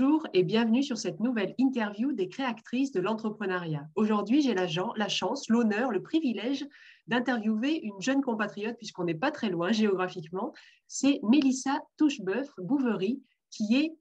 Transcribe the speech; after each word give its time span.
Bonjour 0.00 0.28
et 0.32 0.44
bienvenue 0.44 0.84
sur 0.84 0.96
cette 0.96 1.18
nouvelle 1.18 1.56
interview 1.58 2.12
des 2.12 2.28
créatrices 2.28 2.92
de 2.92 3.00
l'entrepreneuriat. 3.00 3.88
Aujourd'hui, 3.96 4.42
j'ai 4.42 4.54
la, 4.54 4.68
chance, 5.08 5.48
l'honneur, 5.48 5.90
le 5.90 6.02
privilège 6.02 6.64
d'interviewer 7.08 7.80
une 7.82 8.00
jeune 8.00 8.22
compatriote, 8.22 8.76
puisqu'on 8.76 9.02
n'est 9.02 9.16
pas 9.16 9.32
très 9.32 9.48
loin 9.48 9.72
géographiquement. 9.72 10.52
C'est 10.86 11.18
Mélissa 11.24 11.80
Touchebeuf-Bouverie, 11.96 13.20
qui 13.50 13.74
est 13.74 13.96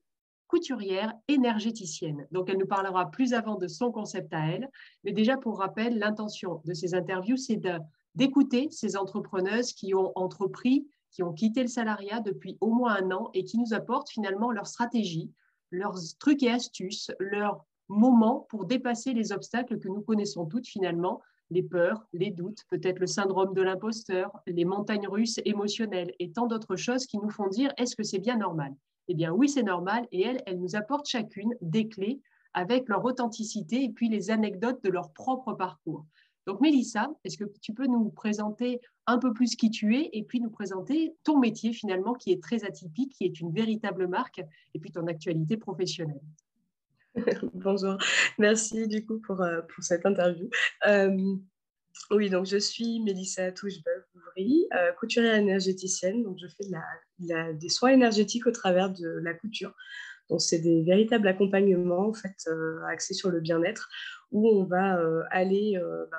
couturière 0.46 1.14
énergéticienne. 1.28 2.28
Donc, 2.30 2.52
elle 2.52 2.60
nous 2.60 2.68
parlera 2.68 3.10
plus 3.10 3.34
avant 3.34 3.56
de 3.56 3.68
son 3.68 3.92
concept 3.92 4.32
à 4.36 4.46
elle. 4.52 4.70
Mais 5.04 5.14
déjà, 5.14 5.36
pour 5.36 5.58
rappel, 5.58 5.98
l'intention 5.98 6.62
de 6.66 6.76
ces 6.76 6.94
interviews, 6.94 7.38
c'est 7.38 7.60
d'écouter 8.14 8.68
ces 8.70 8.98
entrepreneuses 8.98 9.74
qui 9.74 9.96
ont 9.96 10.12
entrepris, 10.14 10.88
qui 11.10 11.24
ont 11.24 11.34
quitté 11.34 11.64
le 11.64 11.70
salariat 11.70 12.20
depuis 12.20 12.56
au 12.62 12.72
moins 12.72 12.98
un 12.98 13.10
an 13.10 13.32
et 13.34 13.44
qui 13.44 13.58
nous 13.58 13.74
apportent 13.74 14.12
finalement 14.12 14.52
leur 14.52 14.68
stratégie, 14.68 15.32
leurs 15.72 15.98
trucs 16.20 16.44
et 16.44 16.52
astuces, 16.52 17.12
leurs 17.20 17.66
moments 17.90 18.46
pour 18.50 18.66
dépasser 18.66 19.14
les 19.14 19.32
obstacles 19.32 19.80
que 19.80 19.88
nous 19.88 20.02
connaissons 20.02 20.46
toutes 20.46 20.68
finalement, 20.68 21.22
les 21.50 21.64
peurs, 21.64 22.06
les 22.14 22.32
doutes, 22.32 22.64
peut-être 22.70 23.00
le 23.00 23.08
syndrome 23.08 23.54
de 23.54 23.62
l'imposteur, 23.62 24.32
les 24.46 24.66
montagnes 24.66 25.08
russes 25.08 25.40
émotionnelles 25.46 26.14
et 26.20 26.32
tant 26.32 26.48
d'autres 26.48 26.76
choses 26.76 27.06
qui 27.06 27.18
nous 27.18 27.30
font 27.30 27.48
dire 27.48 27.72
est-ce 27.78 27.96
que 27.96 28.04
c'est 28.04 28.20
bien 28.20 28.38
normal? 28.38 28.76
Eh 29.08 29.14
bien 29.14 29.32
oui, 29.32 29.48
c'est 29.48 29.64
normal 29.64 30.08
et 30.12 30.24
elles, 30.24 30.44
elles 30.46 30.60
nous 30.60 30.76
apportent 30.76 31.08
chacune 31.08 31.56
des 31.62 31.88
clés 31.88 32.22
avec 32.54 32.90
leur 32.90 33.06
authenticité 33.06 33.84
et 33.84 33.90
puis 33.90 34.10
les 34.10 34.32
anecdotes 34.32 34.84
de 34.84 34.90
leur 34.90 35.14
propre 35.14 35.54
parcours. 35.54 36.06
Donc 36.48 36.62
Mélissa, 36.62 37.10
est-ce 37.26 37.38
que 37.38 37.44
tu 37.62 37.74
peux 37.74 37.88
nous 37.88 38.10
présenter 38.10 38.80
un 39.06 39.20
peu 39.20 39.34
plus 39.34 39.58
qui 39.58 39.70
tu 39.70 39.98
es 39.98 40.10
et 40.14 40.24
puis 40.24 40.40
nous 40.40 40.50
présenter 40.50 41.14
ton 41.26 41.38
métier 41.38 41.74
finalement 41.74 42.14
qui 42.14 42.32
est 42.32 42.42
très 42.42 42.64
atypique, 42.64 43.12
qui 43.12 43.26
est 43.26 43.42
une 43.42 43.54
véritable 43.54 44.08
marque 44.08 44.42
et 44.74 44.80
puis 44.80 44.90
ton 44.90 45.06
actualité 45.08 45.58
professionnelle? 45.58 46.22
Bonjour, 47.54 47.98
merci 48.38 48.88
du 48.88 49.06
coup 49.06 49.20
pour, 49.20 49.42
euh, 49.42 49.62
pour 49.62 49.84
cette 49.84 50.06
interview. 50.06 50.50
Euh, 50.88 51.36
oui, 52.12 52.30
donc 52.30 52.46
je 52.46 52.58
suis 52.58 53.02
Mélissa 53.02 53.52
Touchebeuf-Ouvry, 53.52 54.68
euh, 54.74 54.94
couturière 54.94 55.36
énergéticienne. 55.36 56.24
Donc 56.24 56.38
je 56.40 56.48
fais 56.48 57.54
des 57.56 57.70
soins 57.70 57.90
énergétiques 57.90 58.48
au 58.48 58.52
travers 58.52 58.90
de 58.90 59.20
la 59.22 59.34
couture. 59.34 59.74
Donc, 60.30 60.42
c'est 60.42 60.60
des 60.60 60.84
véritables 60.84 61.28
accompagnements 61.28 62.10
en 62.10 62.14
fait, 62.14 62.36
euh, 62.48 62.84
axés 62.86 63.14
sur 63.14 63.30
le 63.30 63.40
bien-être 63.40 63.90
où 64.32 64.46
on 64.50 64.66
va 64.66 65.00
aller 65.32 65.80
ben, 66.12 66.18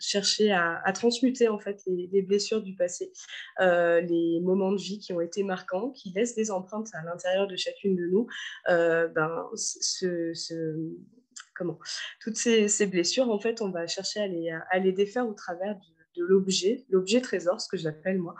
chercher 0.00 0.52
à, 0.52 0.82
transmuter 0.94 1.48
en 1.48 1.58
fait 1.58 1.82
les, 1.86 2.22
blessures 2.22 2.62
du 2.62 2.74
passé, 2.74 3.12
les 3.58 4.40
moments 4.42 4.72
de 4.72 4.80
vie 4.80 4.98
qui 4.98 5.12
ont 5.12 5.20
été 5.20 5.42
marquants, 5.42 5.90
qui 5.90 6.10
laissent 6.10 6.34
des 6.34 6.50
empreintes 6.50 6.88
à 6.94 7.04
l'intérieur 7.04 7.46
de 7.46 7.56
chacune 7.56 7.96
de 7.96 8.06
nous. 8.06 8.26
ben, 8.66 9.50
comment 11.54 11.78
toutes 12.20 12.36
ces, 12.36 12.86
blessures, 12.86 13.30
en 13.30 13.38
fait, 13.38 13.60
on 13.60 13.70
va 13.70 13.86
chercher 13.86 14.20
à 14.70 14.78
les, 14.78 14.92
défaire 14.92 15.28
au 15.28 15.34
travers 15.34 15.76
de 16.16 16.24
l'objet, 16.24 16.84
l'objet 16.88 17.20
trésor, 17.20 17.60
ce 17.60 17.68
que 17.68 17.76
j'appelle 17.76 18.18
moi. 18.18 18.34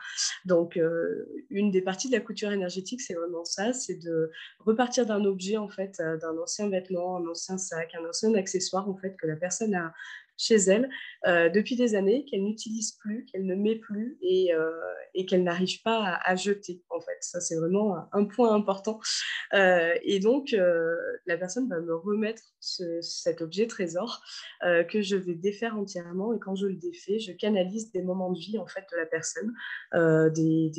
Donc, 0.44 0.76
euh, 0.76 1.26
une 1.50 1.70
des 1.70 1.82
parties 1.82 2.08
de 2.08 2.14
la 2.14 2.20
couture 2.20 2.50
énergétique, 2.50 3.00
c'est 3.00 3.14
vraiment 3.14 3.44
ça, 3.44 3.72
c'est 3.72 3.94
de 3.94 4.30
repartir 4.58 5.06
d'un 5.06 5.24
objet, 5.24 5.56
en 5.56 5.68
fait, 5.68 6.00
euh, 6.00 6.16
d'un 6.16 6.36
ancien 6.38 6.68
vêtement, 6.68 7.18
un 7.18 7.26
ancien 7.28 7.58
sac, 7.58 7.94
un 7.94 8.08
ancien 8.08 8.34
accessoire, 8.34 8.88
en 8.88 8.96
fait, 8.96 9.16
que 9.16 9.26
la 9.26 9.36
personne 9.36 9.74
a 9.74 9.94
chez 10.40 10.56
elle 10.56 10.88
euh, 11.26 11.48
depuis 11.48 11.76
des 11.76 11.94
années, 11.94 12.24
qu'elle 12.24 12.42
n'utilise 12.42 12.92
plus, 12.92 13.26
qu'elle 13.26 13.46
ne 13.46 13.54
met 13.54 13.76
plus 13.76 14.18
et, 14.22 14.50
et 15.14 15.26
qu'elle 15.26 15.42
n'arrive 15.42 15.82
pas 15.82 16.18
à, 16.24 16.36
jeter, 16.36 16.82
en 16.90 17.00
fait. 17.00 17.18
Ça, 17.20 17.40
c'est 17.40 17.56
vraiment 17.56 17.96
un 18.12 18.24
point 18.24 18.54
important. 18.54 19.00
et 19.52 20.18
donc, 20.20 20.54
la 21.26 21.36
personne 21.36 21.68
va 21.68 21.80
me 21.80 21.94
remettre 21.94 22.42
cet 22.60 23.42
objet 23.42 23.66
trésor 23.66 24.22
que 24.62 25.02
je 25.02 25.16
vais 25.16 25.34
défaire 25.34 25.76
entièrement 25.76 26.32
et 26.34 26.38
quand 26.38 26.54
je 26.54 26.66
le 26.66 26.74
défais, 26.74 27.18
je 27.18 27.32
canalise 27.32 27.92
des 27.92 28.02
moments 28.02 28.32
de 28.32 28.38
vie 28.38 28.58
en 28.58 28.66
fait 28.66 28.84
de 28.92 28.96
la 28.96 29.06
personne, 29.06 29.52
euh, 29.94 30.30
des, 30.30 30.70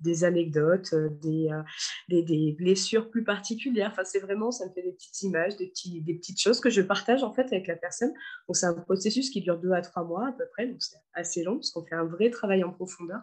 des, 0.00 0.24
anecdotes, 0.24 0.92
euh, 0.92 1.08
des, 1.10 2.22
des, 2.22 2.52
blessures 2.52 3.10
plus 3.10 3.24
particulières. 3.24 3.90
Enfin, 3.92 4.04
c'est 4.04 4.20
vraiment, 4.20 4.50
ça 4.50 4.66
me 4.66 4.72
fait 4.72 4.82
des 4.82 4.92
petites 4.92 5.22
images, 5.22 5.56
des, 5.56 5.68
petits, 5.68 6.00
des 6.00 6.14
petites 6.14 6.40
choses 6.40 6.60
que 6.60 6.70
je 6.70 6.82
partage 6.82 7.22
en 7.22 7.32
fait 7.32 7.46
avec 7.52 7.66
la 7.66 7.76
personne. 7.76 8.12
Donc, 8.48 8.56
c'est 8.56 8.66
un 8.66 8.74
processus 8.74 9.05
qui 9.10 9.40
dure 9.40 9.58
deux 9.58 9.72
à 9.72 9.82
trois 9.82 10.04
mois 10.04 10.28
à 10.28 10.32
peu 10.32 10.44
près, 10.52 10.66
donc 10.66 10.76
c'est 10.80 10.96
assez 11.14 11.42
long 11.42 11.56
parce 11.56 11.70
qu'on 11.70 11.84
fait 11.84 11.94
un 11.94 12.04
vrai 12.04 12.30
travail 12.30 12.64
en 12.64 12.72
profondeur. 12.72 13.20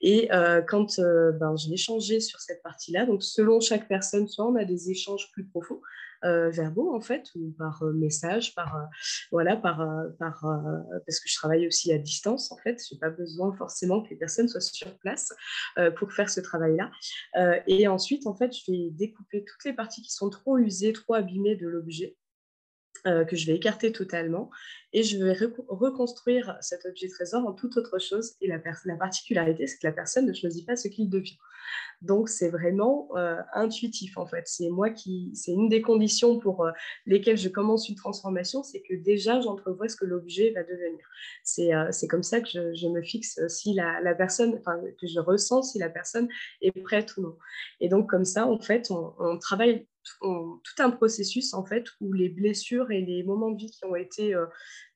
Et 0.00 0.32
euh, 0.32 0.62
quand 0.62 1.00
ben, 1.00 1.54
j'ai 1.56 2.20
sur 2.20 2.40
cette 2.40 2.62
partie-là, 2.62 3.06
donc 3.06 3.22
selon 3.22 3.60
chaque 3.60 3.88
personne, 3.88 4.28
soit 4.28 4.46
on 4.46 4.56
a 4.56 4.64
des 4.64 4.90
échanges 4.90 5.30
plus 5.32 5.44
profonds, 5.44 5.80
euh, 6.24 6.50
verbaux 6.50 6.96
en 6.96 7.00
fait 7.00 7.30
ou 7.36 7.54
par 7.56 7.80
euh, 7.84 7.92
message 7.92 8.52
par 8.56 8.74
euh, 8.74 8.84
voilà 9.30 9.56
par, 9.56 9.88
par 10.18 10.44
parce 11.06 11.20
que 11.20 11.28
je 11.28 11.34
travaille 11.36 11.64
aussi 11.68 11.92
à 11.92 11.98
distance 11.98 12.50
en 12.50 12.56
fait 12.56 12.82
j'ai 12.90 12.98
pas 12.98 13.10
besoin 13.10 13.54
forcément 13.56 14.02
que 14.02 14.10
les 14.10 14.16
personnes 14.16 14.48
soient 14.48 14.60
sur 14.60 14.98
place 14.98 15.32
pour 15.96 16.12
faire 16.12 16.28
ce 16.28 16.40
travail 16.40 16.76
là 16.76 17.62
et 17.68 17.86
ensuite 17.86 18.26
en 18.26 18.34
fait 18.34 18.52
je 18.52 18.72
vais 18.72 18.90
découper 18.90 19.44
toutes 19.44 19.64
les 19.64 19.72
parties 19.72 20.02
qui 20.02 20.10
sont 20.10 20.28
trop 20.28 20.58
usées 20.58 20.92
trop 20.92 21.14
abîmées 21.14 21.54
de 21.54 21.68
l'objet 21.68 22.16
euh, 23.08 23.24
que 23.24 23.36
je 23.36 23.46
vais 23.46 23.56
écarter 23.56 23.92
totalement 23.92 24.50
et 24.92 25.02
je 25.02 25.22
vais 25.22 25.36
reconstruire 25.68 26.56
cet 26.60 26.84
objet 26.86 27.08
trésor 27.08 27.46
en 27.46 27.52
toute 27.52 27.76
autre 27.76 27.98
chose. 27.98 28.34
Et 28.40 28.48
la, 28.48 28.58
la 28.84 28.96
particularité, 28.96 29.66
c'est 29.66 29.78
que 29.78 29.86
la 29.86 29.92
personne 29.92 30.26
ne 30.26 30.32
choisit 30.32 30.66
pas 30.66 30.76
ce 30.76 30.88
qu'il 30.88 31.08
devient. 31.08 31.36
Donc, 32.00 32.28
c'est 32.28 32.48
vraiment 32.48 33.08
euh, 33.16 33.36
intuitif 33.54 34.16
en 34.18 34.26
fait. 34.26 34.44
C'est 34.46 34.68
moi 34.68 34.90
qui, 34.90 35.30
c'est 35.34 35.52
une 35.52 35.68
des 35.68 35.82
conditions 35.82 36.38
pour 36.38 36.64
euh, 36.64 36.70
lesquelles 37.06 37.36
je 37.36 37.48
commence 37.48 37.88
une 37.88 37.96
transformation, 37.96 38.62
c'est 38.62 38.80
que 38.80 38.94
déjà 38.94 39.40
j'entrevois 39.40 39.88
ce 39.88 39.96
que 39.96 40.04
l'objet 40.04 40.52
va 40.52 40.62
devenir. 40.62 41.04
C'est, 41.42 42.08
comme 42.08 42.22
ça 42.22 42.40
que 42.40 42.48
je, 42.48 42.88
me 42.88 43.02
fixe 43.02 43.40
si 43.48 43.74
la, 43.74 44.14
personne, 44.14 44.56
enfin, 44.58 44.80
que 45.00 45.06
je 45.06 45.20
ressens 45.20 45.62
si 45.62 45.78
la 45.78 45.90
personne 45.90 46.28
est 46.62 46.72
prête 46.82 47.16
ou 47.16 47.22
non. 47.22 47.36
Et 47.80 47.88
donc, 47.88 48.08
comme 48.08 48.24
ça, 48.24 48.46
en 48.46 48.58
fait, 48.60 48.90
on 48.90 49.38
travaille 49.38 49.86
tout 50.20 50.82
un 50.82 50.90
processus 50.90 51.54
en 51.54 51.64
fait 51.64 51.84
où 52.00 52.12
les 52.12 52.28
blessures 52.28 52.90
et 52.90 53.00
les 53.00 53.22
moments 53.22 53.50
de 53.50 53.58
vie 53.58 53.70
qui 53.70 53.84
ont 53.84 53.96
été 53.96 54.34
euh, 54.34 54.46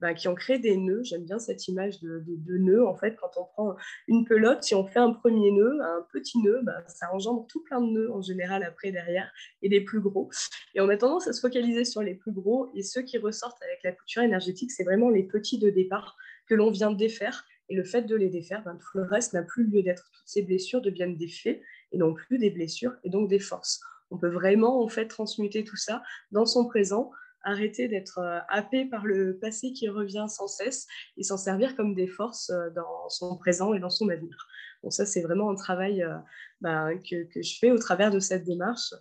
bah, 0.01 0.15
qui 0.15 0.29
ont 0.29 0.35
créé 0.35 0.59
des 0.59 0.77
nœuds 0.77 1.03
j'aime 1.05 1.25
bien 1.25 1.39
cette 1.39 1.69
image 1.69 2.01
de, 2.01 2.23
de, 2.27 2.57
nœud 2.59 2.87
en 2.87 2.95
fait 2.95 3.17
quand 3.17 3.31
on 3.37 3.45
prend 3.45 3.77
une 4.09 4.25
pelote 4.25 4.63
si 4.63 4.75
on 4.75 4.87
fait 4.87 4.99
un 4.99 5.13
premier 5.13 5.51
nœud 5.51 5.81
un 5.83 6.07
petit 6.13 6.39
nœud 6.39 6.61
bah, 6.63 6.83
ça 6.87 7.13
engendre 7.13 7.47
tout 7.49 7.63
plein 7.63 7.81
de 7.81 7.91
nœuds 7.91 8.13
en 8.13 8.23
général 8.23 8.63
après 8.63 8.93
derrière 8.93 9.31
et 9.63 9.69
les 9.69 9.81
plus 9.81 10.01
gros 10.01 10.31
et 10.75 10.81
on 10.81 10.89
a 10.89 10.97
tendance 10.97 11.29
à 11.29 11.33
se 11.33 11.41
focaliser 11.41 11.85
sur 11.85 12.03
les 12.03 12.15
plus 12.15 12.33
gros 12.33 12.71
et 12.75 12.83
ceux 12.83 13.03
qui 13.03 13.19
ressortent 13.19 13.63
avec 13.63 13.81
la 13.83 13.93
couture 13.93 14.23
énergétique 14.23 14.71
c'est 14.71 14.85
vraiment 14.85 15.11
les 15.11 15.25
petits 15.25 15.59
de 15.59 15.71
départ 15.71 16.17
que 16.49 16.55
l'on 16.55 16.71
vient 16.71 16.91
de 16.91 16.97
défaire 16.97 17.45
et 17.69 17.75
le 17.75 17.85
fait 17.85 18.03
de 18.03 18.15
les 18.15 18.29
défaire, 18.29 18.63
ben, 18.65 18.77
tout 18.77 18.99
le 18.99 19.05
reste 19.05 19.33
n'a 19.33 19.43
plus 19.43 19.65
lieu 19.65 19.83
d'être. 19.83 20.11
Toutes 20.13 20.29
ces 20.29 20.43
blessures 20.43 20.83
deviennent 20.83 21.17
des 21.17 21.29
faits 21.29 21.63
et 21.93 21.97
non 21.97 22.13
plus 22.13 22.39
des 22.39 22.51
blessures 22.51 22.93
et 23.03 23.09
donc 23.09 23.31
des 23.31 23.39
forces. 23.39 23.81
On 24.13 24.19
peut 24.19 24.29
vraiment 24.29 24.83
en 24.85 24.89
fait 24.89 25.09
transmuter 25.09 25.65
tout 25.65 25.77
ça 25.77 26.03
dans 26.31 26.47
son 26.47 26.67
présent, 26.67 27.11
arrêter 27.45 27.89
d'être 27.89 28.19
euh, 28.19 28.39
happé 28.49 28.85
par 28.85 29.05
le 29.05 29.39
passé 29.39 29.73
qui 29.73 29.89
revient 29.89 30.27
sans 30.29 30.47
cesse 30.47 30.87
et 31.17 31.23
s'en 31.23 31.37
servir 31.37 31.77
comme 31.77 31.95
des 31.95 32.07
forces 32.07 32.51
euh, 32.51 32.71
dans 32.71 33.09
son 33.09 33.37
présent 33.37 33.75
et 33.75 33.81
dans 33.81 33.91
son 33.91 34.09
avenir. 34.09 34.47
Donc 34.83 34.93
ça, 34.93 35.07
c'est 35.07 35.23
vraiment 35.23 35.51
un 35.51 35.55
travail 35.55 36.03
euh, 36.03 36.17
bah, 36.61 36.89
que, 36.97 37.27
je 37.35 37.59
fais 37.59 37.71
au 37.71 37.79
travers 37.79 38.11
de 38.11 38.21
cette 38.21 38.45
démarche. 38.45 38.95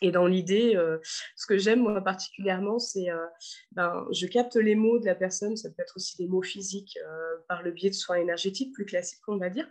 Et 0.00 0.12
dans 0.12 0.28
l'idée, 0.28 0.80
ce 1.34 1.44
que 1.44 1.58
j'aime 1.58 1.80
moi 1.80 2.00
particulièrement, 2.00 2.78
c'est 2.78 3.08
ben, 3.72 4.06
je 4.12 4.26
capte 4.28 4.54
les 4.54 4.76
mots 4.76 5.00
de 5.00 5.04
la 5.04 5.16
personne, 5.16 5.56
ça 5.56 5.70
peut 5.70 5.82
être 5.82 5.96
aussi 5.96 6.16
des 6.18 6.28
mots 6.28 6.40
physiques 6.40 6.96
par 7.48 7.64
le 7.64 7.72
biais 7.72 7.90
de 7.90 7.96
soins 7.96 8.14
énergétiques 8.14 8.72
plus 8.72 8.84
classiques, 8.84 9.26
on 9.26 9.38
va 9.38 9.50
dire. 9.50 9.68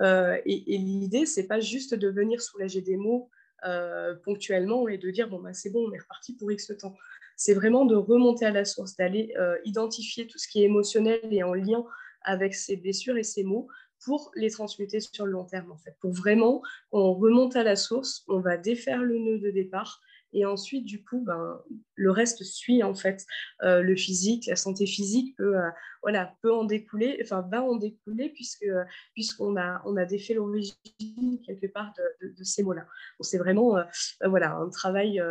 et, 0.00 0.74
et 0.74 0.78
l'idée, 0.78 1.26
c'est 1.26 1.46
pas 1.46 1.60
juste 1.60 1.92
de 1.92 2.08
venir 2.08 2.40
soulager 2.40 2.80
des 2.80 2.96
mots 2.96 3.28
euh, 3.66 4.14
ponctuellement 4.24 4.88
et 4.88 4.98
de 4.98 5.10
dire 5.10 5.28
bon, 5.28 5.40
bah, 5.40 5.52
c'est 5.52 5.70
bon, 5.70 5.86
on 5.88 5.92
est 5.92 5.98
reparti 5.98 6.34
pour 6.34 6.50
X 6.50 6.72
temps. 6.78 6.94
C'est 7.36 7.54
vraiment 7.54 7.84
de 7.84 7.96
remonter 7.96 8.46
à 8.46 8.50
la 8.50 8.64
source, 8.64 8.96
d'aller 8.96 9.34
euh, 9.38 9.56
identifier 9.64 10.26
tout 10.26 10.38
ce 10.38 10.48
qui 10.48 10.62
est 10.62 10.66
émotionnel 10.66 11.20
et 11.30 11.42
en 11.42 11.54
lien 11.54 11.84
avec 12.22 12.54
ces 12.54 12.76
blessures 12.76 13.16
et 13.16 13.22
ces 13.22 13.44
mots 13.44 13.68
pour 14.04 14.30
les 14.34 14.50
transmuter 14.50 15.00
sur 15.00 15.26
le 15.26 15.32
long 15.32 15.44
terme 15.44 15.72
en 15.72 15.78
fait. 15.78 15.96
Pour 16.00 16.12
vraiment, 16.12 16.62
on 16.92 17.14
remonte 17.14 17.56
à 17.56 17.62
la 17.62 17.76
source, 17.76 18.24
on 18.28 18.40
va 18.40 18.56
défaire 18.56 19.02
le 19.02 19.18
nœud 19.18 19.38
de 19.38 19.50
départ 19.50 20.00
et 20.36 20.44
ensuite, 20.44 20.84
du 20.84 21.02
coup, 21.02 21.22
ben, 21.24 21.62
le 21.94 22.10
reste 22.10 22.44
suit 22.44 22.82
en 22.82 22.94
fait. 22.94 23.24
Euh, 23.62 23.80
le 23.80 23.96
physique, 23.96 24.44
la 24.46 24.56
santé 24.56 24.84
physique 24.84 25.34
peut, 25.38 25.56
euh, 25.56 25.70
voilà, 26.02 26.34
peut 26.42 26.52
en 26.52 26.64
découler, 26.64 27.18
enfin 27.22 27.40
va 27.50 27.62
en 27.62 27.76
découler 27.76 28.28
puisque 28.28 28.66
puisqu'on 29.14 29.56
a 29.56 29.80
on 29.86 29.96
a 29.96 30.04
défait 30.04 30.34
l'origine 30.34 31.40
quelque 31.46 31.66
part 31.72 31.90
de, 32.20 32.44
ces 32.44 32.62
mots-là. 32.62 32.86
c'est 33.20 33.38
vraiment 33.38 33.78
euh, 33.78 33.84
voilà 34.26 34.56
un 34.56 34.68
travail 34.68 35.22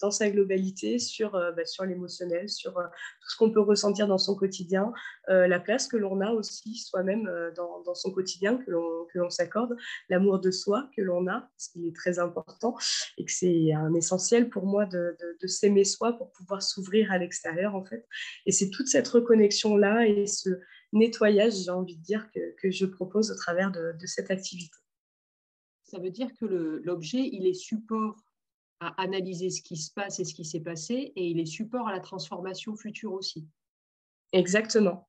dans 0.00 0.10
sa 0.10 0.30
globalité 0.30 0.98
sur, 0.98 1.32
bah, 1.32 1.64
sur 1.64 1.84
l'émotionnel, 1.84 2.48
sur 2.48 2.72
tout 2.72 3.30
ce 3.30 3.36
qu'on 3.36 3.50
peut 3.50 3.60
ressentir 3.60 4.06
dans 4.06 4.18
son 4.18 4.34
quotidien, 4.34 4.92
la 5.28 5.60
place 5.60 5.86
que 5.86 5.96
l'on 5.96 6.20
a 6.20 6.30
aussi 6.30 6.76
soi-même 6.76 7.28
dans, 7.56 7.82
dans, 7.82 7.94
son 7.94 8.10
quotidien, 8.10 8.56
que 8.56 8.70
l'on 9.14 9.30
s'accorde, 9.30 9.76
l'amour 10.08 10.40
de 10.40 10.50
soi 10.50 10.88
que 10.96 11.02
l'on 11.02 11.26
a, 11.28 11.48
ce 11.56 11.70
qui 11.70 11.88
est 11.88 11.94
très 11.94 12.18
important 12.18 12.76
et 13.18 13.24
que 13.24 13.32
c'est 13.32 13.72
un 13.72 13.94
essentiel 13.94 14.48
pour 14.48 14.66
moi 14.66 14.86
de, 14.86 15.16
de, 15.40 15.46
s'aimer 15.46 15.84
soi 15.84 16.12
pour 16.12 16.30
pouvoir 16.32 16.62
s'ouvrir 16.62 17.12
à 17.12 17.18
l'extérieur 17.18 17.74
en 17.74 17.84
fait. 17.84 18.06
Et 18.46 18.52
c'est 18.52 18.70
toute 18.70 18.88
cette 18.88 19.08
reconnexion-là 19.08 20.06
et 20.06 20.26
ce 20.26 20.50
nettoyage, 20.92 21.54
j'ai 21.64 21.70
envie 21.70 21.96
de 21.96 22.02
dire, 22.02 22.30
que, 22.34 22.40
que 22.60 22.70
je 22.70 22.86
propose 22.86 23.30
au 23.30 23.36
travers 23.36 23.70
de, 23.70 23.92
de 23.98 24.06
cette 24.06 24.30
activité. 24.30 24.76
Ça 25.84 25.98
veut 25.98 26.10
dire 26.10 26.28
que 26.40 26.44
l'objet, 26.84 27.28
il 27.32 27.46
est 27.46 27.54
support 27.54 28.16
à 28.80 29.00
analyser 29.02 29.50
ce 29.50 29.62
qui 29.62 29.76
se 29.76 29.92
passe 29.92 30.18
et 30.20 30.24
ce 30.24 30.34
qui 30.34 30.44
s'est 30.44 30.60
passé, 30.60 31.12
et 31.14 31.28
il 31.28 31.38
est 31.38 31.46
support 31.46 31.88
à 31.88 31.92
la 31.92 32.00
transformation 32.00 32.74
future 32.76 33.12
aussi. 33.12 33.46
Exactement. 34.32 35.08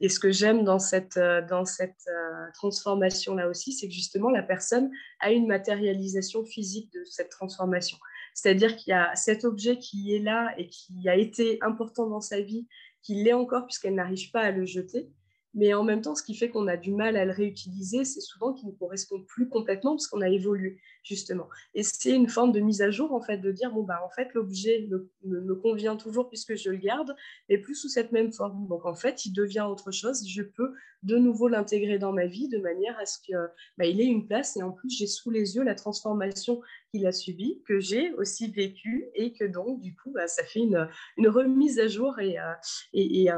Et 0.00 0.08
ce 0.08 0.18
que 0.18 0.32
j'aime 0.32 0.64
dans 0.64 0.80
cette, 0.80 1.16
euh, 1.16 1.40
dans 1.46 1.64
cette 1.64 2.08
euh, 2.08 2.46
transformation-là 2.54 3.48
aussi, 3.48 3.72
c'est 3.72 3.86
que 3.86 3.94
justement, 3.94 4.30
la 4.30 4.42
personne 4.42 4.90
a 5.20 5.30
une 5.30 5.46
matérialisation 5.46 6.44
physique 6.44 6.92
de 6.92 7.04
cette 7.04 7.30
transformation. 7.30 7.96
C'est-à-dire 8.34 8.76
qu'il 8.76 8.90
y 8.90 8.94
a 8.94 9.14
cet 9.14 9.44
objet 9.44 9.78
qui 9.78 10.14
est 10.14 10.18
là 10.18 10.52
et 10.58 10.68
qui 10.68 11.08
a 11.08 11.16
été 11.16 11.58
important 11.62 12.08
dans 12.08 12.20
sa 12.20 12.40
vie, 12.40 12.66
qui 13.02 13.14
l'est 13.22 13.32
encore 13.32 13.66
puisqu'elle 13.66 13.94
n'arrive 13.94 14.30
pas 14.32 14.40
à 14.40 14.50
le 14.50 14.66
jeter, 14.66 15.08
mais 15.54 15.72
en 15.72 15.84
même 15.84 16.00
temps, 16.00 16.14
ce 16.14 16.22
qui 16.22 16.34
fait 16.34 16.48
qu'on 16.48 16.66
a 16.66 16.76
du 16.76 16.92
mal 16.92 17.16
à 17.16 17.24
le 17.24 17.30
réutiliser, 17.30 18.04
c'est 18.04 18.20
souvent 18.20 18.52
qu'il 18.52 18.68
ne 18.68 18.72
correspond 18.72 19.22
plus 19.22 19.48
complètement 19.48 19.92
parce 19.92 20.08
qu'on 20.08 20.20
a 20.20 20.28
évolué, 20.28 20.78
justement. 21.02 21.48
Et 21.74 21.82
c'est 21.82 22.10
une 22.10 22.28
forme 22.28 22.52
de 22.52 22.60
mise 22.60 22.82
à 22.82 22.90
jour, 22.90 23.12
en 23.12 23.20
fait, 23.20 23.38
de 23.38 23.52
dire, 23.52 23.72
bon, 23.72 23.84
bah, 23.84 24.00
en 24.04 24.10
fait, 24.10 24.34
l'objet 24.34 24.88
me, 25.24 25.54
convient 25.54 25.96
toujours 25.96 26.28
puisque 26.28 26.56
je 26.56 26.70
le 26.70 26.76
garde, 26.76 27.14
mais 27.48 27.58
plus 27.58 27.76
sous 27.76 27.88
cette 27.88 28.10
même 28.10 28.32
forme. 28.32 28.66
Donc, 28.66 28.84
en 28.84 28.94
fait, 28.94 29.24
il 29.26 29.32
devient 29.32 29.66
autre 29.70 29.92
chose. 29.92 30.26
Je 30.26 30.42
peux 30.42 30.72
de 31.04 31.16
nouveau 31.16 31.48
l'intégrer 31.48 31.98
dans 31.98 32.12
ma 32.12 32.26
vie 32.26 32.48
de 32.48 32.58
manière 32.58 32.98
à 32.98 33.06
ce 33.06 33.18
qu'il 33.20 33.38
bah, 33.78 33.86
ait 33.86 33.92
une 33.92 34.26
place. 34.26 34.56
Et 34.56 34.62
en 34.62 34.72
plus, 34.72 34.90
j'ai 34.90 35.06
sous 35.06 35.30
les 35.30 35.54
yeux 35.56 35.62
la 35.62 35.74
transformation 35.74 36.60
qu'il 36.94 37.08
a 37.08 37.12
subie, 37.12 37.60
que 37.66 37.80
j'ai 37.80 38.12
aussi 38.14 38.52
vécue, 38.52 39.06
et 39.14 39.32
que 39.32 39.44
donc, 39.44 39.80
du 39.80 39.96
coup, 39.96 40.12
bah, 40.12 40.28
ça 40.28 40.44
fait 40.44 40.60
une, 40.60 40.88
remise 41.26 41.80
à 41.80 41.88
jour 41.88 42.20
et, 42.20 42.38
euh, 42.38 43.34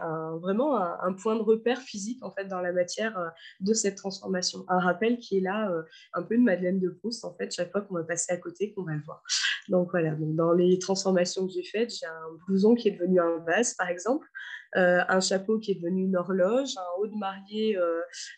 un, 0.00 0.36
vraiment 0.36 0.76
un 0.76 1.12
point 1.12 1.34
de 1.34 1.42
repère 1.42 1.80
physique 1.80 2.22
en 2.22 2.30
fait 2.30 2.44
dans 2.44 2.60
la 2.60 2.72
matière 2.72 3.18
euh, 3.18 3.28
de 3.60 3.74
cette 3.74 3.96
transformation. 3.96 4.64
Un 4.68 4.78
rappel 4.78 5.18
qui 5.18 5.38
est 5.38 5.40
là, 5.40 5.70
euh, 5.70 5.82
un 6.14 6.22
peu 6.22 6.34
une 6.34 6.44
Madeleine 6.44 6.78
de 6.78 6.90
Proust 6.90 7.24
en 7.24 7.34
fait, 7.34 7.52
chaque 7.52 7.72
fois 7.72 7.80
qu'on 7.80 7.94
va 7.94 8.04
passer 8.04 8.32
à 8.32 8.36
côté, 8.36 8.72
qu'on 8.72 8.84
va 8.84 8.94
le 8.94 9.02
voir. 9.02 9.24
Donc 9.68 9.90
voilà, 9.90 10.14
dans 10.16 10.52
les 10.52 10.78
transformations 10.78 11.46
que 11.46 11.52
j'ai 11.52 11.64
faites, 11.64 11.90
j'ai 11.90 12.06
un 12.06 12.36
blouson 12.46 12.76
qui 12.76 12.88
est 12.88 12.92
devenu 12.92 13.20
un 13.20 13.38
vase 13.38 13.74
par 13.74 13.88
exemple, 13.88 14.28
un 14.74 15.20
chapeau 15.20 15.58
qui 15.58 15.72
est 15.72 15.74
devenu 15.76 16.04
une 16.04 16.16
horloge, 16.16 16.76
un 16.76 17.00
haut 17.00 17.06
de 17.06 17.16
mariée, 17.16 17.76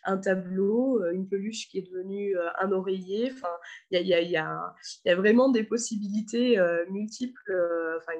un 0.03 0.17
tableau, 0.17 1.03
une 1.11 1.27
peluche 1.27 1.67
qui 1.69 1.79
est 1.79 1.89
devenue 1.89 2.35
un 2.59 2.71
oreiller. 2.71 3.31
Enfin, 3.31 3.53
il 3.91 4.07
y 4.07 4.13
a, 4.13 4.21
y, 4.21 4.35
a, 4.35 4.73
y 5.05 5.09
a, 5.09 5.15
vraiment 5.15 5.49
des 5.49 5.63
possibilités 5.63 6.57
multiples. 6.89 7.53
Enfin, 7.97 8.13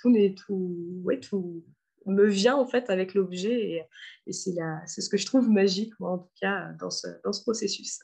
tout, 0.00 0.14
tout, 0.36 1.02
ouais, 1.04 1.20
tout, 1.20 1.64
me 2.06 2.26
vient 2.26 2.56
en 2.56 2.66
fait 2.66 2.90
avec 2.90 3.14
l'objet 3.14 3.70
et, 3.70 3.82
et 4.26 4.32
c'est 4.32 4.52
ce 5.00 5.08
que 5.08 5.16
je 5.16 5.26
trouve 5.26 5.48
magique, 5.48 5.92
moi 6.00 6.12
en 6.12 6.18
tout 6.18 6.32
cas, 6.40 6.72
dans 6.78 6.90
ce, 6.90 7.06
dans 7.24 7.32
ce 7.32 7.42
processus. 7.42 8.00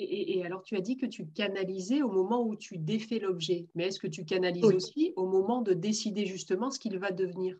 Et, 0.00 0.44
alors, 0.44 0.62
tu 0.62 0.76
as 0.76 0.80
dit 0.80 0.96
que 0.96 1.06
tu 1.06 1.26
canalisais 1.26 2.02
au 2.02 2.12
moment 2.12 2.46
où 2.46 2.54
tu 2.54 2.78
défais 2.78 3.18
l'objet, 3.18 3.66
mais 3.74 3.88
est-ce 3.88 3.98
que 3.98 4.06
tu 4.06 4.24
canalises 4.24 4.64
aussi 4.64 5.12
au 5.16 5.26
moment 5.26 5.60
de 5.60 5.72
décider 5.72 6.24
justement 6.24 6.70
ce 6.70 6.78
qu'il 6.78 6.96
va 7.00 7.10
devenir? 7.10 7.58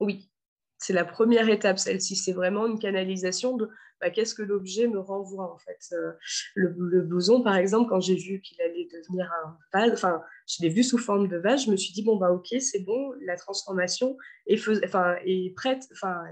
Oui, 0.00 0.30
c'est 0.78 0.94
la 0.94 1.04
première 1.04 1.48
étape, 1.48 1.78
celle-ci. 1.78 2.16
C'est 2.16 2.32
vraiment 2.32 2.66
une 2.66 2.78
canalisation 2.78 3.56
de 3.56 3.68
bah, 4.00 4.08
qu'est-ce 4.08 4.34
que 4.34 4.42
l'objet 4.42 4.88
me 4.88 4.98
renvoie, 4.98 5.52
en 5.52 5.58
fait. 5.58 5.78
Euh, 5.92 6.12
le, 6.54 7.02
blouson, 7.02 7.42
par 7.42 7.56
exemple, 7.56 7.90
quand 7.90 8.00
j'ai 8.00 8.14
vu 8.14 8.40
qu'il 8.40 8.60
allait 8.62 8.88
devenir 8.90 9.30
un 9.44 9.58
vase, 9.74 9.92
enfin, 9.92 10.22
je 10.46 10.62
l'ai 10.62 10.70
vu 10.70 10.82
sous 10.82 10.96
forme 10.96 11.28
de 11.28 11.36
vase, 11.36 11.66
je 11.66 11.70
me 11.70 11.76
suis 11.76 11.92
dit, 11.92 12.02
bon, 12.02 12.16
bah, 12.16 12.32
ok, 12.32 12.48
c'est 12.60 12.80
bon, 12.80 13.12
la 13.20 13.36
transformation 13.36 14.16
est, 14.46 14.58
enfin, 14.84 15.16
est 15.26 15.54
prête, 15.54 15.86
enfin, 15.92 16.22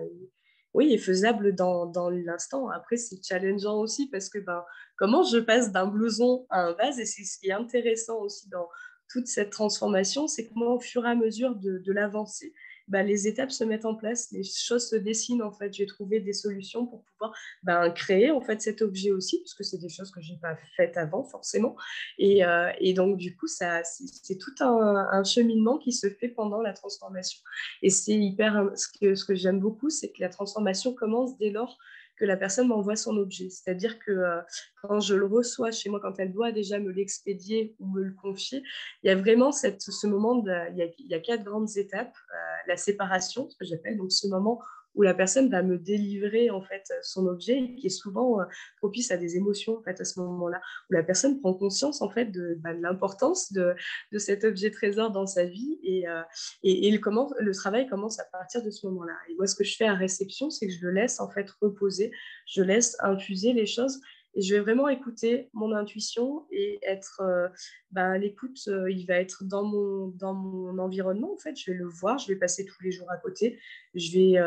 oui, 0.73 0.95
est 0.95 0.99
faisable 0.99 1.55
dans, 1.55 1.85
dans 1.85 2.09
l'instant. 2.09 2.71
Après, 2.71 2.97
c'est 2.97 3.23
challengeant 3.23 3.79
aussi 3.79 4.09
parce 4.09 4.31
que, 4.31 4.39
ben, 4.39 4.65
comment 4.97 5.23
je 5.23 5.39
passe 5.39 5.71
d'un 5.71 5.87
blouson 5.87 6.47
à 6.49 6.63
un 6.63 6.73
vase, 6.73 6.99
et 6.99 7.05
c'est 7.05 7.25
ce 7.25 7.39
qui 7.39 7.49
est 7.49 7.53
intéressant 7.53 8.19
aussi 8.21 8.49
dans 8.49 8.69
toute 9.11 9.27
cette 9.27 9.51
transformation, 9.51 10.27
c'est 10.27 10.49
comment, 10.49 10.77
au 10.77 10.81
fur 10.81 11.05
et 11.05 11.11
à 11.11 11.15
mesure 11.15 11.55
de, 11.55 11.79
de 11.79 11.93
l'avancée, 11.93 12.55
bah, 12.89 13.03
les 13.03 13.29
étapes 13.29 13.51
se 13.51 13.65
mettent 13.65 13.85
en 13.85 13.95
place, 13.95 14.31
les 14.33 14.43
choses 14.43 14.89
se 14.89 14.97
dessinent 14.97 15.43
en 15.43 15.53
fait. 15.53 15.73
J'ai 15.73 15.87
trouvé 15.87 16.21
des 16.21 16.33
solutions 16.33 16.87
pour 16.87 17.03
pouvoir 17.05 17.35
ben, 17.63 17.91
créer 17.91 18.31
en 18.31 18.41
fait 18.41 18.61
cet 18.61 18.83
objet 18.83 19.11
aussi, 19.11 19.39
parce 19.41 19.55
que 19.55 19.65
c'est 19.65 19.79
des 19.79 19.89
choses 19.89 20.11
que 20.11 20.21
je 20.21 20.33
n'ai 20.33 20.39
pas 20.39 20.57
faites 20.77 20.97
avant 20.97 21.25
forcément. 21.25 21.77
Et, 22.19 22.45
euh, 22.45 22.71
donc 22.95 23.17
du 23.17 23.37
coup, 23.37 23.47
c'est 23.47 24.39
tout 24.39 24.55
un, 24.61 25.23
cheminement 25.25 25.79
qui 25.79 25.93
se 25.93 26.09
fait 26.09 26.29
pendant 26.29 26.63
la 26.63 26.73
transformation. 26.73 27.41
Et 27.83 27.91
c'est 27.91 28.15
hyper, 28.15 28.71
ce 28.75 29.25
que 29.25 29.35
j'aime 29.35 29.61
beaucoup, 29.61 29.91
c'est 29.91 30.11
que 30.11 30.21
la 30.21 30.29
transformation 30.29 30.95
commence 30.95 31.37
dès 31.39 31.51
lors 31.51 31.79
que 32.19 32.25
la 32.25 32.37
personne 32.37 32.69
m'envoie 32.69 32.97
son 32.97 33.17
objet. 33.17 33.49
C'est-à-dire 33.51 33.99
que 33.99 34.11
euh, 34.11 34.41
quand 34.83 35.01
je 35.01 35.15
le 35.15 35.27
reçois 35.27 35.71
chez 35.71 35.89
moi, 35.89 36.01
quand 36.01 36.19
elle 36.19 36.33
doit 36.33 36.53
déjà 36.53 36.79
me 36.79 36.91
l'expédier 36.91 37.75
ou 37.79 37.87
me 37.87 38.03
le 38.03 38.15
confier, 38.15 38.63
il 39.03 39.09
y 39.09 39.11
a 39.11 39.17
vraiment 39.17 39.53
ce 39.53 40.07
moment, 40.07 40.37
de, 40.37 40.53
il, 40.73 41.07
y 41.09 41.15
a, 41.15 41.21
quatre 41.21 41.45
grandes 41.45 41.77
étapes. 41.77 42.17
Euh, 42.35 42.37
la 42.67 42.77
séparation, 42.77 43.49
ce 43.49 43.57
que 43.57 43.65
j'appelle, 43.65 43.97
donc 43.97 44.13
ce 44.13 44.27
moment 44.27 44.61
où 44.99 45.03
la 45.03 45.15
personne 45.15 45.49
va 45.49 45.63
me 45.63 45.79
délivrer 45.79 46.51
en 46.51 46.61
fait 46.61 46.93
son 47.03 47.27
objet 47.29 47.75
qui 47.77 47.87
est 47.87 47.91
souvent 47.91 48.41
euh, 48.41 48.45
propice 48.79 49.13
à 49.13 49.17
des 49.17 49.37
émotions 49.37 49.79
en 49.79 49.83
fait 49.83 50.01
à 50.01 50.05
ce 50.05 50.19
moment-là 50.19 50.61
où 50.91 50.93
la 50.93 51.05
personne 51.05 51.41
prend 51.41 51.55
conscience 51.55 52.03
en 52.03 52.11
fait 52.11 52.27
de, 52.27 52.59
bah, 52.59 52.73
l'importance 52.73 53.53
de, 53.53 53.75
de, 54.13 54.19
cet 54.19 54.43
objet 54.43 54.73
trésor 54.73 55.13
dans 55.13 55.27
sa 55.27 55.45
vie 55.45 55.79
et, 55.85 56.09
euh, 56.09 56.21
et, 56.65 56.91
le, 56.91 56.99
comment, 56.99 57.31
le 57.39 57.55
travail 57.55 57.87
commence 57.87 58.19
à 58.19 58.25
partir 58.25 58.63
de 58.65 58.71
ce 58.71 58.87
moment-là. 58.89 59.15
Et 59.31 59.35
moi 59.37 59.47
ce 59.47 59.55
que 59.55 59.65
je 59.65 59.77
fais 59.77 59.87
à 59.87 59.95
réception 59.95 60.51
c'est 60.51 60.67
que 60.67 60.73
je 60.73 60.85
le 60.85 60.91
laisse 60.91 61.21
en 61.21 61.31
fait 61.31 61.49
reposer, 61.63 62.11
je 62.47 62.63
laisse 62.63 62.97
infuser 62.99 63.53
les 63.53 63.67
choses 63.67 64.01
et 64.35 64.43
je 64.43 64.55
vais 64.55 64.61
vraiment 64.61 64.89
écouter 64.89 65.49
mon 65.53 65.73
intuition 65.73 66.45
et 66.51 66.81
être 66.83 67.23
euh, 67.23 67.49
bah, 67.93 68.19
l'écoute 68.19 68.67
il 68.67 69.07
va 69.07 69.15
être 69.15 69.45
dans 69.45 69.63
mon 69.63 70.09
dans 70.09 70.35
mon 70.35 70.77
environnement 70.79 71.33
en 71.33 71.39
fait. 71.39 71.57
Je 71.57 71.71
vais 71.71 71.77
le 71.77 71.87
voir 71.87 72.19
je 72.19 72.27
vais 72.27 72.37
passer 72.37 72.65
tous 72.65 72.83
les 72.83 72.91
jours 72.91 73.11
à 73.13 73.17
côté. 73.17 73.61
Je 73.95 74.13
vais 74.13 74.39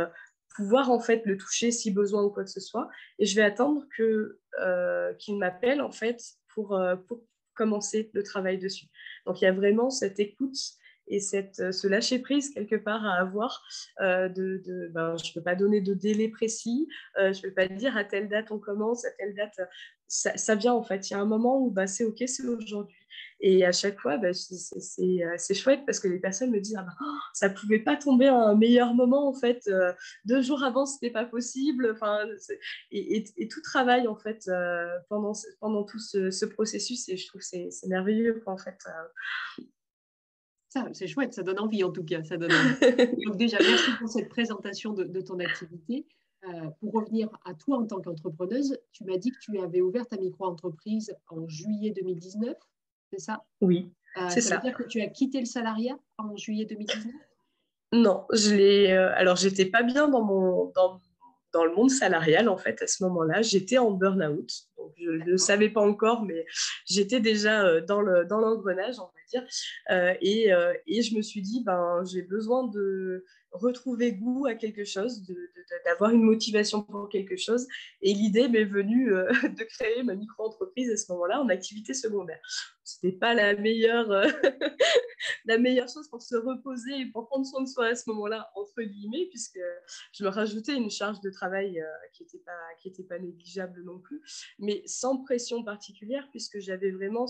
pouvoir 0.55 0.91
en 0.91 0.99
fait 0.99 1.21
le 1.25 1.37
toucher 1.37 1.71
si 1.71 1.91
besoin 1.91 2.23
ou 2.23 2.29
quoi 2.29 2.43
que 2.43 2.49
ce 2.49 2.59
soit. 2.59 2.89
Et 3.19 3.25
je 3.25 3.35
vais 3.35 3.41
attendre 3.41 3.85
que, 3.95 4.39
euh, 4.61 5.13
qu'il 5.15 5.37
m'appelle 5.37 5.81
en 5.81 5.91
fait 5.91 6.21
pour, 6.49 6.75
euh, 6.75 6.95
pour 6.95 7.23
commencer 7.53 8.09
le 8.13 8.23
travail 8.23 8.57
dessus. 8.57 8.87
Donc 9.25 9.41
il 9.41 9.45
y 9.45 9.47
a 9.47 9.53
vraiment 9.53 9.89
cette 9.89 10.19
écoute 10.19 10.57
et 11.07 11.19
cette, 11.19 11.59
euh, 11.59 11.71
ce 11.71 11.87
lâcher 11.87 12.19
prise 12.19 12.53
quelque 12.53 12.75
part 12.75 13.05
à 13.05 13.13
avoir. 13.15 13.63
de, 13.99 14.61
de 14.65 14.89
ben, 14.93 15.15
je 15.17 15.29
ne 15.29 15.33
peux 15.33 15.43
pas 15.43 15.55
donner 15.55 15.81
de 15.81 15.93
délai 15.93 16.29
précis, 16.29 16.87
je 17.17 17.27
ne 17.27 17.41
peux 17.41 17.53
pas 17.53 17.67
dire 17.67 17.95
à 17.97 18.03
telle 18.03 18.29
date 18.29 18.51
on 18.51 18.59
commence, 18.59 19.05
à 19.05 19.11
telle 19.11 19.35
date. 19.35 19.59
Ça, 20.07 20.55
vient 20.55 20.73
en 20.73 20.83
fait. 20.83 21.09
Il 21.09 21.13
y 21.13 21.15
a 21.15 21.19
un 21.19 21.25
moment 21.25 21.59
où 21.61 21.71
bah, 21.71 21.87
c'est 21.87 22.03
OK, 22.03 22.23
c'est 22.27 22.45
aujourd'hui. 22.45 23.00
Et 23.43 23.65
à 23.65 23.71
chaque 23.71 23.99
fois, 23.99 24.17
bah, 24.17 24.29
euh, 24.29 25.35
c'est 25.37 25.53
chouette 25.55 25.81
parce 25.85 25.99
que 25.99 26.07
les 26.07 26.19
personnes 26.19 26.51
me 26.51 26.59
disent 26.59 26.75
ah 26.77 26.83
bah, 26.83 26.93
oh, 27.01 27.17
ça 27.33 27.49
ne 27.49 27.55
pouvait 27.55 27.79
pas 27.79 27.95
tomber 27.95 28.27
à 28.27 28.35
un 28.35 28.55
meilleur 28.55 28.93
moment 28.93 29.27
en 29.27 29.33
fait. 29.33 29.67
Euh, 29.67 29.91
deux 30.25 30.43
jours 30.43 30.63
avant, 30.63 30.85
ce 30.85 30.95
n'était 30.95 31.11
pas 31.11 31.25
possible. 31.25 31.89
Enfin, 31.91 32.19
et, 32.91 33.23
et, 33.37 33.47
tout 33.47 33.61
travail 33.61 34.07
en 34.07 34.15
fait 34.15 34.47
euh, 34.47 34.95
pendant, 35.09 35.33
pendant 35.59 35.83
tout 35.83 35.97
ce, 35.97 36.45
processus 36.45 37.09
et 37.09 37.17
je 37.17 37.27
trouve 37.27 37.41
que 37.41 37.47
c'est 37.47 37.87
merveilleux 37.87 38.43
en 38.45 38.57
fait. 38.57 38.77
C'est 40.93 41.07
chouette, 41.07 41.33
ça 41.33 41.41
donne 41.41 41.59
envie 41.59 41.83
en 41.83 41.91
tout 41.91 42.03
cas. 42.03 42.23
Ça 42.23 42.37
donne 42.37 42.51
Donc 43.25 43.37
déjà, 43.37 43.57
merci 43.59 43.89
pour 43.99 44.07
cette 44.07 44.29
présentation 44.29 44.93
de, 44.93 45.03
de 45.03 45.21
ton 45.21 45.39
activité. 45.39 46.05
pour 46.79 46.93
revenir 46.93 47.27
à 47.45 47.55
toi 47.55 47.79
en 47.79 47.87
tant 47.87 48.01
qu'entrepreneuse, 48.01 48.77
tu 48.91 49.03
m'as 49.03 49.17
dit 49.17 49.31
que 49.31 49.39
tu 49.39 49.57
avais 49.57 49.81
ouvert 49.81 50.05
ta 50.05 50.17
micro-entreprise 50.17 51.15
en 51.27 51.47
juillet 51.47 51.91
2019 51.95 52.55
c'est 53.11 53.19
ça? 53.19 53.43
Oui, 53.59 53.91
euh, 54.17 54.29
c'est 54.29 54.41
ça. 54.41 54.49
Ça 54.49 54.55
veut 54.57 54.61
dire 54.63 54.73
que 54.75 54.83
tu 54.83 55.01
as 55.01 55.07
quitté 55.07 55.39
le 55.39 55.45
salariat 55.45 55.97
en 56.17 56.35
juillet 56.35 56.65
2019 56.65 57.13
Non, 57.93 58.25
je 58.31 58.55
l'ai. 58.55 58.91
Euh, 58.91 59.11
alors, 59.15 59.35
j'étais 59.35 59.65
pas 59.65 59.83
bien 59.83 60.07
dans 60.07 60.23
mon 60.23 60.71
dans, 60.75 61.01
dans, 61.53 61.65
le 61.65 61.75
monde 61.75 61.89
salarial 61.89 62.47
en 62.47 62.57
fait 62.57 62.81
à 62.81 62.87
ce 62.87 63.03
moment-là. 63.03 63.41
J'étais 63.41 63.77
en 63.77 63.91
burn-out, 63.91 64.49
donc 64.77 64.93
je 64.97 65.09
ne 65.09 65.25
le 65.25 65.37
savais 65.37 65.69
pas 65.69 65.81
encore, 65.81 66.23
mais 66.23 66.45
j'étais 66.85 67.19
déjà 67.19 67.65
euh, 67.65 67.81
dans 67.81 68.01
le 68.01 68.25
dans 68.25 68.39
l'engrenage, 68.39 68.95
on 68.99 69.03
va 69.03 69.21
dire. 69.29 70.17
et, 70.21 70.49
et, 70.87 71.01
je 71.01 71.15
me 71.15 71.21
suis 71.21 71.41
dit, 71.41 71.63
ben, 71.65 72.01
j'ai 72.05 72.21
besoin 72.21 72.67
de 72.67 73.25
retrouver 73.51 74.13
goût 74.13 74.45
à 74.45 74.55
quelque 74.55 74.85
chose, 74.85 75.23
d'avoir 75.85 76.11
une 76.11 76.23
motivation 76.23 76.83
pour 76.83 77.09
quelque 77.09 77.35
chose. 77.35 77.67
Et 78.01 78.13
l'idée 78.13 78.47
m'est 78.47 78.65
venue 78.65 79.13
euh, 79.13 79.29
de 79.43 79.63
créer 79.63 80.03
ma 80.03 80.15
micro-entreprise 80.15 80.89
à 80.89 80.97
ce 80.97 81.11
moment-là 81.11 81.41
en 81.41 81.49
activité 81.49 81.93
secondaire. 81.93 82.39
Ce 82.83 82.97
n'était 83.03 83.17
pas 83.17 83.33
la 83.33 83.55
meilleure, 83.55 84.11
euh, 84.11 84.27
la 85.45 85.57
meilleure 85.57 85.89
chose 85.89 86.07
pour 86.09 86.21
se 86.21 86.35
reposer 86.35 87.01
et 87.01 87.05
pour 87.05 87.27
prendre 87.27 87.45
soin 87.45 87.61
de 87.61 87.67
soi 87.67 87.87
à 87.87 87.95
ce 87.95 88.09
moment-là, 88.09 88.51
entre 88.55 88.81
guillemets, 88.81 89.27
puisque 89.29 89.59
je 90.13 90.23
me 90.23 90.29
rajoutais 90.29 90.73
une 90.73 90.89
charge 90.89 91.19
de 91.21 91.29
travail 91.29 91.79
euh, 91.79 91.85
qui 92.13 92.23
n'était 92.23 93.03
pas, 93.03 93.19
négligeable 93.19 93.83
non 93.83 93.99
plus, 93.99 94.21
mais 94.59 94.81
sans 94.85 95.17
pression 95.17 95.63
particulière, 95.63 96.27
puisque 96.31 96.59
j'avais 96.59 96.91
vraiment 96.91 97.25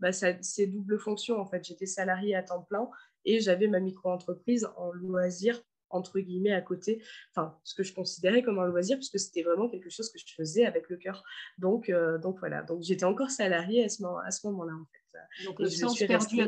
bah, 0.00 0.12
ces 0.12 0.66
doubles 0.66 0.98
fonctions. 0.98 1.38
En 1.38 1.46
fait, 1.46 1.64
j'étais 1.64 1.86
salariée 1.86 2.34
à 2.34 2.42
temps 2.42 2.62
plein 2.62 2.88
et 3.24 3.40
j'avais 3.40 3.66
ma 3.66 3.80
micro-entreprise 3.80 4.68
en 4.76 4.92
loisir 4.92 5.62
entre 5.90 6.20
guillemets 6.20 6.52
à 6.52 6.60
côté, 6.60 7.02
enfin 7.32 7.58
ce 7.64 7.74
que 7.74 7.82
je 7.82 7.94
considérais 7.94 8.42
comme 8.42 8.58
un 8.58 8.66
loisir 8.66 8.96
puisque 8.98 9.18
c'était 9.18 9.42
vraiment 9.42 9.68
quelque 9.68 9.90
chose 9.90 10.10
que 10.10 10.18
je 10.18 10.34
faisais 10.34 10.64
avec 10.66 10.88
le 10.88 10.96
cœur. 10.96 11.22
Donc, 11.58 11.88
euh, 11.88 12.18
donc 12.18 12.38
voilà, 12.40 12.62
donc 12.62 12.82
j'étais 12.82 13.04
encore 13.04 13.30
salariée 13.30 13.84
à 13.84 13.88
ce, 13.88 14.02
moment, 14.02 14.18
à 14.18 14.30
ce 14.30 14.46
moment-là 14.48 14.74
en 14.74 14.84
fait. 14.84 15.44
Donc 15.46 15.58
le 15.58 15.68
sens 15.68 15.98
perdu, 15.98 16.42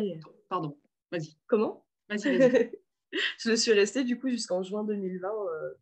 pardon, 0.49 0.77
vas-y. 1.11 1.37
Comment? 1.47 1.85
Vas-y, 2.09 2.39
vas-y. 2.39 2.71
je 3.39 3.57
suis 3.57 3.73
restée 3.73 4.05
du 4.05 4.19
coup 4.19 4.29
jusqu'en 4.29 4.63
juin 4.63 4.85
2020 4.85 5.29
euh, 5.29 5.75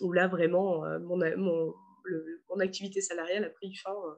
où 0.00 0.12
là 0.12 0.28
vraiment 0.28 0.84
euh, 0.84 0.98
mon, 0.98 1.18
mon, 1.36 1.74
mon 2.50 2.60
activité 2.60 3.00
salariale 3.00 3.44
a 3.44 3.50
pris 3.50 3.74
fin 3.74 3.90
euh, 3.92 4.14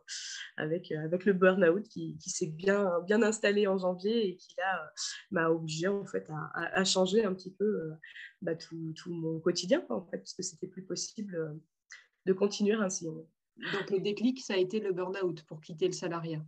avec, 0.57 0.93
euh, 0.93 1.05
avec 1.05 1.25
le 1.25 1.33
burn-out 1.33 1.83
qui, 1.89 2.17
qui 2.19 2.31
s'est 2.31 2.49
bien, 2.49 3.01
bien 3.07 3.23
installé 3.23 3.67
en 3.67 3.79
janvier 3.79 4.29
et 4.29 4.37
qui 4.37 4.55
là 4.59 4.83
euh, 4.83 4.89
m'a 5.31 5.51
obligé 5.51 5.89
en 5.89 6.05
fait 6.05 6.29
à, 6.31 6.51
à, 6.55 6.85
changer 6.85 7.25
un 7.25 7.35
petit 7.35 7.53
peu 7.53 7.91
bah, 8.43 8.55
tout, 8.55 8.93
tout, 8.95 9.13
mon 9.13 9.41
quotidien 9.41 9.85
en 9.89 10.05
fait, 10.07 10.19
parce 10.19 10.35
que 10.35 10.43
c'était 10.43 10.67
plus 10.67 10.85
possible 10.85 11.61
de 12.25 12.33
continuer 12.33 12.75
ainsi. 12.75 13.07
Donc 13.07 13.91
le 13.91 14.01
déclic, 14.01 14.41
ça 14.41 14.55
a 14.55 14.59
été 14.59 14.81
le 14.81 14.93
burn-out 14.93 15.43
pour 15.45 15.61
quitter 15.61 15.87
le 15.87 15.93
salariat. 15.93 16.45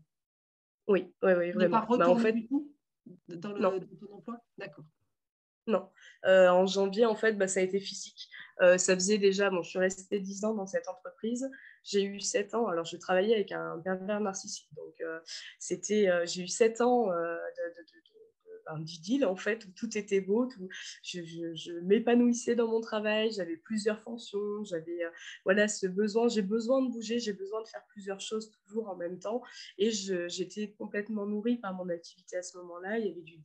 Oui, 0.87 1.13
oui, 1.23 1.33
oui, 1.33 1.51
vraiment. 1.53 1.87
Pas 1.87 1.97
bah, 1.97 2.09
en 2.09 2.17
fait, 2.17 2.33
du 2.33 2.47
tout 2.47 2.75
dans, 3.29 3.53
le, 3.53 3.81
dans 3.81 3.81
ton 3.81 4.15
emploi? 4.15 4.41
D'accord. 4.57 4.85
Non. 5.67 5.91
en 6.25 6.67
janvier, 6.67 7.05
en 7.05 7.15
fait, 7.15 7.35
bah, 7.35 7.49
ça 7.49 7.61
a 7.61 7.63
été 7.63 7.79
physique. 7.79 8.29
Euh, 8.61 8.79
ça 8.79 8.95
faisait 8.95 9.19
déjà, 9.19 9.51
bon, 9.51 9.63
je 9.63 9.71
suis 9.71 9.79
restée 9.79 10.21
10 10.21 10.45
ans 10.45 10.55
dans 10.55 10.67
cette 10.67 10.89
entreprise. 10.89 11.49
J'ai 11.85 12.03
eu 12.03 12.21
7 12.21 12.55
ans, 12.55 12.67
alors 12.67 12.85
je 12.85 12.97
travaillais 12.97 13.35
avec 13.35 13.53
un 13.53 13.79
pervers 13.79 14.21
narcissique. 14.21 14.69
Donc, 14.77 15.01
euh, 15.01 15.21
c'était, 15.59 16.09
euh, 16.09 16.27
j'ai 16.27 16.43
eu 16.43 16.49
7 16.49 16.81
ans 16.81 17.11
d'idylle, 18.81 19.25
en 19.25 19.37
fait, 19.37 19.65
où 19.65 19.71
tout 19.71 19.97
était 19.97 20.21
beau, 20.21 20.45
tout, 20.45 20.69
je, 21.03 21.81
m'épanouissais 21.81 22.55
dans 22.55 22.69
mon 22.69 22.83
travail, 22.83 23.33
j'avais 23.33 23.57
plusieurs 23.57 23.99
fonctions, 24.03 24.63
j'avais 24.65 25.01
voilà, 25.45 25.69
ce 25.69 25.87
besoin, 25.87 26.29
j'ai 26.29 26.43
besoin 26.43 26.83
de 26.83 26.91
bouger, 26.91 27.19
j'ai 27.19 27.33
besoin 27.33 27.63
de 27.63 27.69
faire 27.69 27.83
plusieurs 27.89 28.21
choses 28.21 28.51
toujours 28.51 28.91
en 28.91 28.97
même 28.97 29.19
temps. 29.19 29.43
Et 29.79 29.91
j'étais 29.91 30.73
complètement 30.73 31.25
nourrie 31.25 31.57
par 31.57 31.73
mon 31.73 31.89
activité 31.89 32.37
à 32.37 32.43
ce 32.43 32.59
moment-là. 32.59 32.99
Il 32.99 33.07
y 33.07 33.11
avait 33.11 33.23
du, 33.23 33.41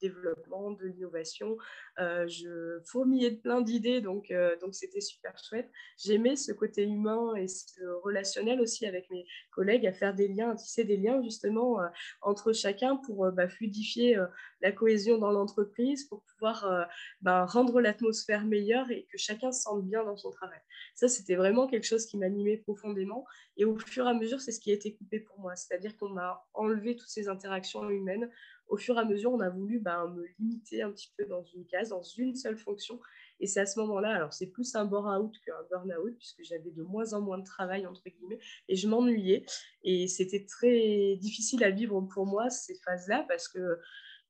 développement, 0.00 0.70
de 0.72 0.86
l'innovation. 0.86 1.56
Euh, 1.98 2.26
je 2.28 2.80
fourmillais 2.86 3.30
de 3.30 3.36
plein 3.36 3.60
d'idées, 3.60 4.00
donc 4.00 4.30
euh, 4.30 4.56
donc 4.60 4.74
c'était 4.74 5.00
super 5.00 5.36
chouette. 5.38 5.70
J'aimais 5.98 6.36
ce 6.36 6.52
côté 6.52 6.84
humain 6.84 7.34
et 7.34 7.48
ce 7.48 7.82
relationnel 8.02 8.60
aussi 8.60 8.86
avec 8.86 9.10
mes 9.10 9.26
collègues, 9.50 9.86
à 9.86 9.92
faire 9.92 10.14
des 10.14 10.28
liens, 10.28 10.50
à 10.50 10.54
tisser 10.56 10.84
des 10.84 10.96
liens 10.96 11.22
justement 11.22 11.80
euh, 11.80 11.86
entre 12.22 12.52
chacun 12.52 12.96
pour 12.96 13.30
bah, 13.32 13.48
fluidifier 13.48 14.18
la 14.60 14.72
cohésion 14.72 15.18
dans 15.18 15.30
l'entreprise, 15.30 16.04
pour 16.04 16.22
pouvoir 16.22 16.88
bah, 17.20 17.44
rendre 17.44 17.80
l'atmosphère 17.80 18.44
meilleure 18.44 18.90
et 18.90 19.06
que 19.10 19.18
chacun 19.18 19.52
se 19.52 19.62
sente 19.62 19.84
bien 19.84 20.04
dans 20.04 20.16
son 20.16 20.30
travail. 20.30 20.60
Ça, 20.94 21.08
c'était 21.08 21.36
vraiment 21.36 21.66
quelque 21.66 21.86
chose 21.86 22.06
qui 22.06 22.16
m'animait 22.16 22.56
profondément. 22.56 23.24
Et 23.56 23.64
au 23.64 23.76
fur 23.76 24.06
et 24.06 24.10
à 24.10 24.14
mesure, 24.14 24.40
c'est 24.40 24.52
ce 24.52 24.60
qui 24.60 24.70
a 24.70 24.74
été 24.74 24.94
coupé 24.94 25.20
pour 25.20 25.38
moi. 25.38 25.56
C'est-à-dire 25.56 25.96
qu'on 25.96 26.08
m'a 26.08 26.44
enlevé 26.54 26.96
toutes 26.96 27.08
ces 27.08 27.28
interactions 27.28 27.88
humaines 27.88 28.30
au 28.70 28.76
fur 28.76 28.96
et 28.96 29.00
à 29.00 29.04
mesure, 29.04 29.32
on 29.32 29.40
a 29.40 29.50
voulu 29.50 29.80
ben, 29.80 30.06
me 30.08 30.24
limiter 30.38 30.82
un 30.82 30.92
petit 30.92 31.12
peu 31.16 31.26
dans 31.26 31.42
une 31.42 31.66
case, 31.66 31.88
dans 31.90 32.02
une 32.02 32.34
seule 32.36 32.56
fonction. 32.56 33.00
Et 33.40 33.46
c'est 33.46 33.60
à 33.60 33.66
ce 33.66 33.78
moment-là, 33.80 34.14
alors 34.14 34.32
c'est 34.32 34.46
plus 34.46 34.74
un 34.76 34.84
burn-out 34.84 35.34
qu'un 35.44 35.62
burn-out, 35.70 36.16
puisque 36.16 36.42
j'avais 36.44 36.70
de 36.70 36.82
moins 36.82 37.12
en 37.12 37.20
moins 37.20 37.38
de 37.38 37.44
travail, 37.44 37.86
entre 37.86 38.02
guillemets, 38.08 38.38
et 38.68 38.76
je 38.76 38.86
m'ennuyais. 38.86 39.44
Et 39.82 40.06
c'était 40.06 40.46
très 40.46 41.16
difficile 41.16 41.64
à 41.64 41.70
vivre 41.70 42.00
pour 42.02 42.26
moi, 42.26 42.48
ces 42.48 42.76
phases-là, 42.84 43.24
parce 43.28 43.48
que, 43.48 43.78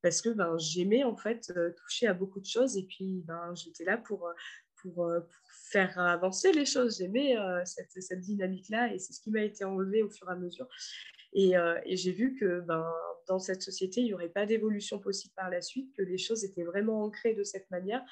parce 0.01 0.23
que 0.23 0.31
ben, 0.31 0.57
j'aimais 0.57 1.05
en 1.05 1.17
fait 1.17 1.53
euh, 1.55 1.75
toucher 1.77 2.07
à 2.07 2.15
beaucoup 2.15 2.41
de 2.41 2.47
choses, 2.47 2.79
et 2.79 2.85
puis 2.85 3.23
ben, 3.27 3.55
j'étais 3.55 3.85
là 3.85 3.99
pour, 3.99 4.27
euh, 4.27 4.33
pour, 4.81 5.13
faire 5.71 5.97
avancer 5.99 6.53
les 6.53 6.65
choses. 6.65 6.99
J'aimais 6.99 7.37
euh, 7.39 7.63
cette 7.65 8.21
dynamique-là, 8.21 8.93
et 8.93 8.99
c'est 8.99 9.13
ce 9.13 9.21
qui 9.21 9.31
m'a 9.31 9.43
été 9.43 9.65
enlevé 9.65 10.03
au 10.03 10.11
fur 10.11 10.29
et 10.29 10.33
à 10.33 10.37
mesure. 10.37 10.67
Et, 11.33 11.53
et 11.85 11.97
j'ai 11.97 12.13
vu 12.13 12.35
que 12.35 12.61
ben, 12.61 12.85
dans 13.29 13.39
cette 13.39 13.63
société, 13.63 14.01
il 14.01 14.07
n'y 14.07 14.15
aurait 14.15 14.29
pas 14.29 14.47
d'évolution 14.47 14.99
possible 14.99 15.33
par 15.37 15.51
la 15.51 15.61
suite, 15.61 15.95
que 15.97 16.03
les 16.03 16.19
choses 16.19 16.45
étaient 16.45 16.65
vraiment 16.65 17.05
ancrées 17.05 17.35
de 17.35 17.45
cette 17.45 17.71
manière 17.71 18.03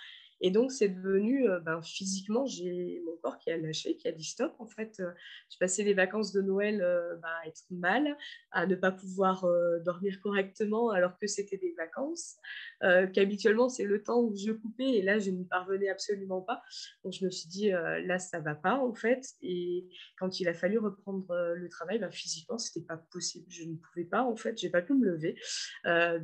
et 0.40 0.50
donc, 0.50 0.70
c'est 0.70 0.88
devenu, 0.88 1.48
euh, 1.48 1.58
ben, 1.60 1.82
physiquement, 1.82 2.46
j'ai 2.46 3.02
mon 3.04 3.16
corps 3.16 3.38
qui 3.38 3.50
a 3.50 3.56
lâché, 3.56 3.96
qui 3.96 4.06
a 4.06 4.12
dit 4.12 4.24
stop. 4.24 4.54
En 4.58 4.66
fait, 4.66 5.00
euh, 5.00 5.10
je 5.50 5.58
passais 5.58 5.82
les 5.82 5.94
vacances 5.94 6.32
de 6.32 6.40
Noël 6.40 6.80
euh, 6.80 7.16
ben, 7.16 7.28
à 7.42 7.48
être 7.48 7.64
mal, 7.70 8.16
à 8.52 8.66
ne 8.66 8.76
pas 8.76 8.92
pouvoir 8.92 9.44
dormir 9.84 10.20
correctement 10.20 10.90
alors 10.90 11.18
que 11.18 11.26
c'était 11.26 11.56
des 11.56 11.74
vacances, 11.76 12.36
qu'habituellement, 12.80 13.68
c'est 13.68 13.84
le 13.84 14.02
temps 14.02 14.20
où 14.20 14.34
je 14.34 14.52
coupais 14.52 14.98
et 14.98 15.02
là, 15.02 15.18
je 15.18 15.30
n'y 15.30 15.44
parvenais 15.44 15.88
absolument 15.88 16.40
pas. 16.40 16.62
Donc, 17.04 17.12
je 17.12 17.24
me 17.24 17.30
suis 17.30 17.48
dit, 17.48 17.70
là, 17.70 18.18
ça 18.18 18.40
va 18.40 18.54
pas, 18.54 18.76
en 18.76 18.94
fait. 18.94 19.24
Et 19.42 19.88
quand 20.18 20.40
il 20.40 20.48
a 20.48 20.54
fallu 20.54 20.78
reprendre 20.78 21.26
le 21.54 21.68
travail, 21.68 21.98
ben, 21.98 22.10
physiquement, 22.10 22.58
c'était 22.58 22.86
pas 22.86 22.96
possible. 22.96 23.46
Je 23.48 23.64
ne 23.64 23.76
pouvais 23.76 24.04
pas, 24.04 24.22
en 24.22 24.36
fait, 24.36 24.56
j'ai 24.58 24.70
pas 24.70 24.82
pu 24.82 24.94
me 24.94 25.06
lever. 25.06 25.36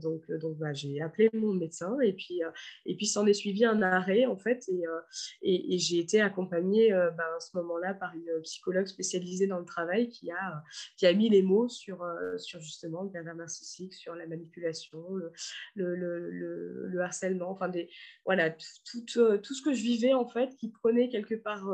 donc, 0.00 0.30
donc 0.40 0.56
j'ai 0.72 1.00
appelé 1.00 1.30
mon 1.32 1.54
médecin 1.54 1.98
et 2.00 2.12
puis, 2.12 2.40
et 2.86 2.96
puis 2.96 3.06
s'en 3.06 3.26
est 3.26 3.34
suivi 3.34 3.64
un 3.64 3.82
arrêt 3.82 4.03
en 4.26 4.36
fait 4.36 4.64
euh, 4.68 5.00
et, 5.42 5.74
et, 5.74 5.78
j'ai 5.78 5.98
été 5.98 6.20
accompagnée 6.20 6.92
euh, 6.92 7.10
ben, 7.10 7.24
à 7.36 7.40
ce 7.40 7.56
moment-là 7.56 7.94
par 7.94 8.14
une 8.14 8.40
psychologue 8.42 8.86
spécialisée 8.86 9.46
dans 9.46 9.58
le 9.58 9.64
travail 9.64 10.08
qui 10.08 10.30
a, 10.30 10.62
qui 10.96 11.06
a 11.06 11.12
mis 11.12 11.28
les 11.28 11.42
mots 11.42 11.68
sur, 11.68 12.02
euh, 12.02 12.36
sur 12.38 12.60
justement 12.60 13.02
le 13.02 13.10
pervers 13.10 13.34
narcissique, 13.34 13.94
sur 13.94 14.14
la 14.14 14.26
manipulation, 14.26 15.02
le, 15.14 15.32
le, 15.74 16.30
le, 16.30 17.00
harcèlement, 17.00 17.50
enfin 17.50 17.68
des, 17.68 17.90
voilà, 18.24 18.50
tout, 18.50 19.04
tout, 19.06 19.38
tout, 19.38 19.54
ce 19.54 19.62
que 19.62 19.72
je 19.72 19.82
vivais 19.82 20.14
en 20.14 20.26
fait 20.26 20.54
qui 20.56 20.70
prenait 20.70 21.08
quelque 21.08 21.34
part 21.34 21.68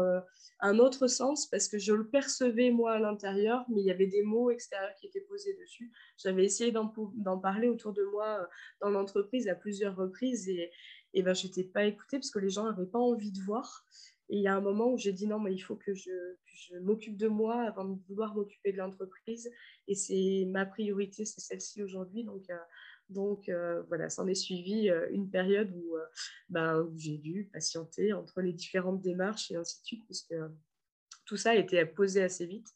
un 0.61 0.79
autre 0.79 1.07
sens 1.07 1.47
parce 1.47 1.69
que 1.69 1.79
je 1.79 1.93
le 1.93 2.09
percevais 2.09 2.71
moi 2.71 2.93
à 2.93 2.99
l'intérieur, 2.99 3.65
mais 3.69 3.81
il 3.81 3.87
y 3.87 3.91
avait 3.91 4.07
des 4.07 4.23
mots 4.23 4.51
extérieurs 4.51 4.95
qui 5.01 5.07
étaient 5.07 5.21
posés 5.21 5.55
dessus. 5.61 5.93
J'avais 6.19 6.45
essayé 6.45 6.73
d'en 6.73 7.39
parler 7.39 7.69
autour 7.69 7.93
de 7.93 8.03
moi 8.05 8.49
dans 8.81 8.91
l'entreprise 8.91 9.49
à 9.49 9.55
plusieurs 9.55 9.97
reprises 9.97 10.49
et, 10.49 10.71
et 11.15 11.23
ben, 11.23 11.35
je 11.35 11.47
n'étais 11.47 11.65
pas 11.65 11.85
écoutée 11.85 12.19
parce 12.19 12.31
que 12.31 12.39
les 12.39 12.51
gens 12.51 12.65
n'avaient 12.65 12.87
pas 12.87 12.99
envie 12.99 13.33
de 13.33 13.41
voir. 13.41 13.85
Et 14.29 14.37
il 14.37 14.43
y 14.43 14.49
a 14.49 14.55
un 14.55 14.61
moment 14.61 14.93
où 14.93 14.97
j'ai 14.97 15.13
dit 15.13 15.27
non, 15.27 15.41
mais 15.41 15.53
il 15.53 15.59
faut 15.59 15.75
que 15.75 15.93
je, 15.93 16.11
m'occupe 16.83 17.17
de 17.17 17.27
moi 17.27 17.63
avant 17.63 17.85
de 17.85 18.01
vouloir 18.09 18.35
m'occuper 18.35 18.73
de 18.73 18.79
l'entreprise. 18.79 19.51
Et 19.89 19.97
c'est 19.97 20.45
ma 20.47 20.65
priorité, 20.65 21.25
c'est 21.25 21.41
celle-ci 21.41 21.83
aujourd'hui. 21.83 22.23
Donc, 22.23 22.49
euh, 22.49 22.57
donc 23.09 23.49
euh, 23.49 23.83
voilà, 23.89 24.09
s'en 24.09 24.29
est 24.29 24.35
suivi 24.35 24.89
euh, 24.89 25.09
une 25.11 25.29
période 25.29 25.73
où, 25.75 25.97
ben, 26.49 26.81
où 26.81 26.97
j'ai 26.97 27.19
dû 27.19 27.51
patienter 27.53 28.13
entre 28.13 28.41
les 28.41 28.53
différentes 28.53 29.03
démarches 29.03 29.51
et 29.51 29.57
ainsi 29.57 29.81
de 29.81 29.87
suite, 29.87 30.05
puisque 30.05 30.35
tout 31.25 31.37
ça 31.37 31.51
a 31.51 31.55
été 31.57 31.85
posé 31.85 32.23
assez 32.23 32.47
vite 32.47 32.69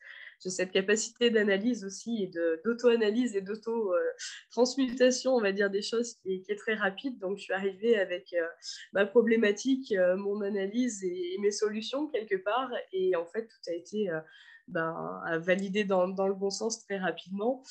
j'ai 0.42 0.50
cette 0.50 0.72
capacité 0.72 1.30
d'analyse 1.30 1.84
aussi 1.84 2.22
et 2.22 2.30
d'auto-analyse 2.64 3.36
et 3.36 3.40
d'auto-transmutation, 3.40 5.34
on 5.34 5.40
va 5.40 5.52
dire, 5.52 5.70
des 5.70 5.82
choses 5.82 6.14
qui 6.22 6.44
est, 6.48 6.56
très 6.56 6.74
rapide. 6.74 7.18
Donc, 7.18 7.38
je 7.38 7.44
suis 7.44 7.52
arrivée 7.52 7.96
avec 7.96 8.32
euh, 8.32 8.46
ma 8.92 9.06
problématique, 9.06 9.92
euh, 9.92 10.16
mon 10.16 10.40
analyse 10.40 11.02
et, 11.04 11.36
mes 11.40 11.50
solutions 11.50 12.08
quelque 12.08 12.36
part. 12.36 12.70
Et 12.92 13.16
en 13.16 13.26
fait, 13.26 13.46
tout 13.46 13.70
a 13.70 13.72
été 13.72 14.10
euh, 14.10 14.20
ben, 14.68 15.20
validé 15.38 15.84
dans, 15.84 16.08
dans, 16.08 16.28
le 16.28 16.34
bon 16.34 16.50
sens 16.50 16.80
très 16.84 16.98
rapidement. 16.98 17.62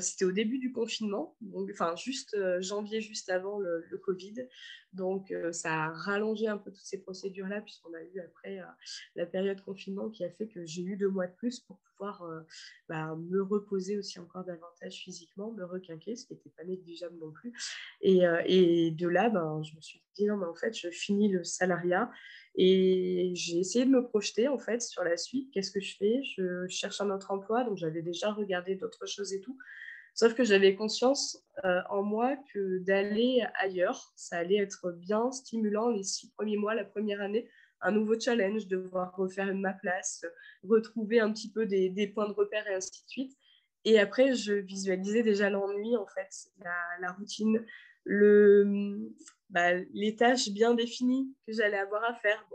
C'était 0.00 0.24
au 0.24 0.32
début 0.32 0.58
du 0.58 0.72
confinement, 0.72 1.36
enfin, 1.72 1.94
juste 1.94 2.36
janvier, 2.60 3.00
juste 3.00 3.30
avant 3.30 3.58
le 3.58 3.98
Covid. 4.04 4.34
Donc, 4.92 5.34
ça 5.52 5.84
a 5.84 5.92
rallongé 5.92 6.48
un 6.48 6.58
peu 6.58 6.70
toutes 6.70 6.84
ces 6.84 7.00
procédures-là, 7.00 7.60
puisqu'on 7.60 7.94
a 7.94 8.02
eu 8.02 8.20
après 8.20 8.60
la 9.16 9.26
période 9.26 9.60
confinement 9.62 10.10
qui 10.10 10.24
a 10.24 10.30
fait 10.30 10.48
que 10.48 10.64
j'ai 10.66 10.82
eu 10.82 10.96
deux 10.96 11.08
mois 11.08 11.26
de 11.26 11.34
plus 11.34 11.60
pour 11.60 11.78
pouvoir 11.78 12.24
bah, 12.88 13.16
me 13.16 13.42
reposer 13.42 13.96
aussi 13.96 14.18
encore 14.18 14.44
davantage 14.44 14.94
physiquement, 14.94 15.52
me 15.52 15.64
requinquer, 15.64 16.16
ce 16.16 16.26
qui 16.26 16.34
n'était 16.34 16.50
pas 16.50 16.64
négligeable 16.64 17.16
non 17.18 17.30
plus. 17.30 17.52
Et, 18.00 18.20
de 18.90 19.08
là, 19.08 19.30
ben, 19.30 19.62
je 19.62 19.74
me 19.74 19.80
suis 19.80 20.02
dit, 20.14 20.26
non, 20.26 20.36
mais 20.36 20.46
en 20.46 20.54
fait, 20.54 20.76
je 20.76 20.90
finis 20.90 21.28
le 21.28 21.44
salariat 21.44 22.10
et 22.54 23.32
j'ai 23.34 23.58
essayé 23.58 23.84
de 23.84 23.90
me 23.90 24.04
projeter 24.04 24.48
en 24.48 24.58
fait 24.58 24.82
sur 24.82 25.04
la 25.04 25.16
suite. 25.16 25.50
Qu'est-ce 25.52 25.70
que 25.70 25.80
je 25.80 25.96
fais? 25.96 26.22
Je 26.22 26.66
cherche 26.68 27.00
un 27.00 27.10
autre 27.10 27.30
emploi, 27.30 27.64
donc 27.64 27.78
j'avais 27.78 28.02
déjà 28.02 28.30
regardé 28.30 28.74
d'autres 28.74 29.06
choses 29.06 29.32
et 29.32 29.40
tout. 29.40 29.56
Sauf 30.14 30.34
que 30.34 30.44
j'avais 30.44 30.74
conscience 30.74 31.42
euh, 31.64 31.80
en 31.88 32.02
moi 32.02 32.36
que 32.52 32.78
d'aller 32.80 33.44
ailleurs, 33.54 34.12
ça 34.14 34.38
allait 34.38 34.58
être 34.58 34.92
bien 34.92 35.32
stimulant 35.32 35.88
les 35.88 36.02
six 36.02 36.30
premiers 36.32 36.56
mois, 36.56 36.74
la 36.74 36.84
première 36.84 37.22
année, 37.22 37.48
un 37.80 37.92
nouveau 37.92 38.18
challenge, 38.18 38.66
devoir 38.66 39.14
refaire 39.16 39.54
ma 39.54 39.72
place, 39.72 40.24
retrouver 40.62 41.20
un 41.20 41.32
petit 41.32 41.50
peu 41.50 41.66
des, 41.66 42.12
points 42.14 42.28
de 42.28 42.34
repère 42.34 42.66
et 42.68 42.74
ainsi 42.74 42.90
de 43.04 43.08
suite. 43.08 43.36
Et 43.84 43.98
après, 43.98 44.34
je 44.34 44.52
visualisais 44.52 45.22
déjà 45.22 45.50
l'ennui, 45.50 45.96
en 45.96 46.06
fait, 46.06 46.30
la, 47.00 47.12
routine, 47.12 47.64
le, 48.04 49.10
bah, 49.50 49.74
les 49.92 50.14
tâches 50.14 50.50
bien 50.50 50.74
définies 50.74 51.34
que 51.46 51.52
j'allais 51.52 51.78
avoir 51.78 52.04
à 52.04 52.14
faire. 52.14 52.46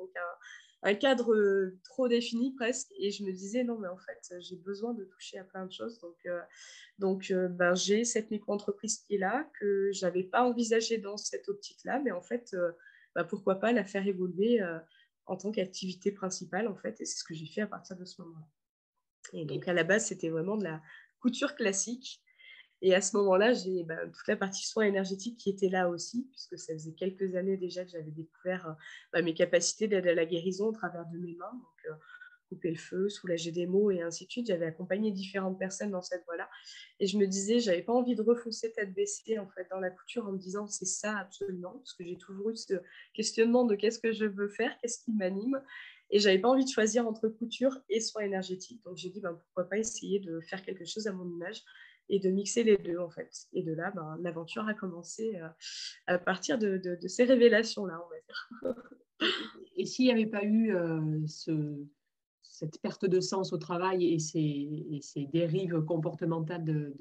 Cadre 0.95 1.33
euh, 1.33 1.79
trop 1.83 2.07
défini 2.07 2.53
presque. 2.55 2.89
Et 2.97 3.11
je 3.11 3.23
me 3.23 3.31
disais, 3.31 3.63
non, 3.63 3.77
mais 3.77 3.87
en 3.87 3.97
fait, 3.97 4.35
j'ai 4.39 4.55
besoin 4.55 4.93
de 4.93 5.05
toucher 5.05 5.37
à 5.37 5.43
plein 5.43 5.65
de 5.65 5.71
choses. 5.71 5.99
Donc, 5.99 6.17
euh, 6.25 6.41
donc 6.99 7.31
euh, 7.31 7.47
ben, 7.47 7.75
j'ai 7.75 8.03
cette 8.03 8.31
micro-entreprise 8.31 8.99
qui 8.99 9.15
est 9.15 9.19
là, 9.19 9.49
que 9.59 9.91
je 9.91 10.05
n'avais 10.05 10.23
pas 10.23 10.43
envisagé 10.43 10.97
dans 10.97 11.17
cette 11.17 11.49
optique-là. 11.49 11.99
Mais 12.03 12.11
en 12.11 12.21
fait, 12.21 12.55
bah, 13.15 13.23
pourquoi 13.23 13.55
pas 13.55 13.71
la 13.71 13.83
faire 13.83 14.05
évoluer 14.07 14.61
en 15.25 15.35
tant 15.37 15.51
qu'activité 15.51 16.11
principale, 16.11 16.67
en 16.67 16.75
fait. 16.75 17.01
Et 17.01 17.05
c'est 17.05 17.17
ce 17.17 17.23
que 17.23 17.33
j'ai 17.33 17.47
fait 17.47 17.61
à 17.61 17.67
partir 17.67 17.97
de 17.97 18.05
ce 18.05 18.21
moment-là. 18.21 18.47
Et 19.33 19.45
donc, 19.45 19.67
à 19.67 19.73
la 19.73 19.83
base, 19.83 20.05
c'était 20.05 20.29
vraiment 20.29 20.57
de 20.57 20.63
la 20.63 20.81
couture 21.19 21.55
classique. 21.55 22.21
Et 22.81 22.93
à 22.93 23.01
ce 23.01 23.17
moment-là, 23.17 23.53
j'ai 23.53 23.83
bah, 23.83 24.05
toute 24.05 24.27
la 24.27 24.35
partie 24.35 24.65
soins 24.65 24.85
énergétiques 24.85 25.37
qui 25.37 25.49
était 25.49 25.69
là 25.69 25.89
aussi, 25.89 26.27
puisque 26.31 26.59
ça 26.59 26.73
faisait 26.73 26.93
quelques 26.93 27.35
années 27.35 27.57
déjà 27.57 27.83
que 27.83 27.91
j'avais 27.91 28.11
découvert 28.11 28.75
bah, 29.11 29.21
mes 29.21 29.33
capacités 29.33 29.87
d'aide 29.87 30.07
à 30.07 30.13
la 30.13 30.25
guérison 30.25 30.67
au 30.67 30.71
travers 30.71 31.05
de 31.07 31.17
mes 31.17 31.35
mains. 31.35 31.53
Donc, 31.53 31.91
euh, 31.91 31.95
couper 32.49 32.69
le 32.69 32.77
feu, 32.77 33.09
soulager 33.09 33.51
des 33.51 33.65
maux 33.65 33.91
et 33.91 34.01
ainsi 34.01 34.25
de 34.25 34.31
suite. 34.31 34.47
J'avais 34.47 34.65
accompagné 34.65 35.11
différentes 35.11 35.59
personnes 35.59 35.91
dans 35.91 36.01
cette 36.01 36.23
voie-là. 36.25 36.49
Et 36.99 37.07
je 37.07 37.17
me 37.17 37.27
disais, 37.27 37.59
j'avais 37.59 37.81
pas 37.81 37.93
envie 37.93 38.15
de 38.15 38.21
refoncer 38.21 38.71
tête 38.71 38.93
baissée 38.93 39.39
en 39.39 39.47
fait, 39.49 39.67
dans 39.69 39.79
la 39.79 39.89
couture 39.89 40.27
en 40.27 40.31
me 40.31 40.37
disant 40.37 40.67
c'est 40.67 40.85
ça 40.85 41.17
absolument, 41.17 41.73
parce 41.73 41.93
que 41.93 42.03
j'ai 42.03 42.17
toujours 42.17 42.49
eu 42.49 42.55
ce 42.55 42.75
questionnement 43.13 43.65
de 43.65 43.75
qu'est-ce 43.75 43.99
que 43.99 44.11
je 44.11 44.25
veux 44.25 44.49
faire, 44.49 44.71
qu'est-ce 44.81 45.03
qui 45.03 45.11
m'anime. 45.11 45.61
Et 46.09 46.19
j'avais 46.19 46.39
pas 46.39 46.47
envie 46.47 46.63
de 46.63 46.69
choisir 46.69 47.05
entre 47.05 47.27
couture 47.27 47.77
et 47.89 47.99
soins 47.99 48.23
énergétiques. 48.23 48.81
Donc 48.85 48.95
j'ai 48.95 49.09
dit, 49.09 49.19
ben, 49.19 49.33
pourquoi 49.33 49.65
pas 49.65 49.77
essayer 49.77 50.19
de 50.19 50.39
faire 50.39 50.63
quelque 50.63 50.85
chose 50.85 51.07
à 51.07 51.11
mon 51.11 51.29
image 51.29 51.63
et 52.09 52.19
de 52.19 52.29
mixer 52.29 52.63
les 52.63 52.77
deux 52.77 52.97
en 52.97 53.09
fait. 53.09 53.47
Et 53.53 53.63
de 53.63 53.73
là, 53.73 53.91
ben, 53.91 54.17
l'aventure 54.21 54.67
a 54.67 54.73
commencé 54.73 55.35
euh, 55.35 55.47
à 56.07 56.17
partir 56.17 56.57
de, 56.57 56.77
de, 56.77 57.07
ces 57.07 57.25
révélations-là, 57.25 58.01
on 58.05 58.09
va 58.09 58.15
dire. 58.27 58.75
et 59.75 59.85
s'il 59.85 60.05
n'y 60.05 60.11
avait 60.11 60.27
pas 60.27 60.43
eu 60.43 60.75
euh, 60.75 61.25
ce, 61.27 61.85
cette 62.57 62.81
perte 62.81 63.05
de 63.05 63.19
sens 63.19 63.53
au 63.53 63.57
travail 63.57 64.13
et 64.13 64.19
ces, 64.19 65.27
dérives 65.31 65.81
comportementales 65.81 66.63
de, 66.63 66.95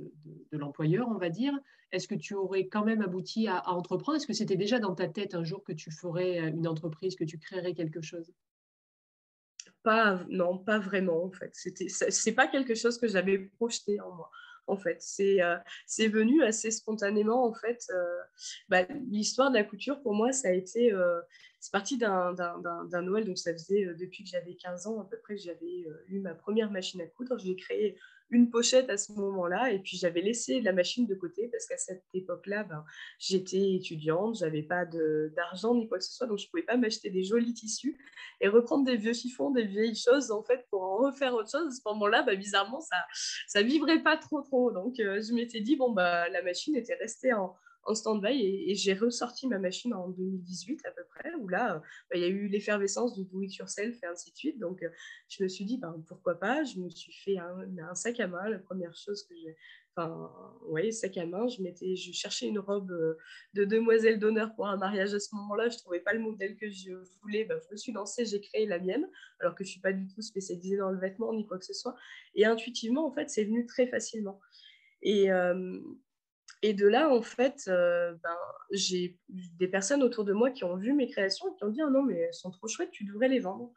l'employeur, 0.53 1.09
on 1.09 1.19
va 1.19 1.31
dire, 1.31 1.53
est-ce 1.93 2.09
que 2.09 2.15
tu 2.15 2.35
aurais 2.35 2.67
quand 2.67 2.85
même 2.85 3.01
abouti 3.01 3.49
à, 3.49 3.69
entreprendre? 3.71 4.17
Est-ce 4.17 4.27
que 4.27 4.33
c'était 4.33 4.57
déjà 4.57 4.79
dans 4.79 4.95
ta 4.95 5.09
tête 5.09 5.35
un 5.35 5.45
jour 5.45 5.63
que 5.65 5.73
tu 5.73 5.91
ferais 5.91 6.49
une 6.49 6.67
entreprise, 6.67 7.17
que 7.17 7.25
tu 7.25 7.39
créerais 7.39 7.75
quelque 7.75 8.03
chose? 8.03 8.33
Pas, 9.83 10.25
Non, 10.29 10.59
pas 10.59 10.79
vraiment 10.79 11.25
en 11.25 11.31
fait. 11.31 11.53
Ce 11.55 12.29
n'est 12.29 12.35
pas 12.35 12.49
quelque 12.49 12.75
chose 12.75 12.99
que 12.99 13.07
j'avais 13.07 13.39
projeté 13.39 14.01
en 14.01 14.13
moi 14.15 14.31
en 14.67 14.77
fait. 14.77 14.99
C'est 15.01 15.43
euh, 15.43 15.57
venu 16.09 16.43
assez 16.43 16.71
spontanément, 16.71 17.45
en 17.45 17.53
fait. 17.53 17.87
Euh, 17.91 18.19
bah, 18.69 18.83
l'histoire 19.11 19.51
de 19.51 19.57
la 19.57 19.65
couture, 19.65 20.01
pour 20.03 20.15
moi, 20.15 20.33
ça 20.33 20.49
a 20.49 20.53
été... 20.53 20.93
Euh, 20.93 21.21
c'est 21.61 21.73
parti 21.73 21.99
d'un 21.99 22.35
Noël, 23.03 23.25
donc 23.25 23.39
ça 23.39 23.53
faisait 23.53 23.87
depuis 23.99 24.23
que 24.23 24.31
j'avais 24.31 24.55
15 24.55 24.87
ans 24.87 25.01
à 25.01 25.05
peu 25.05 25.17
près 25.19 25.37
j'avais 25.37 25.87
eu 26.07 26.21
ma 26.21 26.33
première 26.33 26.71
machine 26.71 27.01
à 27.01 27.07
coudre. 27.07 27.39
J'ai 27.39 27.57
créé 27.57 27.99
une 28.31 28.51
pochette 28.51 28.91
à 28.91 28.97
ce 28.97 29.13
moment-là. 29.13 29.73
Et 29.73 29.79
puis, 29.79 29.97
j'avais 29.97 30.21
laissé 30.21 30.61
la 30.61 30.73
machine 30.73 31.07
de 31.07 31.15
côté 31.15 31.49
parce 31.49 31.67
qu'à 31.67 31.77
cette 31.77 32.05
époque-là, 32.15 32.65
ben, 32.65 32.85
j'étais 33.19 33.75
étudiante, 33.75 34.39
j'avais 34.39 34.63
pas 34.63 34.85
d'argent 34.85 35.75
ni 35.75 35.89
quoi 35.89 35.99
que 35.99 36.05
ce 36.05 36.13
soit, 36.13 36.27
donc 36.27 36.39
je 36.39 36.49
pouvais 36.49 36.63
pas 36.63 36.77
m'acheter 36.77 37.11
des 37.11 37.25
jolis 37.25 37.55
tissus 37.55 37.99
et 38.41 38.49
reprendre 38.49 38.85
des 38.85 38.97
vieux 38.97 39.15
chiffons, 39.15 39.51
des 39.51 39.65
vieilles 39.65 39.97
choses, 39.97 40.31
en 40.31 40.43
fait, 40.43 40.67
pour 40.71 40.83
en 40.83 40.97
refaire 40.97 41.35
autre 41.35 41.51
chose. 41.51 41.69
À 41.69 41.71
ce 41.71 41.81
moment-là, 41.87 42.23
ben, 42.23 42.39
bizarrement, 42.39 42.81
ça 42.81 42.97
ça 43.47 43.63
vivrait 43.63 44.03
pas 44.03 44.17
trop, 44.17 44.43
trop. 44.43 44.71
Donc, 44.73 44.99
euh, 45.01 45.21
je 45.23 45.33
m'étais 45.33 45.61
dit, 45.61 45.77
bon, 45.77 45.93
bah, 45.93 46.29
la 46.29 46.43
machine 46.43 46.77
était 46.77 46.95
restée 46.95 47.33
en, 47.33 47.55
en 47.87 47.95
stand-by 47.95 48.43
et, 48.69 48.75
j'ai 48.75 48.95
ressorti 48.95 49.47
ma 49.47 49.59
machine 49.59 49.95
en 49.95 50.09
2018 50.09 50.85
à 50.85 50.91
peu 50.91 51.03
près, 51.05 51.33
où 51.35 51.49
là, 51.49 51.77
euh, 51.77 51.79
bah, 52.11 52.17
il 52.17 52.21
y 52.21 52.25
a 52.25 52.29
eu 52.29 52.49
l'effervescence 52.49 53.15
du 53.15 53.25
do 53.25 53.43
it 53.43 53.55
yourself 53.57 53.97
et 54.03 54.07
ainsi 54.07 54.33
de 54.33 54.37
suite. 54.37 54.59
Donc, 54.59 54.83
euh, 54.83 54.89
je 55.29 55.43
me 55.43 55.49
suis 55.49 55.65
dit, 55.65 55.79
ben, 55.79 56.03
pourquoi 56.09 56.39
pas? 56.39 56.65
Je 56.65 56.79
me 56.79 56.91
suis 56.91 57.13
fait 57.13 57.39
un, 57.39 57.95
sac 57.95 58.21
à 58.21 58.27
main, 58.27 58.49
la 58.49 58.59
première 58.59 58.95
chose 58.95 59.23
que 59.23 59.35
j'ai. 59.37 59.57
Enfin, 59.97 60.31
oui, 60.67 60.93
sac 60.93 61.17
à 61.17 61.27
main. 61.27 61.47
Je, 61.49 61.63
m'étais, 61.63 61.97
je 61.97 62.13
cherchais 62.13 62.47
une 62.47 62.59
robe 62.59 62.91
euh, 62.91 63.17
de 63.55 63.65
demoiselle 63.65 64.19
d'honneur 64.19 64.55
pour 64.55 64.67
un 64.67 64.77
mariage 64.77 65.15
à 65.15 65.21
ce 65.21 65.35
moment-là. 65.37 65.69
Je 65.69 65.77
ne 65.77 65.81
trouvais 65.81 66.01
pas 66.01 66.13
le 66.13 66.21
modèle 66.21 66.57
que 66.57 66.69
je 66.69 66.93
voulais. 67.23 67.45
Ben, 67.45 67.59
je 67.65 67.73
me 67.73 67.77
suis 67.77 67.93
lancée, 67.93 68.27
j'ai 68.27 68.41
créé 68.41 68.67
la 68.67 68.79
mienne, 68.79 69.09
alors 69.41 69.55
que 69.55 69.65
je 69.65 69.69
ne 69.69 69.73
suis 69.73 69.81
pas 69.81 69.93
du 69.93 70.07
tout 70.09 70.23
spécialisée 70.23 70.77
dans 70.77 70.91
le 70.91 70.99
vêtement 70.99 71.33
ni 71.33 71.47
quoi 71.47 71.59
que 71.59 71.65
ce 71.65 71.75
soit. 71.75 71.97
Et 72.35 72.45
intuitivement, 72.45 73.07
en 73.07 73.13
fait, 73.13 73.31
c'est 73.31 73.45
venu 73.45 73.65
très 73.65 73.87
facilement. 73.87 74.41
Et, 75.03 75.31
et 76.63 76.73
de 76.75 76.87
là, 76.87 77.11
en 77.11 77.23
fait, 77.23 77.65
euh, 77.69 78.15
ben, 78.23 78.37
j'ai 78.71 79.19
des 79.29 79.69
personnes 79.69 80.03
autour 80.03 80.25
de 80.25 80.33
moi 80.33 80.51
qui 80.51 80.65
ont 80.65 80.77
vu 80.77 80.93
mes 80.95 81.09
créations 81.09 81.49
et 81.49 81.57
qui 81.57 81.65
ont 81.65 81.69
dit 81.69 81.83
ah 81.83 81.91
non, 81.91 82.03
mais 82.03 82.15
elles 82.15 82.35
sont 82.35 82.51
trop 82.51 82.69
chouettes, 82.69 82.91
tu 82.91 83.05
devrais 83.05 83.29
les 83.29 83.41
vendre. 83.41 83.73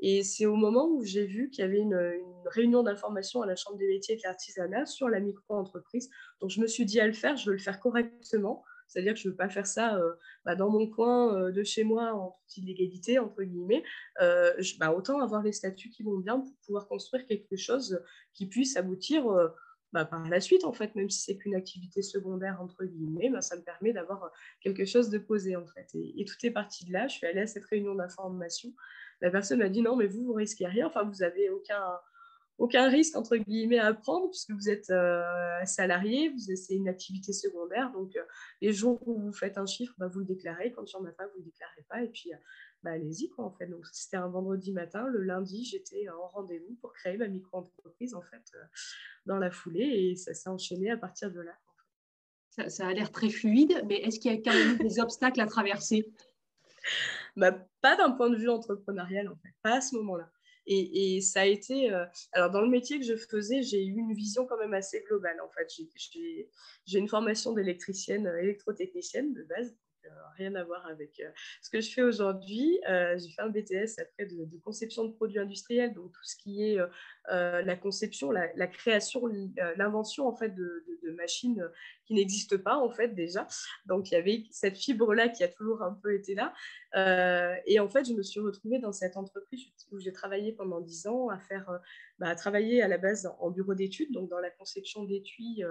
Et 0.00 0.24
c'est 0.24 0.46
au 0.46 0.56
moment 0.56 0.88
où 0.88 1.04
j'ai 1.04 1.24
vu 1.26 1.50
qu'il 1.50 1.62
y 1.62 1.64
avait 1.64 1.78
une, 1.78 2.20
réunion 2.46 2.82
d'information 2.82 3.42
à 3.42 3.46
la 3.46 3.56
Chambre 3.56 3.78
des 3.78 3.88
métiers 3.88 4.14
et 4.14 4.18
de 4.18 4.22
l'artisanat 4.24 4.86
sur 4.86 5.08
la 5.08 5.20
micro-entreprise. 5.20 6.10
Donc 6.40 6.50
je 6.50 6.60
me 6.60 6.66
suis 6.66 6.84
dit 6.84 7.00
à 7.00 7.06
le 7.06 7.12
faire, 7.12 7.36
je 7.36 7.46
veux 7.46 7.56
le 7.56 7.62
faire 7.62 7.80
correctement. 7.80 8.64
C'est-à-dire 8.86 9.14
que 9.14 9.20
je 9.20 9.28
ne 9.28 9.32
veux 9.32 9.36
pas 9.36 9.48
faire 9.48 9.66
ça 9.66 9.96
euh, 9.96 10.12
bah, 10.44 10.56
dans 10.56 10.68
mon 10.68 10.86
coin 10.88 11.34
euh, 11.34 11.52
de 11.52 11.62
chez 11.62 11.84
moi 11.84 12.12
en 12.12 12.30
toute 12.30 12.58
illégalité, 12.58 13.18
entre 13.18 13.42
guillemets. 13.42 13.82
Bah, 14.78 14.92
autant 14.92 15.20
avoir 15.20 15.42
les 15.42 15.52
statuts 15.52 15.90
qui 15.90 16.02
vont 16.02 16.18
bien 16.18 16.40
pour 16.40 16.52
pouvoir 16.66 16.86
construire 16.86 17.26
quelque 17.26 17.56
chose 17.56 18.00
qui 18.34 18.46
puisse 18.46 18.76
aboutir 18.76 19.24
bah, 19.94 20.04
par 20.04 20.28
la 20.28 20.40
suite, 20.40 20.64
en 20.64 20.72
fait, 20.72 20.96
même 20.96 21.08
si 21.08 21.20
c'est 21.20 21.36
qu'une 21.36 21.54
activité 21.54 22.02
secondaire, 22.02 22.60
entre 22.60 22.84
guillemets, 22.84 23.30
bah, 23.30 23.40
ça 23.40 23.56
me 23.56 23.62
permet 23.62 23.92
d'avoir 23.92 24.28
quelque 24.60 24.84
chose 24.84 25.08
de 25.08 25.18
posé, 25.18 25.54
en 25.54 25.66
fait. 25.68 25.86
Et, 25.94 26.24
tout 26.24 26.34
est 26.44 26.50
parti 26.50 26.84
de 26.84 26.92
là. 26.92 27.06
Je 27.06 27.14
suis 27.14 27.26
allée 27.28 27.42
à 27.42 27.46
cette 27.46 27.64
réunion 27.66 27.94
d'information. 27.94 28.72
La 29.20 29.30
personne 29.30 29.60
m'a 29.60 29.68
dit 29.68 29.82
non, 29.82 29.94
mais 29.94 30.08
vous, 30.08 30.24
vous 30.24 30.32
risquez 30.32 30.66
rien. 30.66 30.88
Enfin, 30.88 31.04
vous 31.04 31.18
n'avez 31.20 31.48
aucun, 31.48 32.88
risque, 32.88 33.14
entre 33.14 33.36
guillemets, 33.36 33.78
à 33.78 33.94
prendre, 33.94 34.28
puisque 34.30 34.50
vous 34.50 34.68
êtes 34.68 34.90
euh, 34.90 35.64
salarié, 35.64 36.30
vous 36.30 36.38
c'est 36.56 36.74
une 36.74 36.88
activité 36.88 37.32
secondaire. 37.32 37.92
Donc, 37.92 38.16
euh, 38.16 38.24
les 38.62 38.72
jours 38.72 39.00
où 39.06 39.16
vous 39.16 39.32
faites 39.32 39.58
un 39.58 39.66
chiffre, 39.66 39.94
bah, 39.98 40.08
vous 40.08 40.18
le 40.18 40.26
déclarez. 40.26 40.72
Quand 40.72 40.92
il 40.92 40.96
n'y 40.96 41.06
en 41.06 41.08
a 41.08 41.12
pas, 41.12 41.28
vous 41.28 41.38
ne 41.38 41.44
le 41.44 41.50
déclarez 41.52 41.86
pas. 41.88 42.02
Et 42.02 42.08
puis, 42.08 42.32
euh, 42.32 42.36
bah, 42.84 42.90
allez-y, 42.90 43.30
quoi, 43.30 43.46
en 43.46 43.50
fait. 43.50 43.66
Donc, 43.66 43.86
c'était 43.92 44.18
un 44.18 44.28
vendredi 44.28 44.70
matin. 44.70 45.08
Le 45.08 45.22
lundi, 45.22 45.64
j'étais 45.64 46.06
en 46.10 46.28
rendez-vous 46.28 46.74
pour 46.82 46.92
créer 46.92 47.16
ma 47.16 47.28
micro-entreprise, 47.28 48.14
en 48.14 48.20
fait, 48.20 48.44
euh, 48.54 48.62
dans 49.24 49.38
la 49.38 49.50
foulée. 49.50 49.84
Et 49.84 50.16
ça 50.16 50.34
s'est 50.34 50.50
enchaîné 50.50 50.90
à 50.90 50.98
partir 50.98 51.32
de 51.32 51.40
là. 51.40 52.68
ça, 52.68 52.86
a 52.86 52.92
l'air 52.92 53.10
très 53.10 53.30
fluide, 53.30 53.82
mais 53.88 53.96
est-ce 54.02 54.20
qu'il 54.20 54.30
y 54.30 54.34
a 54.34 54.38
quand 54.38 54.52
même 54.52 54.76
des 54.76 55.00
obstacles 55.00 55.40
à 55.40 55.46
traverser? 55.46 56.12
Bah, 57.36 57.50
Pas 57.80 57.96
d'un 57.96 58.12
point 58.12 58.28
de 58.30 58.36
vue 58.36 58.50
entrepreneurial, 58.50 59.28
en 59.28 59.36
fait. 59.36 59.48
Pas 59.62 59.78
à 59.78 59.80
ce 59.80 59.96
moment-là. 59.96 60.30
Et, 60.66 61.20
ça 61.20 61.40
a 61.40 61.46
été. 61.46 61.92
Euh, 61.92 62.04
alors, 62.32 62.50
dans 62.50 62.60
le 62.60 62.68
métier 62.68 63.00
que 63.00 63.04
je 63.04 63.16
faisais, 63.16 63.62
j'ai 63.62 63.84
eu 63.84 63.96
une 63.96 64.14
vision 64.14 64.46
quand 64.46 64.58
même 64.58 64.74
assez 64.74 65.02
globale. 65.02 65.40
En 65.40 65.48
fait, 65.48 65.68
j'ai 66.86 66.98
une 66.98 67.08
formation 67.08 67.52
d'électricienne, 67.52 68.26
euh, 68.26 68.42
électrotechnicienne 68.42 69.32
de 69.32 69.42
base. 69.42 69.74
Euh, 70.06 70.10
rien 70.36 70.54
à 70.54 70.64
voir 70.64 70.86
avec 70.86 71.20
euh, 71.20 71.30
ce 71.62 71.70
que 71.70 71.80
je 71.80 71.90
fais 71.90 72.02
aujourd'hui. 72.02 72.78
Euh, 72.88 73.16
j'ai 73.18 73.30
fait 73.30 73.42
un 73.42 73.48
BTS 73.48 74.00
après 74.00 74.26
de, 74.26 74.58
conception 74.58 75.04
de 75.04 75.12
produits 75.12 75.38
industriels, 75.38 75.94
donc 75.94 76.12
tout 76.12 76.24
ce 76.24 76.36
qui 76.36 76.62
est 76.62 76.78
la 77.28 77.76
conception, 77.76 78.30
la, 78.30 78.66
création, 78.66 79.26
l'invention 79.76 80.26
en 80.26 80.34
fait 80.34 80.54
de, 80.54 80.84
machines 81.16 81.68
qui 82.06 82.14
n'existent 82.14 82.58
pas 82.58 82.76
en 82.76 82.90
fait 82.90 83.08
déjà. 83.08 83.46
Donc 83.86 84.10
il 84.10 84.14
y 84.14 84.16
avait 84.16 84.44
cette 84.50 84.76
fibre 84.76 85.14
là 85.14 85.28
qui 85.28 85.44
a 85.44 85.48
toujours 85.48 85.82
un 85.82 85.92
peu 86.02 86.14
été 86.14 86.34
là. 86.34 86.52
et 87.66 87.80
en 87.80 87.88
fait, 87.88 88.06
je 88.06 88.12
me 88.12 88.22
suis 88.22 88.40
retrouvée 88.40 88.78
dans 88.78 88.92
cette 88.92 89.16
entreprise 89.16 89.64
où 89.92 89.98
j'ai 89.98 90.12
travaillé 90.12 90.52
pendant 90.52 90.80
dix 90.80 91.06
ans 91.06 91.28
à 91.28 91.38
faire, 91.38 91.68
bah, 92.18 92.34
travailler 92.34 92.82
à 92.82 92.88
la 92.88 92.98
base 92.98 93.30
en 93.40 93.50
bureau 93.50 93.74
d'études, 93.74 94.12
donc 94.12 94.28
dans 94.30 94.38
la 94.38 94.50
conception 94.50 95.04
d'étuis 95.04 95.62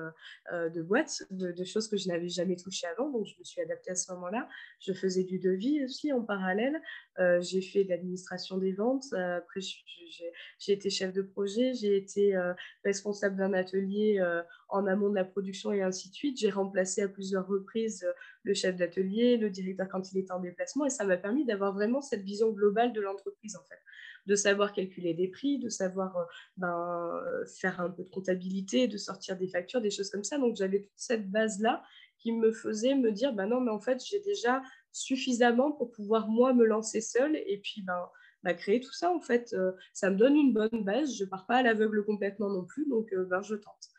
de 0.51 0.81
boîtes, 0.81 1.23
de, 1.31 1.51
de, 1.51 1.63
choses 1.63 1.87
que 1.87 1.97
je 1.97 2.07
n'avais 2.07 2.29
jamais 2.29 2.55
touchées 2.55 2.87
avant. 2.87 3.09
Donc 3.09 3.25
je 3.25 3.37
me 3.39 3.43
suis 3.43 3.61
adaptée 3.61 3.91
à 3.91 3.95
ce 3.95 4.11
moment 4.11 4.27
là 4.27 4.47
Je 4.79 4.93
faisais 4.93 5.23
du 5.23 5.39
devis 5.39 5.83
aussi 5.83 6.11
en 6.11 6.21
parallèle. 6.21 6.81
Euh, 7.19 7.41
j'ai 7.41 7.61
fait 7.61 7.83
l'administration 7.83 8.57
des 8.57 8.71
ventes. 8.71 9.05
Euh, 9.13 9.37
après, 9.37 9.59
j'ai 9.61 10.73
été 10.73 10.89
chef 10.89 11.13
de 11.13 11.21
projet. 11.21 11.73
J'ai 11.73 11.95
été 11.95 12.35
euh, 12.35 12.53
responsable 12.83 13.35
d'un 13.37 13.53
atelier 13.53 14.23
en 14.69 14.87
amont 14.87 15.09
de 15.09 15.15
la 15.15 15.25
production 15.25 15.71
et 15.71 15.81
ainsi 15.81 16.09
de 16.09 16.15
suite. 16.15 16.39
J'ai 16.39 16.49
remplacé 16.49 17.01
à 17.01 17.07
plusieurs 17.07 17.47
reprises 17.47 18.05
le 18.43 18.53
chef 18.53 18.75
d'atelier, 18.75 19.37
le 19.37 19.49
directeur 19.49 19.87
quand 19.89 20.11
il 20.11 20.17
était 20.17 20.31
en 20.31 20.39
déplacement. 20.39 20.85
Et 20.85 20.89
ça 20.89 21.05
m'a 21.05 21.17
permis 21.17 21.45
d'avoir 21.45 21.73
vraiment 21.73 22.01
cette 22.01 22.23
vision 22.23 22.51
globale 22.51 22.93
de 22.93 23.01
l'entreprise, 23.01 23.55
en 23.55 23.63
fait 23.63 23.79
de 24.25 24.35
savoir 24.35 24.71
calculer 24.71 25.13
des 25.13 25.27
prix, 25.27 25.59
de 25.59 25.67
savoir 25.67 26.15
ben, 26.55 27.21
faire 27.59 27.81
un 27.81 27.89
peu 27.89 28.03
de 28.03 28.07
comptabilité, 28.07 28.87
de 28.87 28.95
sortir 28.95 29.35
des 29.35 29.49
factures, 29.49 29.81
des 29.81 29.89
choses 29.89 30.09
comme 30.09 30.23
ça. 30.23 30.37
Donc 30.37 30.55
j'avais 30.55 30.83
toute 30.83 30.91
cette 30.95 31.29
base-là 31.29 31.83
qui 32.23 32.31
me 32.31 32.53
faisait 32.53 32.95
me 32.95 33.11
dire, 33.11 33.33
bah 33.33 33.45
non, 33.45 33.59
mais 33.59 33.71
en 33.71 33.81
fait, 33.81 34.01
j'ai 34.03 34.21
déjà 34.21 34.61
suffisamment 34.93 35.73
pour 35.73 35.91
pouvoir 35.91 36.29
moi 36.29 36.53
me 36.53 36.65
lancer 36.65 37.01
seule 37.01 37.35
et 37.35 37.59
puis 37.61 37.81
ben, 37.81 38.09
bah, 38.43 38.53
créer 38.53 38.79
tout 38.79 38.93
ça 38.93 39.11
en 39.11 39.19
fait. 39.19 39.55
ça 39.93 40.09
me 40.09 40.15
donne 40.15 40.37
une 40.37 40.53
bonne 40.53 40.83
base, 40.83 41.15
je 41.17 41.25
pars 41.25 41.45
pas 41.45 41.57
à 41.57 41.63
l'aveugle 41.63 42.05
complètement 42.05 42.49
non 42.49 42.63
plus, 42.63 42.87
donc 42.87 43.13
ben, 43.13 43.41
je 43.41 43.55
tente. 43.55 43.89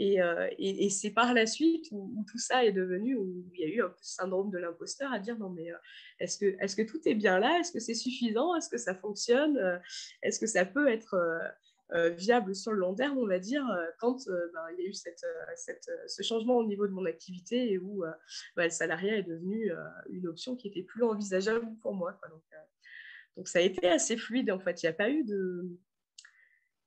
Euh, 0.00 0.48
et, 0.58 0.86
et, 0.86 0.90
c'est 0.90 1.10
par 1.10 1.34
la 1.34 1.46
suite 1.46 1.88
où, 1.92 2.24
tout 2.30 2.38
ça 2.38 2.64
est 2.64 2.72
devenu, 2.72 3.14
où 3.16 3.44
il 3.54 3.60
y 3.60 3.64
a 3.64 3.68
eu 3.68 3.82
un 3.82 3.88
peu 3.88 3.98
syndrome 4.00 4.50
de 4.50 4.56
l'imposteur 4.56 5.12
à 5.12 5.18
dire 5.18 5.38
non 5.38 5.50
mais 5.50 5.70
euh, 5.70 5.76
est-ce 6.18 6.38
que, 6.38 6.46
est 6.46 6.76
que 6.76 6.82
tout 6.82 7.00
est 7.06 7.14
bien 7.14 7.38
là? 7.38 7.58
Est-ce 7.60 7.72
que 7.72 7.80
c'est 7.80 7.94
suffisant? 7.94 8.56
Est-ce 8.56 8.70
que 8.70 8.78
ça 8.78 8.94
fonctionne? 8.94 9.58
Euh, 9.58 9.78
Est-ce 10.22 10.40
que 10.40 10.46
ça 10.46 10.64
peut 10.64 10.88
être 10.88 11.14
viable 12.16 12.54
sur 12.54 12.72
le 12.72 12.78
long 12.78 12.94
terme, 12.94 13.18
on 13.18 13.26
va 13.26 13.38
dire, 13.38 13.64
quand 13.98 14.16
ben, 14.26 14.60
il 14.72 14.82
y 14.82 14.86
a 14.86 14.88
eu 14.88 14.94
cette, 14.94 15.24
ce 16.06 16.22
changement 16.22 16.56
au 16.56 16.66
niveau 16.66 16.86
de 16.86 16.92
mon 16.92 17.04
activité 17.04 17.70
et 17.70 17.78
où 17.78 18.02
ben, 18.56 18.64
le 18.64 18.70
salariat 18.70 19.18
est 19.18 19.22
devenu 19.24 19.70
une 20.08 20.26
option 20.26 20.56
qui 20.56 20.68
était 20.68 20.82
plus 20.82 21.04
envisageable 21.04 21.66
pour 21.82 21.94
moi. 21.94 22.18
Donc, 22.30 22.42
donc 23.36 23.48
ça 23.48 23.58
a 23.58 23.62
été 23.62 23.88
assez 23.88 24.16
fluide 24.16 24.50
en 24.50 24.58
fait. 24.58 24.82
Il 24.82 24.86
n'y 24.86 24.90
a 24.90 24.94
pas 24.94 25.10
eu 25.10 25.22
de 25.24 25.78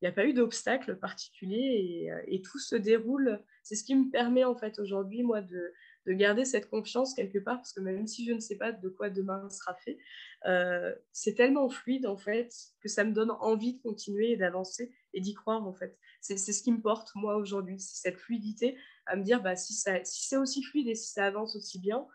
il 0.02 0.08
a 0.08 0.12
pas 0.12 0.26
eu 0.26 0.34
d'obstacle 0.34 0.98
particulier 0.98 2.10
euh, 2.12 2.22
et, 2.28 2.42
tout 2.42 2.60
se 2.60 2.76
déroule. 2.76 3.42
C'est 3.64 3.76
ce 3.76 3.84
qui 3.84 3.96
me 3.96 4.12
permet 4.12 4.44
en 4.44 4.56
fait 4.56 4.78
aujourd'hui, 4.80 5.24
moi, 5.24 5.42
de, 5.42 5.74
garder 6.14 6.46
cette 6.46 6.70
confiance 6.70 7.14
quelque 7.14 7.40
part, 7.40 7.58
parce 7.58 7.74
que 7.74 7.80
même 7.80 8.08
si 8.08 8.26
je 8.26 8.34
ne 8.34 8.40
sais 8.40 8.58
pas 8.58 8.72
de 8.72 8.90
quoi 8.90 9.10
demain 9.10 9.50
sera 9.50 9.74
fait, 9.76 9.98
euh, 10.46 10.94
c'est 11.12 11.36
tellement 11.36 11.70
fluide 11.70 12.06
en 12.06 12.18
fait 12.18 12.54
que 12.82 12.90
ça 12.90 13.04
me 13.04 13.12
donne 13.12 13.32
envie 13.32 13.76
de 13.76 13.82
continuer 13.82 14.32
et 14.32 14.38
d'avancer 14.38 14.92
et 15.14 15.22
d'y 15.22 15.34
croire 15.34 15.66
en 15.68 15.74
fait. 15.74 15.98
C'est 16.22 16.38
ce 16.38 16.64
qui 16.64 16.72
me 16.72 16.82
porte 16.82 17.12
moi 17.16 17.38
aujourd'hui, 17.38 17.80
c'est 17.80 18.10
cette 18.10 18.18
fluidité 18.18 18.78
à 19.06 19.16
me 19.16 19.24
dire 19.24 19.42
bah, 19.42 19.56
si, 19.56 19.74
si 19.74 20.28
c'est 20.28 20.38
aussi 20.38 20.64
fluide 20.64 20.88
et 20.88 20.96
si 20.96 21.12
ça 21.12 21.26
avance 21.26 21.56
aussi 21.56 21.80
bien, 21.80 22.08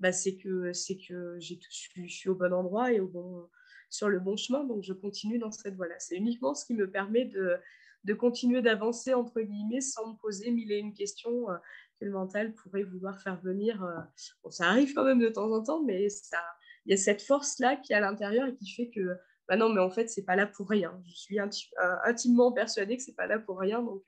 bah, 0.00 0.12
c'est 0.12 0.36
que, 0.36 0.70
que 0.70 1.38
je 1.40 2.06
suis 2.06 2.28
au 2.28 2.34
bon 2.34 2.52
endroit 2.52 2.92
et 2.92 3.00
au 3.00 3.08
bon, 3.08 3.48
sur 3.90 4.08
le 4.08 4.20
bon 4.20 4.36
chemin, 4.36 4.64
donc 4.64 4.82
je 4.82 4.92
continue 4.92 5.38
dans 5.38 5.50
cette 5.50 5.74
voie-là. 5.74 5.94
C'est 5.98 6.16
uniquement 6.16 6.54
ce 6.54 6.64
qui 6.64 6.74
me 6.74 6.90
permet 6.90 7.24
de, 7.24 7.56
de 8.04 8.14
continuer 8.14 8.62
d'avancer, 8.62 9.14
entre 9.14 9.40
guillemets, 9.40 9.80
sans 9.80 10.12
me 10.12 10.16
poser 10.16 10.50
mille 10.50 10.70
et 10.70 10.78
une 10.78 10.94
questions 10.94 11.50
euh, 11.50 11.56
que 11.98 12.04
le 12.04 12.12
mental 12.12 12.54
pourrait 12.54 12.82
vouloir 12.82 13.20
faire 13.20 13.40
venir. 13.40 13.82
Euh, 13.82 13.98
bon, 14.42 14.50
ça 14.50 14.68
arrive 14.68 14.94
quand 14.94 15.04
même 15.04 15.20
de 15.20 15.28
temps 15.28 15.50
en 15.50 15.62
temps, 15.62 15.82
mais 15.82 16.08
ça, 16.08 16.38
il 16.84 16.90
y 16.90 16.94
a 16.94 16.96
cette 16.96 17.22
force-là 17.22 17.76
qui 17.76 17.92
est 17.92 17.96
à 17.96 18.00
l'intérieur 18.00 18.48
et 18.48 18.54
qui 18.54 18.70
fait 18.70 18.90
que, 18.90 19.16
bah 19.48 19.56
non, 19.56 19.68
mais 19.68 19.80
en 19.80 19.90
fait, 19.90 20.08
c'est 20.08 20.24
pas 20.24 20.36
là 20.36 20.46
pour 20.46 20.68
rien. 20.68 21.00
Je 21.06 21.14
suis 21.14 21.38
euh, 21.38 21.96
intimement 22.04 22.52
persuadée 22.52 22.96
que 22.96 23.02
c'est 23.02 23.16
pas 23.16 23.26
là 23.26 23.38
pour 23.38 23.58
rien, 23.58 23.82
donc 23.82 24.02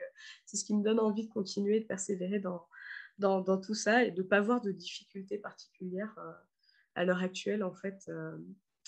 c'est 0.44 0.57
ce 0.57 0.64
qui 0.64 0.74
me 0.74 0.83
donne 0.83 1.01
envie 1.01 1.27
de 1.27 1.33
continuer, 1.33 1.81
de 1.81 1.87
persévérer 1.87 2.40
dans, 2.40 2.66
dans, 3.18 3.61
tout 3.61 3.74
ça 3.74 4.05
et 4.05 4.11
de 4.11 4.22
ne 4.22 4.27
pas 4.27 4.38
avoir 4.38 4.61
de 4.61 4.72
difficultés 4.72 5.38
particulières 5.38 6.16
à 6.94 7.05
l'heure 7.05 7.22
actuelle, 7.22 7.62
en 7.62 7.74
fait, 7.74 8.09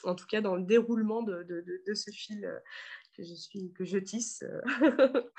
en 0.04 0.14
tout 0.14 0.26
cas 0.26 0.40
dans 0.40 0.56
le 0.56 0.62
déroulement 0.62 1.22
de, 1.22 1.44
ce 1.94 2.10
fil 2.10 2.44
euh, 2.44 2.58
que 3.14 3.22
je, 3.22 3.34
suis, 3.34 3.72
que 3.72 3.84
je 3.84 3.98
tisse. 3.98 4.42
Euh. 4.42 4.60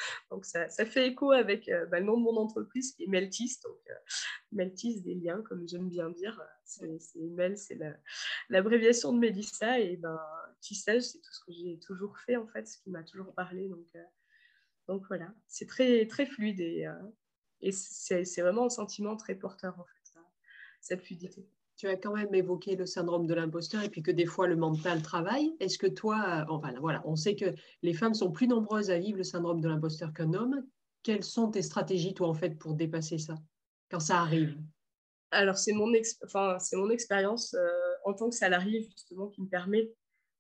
donc 0.32 0.46
ça, 0.46 0.68
fait 0.86 1.08
écho 1.08 1.32
avec 1.32 1.70
euh, 1.70 1.86
bah, 1.88 2.00
le 2.00 2.06
nom 2.06 2.18
de 2.18 2.24
mon 2.24 2.38
entreprise 2.38 2.94
qui 2.94 3.04
est 3.04 3.08
Meltis, 3.08 3.60
donc 3.64 3.78
Meltis 4.52 5.02
des 5.02 5.16
liens, 5.16 5.42
comme 5.44 5.68
j'aime 5.68 5.90
bien 5.90 6.10
dire. 6.10 6.42
C'est, 6.66 7.00
Mel, 7.16 7.58
c'est 7.58 7.78
l'abréviation 8.50 9.14
de 9.14 9.20
Mélissa, 9.20 9.80
et 9.80 9.98
ben, 9.98 10.20
tissage, 10.62 11.04
c'est 11.04 11.20
tout 11.20 11.34
ce 11.34 11.46
que 11.46 11.52
j'ai 11.52 11.80
toujours 11.80 12.18
fait, 12.20 12.38
en 12.38 12.48
fait, 12.48 12.68
ce 12.68 12.78
qui 12.78 12.90
m'a 12.90 13.04
toujours 13.04 13.34
parlé. 13.34 13.68
Donc, 13.68 13.86
donc 14.88 15.06
voilà, 15.08 15.34
c'est 15.48 15.68
très, 15.68 16.08
très 16.08 16.26
fluide 16.26 16.60
et, 16.62 16.88
et 17.62 17.72
c'est, 17.72 18.24
c'est 18.26 18.42
vraiment 18.42 18.66
un 18.66 18.70
sentiment 18.70 19.18
très 19.18 19.36
porteur, 19.36 19.78
en 19.80 19.84
fait, 19.84 20.20
cette 20.80 21.02
fluidité 21.04 21.48
tu 21.82 21.88
as 21.88 21.98
quand 21.98 22.14
même 22.14 22.32
évoqué 22.36 22.76
le 22.76 22.86
syndrome 22.86 23.26
de 23.26 23.34
l'imposteur 23.34 23.82
et 23.82 23.90
puis 23.90 24.04
que 24.04 24.12
des 24.12 24.28
fois 24.28 24.46
le 24.46 24.56
mental 24.56 25.02
travaille. 25.02 25.56
Est-ce 25.60 25.80
que 25.80 25.88
toi, 25.88 26.46
enfin 26.48 26.72
voilà, 26.80 27.02
on 27.06 27.16
sait 27.16 27.36
que 27.36 27.56
les 27.82 27.96
femmes 27.96 28.14
sont 28.14 28.32
plus 28.32 28.48
nombreuses 28.48 28.92
à 28.92 29.00
vivre 29.00 29.18
le 29.18 29.24
syndrome 29.24 29.62
de 29.62 29.68
l'imposteur 29.68 30.14
qu'un 30.14 30.36
homme. 30.36 30.64
Quelles 31.02 31.24
sont 31.24 31.50
tes 31.50 31.64
stratégies, 31.64 32.14
toi, 32.14 32.28
en 32.28 32.36
fait, 32.36 32.52
pour 32.52 32.76
dépasser 32.76 33.18
ça 33.18 33.34
quand 33.90 34.00
ça 34.00 34.20
arrive? 34.20 34.56
Alors, 35.32 35.58
c'est 35.58 35.74
mon, 35.74 35.92
enfin, 36.24 36.58
mon 36.74 36.92
expérience 36.92 37.56
euh, 37.56 37.68
en 38.06 38.14
tant 38.14 38.30
que 38.30 38.36
salarié, 38.36 38.84
justement, 38.84 39.30
qui 39.30 39.42
me 39.42 39.48
permet 39.48 39.92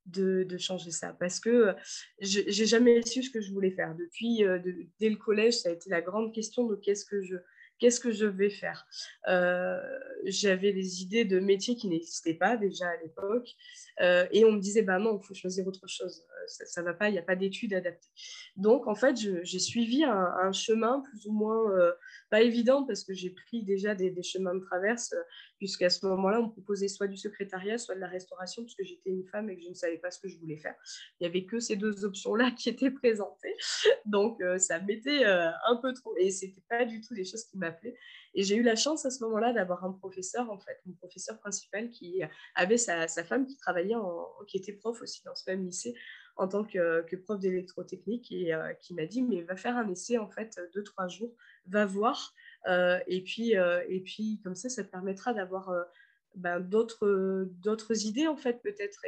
de, 0.06 0.45
changer 0.60 0.91
ça. 0.91 1.13
Parce 1.19 1.39
que 1.39 1.73
je 2.19 2.41
j'ai 2.45 2.65
jamais 2.67 3.01
su 3.01 3.23
ce 3.23 3.32
que 3.32 3.41
je 3.41 3.51
voulais 3.51 3.71
faire. 3.71 3.95
Depuis, 3.95 4.45
euh, 4.45 4.60
dès 4.99 5.10
le 5.10 5.15
collège, 5.15 5.58
ça 5.58 5.69
a 5.69 5.71
été 5.71 5.89
la 5.89 6.01
grande 6.01 6.36
question 6.36 6.67
de 6.67 6.75
qu'est-ce 6.75 7.06
que 7.06 7.23
je 7.23 7.38
qu'est-ce 7.81 7.99
que 7.99 8.11
je 8.11 8.25
vais 8.27 8.51
faire? 8.51 8.87
Euh, 9.27 9.81
J'avais 10.25 10.71
des 10.71 11.01
idées 11.01 11.25
de 11.25 11.39
métiers 11.39 11.75
qui 11.75 11.89
n'existaient 11.89 12.35
pas 12.35 12.55
déjà 12.55 12.87
à 12.87 12.95
l'époque. 13.03 13.49
Euh, 13.99 14.25
et 14.31 14.45
on 14.45 14.53
me 14.53 14.59
disait, 14.59 14.83
bah 14.83 14.99
non, 14.99 15.19
il 15.21 15.25
faut 15.25 15.33
choisir 15.33 15.67
autre 15.67 15.87
chose. 15.87 16.23
Euh, 16.29 16.43
ça 16.47 16.81
ne 16.81 16.85
va 16.85 16.93
pas, 16.93 17.09
il 17.09 17.13
n'y 17.13 17.19
a 17.19 17.23
pas 17.23 17.35
d'études 17.35 17.73
adaptées. 17.73 18.07
Donc, 18.55 18.87
en 18.87 18.95
fait, 18.95 19.17
j'ai 19.17 19.59
suivi 19.59 20.03
un, 20.05 20.51
chemin 20.53 21.01
plus 21.01 21.25
ou 21.27 21.31
moins 21.31 21.71
pas 22.29 22.41
évident 22.41 22.85
parce 22.85 23.03
que 23.03 23.13
j'ai 23.13 23.31
pris 23.31 23.63
déjà 23.63 23.95
des, 23.95 24.13
chemins 24.21 24.53
de 24.53 24.59
traverse, 24.59 25.15
puisqu'à 25.62 25.91
ce 25.91 26.04
moment-là, 26.08 26.39
on 26.39 26.47
me 26.47 26.52
proposait 26.52 26.88
soit 26.88 27.06
du 27.06 27.17
secrétariat, 27.17 27.78
soit 27.78 27.93
de 27.93 28.00
la 28.00 28.08
restauration, 28.08 28.63
parce 28.63 28.74
que 28.74 28.84
j'étais 28.84 29.12
une 29.12 29.28
femme 29.28 29.47
et 29.52 29.56
que 29.56 29.62
je 29.62 29.69
ne 29.69 29.76
savais 29.76 30.00
pas 30.00 30.10
ce 30.10 30.19
que 30.19 30.28
je 30.28 30.36
voulais 30.39 30.58
faire. 30.58 30.74
Il 31.19 31.24
n'y 31.24 31.28
avait 31.28 31.45
que 31.45 31.60
ces 31.60 31.76
deux 31.76 32.04
options-là 32.04 32.50
qui 32.50 32.69
étaient 32.69 32.89
présentées. 32.89 33.56
Donc, 34.06 34.41
ça 34.58 34.80
m'était 34.80 35.24
un 35.24 35.76
peu 35.80 35.93
trop. 35.93 36.15
Et 36.17 36.32
ce 36.32 36.47
n'était 36.47 36.63
pas 36.67 36.84
du 36.84 37.00
tout 37.00 37.13
des 37.13 37.26
choses 37.26 37.43
qui 37.43 37.60
m'avaient 37.60 37.95
et 38.34 38.43
j'ai 38.43 38.56
eu 38.56 38.63
la 38.63 38.76
chance 38.76 39.06
à 39.06 39.12
ce 39.12 39.24
moment-là 39.26 39.54
d'avoir 39.54 39.84
un 39.84 39.91
professeur, 39.91 40.50
en 40.50 40.58
fait, 40.58 40.80
mon 40.86 40.93
professeur 40.93 41.38
principal 41.39 41.89
qui 41.89 42.21
avait 42.56 42.78
sa, 42.78 43.08
femme 43.08 43.45
qui 43.45 43.58
travaillait, 43.58 43.95
qui 44.47 44.58
était 44.58 44.74
prof 44.74 45.02
aussi 45.02 45.21
dans 45.24 45.36
ce 45.36 45.50
même 45.50 45.65
lycée 45.65 45.93
en 46.38 46.47
tant 46.47 46.63
que, 46.63 47.15
prof 47.17 47.39
d'électrotechnique 47.39 48.32
et 48.32 48.54
euh, 48.54 48.74
qui 48.76 48.93
m'a 48.93 49.06
dit 49.06 49.21
mais 49.21 49.41
va 49.41 49.56
faire 49.56 49.76
un 49.78 49.89
essai 49.89 50.17
en 50.17 50.30
fait 50.30 50.60
deux 50.74 50.84
trois 50.84 51.08
jours, 51.08 51.36
va 51.67 51.86
voir 51.86 52.34
euh, 52.38 52.40
et 52.67 53.24
puis 53.24 53.58
euh, 53.58 53.84
et 53.88 54.02
puis 54.02 54.39
comme 54.43 54.56
ça 54.56 54.69
ça 54.69 54.84
te 54.84 54.89
permettra 54.89 55.34
d'avoir 55.34 55.74
ben, 56.36 56.60
d'autres 56.60 58.06
idées 58.06 58.28
en 58.28 58.38
fait 58.38 58.62
peut-être 58.62 59.02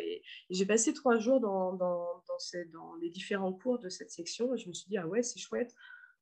j'ai 0.50 0.66
passé 0.66 0.94
trois 0.94 1.18
jours 1.18 1.40
dans 1.40 1.74
dans, 1.74 2.22
dans, 2.28 2.72
dans, 2.74 2.96
les 2.96 3.10
différents 3.10 3.54
cours 3.54 3.80
de 3.80 3.90
cette 3.90 4.12
section 4.12 4.54
et 4.54 4.58
je 4.58 4.68
me 4.68 4.74
suis 4.74 4.90
dit 4.90 4.98
ah 4.98 5.08
ouais 5.08 5.24
c'est 5.24 5.40
chouette 5.40 5.74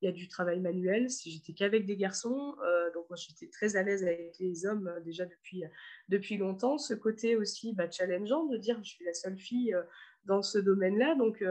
il 0.01 0.05
y 0.05 0.09
a 0.09 0.11
du 0.11 0.27
travail 0.27 0.59
manuel. 0.59 1.09
Si 1.09 1.31
j'étais 1.31 1.53
qu'avec 1.53 1.85
des 1.85 1.95
garçons, 1.95 2.55
euh, 2.63 2.91
donc 2.93 3.07
moi 3.09 3.17
j'étais 3.17 3.47
très 3.47 3.75
à 3.75 3.83
l'aise 3.83 4.03
avec 4.03 4.35
les 4.39 4.65
hommes 4.65 4.87
euh, 4.87 4.99
déjà 4.99 5.25
depuis, 5.25 5.63
depuis 6.09 6.37
longtemps. 6.37 6.77
Ce 6.77 6.93
côté 6.93 7.35
aussi 7.35 7.73
bah, 7.73 7.89
challengeant 7.89 8.45
de 8.45 8.57
dire 8.57 8.79
je 8.83 8.89
suis 8.89 9.05
la 9.05 9.13
seule 9.13 9.37
fille 9.37 9.73
euh, 9.73 9.83
dans 10.25 10.41
ce 10.41 10.57
domaine-là, 10.57 11.15
donc 11.15 11.43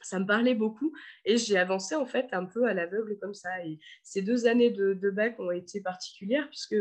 ça 0.00 0.18
me 0.18 0.26
parlait 0.26 0.54
beaucoup 0.54 0.92
et 1.24 1.36
j'ai 1.36 1.56
avancé 1.56 1.94
en 1.94 2.06
fait 2.06 2.26
un 2.32 2.44
peu 2.44 2.66
à 2.66 2.74
l'aveugle 2.74 3.18
comme 3.20 3.34
ça. 3.34 3.64
Et 3.64 3.78
ces 4.02 4.22
deux 4.22 4.46
années 4.46 4.70
de, 4.70 5.10
bac 5.10 5.38
ont 5.38 5.50
été 5.50 5.80
particulières 5.80 6.48
puisque 6.48 6.76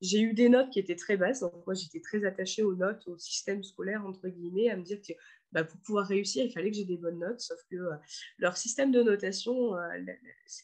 j'ai 0.00 0.20
eu 0.20 0.34
des 0.34 0.48
notes 0.48 0.70
qui 0.70 0.78
étaient 0.78 0.96
très 0.96 1.16
basses. 1.16 1.44
Moi 1.66 1.74
j'étais 1.74 2.00
très 2.00 2.24
attachée 2.24 2.62
aux 2.62 2.74
notes, 2.74 3.06
au 3.06 3.18
système 3.18 3.62
scolaire 3.62 4.04
entre 4.06 4.28
guillemets, 4.28 4.70
à 4.70 4.76
me 4.76 4.82
dire 4.82 5.00
que 5.00 5.12
bah, 5.52 5.64
pour 5.64 5.78
pouvoir 5.80 6.06
réussir, 6.06 6.44
il 6.44 6.50
fallait 6.50 6.70
que 6.70 6.76
j'ai 6.76 6.84
des 6.84 6.96
bonnes 6.96 7.18
notes, 7.18 7.40
sauf 7.40 7.58
que 7.70 7.76
euh, 7.76 7.94
leur 8.38 8.56
système 8.56 8.90
de 8.90 9.02
notation, 9.02 9.76
euh, 9.76 9.88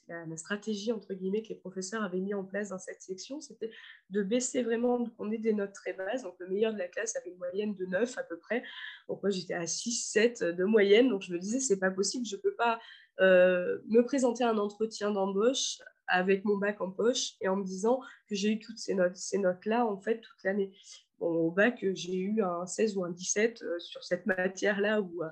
la, 0.09 0.37
stratégie 0.37 0.93
entre 0.93 1.15
guillemets 1.15 1.43
que 1.43 1.49
les 1.49 1.57
professeurs 1.57 2.03
avaient 2.03 2.21
mis 2.21 2.35
en 2.35 2.45
place 2.45 2.71
dans 2.71 2.79
cette 2.79 3.03
section, 3.03 3.41
c'était 3.41 3.71
de 4.11 4.23
baisser 4.23 4.63
vraiment, 4.63 5.05
qu'on 5.17 5.31
ait 5.31 5.39
des 5.39 5.53
notes 5.53 5.73
très 5.73 5.93
basses. 5.93 6.23
Donc 6.23 6.37
le 6.39 6.49
meilleur 6.49 6.73
de 6.73 6.79
la 6.79 6.89
classe 6.89 7.17
avait 7.17 7.31
une 7.31 7.39
moyenne 7.39 7.75
de 7.75 7.87
9 7.87 8.17
à 8.19 8.23
peu 8.23 8.39
près. 8.39 8.63
Donc 9.09 9.23
moi 9.23 9.31
j'étais 9.31 9.55
à 9.55 9.67
6, 9.67 9.93
7 9.93 10.45
de 10.45 10.65
moyenne. 10.65 11.09
Donc 11.09 11.23
je 11.23 11.33
me 11.33 11.39
disais, 11.39 11.61
c'est 11.61 11.79
pas 11.79 11.91
possible, 11.91 12.27
je 12.27 12.37
peux 12.37 12.55
pas 12.55 12.81
euh, 13.21 13.79
me 13.89 14.03
présenter 14.03 14.45
à 14.45 14.51
un 14.51 14.59
entretien 14.59 15.11
d'embauche 15.11 15.79
avec 16.07 16.45
mon 16.45 16.57
bac 16.57 16.81
en 16.81 16.91
poche 16.91 17.35
et 17.41 17.49
en 17.49 17.57
me 17.57 17.65
disant 17.65 18.01
que 18.29 18.35
j'ai 18.35 18.53
eu 18.53 18.59
toutes 18.59 18.79
ces 18.79 18.95
notes, 18.95 19.17
ces 19.17 19.39
notes-là 19.39 19.85
en 19.85 19.99
fait 19.99 20.21
toute 20.21 20.43
l'année 20.45 20.73
au 21.21 21.51
bac, 21.51 21.85
j'ai 21.95 22.17
eu 22.17 22.43
un 22.43 22.67
16 22.67 22.97
ou 22.97 23.05
un 23.05 23.11
17 23.11 23.63
euh, 23.63 23.79
sur 23.79 24.05
cette 24.05 24.27
matière-là. 24.27 24.99
Euh, 24.99 25.29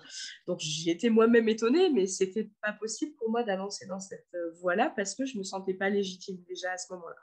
donc, 0.46 0.60
j'y 0.60 0.90
étais 0.90 1.10
moi-même 1.10 1.48
étonnée, 1.48 1.90
mais 1.90 2.06
c'était 2.06 2.50
pas 2.62 2.72
possible 2.72 3.14
pour 3.16 3.30
moi 3.30 3.42
d'avancer 3.42 3.86
dans 3.86 4.00
cette 4.00 4.26
euh, 4.34 4.50
voie-là 4.60 4.92
parce 4.96 5.14
que 5.14 5.24
je 5.24 5.38
me 5.38 5.44
sentais 5.44 5.74
pas 5.74 5.88
légitime 5.88 6.42
déjà 6.48 6.72
à 6.72 6.78
ce 6.78 6.92
moment-là. 6.92 7.16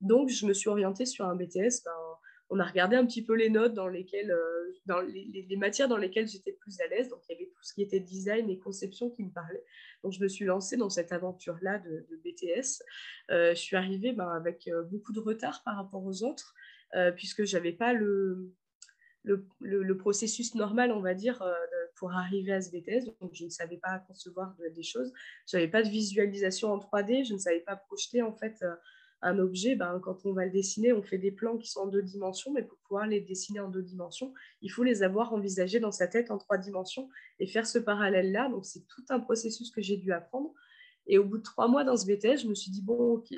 Donc, 0.00 0.30
je 0.30 0.46
me 0.46 0.54
suis 0.54 0.70
orientée 0.70 1.04
sur 1.04 1.26
un 1.26 1.36
BTS. 1.36 1.84
Ben, 1.84 1.92
on 2.52 2.58
a 2.58 2.64
regardé 2.64 2.96
un 2.96 3.06
petit 3.06 3.22
peu 3.24 3.34
les 3.34 3.48
notes 3.48 3.74
dans 3.74 3.86
lesquelles, 3.86 4.34
dans 4.84 5.00
les, 5.02 5.56
matières 5.56 5.86
dans 5.86 5.98
lesquelles 5.98 6.26
j'étais 6.26 6.52
plus 6.52 6.80
à 6.80 6.86
l'aise. 6.88 7.08
Donc, 7.08 7.20
il 7.28 7.32
y 7.32 7.36
avait 7.36 7.50
tout 7.54 7.62
ce 7.62 7.74
qui 7.74 7.82
était 7.82 8.00
design 8.00 8.50
et 8.50 8.58
conception 8.58 9.10
qui 9.10 9.22
me 9.22 9.30
parlait. 9.30 9.62
Donc, 10.02 10.12
je 10.12 10.20
me 10.20 10.26
suis 10.26 10.46
lancée 10.46 10.76
dans 10.76 10.90
cette 10.90 11.12
aventure-là 11.12 11.78
de, 11.78 12.20
BTS. 12.24 12.82
je 13.28 13.54
suis 13.54 13.76
arrivée 13.76 14.10
ben, 14.12 14.28
avec 14.30 14.68
beaucoup 14.90 15.12
de 15.12 15.20
retard 15.20 15.62
par 15.64 15.76
rapport 15.76 16.04
aux 16.04 16.24
autres. 16.24 16.54
Euh, 16.94 17.12
puisque 17.12 17.44
je 17.44 17.56
n'avais 17.56 17.72
pas 17.72 17.92
le, 17.92 18.52
le, 19.22 19.96
processus 19.96 20.54
normal, 20.54 20.90
on 20.90 21.00
va 21.00 21.14
dire, 21.14 21.40
euh, 21.42 21.54
pour 21.96 22.12
arriver 22.12 22.52
à 22.52 22.60
ce 22.60 22.70
BTS. 22.70 23.04
Donc, 23.20 23.30
je 23.34 23.44
ne 23.44 23.50
savais 23.50 23.76
pas 23.76 24.00
concevoir 24.00 24.56
des 24.74 24.82
choses. 24.82 25.12
Je 25.46 25.56
n'avais 25.56 25.68
pas 25.68 25.82
de 25.82 25.88
visualisation 25.88 26.72
en 26.72 26.78
3D. 26.78 27.24
Je 27.24 27.34
ne 27.34 27.38
savais 27.38 27.60
pas 27.60 27.76
projeter, 27.76 28.22
en 28.22 28.32
fait, 28.32 28.64
un 29.22 29.38
objet, 29.38 29.76
ben, 29.76 30.00
quand 30.02 30.24
on 30.24 30.32
va 30.32 30.46
le 30.46 30.50
dessiner, 30.50 30.92
on 30.92 31.02
fait 31.02 31.18
des 31.18 31.30
plans 31.30 31.58
qui 31.58 31.68
sont 31.68 31.80
en 31.80 31.86
deux 31.86 32.02
dimensions, 32.02 32.52
mais 32.52 32.62
pour 32.62 32.78
pouvoir 32.78 33.06
les 33.06 33.20
dessiner 33.20 33.60
en 33.60 33.68
deux 33.68 33.82
dimensions, 33.82 34.32
il 34.62 34.70
faut 34.70 34.82
les 34.82 35.02
avoir 35.02 35.34
envisagés 35.34 35.78
dans 35.78 35.92
sa 35.92 36.06
tête 36.06 36.30
en 36.30 36.38
trois 36.38 36.56
dimensions 36.56 37.08
et 37.38 37.46
faire 37.46 37.66
ce 37.66 37.78
parallèle-là. 37.78 38.48
Donc, 38.48 38.64
c'est 38.64 38.86
tout 38.86 39.04
un 39.10 39.20
processus 39.20 39.70
que 39.70 39.82
j'ai 39.82 39.96
dû 39.98 40.12
apprendre. 40.12 40.54
Et 41.06 41.18
au 41.18 41.24
bout 41.24 41.38
de 41.38 41.42
trois 41.42 41.68
mois 41.68 41.84
dans 41.84 41.96
ce 41.96 42.06
BTS, 42.06 42.42
je 42.42 42.48
me 42.48 42.54
suis 42.54 42.70
dit, 42.70 42.82
bon, 42.82 43.14
ok, 43.14 43.34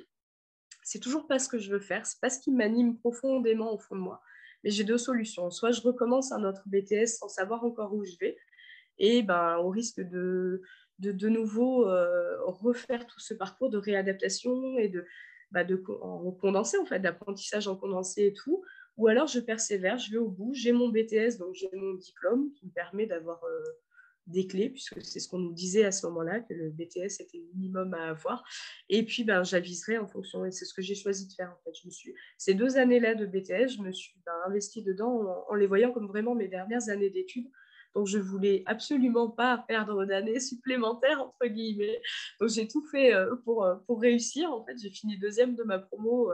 c'est 0.83 1.01
toujours 1.01 1.27
pas 1.27 1.39
ce 1.39 1.49
que 1.49 1.59
je 1.59 1.71
veux 1.71 1.81
faire, 1.81 2.07
c'est 2.07 2.21
pas 2.21 2.31
ce 2.31 2.41
qui 2.41 2.51
m'anime 2.51 2.99
profondément 2.99 3.73
au 3.73 3.79
fond 3.79 3.97
de 3.97 4.01
moi. 4.01 4.23
Mais 4.65 4.71
j'ai 4.71 4.85
deux 4.85 4.99
solutions. 4.99 5.51
Soit 5.51 5.73
je 5.73 5.81
recommence 5.81 6.33
un 6.33 6.45
autre 6.45 6.63
BTS 6.67 7.19
sans 7.19 7.29
savoir 7.29 7.65
encore 7.65 7.95
où 7.95 8.05
je 8.05 8.17
vais, 8.21 8.37
et 8.99 9.23
ben, 9.23 9.57
au 9.59 9.71
risque 9.71 10.01
de 10.01 10.63
de, 10.99 11.29
nouveau 11.29 11.89
euh, 11.89 12.37
refaire 12.45 13.07
tout 13.07 13.19
ce 13.19 13.35
parcours 13.35 13.71
de 13.71 13.79
réadaptation 13.79 14.79
et 14.79 14.89
de, 14.89 15.05
bah, 15.51 15.65
de 15.65 15.83
en 16.01 16.31
condensé, 16.33 16.79
en 16.79 16.85
fait, 16.85 17.01
d'apprentissage 17.01 17.67
en 17.67 17.77
condensé 17.77 18.27
et 18.27 18.33
tout. 18.33 18.63
Ou 18.99 19.09
alors 19.09 19.27
je 19.27 19.41
persévère, 19.41 19.99
je 19.99 20.11
vais 20.11 20.19
au 20.19 20.29
bout, 20.29 20.53
j'ai 20.55 20.73
mon 20.73 20.89
BTS, 20.89 21.39
donc 21.39 21.55
j'ai 21.55 21.71
mon 21.73 21.95
diplôme 21.95 22.53
qui 22.53 22.67
me 22.67 22.71
permet 22.71 23.07
d'avoir 23.07 23.43
euh, 23.45 23.65
des 24.27 24.47
clés, 24.47 24.71
puisque 24.71 25.03
c'est 25.05 25.21
ce 25.21 25.29
qu'on 25.29 25.39
nous 25.39 25.53
disait 25.53 25.85
à 25.85 25.93
ce 25.93 26.07
moment-là, 26.07 26.41
que 26.41 26.55
le 26.55 26.71
BTS 26.71 27.21
était 27.21 27.39
le 27.39 27.49
minimum 27.55 27.93
à 27.95 28.11
avoir. 28.11 28.45
Et 28.89 29.05
puis, 29.05 29.25
ben, 29.25 29.43
j'aviserai 29.43 29.99
en 29.99 30.07
fonction, 30.07 30.45
et 30.45 30.51
c'est 30.51 30.65
ce 30.65 30.75
que 30.75 30.83
j'ai 30.83 30.95
choisi 30.95 31.27
de 31.27 31.33
faire. 31.33 31.51
En 31.51 31.63
fait. 31.65 31.77
je 31.81 31.87
me 31.87 31.91
suis, 31.91 32.15
ces 32.39 32.55
deux 32.55 32.77
années-là 32.77 33.15
de 33.15 33.27
BTS, 33.27 33.77
je 33.77 33.83
me 33.83 33.93
suis 33.93 34.15
ben, 34.25 34.33
investie 34.47 34.83
dedans 34.83 35.47
en, 35.49 35.55
les 35.55 35.67
voyant 35.67 35.93
comme 35.93 36.07
vraiment 36.07 36.35
mes 36.35 36.49
dernières 36.49 36.89
années 36.89 37.11
d'études, 37.11 37.49
donc, 37.95 38.07
je 38.07 38.19
voulais 38.19 38.63
absolument 38.67 39.29
pas 39.29 39.59
perdre 39.69 40.05
d'années 40.07 40.41
supplémentaires, 40.41 41.21
entre 41.21 41.47
guillemets. 41.47 42.01
Donc, 42.41 42.49
j'ai 42.49 42.67
tout 42.67 42.85
fait 42.87 43.15
euh, 43.15 43.37
pour, 43.45 43.65
euh, 43.65 43.77
pour 43.87 44.01
réussir. 44.01 44.51
En 44.53 44.65
fait, 44.65 44.77
j'ai 44.79 44.91
fini 44.91 45.19
deuxième 45.19 45.55
de 45.55 45.63
ma 45.63 45.79
promo 45.79 46.33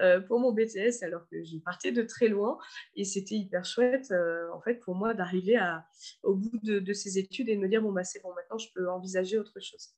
euh, 0.00 0.20
pour 0.20 0.38
mon 0.38 0.52
BTS, 0.52 1.02
alors 1.02 1.26
que 1.28 1.42
j'ai 1.42 1.58
parti 1.58 1.92
de 1.92 2.02
très 2.02 2.28
loin. 2.28 2.58
Et 2.94 3.04
c'était 3.04 3.34
hyper 3.34 3.64
chouette, 3.64 4.12
en 4.52 4.60
fait, 4.60 4.74
pour 4.76 4.94
moi, 4.94 5.14
d'arriver 5.14 5.58
au 6.22 6.34
bout 6.34 6.58
de, 6.62 6.92
ces 6.92 7.18
études 7.18 7.48
et 7.48 7.56
de 7.56 7.60
me 7.60 7.68
dire, 7.68 7.82
bon, 7.82 7.92
bah, 7.92 8.04
c'est 8.04 8.22
bon, 8.22 8.32
maintenant, 8.34 8.58
je 8.58 8.68
peux 8.74 8.88
envisager 8.88 9.38
autre 9.38 9.60
chose. 9.60 9.88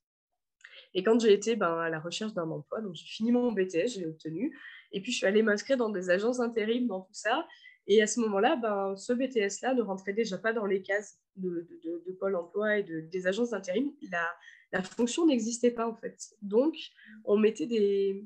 Et 0.94 1.02
quand 1.02 1.18
j'ai 1.20 1.32
été 1.32 1.56
ben, 1.56 1.78
à 1.78 1.88
la 1.88 2.00
recherche 2.00 2.34
d'un 2.34 2.50
emploi, 2.50 2.80
donc 2.82 2.94
j'ai 2.94 3.06
fini 3.06 3.32
mon 3.32 3.50
BTS, 3.52 3.94
je 3.94 4.00
l'ai 4.00 4.06
obtenu. 4.06 4.58
Et 4.92 5.00
puis, 5.00 5.12
je 5.12 5.18
suis 5.18 5.26
allée 5.26 5.42
m'inscrire 5.42 5.76
dans 5.76 5.88
des 5.88 6.10
agences 6.10 6.40
intérim, 6.40 6.86
dans 6.86 7.00
tout 7.00 7.14
ça. 7.14 7.46
Et 7.86 8.00
à 8.02 8.06
ce 8.06 8.20
moment-là, 8.20 8.56
ben, 8.56 8.96
ce 8.96 9.12
BTS-là 9.12 9.74
ne 9.74 9.82
rentrait 9.82 10.12
déjà 10.12 10.38
pas 10.38 10.52
dans 10.52 10.66
les 10.66 10.82
cases 10.82 11.18
de, 11.36 11.66
de, 11.84 12.12
Pôle 12.12 12.36
emploi 12.36 12.78
et 12.78 12.82
des 12.82 13.26
agences 13.26 13.50
d'intérim. 13.50 13.92
La, 14.10 14.28
la 14.72 14.82
fonction 14.82 15.26
n'existait 15.26 15.70
pas 15.70 15.88
en 15.88 15.94
fait. 15.94 16.34
Donc, 16.42 16.76
on 17.24 17.36
mettait 17.36 17.66
des, 17.66 18.24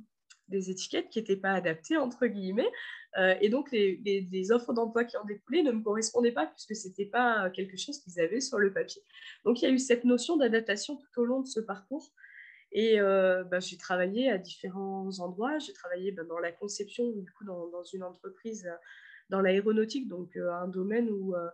des 0.48 0.70
étiquettes 0.70 1.08
qui 1.08 1.18
n'étaient 1.18 1.36
pas 1.36 1.52
adaptées, 1.52 1.96
entre 1.96 2.26
guillemets. 2.26 2.70
Euh, 3.18 3.34
et 3.40 3.48
donc, 3.48 3.70
les, 3.72 3.96
les, 4.30 4.52
offres 4.52 4.72
d'emploi 4.72 5.04
qui 5.04 5.16
en 5.16 5.24
découlaient 5.24 5.62
ne 5.62 5.72
me 5.72 5.82
correspondaient 5.82 6.32
pas 6.32 6.46
puisque 6.46 6.76
ce 6.76 6.88
n'était 6.88 7.06
pas 7.06 7.50
quelque 7.50 7.76
chose 7.76 7.98
qu'ils 8.00 8.20
avaient 8.20 8.40
sur 8.40 8.58
le 8.58 8.72
papier. 8.72 9.02
Donc, 9.44 9.62
il 9.62 9.64
y 9.64 9.68
a 9.68 9.70
eu 9.70 9.78
cette 9.78 10.04
notion 10.04 10.36
d'adaptation 10.36 10.96
tout 10.96 11.20
au 11.20 11.24
long 11.24 11.40
de 11.40 11.46
ce 11.46 11.60
parcours. 11.60 12.12
Et 12.72 13.00
euh, 13.00 13.44
ben, 13.44 13.60
j'ai 13.60 13.78
travaillé 13.78 14.30
à 14.30 14.38
différents 14.38 15.18
endroits. 15.20 15.58
J'ai 15.58 15.72
travaillé 15.72 16.12
ben, 16.12 16.26
dans 16.26 16.38
la 16.38 16.52
conception, 16.52 17.10
du 17.10 17.30
coup, 17.32 17.44
dans, 17.44 17.68
dans 17.68 17.84
une 17.84 18.02
entreprise 18.02 18.68
dans 19.28 19.40
l'aéronautique, 19.40 20.08
donc 20.08 20.36
euh, 20.36 20.52
un 20.52 20.68
domaine 20.68 21.10
où, 21.10 21.34
euh, 21.34 21.48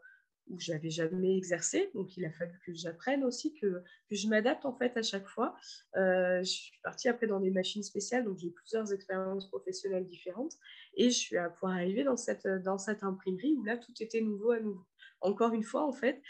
où 0.48 0.58
je 0.58 0.72
n'avais 0.72 0.90
jamais 0.90 1.36
exercé. 1.36 1.90
Donc, 1.94 2.16
il 2.16 2.24
a 2.24 2.32
fallu 2.32 2.52
que 2.66 2.72
j'apprenne 2.74 3.24
aussi, 3.24 3.54
que, 3.54 3.82
que 4.08 4.16
je 4.16 4.28
m'adapte 4.28 4.64
en 4.66 4.76
fait 4.76 4.96
à 4.96 5.02
chaque 5.02 5.26
fois. 5.26 5.56
Euh, 5.96 6.42
je 6.42 6.50
suis 6.50 6.78
partie 6.82 7.08
après 7.08 7.26
dans 7.26 7.40
des 7.40 7.50
machines 7.50 7.82
spéciales, 7.82 8.24
donc 8.24 8.38
j'ai 8.38 8.50
plusieurs 8.50 8.92
expériences 8.92 9.48
professionnelles 9.48 10.06
différentes. 10.06 10.54
Et 10.94 11.10
je 11.10 11.18
suis 11.18 11.36
à 11.36 11.48
pouvoir 11.48 11.74
arriver 11.74 12.04
dans 12.04 12.16
cette, 12.16 12.46
dans 12.46 12.78
cette 12.78 13.02
imprimerie 13.02 13.54
où 13.54 13.64
là, 13.64 13.76
tout 13.76 13.94
était 14.00 14.20
nouveau 14.20 14.50
à 14.50 14.60
nouveau. 14.60 14.84
Encore 15.20 15.54
une 15.54 15.64
fois, 15.64 15.86
en 15.86 15.92
fait. 15.92 16.20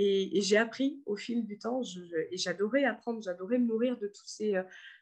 Et, 0.00 0.40
j'ai 0.42 0.56
appris 0.56 1.02
au 1.06 1.16
fil 1.16 1.44
du 1.44 1.58
temps, 1.58 1.82
et 2.30 2.36
j'adorais 2.36 2.84
apprendre, 2.84 3.20
j'adorais 3.20 3.58
me 3.58 3.66
nourrir 3.66 3.98
de 3.98 4.08
ces, 4.24 4.54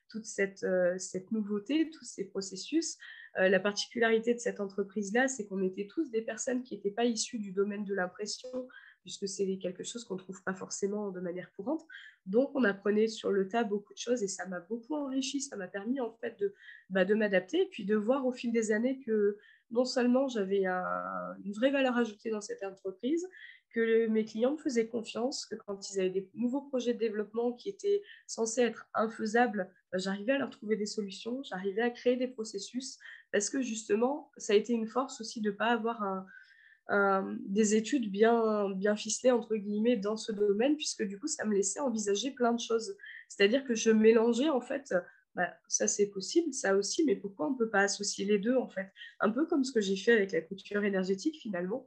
toute 0.09 0.25
cette, 0.25 0.65
cette 0.97 1.31
nouveauté, 1.33 1.91
tous 1.91 2.05
ces 2.05 2.25
processus. 2.25 2.97
Euh, 3.39 3.49
la 3.49 3.61
particularité 3.61 4.35
de 4.35 4.39
cette 4.39 4.61
entreprise-là, 4.61 5.29
c'est 5.29 5.47
qu'on 5.47 5.63
était 5.63 5.87
tous 5.87 6.11
des 6.11 6.23
personnes 6.23 6.63
qui 6.63 6.75
n'étaient 6.75 6.91
pas 6.91 7.05
issues 7.05 7.39
du 7.39 7.53
domaine 7.53 7.85
de 7.85 7.95
l'impression, 7.95 8.49
puisque 9.03 9.29
c'est 9.29 9.59
quelque 9.59 9.85
chose 9.85 10.05
qu'on 10.05 10.15
ne 10.15 10.21
trouve 10.21 10.43
pas 10.43 10.55
forcément 10.55 11.11
de 11.11 11.21
manière 11.21 11.53
courante. 11.53 11.87
Donc, 12.25 12.51
on 12.55 12.65
apprenait 12.65 13.09
sur 13.09 13.31
le 13.31 13.47
tas 13.47 13.63
beaucoup 13.63 13.93
de 13.93 13.99
choses 13.99 14.23
et 14.23 14.29
ça 14.29 14.47
m'a 14.47 14.61
beaucoup 14.61 14.95
enrichi. 14.95 15.41
Ça 15.41 15.57
m'a 15.57 15.69
permis 15.69 16.01
en 16.01 16.13
fait 16.13 16.39
de, 16.41 16.55
bah, 16.91 17.05
m'adapter 17.05 17.63
et 17.63 17.67
puis 17.67 17.85
de 17.85 17.95
voir 17.95 18.27
au 18.27 18.33
fil 18.33 18.53
des 18.53 18.73
années 18.73 19.01
que 19.01 19.39
non 19.71 19.85
seulement 19.85 20.29
j'avais 20.29 20.65
une 20.65 21.53
vraie 21.53 21.71
valeur 21.71 21.97
ajoutée 21.97 22.31
dans 22.31 22.41
cette 22.41 22.63
entreprise, 22.63 23.27
que 23.77 24.07
mes 24.07 24.25
clients 24.25 24.53
me 24.53 24.57
faisaient 24.57 24.89
confiance, 24.89 25.45
que 25.45 25.55
quand 25.55 25.91
ils 25.91 26.01
avaient 26.01 26.11
des 26.11 26.31
nouveaux 26.35 26.63
projets 26.63 26.95
de 26.95 26.99
développement 26.99 27.53
qui 27.53 27.69
étaient 27.69 28.03
censés 28.27 28.63
être 28.63 28.89
infaisables, 28.95 29.71
bah, 29.93 29.99
j'arrivais 29.99 30.33
à 30.33 30.39
leur 30.39 30.51
trouver 30.51 30.77
des 30.77 30.87
solutions, 30.87 31.43
j'arrivais 31.43 31.83
à 31.83 31.91
créer 31.91 32.17
des 32.17 32.29
processus, 32.29 32.99
parce 33.37 33.51
que 33.51 33.61
justement, 33.61 34.31
ça 34.39 34.55
a 34.55 34.57
été 34.57 34.73
une 34.73 34.87
force 34.87 35.21
aussi 35.21 35.43
de 35.43 35.51
ne 35.51 35.55
pas 35.55 35.67
avoir 35.67 36.25
des 37.49 37.75
études 37.75 38.11
bien, 38.11 38.97
ficelées, 38.97 39.31
entre 39.31 39.57
guillemets, 39.57 39.99
dans 39.99 40.17
ce 40.17 40.33
domaine, 40.33 40.75
puisque 40.75 41.03
du 41.03 41.19
coup, 41.19 41.27
ça 41.27 41.45
me 41.45 41.55
laissait 41.55 41.81
envisager 41.81 42.31
plein 42.31 42.55
de 42.55 42.61
choses. 42.61 42.97
C'est-à-dire 43.29 43.63
que 43.65 43.75
je 43.75 43.91
mélangeais, 43.91 44.49
en 44.49 44.63
fait, 44.63 44.95
bah, 45.35 45.53
ça 45.69 45.87
c'est 45.87 46.07
possible, 46.07 46.55
ça 46.55 46.77
aussi, 46.77 47.05
mais 47.05 47.15
pourquoi 47.15 47.49
on 47.49 47.51
ne 47.51 47.59
peut 47.59 47.69
pas 47.69 47.83
associer 47.83 48.25
les 48.25 48.39
deux, 48.39 48.57
en 48.57 48.71
fait? 48.71 48.91
Un 49.21 49.29
peu 49.29 49.45
comme 49.45 49.65
ce 49.65 49.73
que 49.73 49.83
j'ai 49.83 49.97
fait 49.97 50.13
avec 50.13 50.33
la 50.33 50.41
couture 50.41 50.83
énergétique, 50.83 51.37
finalement 51.39 51.87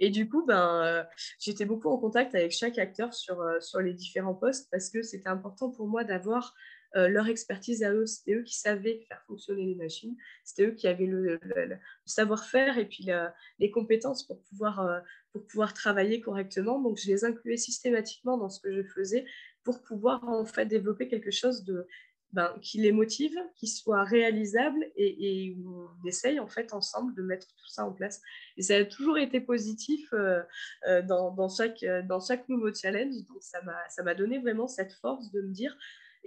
et 0.00 0.08
du 0.10 0.28
coup, 0.28 0.46
ben, 0.46 0.82
euh, 0.82 1.04
j'étais 1.38 1.64
beaucoup 1.66 1.88
en 1.88 1.98
contact 1.98 2.34
avec 2.34 2.52
chaque 2.52 2.78
acteur 2.78 3.10
euh, 3.30 3.60
sur 3.60 3.80
les 3.80 3.92
différents 3.92 4.34
postes 4.34 4.68
parce 4.70 4.88
que 4.88 5.02
c'était 5.02 5.28
important 5.28 5.70
pour 5.70 5.88
moi 5.88 6.04
d'avoir 6.04 6.54
euh, 6.96 7.08
leur 7.08 7.28
expertise 7.28 7.82
à 7.82 7.92
eux. 7.92 8.06
C'était 8.06 8.34
eux 8.34 8.42
qui 8.42 8.58
savaient 8.58 9.04
faire 9.08 9.22
fonctionner 9.26 9.64
les 9.64 9.74
machines. 9.74 10.16
C'était 10.44 10.66
eux 10.66 10.72
qui 10.72 10.86
avaient 10.88 11.06
le, 11.06 11.38
savoir-faire 12.04 12.78
et 12.78 12.86
puis 12.86 13.08
les 13.58 13.70
compétences 13.70 14.26
pour 14.26 14.40
pouvoir, 14.42 15.02
pour 15.32 15.46
pouvoir 15.46 15.74
travailler 15.74 16.20
correctement. 16.20 16.80
Donc, 16.80 16.98
je 16.98 17.06
les 17.06 17.24
incluais 17.24 17.56
systématiquement 17.56 18.38
dans 18.38 18.48
ce 18.48 18.60
que 18.60 18.72
je 18.72 18.82
faisais 18.82 19.26
pour 19.64 19.82
pouvoir 19.82 20.26
en 20.28 20.46
fait 20.46 20.66
développer 20.66 21.08
quelque 21.08 21.30
chose 21.30 21.64
de, 21.64 21.86
ben, 22.32 22.54
qui 22.60 22.78
les 22.78 22.92
motive, 22.92 23.34
qui 23.56 23.66
soit 23.66 24.04
réalisable 24.04 24.86
et, 24.96 25.46
et 25.46 25.56
on 25.64 26.06
essaye 26.06 26.38
en 26.38 26.46
fait 26.46 26.74
ensemble 26.74 27.14
de 27.14 27.22
mettre 27.22 27.46
tout 27.46 27.68
ça 27.68 27.86
en 27.86 27.92
place. 27.92 28.20
Et 28.58 28.62
ça 28.62 28.76
a 28.76 28.84
toujours 28.84 29.16
été 29.16 29.40
positif 29.40 30.12
euh, 30.12 30.42
euh, 30.86 31.00
dans, 31.00 31.30
dans, 31.30 31.48
chaque, 31.48 31.82
dans 32.06 32.20
chaque 32.20 32.46
nouveau 32.50 32.72
challenge. 32.74 33.14
Donc 33.28 33.42
ça 33.42 34.02
m'a 34.02 34.14
donné 34.14 34.38
vraiment 34.38 34.68
cette 34.68 34.92
force 34.92 35.30
de 35.32 35.40
me 35.40 35.52
dire, 35.52 35.74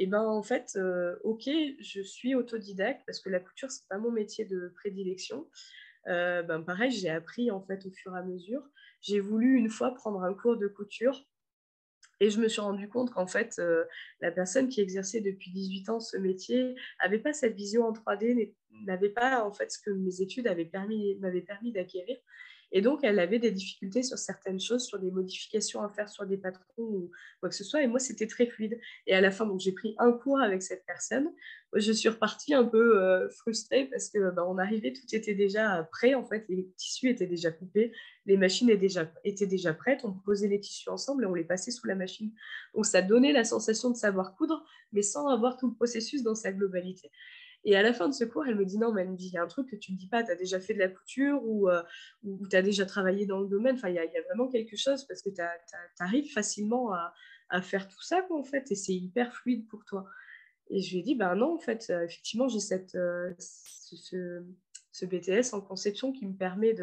et 0.01 0.05
eh 0.05 0.07
ben 0.07 0.23
en 0.23 0.41
fait, 0.41 0.73
euh, 0.77 1.15
ok, 1.23 1.47
je 1.79 2.01
suis 2.01 2.33
autodidacte 2.33 3.03
parce 3.05 3.19
que 3.19 3.29
la 3.29 3.39
couture 3.39 3.69
c'est 3.69 3.87
pas 3.87 3.99
mon 3.99 4.09
métier 4.09 4.45
de 4.45 4.73
prédilection. 4.73 5.47
ben 6.07 6.63
pareil, 6.65 6.89
j'ai 6.89 7.11
appris 7.11 7.51
en 7.51 7.61
fait 7.61 7.85
au 7.85 7.91
fur 7.91 8.15
et 8.15 8.17
à 8.17 8.23
mesure. 8.23 8.63
J'ai 9.01 9.19
voulu 9.19 9.55
une 9.55 9.69
fois 9.69 9.93
prendre 9.93 10.23
un 10.23 10.33
cours 10.33 10.57
de 10.57 10.67
couture 10.67 11.23
et 12.19 12.29
je 12.29 12.39
me 12.39 12.47
suis 12.47 12.61
rendu 12.61 12.87
compte 12.87 13.11
qu'en 13.11 13.25
fait, 13.25 13.57
euh, 13.59 13.83
la 14.21 14.31
personne 14.31 14.69
qui 14.69 14.79
exerçait 14.79 15.21
depuis 15.21 15.51
18 15.51 15.89
ans 15.89 15.99
ce 15.99 16.17
métier 16.17 16.75
n'avait 17.01 17.19
pas 17.19 17.33
cette 17.33 17.55
vision 17.55 17.83
en 17.83 17.93
3D, 17.93 18.55
n'avait 18.85 19.09
pas 19.09 19.43
en 19.43 19.51
fait 19.51 19.71
ce 19.71 19.79
que 19.79 19.91
mes 19.91 20.21
études 20.21 20.45
m'avaient 20.45 21.41
permis 21.41 21.71
d'acquérir. 21.71 22.17
Et 22.71 22.81
donc, 22.81 23.01
elle 23.03 23.19
avait 23.19 23.39
des 23.39 23.51
difficultés 23.51 24.01
sur 24.01 24.17
certaines 24.17 24.59
choses, 24.59 24.85
sur 24.85 24.97
des 24.97 25.11
modifications 25.11 25.81
à 25.83 25.89
faire 25.89 26.07
sur 26.07 26.25
des 26.25 26.37
patrons 26.37 26.63
ou 26.77 27.11
quoi 27.39 27.49
que 27.49 27.55
ce 27.55 27.63
soit. 27.63 27.81
Et 27.83 27.87
moi, 27.87 27.99
c'était 27.99 28.27
très 28.27 28.45
fluide. 28.45 28.79
Et 29.07 29.13
à 29.13 29.19
la 29.21 29.31
fin, 29.31 29.49
j'ai 29.59 29.73
pris 29.73 29.95
un 29.97 30.13
cours 30.13 30.39
avec 30.39 30.61
cette 30.63 30.85
personne. 30.85 31.29
Je 31.73 31.91
suis 31.91 32.09
repartie 32.09 32.53
un 32.53 32.63
peu 32.63 33.01
euh, 33.01 33.29
frustrée 33.29 33.85
parce 33.85 34.09
que 34.09 34.31
bah, 34.31 34.45
on 34.47 34.57
arrivait, 34.57 34.93
tout 34.93 35.15
était 35.15 35.35
déjà 35.35 35.87
prêt. 35.91 36.13
En 36.13 36.23
fait, 36.23 36.45
les 36.47 36.69
tissus 36.77 37.09
étaient 37.09 37.27
déjà 37.27 37.51
coupés, 37.51 37.91
les 38.25 38.37
machines 38.37 38.69
étaient 38.69 38.79
déjà, 38.79 39.11
étaient 39.25 39.47
déjà 39.47 39.73
prêtes. 39.73 40.01
On 40.05 40.13
posait 40.13 40.47
les 40.47 40.59
tissus 40.59 40.89
ensemble 40.89 41.23
et 41.23 41.27
on 41.27 41.33
les 41.33 41.43
passait 41.43 41.71
sous 41.71 41.87
la 41.87 41.95
machine. 41.95 42.31
Donc, 42.73 42.85
ça 42.85 43.01
donnait 43.01 43.33
la 43.33 43.43
sensation 43.43 43.89
de 43.89 43.97
savoir 43.97 44.35
coudre, 44.35 44.63
mais 44.93 45.01
sans 45.01 45.27
avoir 45.27 45.57
tout 45.57 45.67
le 45.67 45.75
processus 45.75 46.23
dans 46.23 46.35
sa 46.35 46.53
globalité. 46.53 47.11
Et 47.63 47.75
à 47.75 47.83
la 47.83 47.93
fin 47.93 48.09
de 48.09 48.13
ce 48.13 48.23
cours, 48.23 48.45
elle 48.47 48.55
me 48.55 48.65
dit 48.65 48.77
non, 48.77 48.91
mais 48.91 49.03
elle 49.03 49.11
me 49.11 49.15
dit, 49.15 49.27
il 49.27 49.33
y 49.33 49.37
a 49.37 49.43
un 49.43 49.47
truc 49.47 49.69
que 49.69 49.75
tu 49.75 49.91
ne 49.91 49.97
dis 49.97 50.07
pas, 50.07 50.23
tu 50.23 50.31
as 50.31 50.35
déjà 50.35 50.59
fait 50.59 50.73
de 50.73 50.79
la 50.79 50.87
couture 50.87 51.41
ou, 51.43 51.69
euh, 51.69 51.83
tu 52.49 52.55
as 52.55 52.61
déjà 52.61 52.85
travaillé 52.85 53.25
dans 53.25 53.39
le 53.39 53.47
domaine. 53.47 53.75
Enfin, 53.75 53.89
il 53.89 53.95
y, 53.95 53.99
a, 53.99 54.21
vraiment 54.29 54.47
quelque 54.47 54.75
chose 54.75 55.05
parce 55.05 55.21
que 55.21 55.29
tu 55.29 55.41
arrives 55.99 56.31
facilement 56.31 56.93
à, 56.93 57.13
à, 57.49 57.61
faire 57.61 57.87
tout 57.87 58.01
ça, 58.01 58.21
quoi, 58.23 58.39
en 58.39 58.43
fait, 58.43 58.71
et 58.71 58.75
c'est 58.75 58.93
hyper 58.93 59.35
fluide 59.35 59.67
pour 59.67 59.85
toi. 59.85 60.05
Et 60.69 60.81
je 60.81 60.91
lui 60.91 60.99
ai 60.99 61.03
dit, 61.03 61.15
ben 61.15 61.35
non, 61.35 61.55
en 61.55 61.59
fait, 61.59 61.87
euh, 61.89 62.05
effectivement, 62.05 62.47
j'ai 62.47 62.61
cette, 62.61 62.95
euh, 62.95 63.31
ce, 63.37 64.43
ce 64.91 65.05
BTS 65.05 65.53
en 65.53 65.61
conception 65.61 66.11
qui 66.11 66.25
me 66.25 66.33
permet 66.33 66.75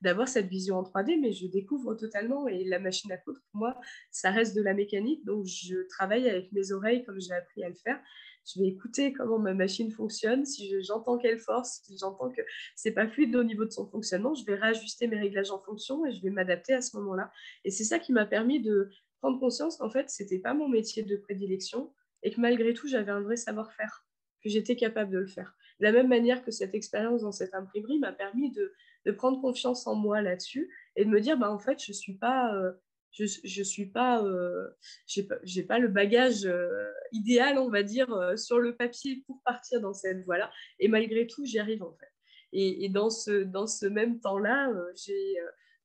d'avoir 0.00 0.28
cette 0.28 0.46
vision 0.46 0.76
en 0.76 0.82
3D, 0.82 1.18
mais 1.20 1.32
je 1.32 1.46
découvre 1.46 1.94
totalement 1.94 2.48
et 2.48 2.64
la 2.64 2.78
machine 2.78 3.10
à 3.12 3.16
coudre, 3.16 3.40
pour 3.50 3.60
moi, 3.60 3.80
ça 4.10 4.30
reste 4.30 4.54
de 4.56 4.62
la 4.62 4.74
mécanique. 4.74 5.24
Donc, 5.24 5.46
je 5.46 5.86
travaille 5.88 6.28
avec 6.28 6.52
mes 6.52 6.72
oreilles 6.72 7.04
comme 7.04 7.20
j'ai 7.20 7.32
appris 7.32 7.62
à 7.64 7.68
le 7.68 7.74
faire. 7.74 8.00
Je 8.46 8.60
vais 8.60 8.68
écouter 8.68 9.12
comment 9.12 9.38
ma 9.38 9.54
machine 9.54 9.90
fonctionne. 9.90 10.44
Si 10.44 10.80
j'entends 10.82 11.18
qu'elle 11.18 11.38
force, 11.38 11.80
si 11.84 11.98
j'entends 11.98 12.30
que 12.30 12.42
c'est 12.76 12.92
pas 12.92 13.08
fluide 13.08 13.34
au 13.34 13.42
niveau 13.42 13.64
de 13.64 13.70
son 13.70 13.86
fonctionnement, 13.86 14.34
je 14.34 14.44
vais 14.44 14.54
réajuster 14.54 15.08
mes 15.08 15.18
réglages 15.18 15.50
en 15.50 15.58
fonction 15.58 16.06
et 16.06 16.12
je 16.12 16.22
vais 16.22 16.30
m'adapter 16.30 16.72
à 16.72 16.80
ce 16.80 16.96
moment-là. 16.96 17.32
Et 17.64 17.70
c'est 17.70 17.84
ça 17.84 17.98
qui 17.98 18.12
m'a 18.12 18.24
permis 18.24 18.60
de 18.60 18.90
prendre 19.20 19.40
conscience 19.40 19.76
qu'en 19.78 19.90
fait, 19.90 20.10
c'était 20.10 20.38
pas 20.38 20.54
mon 20.54 20.68
métier 20.68 21.02
de 21.02 21.16
prédilection 21.16 21.92
et 22.22 22.30
que 22.30 22.40
malgré 22.40 22.72
tout, 22.72 22.86
j'avais 22.86 23.10
un 23.10 23.20
vrai 23.20 23.36
savoir-faire, 23.36 24.06
que 24.42 24.48
j'étais 24.48 24.76
capable 24.76 25.10
de 25.12 25.18
le 25.18 25.26
faire. 25.26 25.56
De 25.80 25.84
la 25.84 25.92
même 25.92 26.08
manière 26.08 26.44
que 26.44 26.50
cette 26.50 26.74
expérience 26.74 27.22
dans 27.22 27.32
cette 27.32 27.54
imprimerie 27.54 27.98
m'a 27.98 28.12
permis 28.12 28.52
de, 28.52 28.72
prendre 29.16 29.40
confiance 29.40 29.86
en 29.86 29.94
moi 29.94 30.20
là-dessus 30.20 30.68
et 30.96 31.04
de 31.04 31.10
me 31.10 31.20
dire, 31.20 31.38
bah, 31.38 31.50
en 31.50 31.58
fait, 31.58 31.82
je 31.82 31.92
suis 31.92 32.14
pas... 32.14 32.54
Euh, 32.54 32.72
je, 33.18 33.24
je 33.44 33.62
suis 33.62 33.86
pas, 33.86 34.22
euh, 34.24 34.68
j'ai 35.06 35.62
pas, 35.62 35.78
le 35.78 35.88
bagage 35.88 36.44
euh, 36.44 36.90
idéal, 37.12 37.58
on 37.58 37.70
va 37.70 37.82
dire, 37.82 38.08
sur 38.36 38.58
le 38.58 38.76
papier 38.76 39.22
pour 39.26 39.42
partir 39.44 39.80
dans 39.80 39.94
cette 39.94 40.24
voie-là. 40.24 40.50
Et 40.78 40.88
malgré 40.88 41.26
tout, 41.26 41.44
j'y 41.44 41.58
arrive 41.58 41.82
en 41.82 41.92
fait. 41.92 42.12
Et, 42.52 42.88
dans 42.88 43.10
ce, 43.10 43.86
même 43.86 44.20
temps-là, 44.20 44.70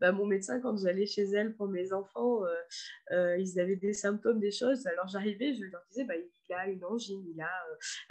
bah, 0.02 0.12
mon 0.12 0.26
médecin, 0.26 0.60
quand 0.60 0.76
j'allais 0.78 1.06
chez 1.06 1.22
elle 1.22 1.54
pour 1.56 1.68
mes 1.68 1.94
enfants, 1.94 2.44
euh, 2.44 2.50
euh, 3.12 3.38
ils 3.38 3.60
avaient 3.60 3.76
des 3.76 3.94
symptômes, 3.94 4.40
des 4.40 4.50
choses. 4.50 4.88
Alors 4.88 5.08
j'arrivais, 5.08 5.54
je 5.54 5.64
leur 5.66 5.82
disais, 5.92 6.06
bah, 6.06 6.16
il 6.18 6.56
a 6.56 6.68
une 6.68 6.84
angine, 6.84 7.24
il 7.28 7.40
a 7.40 7.52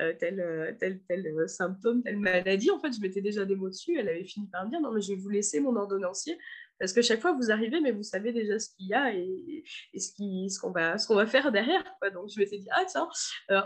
euh, 0.01 0.15
tel, 0.17 0.77
tel, 0.79 1.01
tel 1.09 1.49
symptôme, 1.49 2.05
telle 2.05 2.19
maladie. 2.19 2.71
En 2.71 2.79
fait, 2.79 2.93
je 2.93 3.01
mettais 3.01 3.21
déjà 3.21 3.45
des 3.45 3.57
mots 3.57 3.69
dessus. 3.69 3.99
Elle 3.99 4.09
avait 4.09 4.25
fini 4.25 4.47
par 4.47 4.65
me 4.65 4.71
dire, 4.71 4.81
non, 4.81 4.93
mais 4.93 5.01
je 5.01 5.15
vais 5.15 5.19
vous 5.19 5.31
laisser 5.31 5.59
mon 5.59 5.75
ordonnancier. 5.75 6.39
Parce 6.81 6.93
que 6.93 7.03
chaque 7.03 7.21
fois, 7.21 7.33
vous 7.33 7.51
arrivez, 7.53 7.81
mais 7.81 7.93
vous 7.93 8.03
savez 8.03 8.33
déjà 8.33 8.59
ce 8.59 8.71
qu'il 8.75 8.87
y 8.87 8.95
a 8.95 9.15
et, 9.15 9.63
ce 9.95 10.59
qu'on 10.59 10.73
va, 10.73 11.27
faire 11.27 11.53
derrière. 11.53 11.85
Donc, 12.15 12.31
je 12.35 12.41
m'étais 12.41 12.59
dit, 12.59 12.69
ah 12.73 12.85
tiens, 12.89 13.09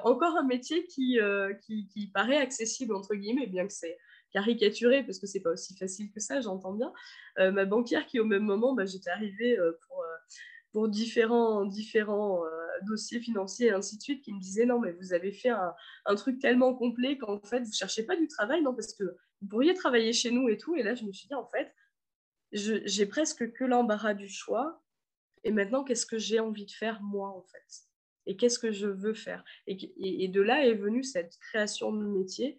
encore 0.02 0.36
un 0.36 0.44
métier 0.44 0.84
qui, 0.86 1.18
qui, 1.62 2.10
paraît 2.12 2.38
accessible, 2.38 2.94
entre 2.94 3.14
guillemets, 3.14 3.46
bien 3.46 3.66
que 3.66 3.72
c'est 3.72 3.96
caricaturé 4.34 5.04
parce 5.04 5.18
que 5.18 5.26
c'est 5.26 5.40
pas 5.40 5.52
aussi 5.52 5.76
facile 5.76 6.10
que 6.10 6.20
ça, 6.20 6.40
j'entends 6.40 6.72
bien. 6.72 6.92
Euh, 7.38 7.52
ma 7.52 7.64
banquière 7.64 8.06
qui 8.06 8.20
au 8.20 8.24
même 8.24 8.42
moment, 8.42 8.74
bah, 8.74 8.84
j'étais 8.84 9.10
arrivée 9.10 9.58
euh, 9.58 9.72
pour, 9.86 10.02
euh, 10.02 10.88
différents, 10.88 11.64
dossiers 12.82 13.20
financiers 13.20 13.68
et 13.68 13.70
ainsi 13.70 13.96
de 13.96 14.02
suite, 14.02 14.24
qui 14.24 14.32
me 14.32 14.40
disait 14.40 14.66
non 14.66 14.80
mais 14.80 14.90
vous 14.90 15.12
avez 15.12 15.30
fait 15.30 15.50
un, 15.50 15.72
un 16.04 16.14
truc 16.16 16.40
tellement 16.40 16.74
complet 16.74 17.16
qu'en 17.16 17.38
fait 17.38 17.60
vous 17.60 17.72
cherchez 17.72 18.02
pas 18.02 18.16
du 18.16 18.26
travail, 18.26 18.60
non 18.60 18.74
parce 18.74 18.92
que 18.92 19.04
vous 19.40 19.48
pourriez 19.48 19.72
travailler 19.74 20.12
chez 20.12 20.32
nous 20.32 20.48
et 20.48 20.58
tout. 20.58 20.74
Et 20.74 20.82
là 20.82 20.96
je 20.96 21.04
me 21.04 21.12
suis 21.12 21.28
dit 21.28 21.34
en 21.34 21.46
fait 21.46 21.72
j'ai 22.54 23.06
presque 23.06 23.52
que 23.52 23.64
l'embarras 23.64 24.14
du 24.14 24.28
choix. 24.28 24.82
Et 25.42 25.52
maintenant 25.52 25.84
qu'est-ce 25.84 26.06
que 26.06 26.18
j'ai 26.18 26.40
envie 26.40 26.64
de 26.64 26.70
faire 26.70 27.02
moi 27.02 27.28
en 27.28 27.42
fait? 27.42 27.84
Et 28.26 28.36
qu'est-ce 28.36 28.58
que 28.58 28.72
je 28.72 28.86
veux 28.86 29.12
faire? 29.12 29.44
Et, 29.66 30.28
de 30.28 30.40
là 30.40 30.66
est 30.66 30.74
venue 30.74 31.04
cette 31.04 31.36
création 31.38 31.92
de 31.92 32.04
métier. 32.06 32.58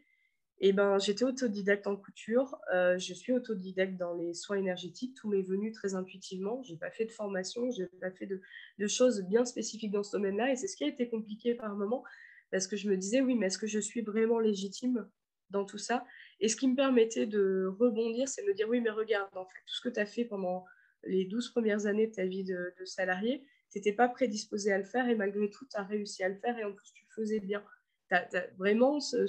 Et 0.59 0.71
ben, 0.71 0.97
j'étais 0.99 1.25
autodidacte 1.25 1.85
en 1.85 1.97
couture, 1.97 2.55
euh, 2.73 2.97
je 2.97 3.13
suis 3.13 3.33
autodidacte 3.33 3.97
dans 3.97 4.13
les 4.13 4.33
soins 4.33 4.55
énergétiques, 4.55 5.13
tout 5.15 5.27
m'est 5.27 5.41
venu 5.41 5.73
très 5.73 5.95
intuitivement, 5.95 6.63
je 6.63 6.71
n'ai 6.71 6.79
pas 6.79 6.91
fait 6.91 7.03
de 7.03 7.11
formation, 7.11 7.69
je 7.71 7.81
n'ai 7.81 7.87
pas 7.99 8.11
fait 8.11 8.25
de, 8.25 8.87
choses 8.87 9.23
bien 9.23 9.43
spécifiques 9.43 9.91
dans 9.91 10.01
ce 10.01 10.13
domaine-là, 10.13 10.53
et 10.53 10.55
c'est 10.55 10.67
ce 10.67 10.77
qui 10.77 10.85
a 10.85 10.87
été 10.87 11.09
compliqué 11.09 11.55
par 11.55 11.75
moment, 11.75 12.05
parce 12.51 12.67
que 12.67 12.77
je 12.77 12.89
me 12.89 12.95
disais, 12.95 13.19
oui, 13.19 13.35
mais 13.35 13.47
est-ce 13.47 13.57
que 13.57 13.67
je 13.67 13.79
suis 13.79 14.01
vraiment 14.01 14.39
légitime 14.39 15.05
dans 15.49 15.65
tout 15.65 15.77
ça? 15.77 16.05
Et 16.39 16.49
ce 16.49 16.55
qui 16.55 16.67
me 16.67 16.75
permettait 16.75 17.25
de 17.25 17.65
rebondir, 17.79 18.27
c'est 18.27 18.43
de 18.43 18.47
me 18.47 18.53
dire, 18.53 18.67
oui, 18.69 18.81
mais 18.81 18.89
regarde, 18.89 19.29
en 19.35 19.45
fait, 19.45 19.59
tout 19.65 19.75
ce 19.75 19.81
que 19.81 19.89
tu 19.89 19.99
as 19.99 20.05
fait 20.05 20.25
pendant 20.25 20.65
les 21.03 21.25
12 21.25 21.51
premières 21.51 21.85
années 21.85 22.07
de 22.07 22.13
ta 22.13 22.25
vie 22.25 22.43
de, 22.43 22.73
salarié, 22.85 23.45
tu 23.71 23.77
n'étais 23.77 23.93
pas 23.93 24.07
prédisposé 24.07 24.71
à 24.71 24.77
le 24.77 24.83
faire, 24.83 25.07
et 25.07 25.15
malgré 25.15 25.49
tout, 25.49 25.65
tu 25.65 25.77
as 25.77 25.83
réussi 25.83 26.23
à 26.23 26.29
le 26.29 26.35
faire, 26.35 26.57
et 26.57 26.63
en 26.63 26.73
plus, 26.73 26.91
tu 26.93 27.03
le 27.03 27.23
faisais 27.23 27.39
bien. 27.39 27.63
Tu 28.09 28.15
as, 28.15 28.47
vraiment 28.57 28.99
ce 28.99 29.27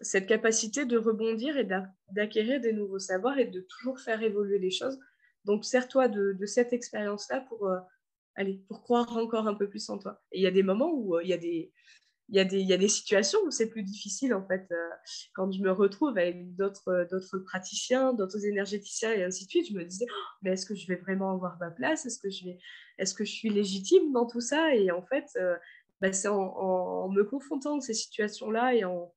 cette 0.00 0.26
capacité 0.26 0.86
de 0.86 0.96
rebondir 0.96 1.56
et 1.56 1.68
d'acquérir 2.10 2.60
des 2.60 2.72
nouveaux 2.72 2.98
savoirs 2.98 3.38
et 3.38 3.44
de 3.44 3.60
toujours 3.60 4.00
faire 4.00 4.22
évoluer 4.22 4.58
les 4.58 4.70
choses. 4.70 4.98
Donc, 5.44 5.64
sers-toi 5.64 6.08
de, 6.08 6.46
cette 6.46 6.72
expérience-là 6.72 7.40
pour, 7.48 7.68
euh, 7.68 7.78
pour 8.68 8.82
croire 8.82 9.16
encore 9.16 9.46
un 9.46 9.54
peu 9.54 9.68
plus 9.68 9.88
en 9.90 9.98
toi. 9.98 10.22
Et 10.32 10.38
il 10.38 10.42
y 10.42 10.46
a 10.46 10.50
des 10.50 10.62
moments 10.62 10.92
où 10.92 11.16
euh, 11.16 11.22
il 11.22 11.28
y 11.28 11.32
a 11.32 11.38
des... 11.38 11.72
Il 12.30 12.36
y, 12.36 12.40
a 12.40 12.44
des, 12.44 12.60
y 12.62 12.72
a 12.72 12.76
des 12.76 12.88
situations 12.88 13.40
où 13.44 13.50
c'est 13.50 13.68
plus 13.68 13.82
difficile, 13.82 14.34
en 14.34 14.46
fait. 14.46 14.66
Euh, 14.70 14.88
quand 15.34 15.50
je 15.50 15.60
me 15.60 15.72
retrouve 15.72 16.16
avec 16.16 16.54
d'autres, 16.54 17.06
d'autres 17.10 17.38
praticiens, 17.38 18.12
d'autres 18.12 18.46
énergéticiens 18.46 19.12
et 19.12 19.24
ainsi 19.24 19.46
de 19.46 19.50
suite, 19.50 19.68
je 19.68 19.74
me 19.74 19.84
disais, 19.84 20.06
oh, 20.08 20.24
mais 20.42 20.52
est-ce 20.52 20.64
que 20.64 20.74
je 20.74 20.86
vais 20.86 20.96
vraiment 20.96 21.32
avoir 21.32 21.58
ma 21.58 21.70
place? 21.70 22.06
Est-ce 22.06 22.18
que, 22.18 22.30
je 22.30 22.50
est-ce 22.98 23.14
que 23.14 23.24
je 23.24 23.32
suis 23.32 23.50
légitime 23.50 24.12
dans 24.12 24.26
tout 24.26 24.40
ça? 24.40 24.74
Et 24.74 24.90
en 24.90 25.02
fait, 25.02 25.26
bah, 26.00 26.12
c'est 26.12 26.28
en, 26.28 27.08
me 27.08 27.24
confrontant 27.24 27.78
à 27.78 27.80
ces 27.80 27.94
situations-là 27.94 28.74
et 28.74 28.84
en, 28.84 29.12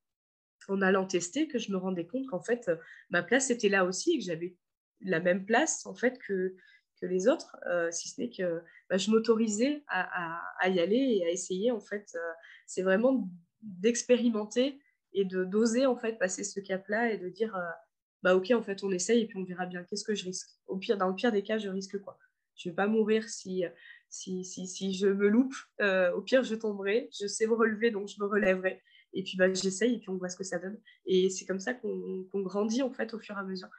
en 0.68 0.82
allant 0.82 1.06
tester 1.06 1.48
que 1.48 1.60
je 1.60 1.72
me 1.72 1.78
rendais 1.78 2.06
compte 2.06 2.28
qu'en 2.28 2.42
fait, 2.42 2.68
euh, 2.68 2.76
ma 3.10 3.24
place 3.24 3.50
était 3.50 3.70
là 3.70 3.86
aussi 3.86 4.14
et 4.14 4.20
que 4.20 4.26
j'avais 4.26 4.56
la 5.02 5.20
même 5.20 5.46
place 5.46 5.86
en 5.86 5.96
fait 5.96 6.18
que, 6.20 6.56
que 7.04 7.08
les 7.10 7.28
autres, 7.28 7.58
euh, 7.68 7.92
si 7.92 8.08
ce 8.08 8.22
n'est 8.22 8.30
que 8.30 8.62
bah, 8.90 8.98
je 8.98 9.12
m'autorisais 9.12 9.84
à, 9.88 10.70
y 10.70 10.80
aller 10.80 11.20
et 11.20 11.26
à 11.26 11.30
essayer. 11.30 11.70
En 11.72 11.82
fait, 11.82 12.08
euh, 12.16 12.32
c'est 12.66 12.82
vraiment 12.82 13.30
d'expérimenter 13.62 14.80
et 15.12 15.26
de 15.26 15.44
d'oser 15.44 15.86
en 15.86 15.98
fait 15.98 16.18
passer 16.18 16.44
ce 16.44 16.60
cap-là 16.60 17.12
et 17.12 17.18
de 17.18 17.30
dire 17.30 17.58
bah 18.24 18.36
ok 18.36 18.52
en 18.52 18.64
fait 18.64 18.84
on 18.84 18.92
essaye 18.92 19.22
et 19.22 19.28
puis 19.28 19.38
on 19.38 19.44
verra 19.44 19.66
bien 19.66 19.84
qu'est-ce 19.84 20.04
que 20.04 20.16
je 20.16 20.26
risque. 20.26 20.50
Au 20.68 20.78
pire, 20.78 20.98
dans 20.98 21.10
le 21.10 21.16
pire 21.16 21.32
des 21.32 21.44
cas, 21.44 21.58
je 21.58 21.70
risque 21.70 22.00
quoi? 22.00 22.18
Je 22.56 22.70
vais 22.70 22.76
pas 22.76 22.88
mourir 22.88 23.30
si 23.30 23.64
si, 24.10 24.44
si, 24.44 24.68
si 24.68 24.94
je 24.94 25.08
me 25.08 25.28
loupe. 25.28 25.56
au 26.16 26.22
pire, 26.22 26.44
je 26.44 26.56
tomberai. 26.56 27.10
Je 27.20 27.28
sais 27.28 27.48
me 27.48 27.54
relever, 27.54 27.92
donc 27.92 28.08
je 28.08 28.22
me 28.22 28.28
relèverai. 28.28 28.82
Et 29.14 29.24
puis 29.24 29.38
bah, 29.38 29.54
j'essaye 29.54 29.96
et 29.96 30.00
puis 30.00 30.10
on 30.10 30.18
voit 30.18 30.30
ce 30.30 30.38
que 30.38 30.44
ça 30.44 30.60
donne. 30.60 30.80
Et 31.06 31.30
c'est 31.30 31.46
comme 31.46 31.60
ça 31.60 31.74
qu'on 31.74 32.28
grandit 32.34 32.82
en 32.82 32.92
fait 32.92 33.14
au 33.14 33.20
fur 33.20 33.36
et 33.36 33.40
à 33.40 33.44
mesure. 33.44 33.70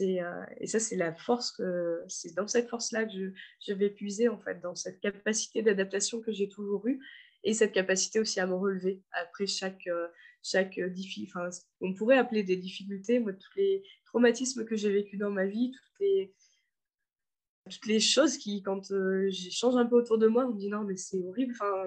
Euh, 0.00 0.44
et 0.58 0.66
ça, 0.66 0.80
c'est 0.80 0.96
la 0.96 1.14
force, 1.14 1.60
c'est 2.08 2.34
dans 2.34 2.46
cette 2.46 2.68
force-là 2.68 3.04
que 3.04 3.12
je, 3.12 3.30
je, 3.66 3.72
vais 3.72 3.90
puiser 3.90 4.28
en 4.28 4.38
fait, 4.38 4.60
dans 4.60 4.74
cette 4.74 5.00
capacité 5.00 5.62
d'adaptation 5.62 6.20
que 6.20 6.32
j'ai 6.32 6.48
toujours 6.48 6.86
eue 6.86 7.00
et 7.46 7.54
cette 7.54 7.72
capacité 7.72 8.18
aussi 8.18 8.40
à 8.40 8.46
me 8.46 8.54
relever 8.54 9.02
après 9.12 9.46
chaque, 9.46 9.86
euh, 9.86 10.08
chaque 10.42 10.80
enfin, 11.28 11.48
on 11.80 11.94
pourrait 11.94 12.18
appeler 12.18 12.42
des 12.42 12.56
difficultés, 12.56 13.20
moi, 13.20 13.32
tous 13.32 13.56
les 13.56 13.84
traumatismes 14.04 14.64
que 14.64 14.76
j'ai 14.76 14.90
vécus 14.90 15.18
dans 15.18 15.30
ma 15.30 15.46
vie, 15.46 15.70
toutes 15.70 16.00
les, 16.00 16.34
toutes 17.70 17.86
les 17.86 18.00
choses 18.00 18.36
qui, 18.36 18.62
quand 18.62 18.90
euh, 18.90 19.28
j'échange 19.30 19.76
un 19.76 19.86
peu 19.86 19.94
autour 19.94 20.18
de 20.18 20.26
moi, 20.26 20.46
on 20.46 20.54
me 20.54 20.58
dit 20.58 20.68
non, 20.68 20.82
mais 20.82 20.96
c'est 20.96 21.22
horrible. 21.24 21.54
Enfin, 21.54 21.86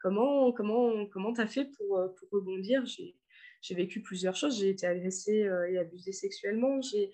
Comment 0.00 0.52
comment 0.52 1.06
comment 1.06 1.32
t'as 1.32 1.46
fait 1.46 1.64
pour, 1.76 1.98
euh, 1.98 2.08
pour 2.08 2.28
rebondir? 2.30 2.84
J'ai 2.86 3.74
vécu 3.74 4.00
plusieurs 4.00 4.36
choses. 4.36 4.58
J'ai 4.58 4.70
été 4.70 4.86
agressée 4.86 5.44
euh, 5.44 5.70
et 5.70 5.78
abusée 5.78 6.12
sexuellement. 6.12 6.80
J'ai 6.80 7.10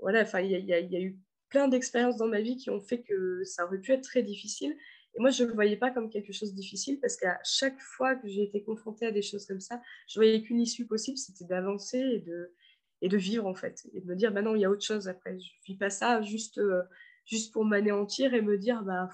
voilà, 0.00 0.22
enfin 0.22 0.40
il 0.40 0.50
y, 0.50 0.54
y, 0.54 0.66
y 0.66 0.96
a, 0.96 1.00
eu 1.00 1.18
plein 1.48 1.68
d'expériences 1.68 2.16
dans 2.16 2.26
ma 2.28 2.40
vie 2.40 2.56
qui 2.56 2.70
ont 2.70 2.80
fait 2.80 3.02
que 3.02 3.42
ça 3.44 3.64
aurait 3.64 3.80
pu 3.80 3.92
être 3.92 4.02
très 4.02 4.22
difficile. 4.22 4.76
Et 5.16 5.20
moi, 5.20 5.30
je 5.30 5.44
ne 5.44 5.48
le 5.48 5.54
voyais 5.54 5.76
pas 5.76 5.90
comme 5.90 6.10
quelque 6.10 6.32
chose 6.32 6.50
de 6.50 6.56
difficile 6.56 7.00
parce 7.00 7.16
qu'à 7.16 7.38
chaque 7.42 7.80
fois 7.80 8.16
que 8.16 8.28
j'ai 8.28 8.42
été 8.42 8.62
confrontée 8.62 9.06
à 9.06 9.12
des 9.12 9.22
choses 9.22 9.46
comme 9.46 9.60
ça, 9.60 9.80
je 10.08 10.18
voyais 10.18 10.42
qu'une 10.42 10.60
issue 10.60 10.86
possible, 10.86 11.16
c'était 11.16 11.46
d'avancer 11.46 11.98
et 11.98 12.18
de, 12.18 12.52
et 13.00 13.08
de 13.08 13.16
vivre 13.16 13.46
en 13.46 13.54
fait. 13.54 13.86
Et 13.94 14.00
de 14.00 14.06
me 14.06 14.14
dire, 14.14 14.32
bah 14.32 14.42
non, 14.42 14.54
il 14.54 14.60
y 14.60 14.64
a 14.66 14.70
autre 14.70 14.84
chose 14.84 15.08
après. 15.08 15.38
Je 15.38 15.46
ne 15.46 15.66
vis 15.66 15.76
pas 15.76 15.88
ça 15.88 16.20
juste, 16.20 16.58
euh, 16.58 16.82
juste 17.24 17.52
pour 17.54 17.64
m'anéantir 17.64 18.34
et 18.34 18.42
me 18.42 18.58
dire, 18.58 18.82
bah 18.82 19.08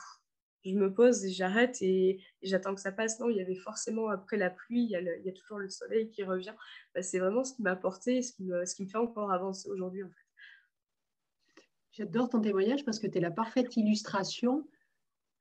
je 0.64 0.76
me 0.76 0.92
pose 0.92 1.24
et 1.24 1.30
j'arrête 1.30 1.80
et, 1.82 2.20
j'attends 2.42 2.74
que 2.74 2.80
ça 2.80 2.92
passe. 2.92 3.18
Non, 3.20 3.28
il 3.28 3.36
y 3.36 3.40
avait 3.40 3.56
forcément 3.56 4.08
après 4.08 4.36
la 4.36 4.50
pluie, 4.50 4.84
il 4.84 4.90
y 4.90 5.28
a, 5.28 5.32
toujours 5.32 5.58
le 5.58 5.68
soleil 5.68 6.08
qui 6.08 6.22
revient. 6.22 6.54
Bah, 6.94 7.02
c'est 7.02 7.18
vraiment 7.18 7.44
ce 7.44 7.54
qui 7.54 7.62
m'a 7.62 7.72
apporté, 7.72 8.22
ce 8.22 8.32
qui, 8.32 8.44
me, 8.44 8.64
ce 8.64 8.74
qui 8.74 8.84
me 8.84 8.88
fait 8.88 8.98
encore 8.98 9.32
avancer 9.32 9.68
aujourd'hui. 9.68 10.04
En 10.04 10.08
fait. 10.08 11.62
J'adore 11.92 12.28
ton 12.28 12.40
témoignage 12.40 12.84
parce 12.84 12.98
que 12.98 13.06
tu 13.06 13.18
es 13.18 13.20
la 13.20 13.30
parfaite 13.30 13.76
illustration 13.76 14.66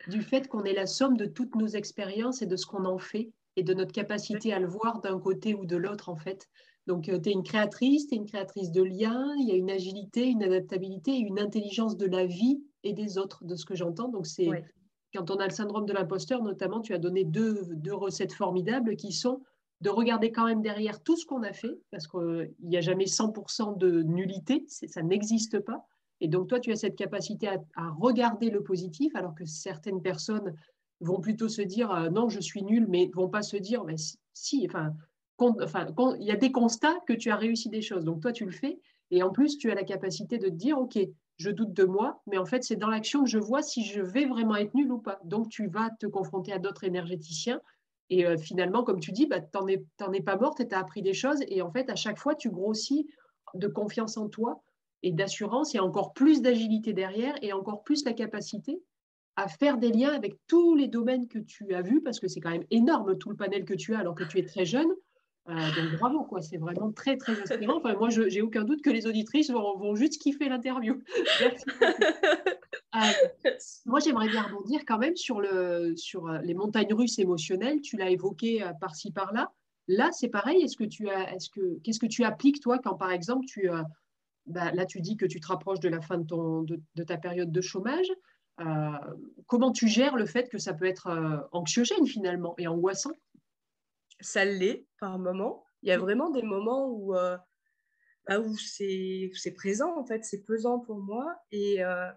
du 0.07 0.21
fait 0.21 0.47
qu'on 0.47 0.63
est 0.63 0.73
la 0.73 0.87
somme 0.87 1.15
de 1.15 1.25
toutes 1.25 1.55
nos 1.55 1.67
expériences 1.67 2.41
et 2.41 2.47
de 2.47 2.55
ce 2.55 2.65
qu'on 2.65 2.85
en 2.85 2.97
fait 2.97 3.31
et 3.55 3.63
de 3.63 3.73
notre 3.73 3.91
capacité 3.91 4.53
à 4.53 4.59
le 4.59 4.67
voir 4.67 5.01
d'un 5.01 5.19
côté 5.19 5.53
ou 5.53 5.65
de 5.65 5.77
l'autre 5.77 6.09
en 6.09 6.15
fait. 6.15 6.49
Donc, 6.87 7.09
euh, 7.09 7.19
tu 7.19 7.29
es 7.29 7.31
une 7.31 7.43
créatrice, 7.43 8.07
tu 8.07 8.15
es 8.15 8.17
une 8.17 8.25
créatrice 8.25 8.71
de 8.71 8.81
liens, 8.81 9.33
il 9.39 9.47
y 9.47 9.51
a 9.51 9.55
une 9.55 9.69
agilité, 9.69 10.25
une 10.25 10.43
adaptabilité, 10.43 11.15
une 11.15 11.39
intelligence 11.39 11.95
de 11.95 12.07
la 12.07 12.25
vie 12.25 12.63
et 12.83 12.93
des 12.93 13.17
autres, 13.17 13.45
de 13.45 13.55
ce 13.55 13.65
que 13.65 13.75
j'entends. 13.75 14.09
Donc, 14.09 14.25
c'est 14.25 14.49
quand 15.13 15.29
on 15.31 15.35
a 15.35 15.45
le 15.45 15.53
syndrome 15.53 15.85
de 15.85 15.93
l'imposteur, 15.93 16.41
notamment, 16.41 16.81
tu 16.81 16.93
as 16.93 16.97
donné 16.97 17.23
deux, 17.23 17.67
recettes 17.91 18.33
formidables 18.33 18.95
qui 18.95 19.11
sont 19.11 19.41
de 19.81 19.89
regarder 19.89 20.31
quand 20.31 20.45
même 20.45 20.61
derrière 20.61 21.01
tout 21.01 21.17
ce 21.17 21.25
qu'on 21.25 21.43
a 21.43 21.53
fait, 21.53 21.79
parce 21.89 22.07
qu'il 22.07 22.53
n'y 22.61 22.77
a 22.77 22.81
jamais 22.81 23.05
100% 23.05 23.77
de 23.77 24.03
nullité, 24.03 24.65
ça 24.67 25.01
n'existe 25.01 25.59
pas. 25.59 25.85
Et 26.19 26.27
donc, 26.27 26.47
toi, 26.47 26.59
tu 26.59 26.71
as 26.71 26.75
cette 26.75 26.95
capacité 26.95 27.47
à, 27.47 27.89
regarder 27.99 28.51
le 28.51 28.61
positif, 28.61 29.15
alors 29.15 29.33
que 29.33 29.45
certaines 29.45 30.01
personnes 30.01 30.55
vont 30.99 31.19
plutôt 31.19 31.49
se 31.49 31.63
dire 31.63 31.91
euh, 31.91 32.09
non, 32.09 32.29
je 32.29 32.39
suis 32.39 32.61
nul, 32.61 32.85
mais 32.87 33.09
vont 33.15 33.27
pas 33.27 33.41
se 33.41 33.57
dire 33.57 33.83
mais 33.83 33.95
si, 34.33 34.67
enfin, 34.69 34.93
il 35.39 36.25
y 36.25 36.31
a 36.31 36.35
des 36.35 36.51
constats 36.51 36.99
que 37.07 37.13
tu 37.13 37.31
as 37.31 37.35
réussi 37.35 37.69
des 37.69 37.81
choses. 37.81 38.05
Donc 38.05 38.21
toi, 38.21 38.31
tu 38.31 38.45
le 38.45 38.51
fais. 38.51 38.79
Et 39.09 39.23
en 39.23 39.31
plus, 39.31 39.57
tu 39.57 39.71
as 39.71 39.75
la 39.75 39.83
capacité 39.83 40.37
de 40.37 40.47
te 40.47 40.53
dire, 40.53 40.77
OK, 40.77 40.97
je 41.41 41.49
doute 41.49 41.73
de 41.73 41.83
moi, 41.83 42.21
mais 42.27 42.37
en 42.37 42.45
fait, 42.45 42.63
c'est 42.63 42.75
dans 42.75 42.89
l'action 42.89 43.23
que 43.23 43.29
je 43.29 43.39
vois 43.39 43.63
si 43.63 43.83
je 43.83 44.01
vais 44.01 44.25
vraiment 44.25 44.55
être 44.55 44.75
nul 44.75 44.91
ou 44.91 44.99
pas. 44.99 45.19
Donc, 45.23 45.49
tu 45.49 45.67
vas 45.67 45.89
te 45.99 46.05
confronter 46.05 46.53
à 46.53 46.59
d'autres 46.59 46.83
énergéticiens. 46.83 47.59
Et 48.11 48.25
euh, 48.25 48.37
finalement, 48.37 48.83
comme 48.83 48.99
tu 48.99 49.11
dis, 49.11 49.25
bah, 49.25 49.41
tu 49.41 49.57
n'en 49.57 50.13
es, 50.13 50.21
pas 50.21 50.37
morte 50.37 50.59
et 50.59 50.67
tu 50.67 50.75
as 50.75 50.79
appris 50.79 51.01
des 51.01 51.13
choses. 51.13 51.39
Et 51.47 51.61
en 51.61 51.71
fait, 51.71 51.89
à 51.89 51.95
chaque 51.95 52.19
fois, 52.19 52.35
tu 52.35 52.51
grossis 52.51 53.07
de 53.55 53.67
confiance 53.67 54.17
en 54.17 54.29
toi 54.29 54.61
et 55.01 55.11
d'assurance. 55.11 55.75
A 55.75 55.83
encore 55.83 56.13
plus 56.13 56.41
d'agilité 56.41 56.93
derrière 56.93 57.35
et 57.41 57.53
encore 57.53 57.83
plus 57.83 58.05
la 58.05 58.13
capacité 58.13 58.81
à 59.35 59.47
faire 59.47 59.77
des 59.77 59.91
liens 59.91 60.13
avec 60.13 60.35
tous 60.45 60.75
les 60.75 60.87
domaines 60.87 61.27
que 61.27 61.39
tu 61.39 61.73
as 61.73 61.81
vus, 61.81 62.01
parce 62.01 62.19
que 62.19 62.27
c'est 62.27 62.41
quand 62.41 62.51
même 62.51 62.65
énorme 62.69 63.17
tout 63.17 63.29
le 63.29 63.35
panel 63.35 63.65
que 63.65 63.73
tu 63.73 63.95
as 63.95 63.99
alors 63.99 64.13
que 64.13 64.25
tu 64.25 64.37
es 64.37 64.45
très 64.45 64.65
jeune. 64.65 64.91
Euh, 65.49 65.53
donc 65.53 65.99
bravo, 65.99 66.23
quoi. 66.23 66.41
C'est 66.41 66.57
vraiment 66.57 66.91
très, 66.91 67.17
très 67.17 67.33
inspirant. 67.41 67.77
Enfin, 67.77 67.95
moi, 67.95 68.09
je 68.09 68.21
n'ai 68.21 68.41
aucun 68.41 68.63
doute 68.63 68.81
que 68.81 68.89
les 68.89 69.07
auditrices 69.07 69.49
vont, 69.49 69.77
vont 69.77 69.95
juste 69.95 70.21
kiffer 70.21 70.49
l'interview. 70.49 71.01
Euh, 72.93 72.99
moi, 73.85 74.01
j'aimerais 74.01 74.27
bien 74.27 74.41
rebondir 74.41 74.81
quand 74.85 74.97
même 74.97 75.15
sur, 75.15 75.39
le, 75.39 75.95
sur 75.95 76.27
euh, 76.27 76.39
les 76.39 76.53
montagnes 76.53 76.93
russes 76.93 77.19
émotionnelles. 77.19 77.79
Tu 77.79 77.95
l'as 77.95 78.09
évoqué 78.09 78.69
par-ci, 78.81 79.11
par-là. 79.11 79.53
Là, 79.87 80.09
c'est 80.11 80.27
pareil. 80.27 80.61
Est-ce 80.61 80.75
que 80.75 80.83
tu 80.83 81.09
as, 81.09 81.33
est-ce 81.33 81.49
que, 81.49 81.79
qu'est-ce 81.79 82.01
que 82.01 82.05
tu 82.05 82.25
appliques, 82.25 82.59
toi, 82.59 82.79
quand 82.79 82.95
par 82.95 83.11
exemple, 83.11 83.45
tu, 83.45 83.69
bah, 84.45 84.73
là, 84.73 84.85
tu 84.85 84.99
dis 84.99 85.15
que 85.15 85.25
tu 85.25 85.39
te 85.39 85.47
rapproches 85.47 85.79
de 85.79 85.87
la 85.87 86.01
fin 86.01 86.17
de, 86.17 86.25
ton, 86.27 86.63
de, 86.63 86.81
de 86.95 87.03
ta 87.05 87.15
période 87.15 87.49
de 87.49 87.61
chômage. 87.61 88.11
comment 89.47 89.71
tu 89.71 89.87
gères 89.87 90.17
le 90.17 90.25
fait 90.25 90.49
que 90.49 90.57
ça 90.57 90.73
peut 90.73 90.85
être 90.85 91.47
anxiogène 91.53 92.05
finalement 92.05 92.55
et 92.57 92.67
angoissant? 92.67 93.13
Ça 94.21 94.45
l'est 94.45 94.87
par 94.99 95.19
moment. 95.19 95.65
Il 95.83 95.89
y 95.89 95.91
a 95.91 95.97
vraiment 95.97 96.29
des 96.29 96.43
moments 96.43 96.87
où, 96.89 97.15
euh, 97.15 97.37
bah, 98.27 98.39
où 98.39 98.55
c'est 98.57 99.31
présent, 99.55 99.97
en 99.97 100.05
fait, 100.05 100.23
c'est 100.23 100.43
pesant 100.43 100.79
pour 100.79 100.99
moi. 100.99 101.35
Et, 101.51 101.83
euh, 101.83 102.09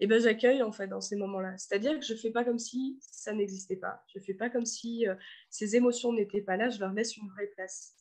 et 0.00 0.06
ben, 0.06 0.20
j'accueille, 0.20 0.62
en 0.62 0.72
fait, 0.72 0.86
dans 0.86 1.00
ces 1.00 1.16
moments-là. 1.16 1.56
C'est-à-dire 1.58 1.98
que 1.98 2.04
je 2.04 2.12
ne 2.12 2.18
fais 2.18 2.30
pas 2.30 2.44
comme 2.44 2.58
si 2.58 2.98
ça 3.00 3.32
n'existait 3.32 3.76
pas. 3.76 4.02
Je 4.12 4.18
ne 4.18 4.24
fais 4.24 4.34
pas 4.34 4.50
comme 4.50 4.66
si 4.66 5.06
euh, 5.08 5.14
ces 5.50 5.76
émotions 5.76 6.12
n'étaient 6.12 6.42
pas 6.42 6.56
là. 6.56 6.70
Je 6.70 6.78
leur 6.78 6.92
laisse 6.92 7.16
une 7.16 7.28
vraie 7.30 7.48
place. 7.48 7.94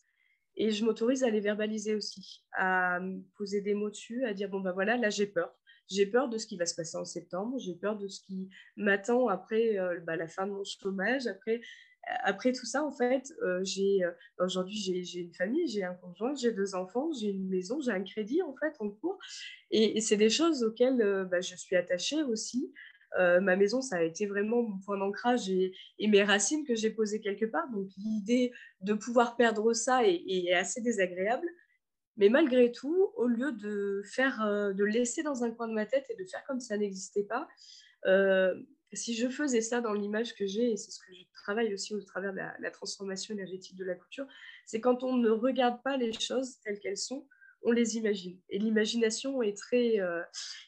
Et 0.56 0.72
je 0.72 0.84
m'autorise 0.84 1.24
à 1.24 1.30
les 1.30 1.39
verbaliser 1.39 1.96
aussi, 1.96 2.44
à 2.54 3.00
poser 3.38 3.62
des 3.62 3.74
mots 3.74 3.89
dessus, 3.89 4.26
à 4.26 4.34
dire, 4.34 4.50
bon, 4.50 4.60
ben 4.60 4.74
voilà, 4.74 4.98
là, 4.98 5.10
j'ai 5.10 5.28
peur. 5.28 5.56
J'ai 5.89 6.06
peur 6.06 6.30
de 6.30 6.38
ce 6.38 6.46
qui 6.46 6.58
va 6.58 6.66
se 6.66 6.76
passer 6.76 6.98
en 6.98 7.06
septembre, 7.06 7.58
j'ai 7.58 7.76
peur 7.76 7.98
de 7.98 8.08
ce 8.08 8.22
qui 8.22 8.50
m'attend 8.78 9.28
après 9.28 9.78
bah, 10.06 10.16
la 10.16 10.28
fin 10.28 10.48
de 10.48 10.52
mon 10.52 10.64
chômage, 10.64 11.28
après 11.28 11.60
après 12.24 12.52
tout 12.52 12.66
ça, 12.66 12.84
en 12.84 12.91
fait, 12.91 13.34
euh, 13.43 13.60
j'ai 13.64 14.04
euh, 14.04 14.12
aujourd'hui 14.39 15.04
j'ai 15.04 15.20
une 15.20 15.34
famille, 15.34 15.68
j'ai 15.68 15.84
un 15.84 15.93
conjoint, 15.93 16.34
j'ai 16.36 16.52
deux 16.52 16.76
enfants, 16.76 17.12
j'ai 17.14 17.30
une 17.30 17.47
maison, 17.47 17.80
j'ai 17.80 17.91
un 17.91 18.04
crédit 18.04 18.41
en 18.41 18.56
fait 18.56 18.76
en 18.80 18.89
cours, 18.89 19.20
et, 19.70 20.02
c'est 20.02 20.18
des 20.18 20.30
choses 20.30 20.64
auxquelles 20.64 21.02
euh, 21.02 21.26
bah, 21.26 21.41
je 21.41 21.56
suis 21.56 21.76
attachée 21.76 22.24
aussi. 22.24 22.74
ma 23.18 23.56
maison, 23.56 23.82
ça 23.82 23.97
a 23.97 24.04
été 24.04 24.26
vraiment 24.26 24.64
mon 24.64 24.80
point 24.80 24.97
d'ancrage 24.97 25.49
et, 25.49 25.74
mes 26.08 26.24
racines 26.24 26.66
que 26.66 26.76
j'ai 26.76 26.89
posées 26.89 27.20
quelque 27.20 27.45
part. 27.45 27.70
Donc 27.72 27.89
l'idée 27.97 28.52
de 28.82 28.93
pouvoir 28.93 29.36
perdre 29.36 29.74
ça 29.74 30.06
est, 30.08 30.24
est, 30.28 30.54
assez 30.54 30.82
désagréable. 30.82 31.47
Mais 32.18 32.30
malgré 32.30 32.72
tout, 32.72 33.12
au 33.16 33.28
lieu 33.28 33.52
de 33.54 34.02
faire, 34.06 34.38
de 34.74 34.84
laisser 34.84 35.24
dans 35.24 35.43
un 35.43 35.52
coin 35.52 35.68
de 35.68 35.74
ma 35.74 35.86
tête 35.86 36.06
et 36.10 36.16
de 36.16 36.26
faire 36.26 36.43
comme 36.45 36.60
ça 36.60 36.78
n'existait 36.78 37.24
pas, 37.24 37.47
si 38.94 39.16
je 39.16 39.30
faisais 39.30 39.62
ça 39.62 39.82
dans 39.82 39.94
l'image 39.94 40.36
que 40.36 40.46
j'ai, 40.46 40.72
et 40.72 40.78
c'est 40.78 40.92
ce 40.92 41.00
que 41.00 41.14
je 41.14 41.24
travaille 41.34 41.74
aussi 41.74 41.94
au 41.94 42.02
travers 42.02 42.34
de 42.34 42.38
la, 42.38 42.72
transformation 42.72 43.34
énergétique 43.34 43.78
de 43.78 43.86
la 43.86 43.96
couture, 43.96 44.26
c'est 44.66 44.82
quand 44.82 45.04
on 45.04 45.18
ne 45.18 45.30
regarde 45.30 45.82
pas 45.84 45.98
les 45.98 46.12
choses 46.14 46.60
telles 46.64 46.80
qu'elles 46.80 46.98
sont, 46.98 47.28
on 47.64 47.72
les 47.72 47.98
imagine. 47.98 48.39
Et 48.50 48.58
l'imagination 48.58 49.42
est 49.44 49.56
très, 49.56 50.00
euh, 50.00 50.24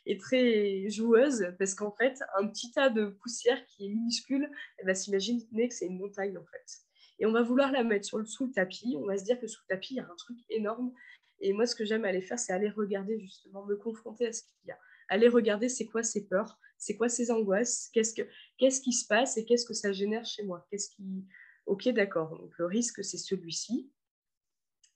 est 0.05 0.19
très 0.19 0.89
joueuse 0.89 1.47
parce 1.57 1.73
qu'en 1.73 1.91
fait, 1.91 2.19
un 2.37 2.47
petit 2.47 2.71
tas 2.71 2.89
de 2.89 3.07
poussière 3.07 3.65
qui 3.65 3.85
est 3.85 3.89
minuscule, 3.89 4.49
elle 4.77 4.85
va 4.85 4.93
s'imaginer 4.93 5.67
que 5.67 5.73
c'est 5.73 5.87
une 5.87 5.97
montagne 5.97 6.37
en 6.37 6.45
fait. 6.45 6.83
Et 7.19 7.25
on 7.25 7.31
va 7.31 7.41
vouloir 7.41 7.71
la 7.71 7.83
mettre 7.83 8.05
sur 8.05 8.17
le, 8.17 8.25
sous 8.25 8.47
le 8.47 8.51
tapis, 8.51 8.95
on 8.97 9.05
va 9.05 9.17
se 9.17 9.23
dire 9.23 9.39
que 9.39 9.47
sous 9.47 9.61
le 9.67 9.75
tapis, 9.75 9.95
il 9.95 9.97
y 9.97 9.99
a 9.99 10.03
un 10.03 10.15
truc 10.15 10.37
énorme. 10.49 10.93
Et 11.39 11.53
moi, 11.53 11.65
ce 11.65 11.75
que 11.75 11.85
j'aime 11.85 12.05
aller 12.05 12.21
faire, 12.21 12.39
c'est 12.39 12.53
aller 12.53 12.69
regarder 12.69 13.19
justement, 13.19 13.65
me 13.65 13.75
confronter 13.75 14.27
à 14.27 14.33
ce 14.33 14.43
qu'il 14.43 14.67
y 14.67 14.71
a. 14.71 14.77
Aller 15.09 15.27
regarder 15.27 15.69
c'est 15.69 15.85
quoi 15.85 16.03
ces 16.03 16.27
peurs, 16.27 16.57
c'est 16.83 16.97
quoi 16.97 17.07
ces 17.07 17.31
angoisses, 17.31 17.89
qu'est-ce, 17.93 18.13
que, 18.13 18.23
qu'est-ce 18.57 18.81
qui 18.81 18.91
se 18.91 19.07
passe 19.07 19.37
et 19.37 19.45
qu'est-ce 19.45 19.65
que 19.65 19.73
ça 19.73 19.93
génère 19.93 20.25
chez 20.25 20.43
moi? 20.43 20.67
Qu'est-ce 20.69 20.89
qui... 20.89 21.25
Ok, 21.65 21.87
d'accord, 21.89 22.37
donc 22.37 22.51
le 22.57 22.65
risque, 22.65 23.03
c'est 23.05 23.17
celui-ci. 23.17 23.89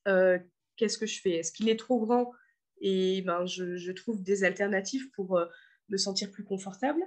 Euh, 0.09 0.37
qu'est-ce 0.75 0.97
que 0.97 1.05
je 1.05 1.21
fais? 1.21 1.35
Est-ce 1.35 1.53
qu'il 1.53 1.69
est 1.69 1.79
trop 1.79 2.05
grand? 2.05 2.33
Et 2.81 3.21
ben, 3.21 3.45
je, 3.45 3.91
trouve 3.93 4.21
des 4.21 4.43
alternatives 4.43 5.09
pour 5.11 5.37
euh, 5.37 5.45
me 5.87 5.97
sentir 5.97 6.29
plus 6.29 6.43
confortable 6.43 7.01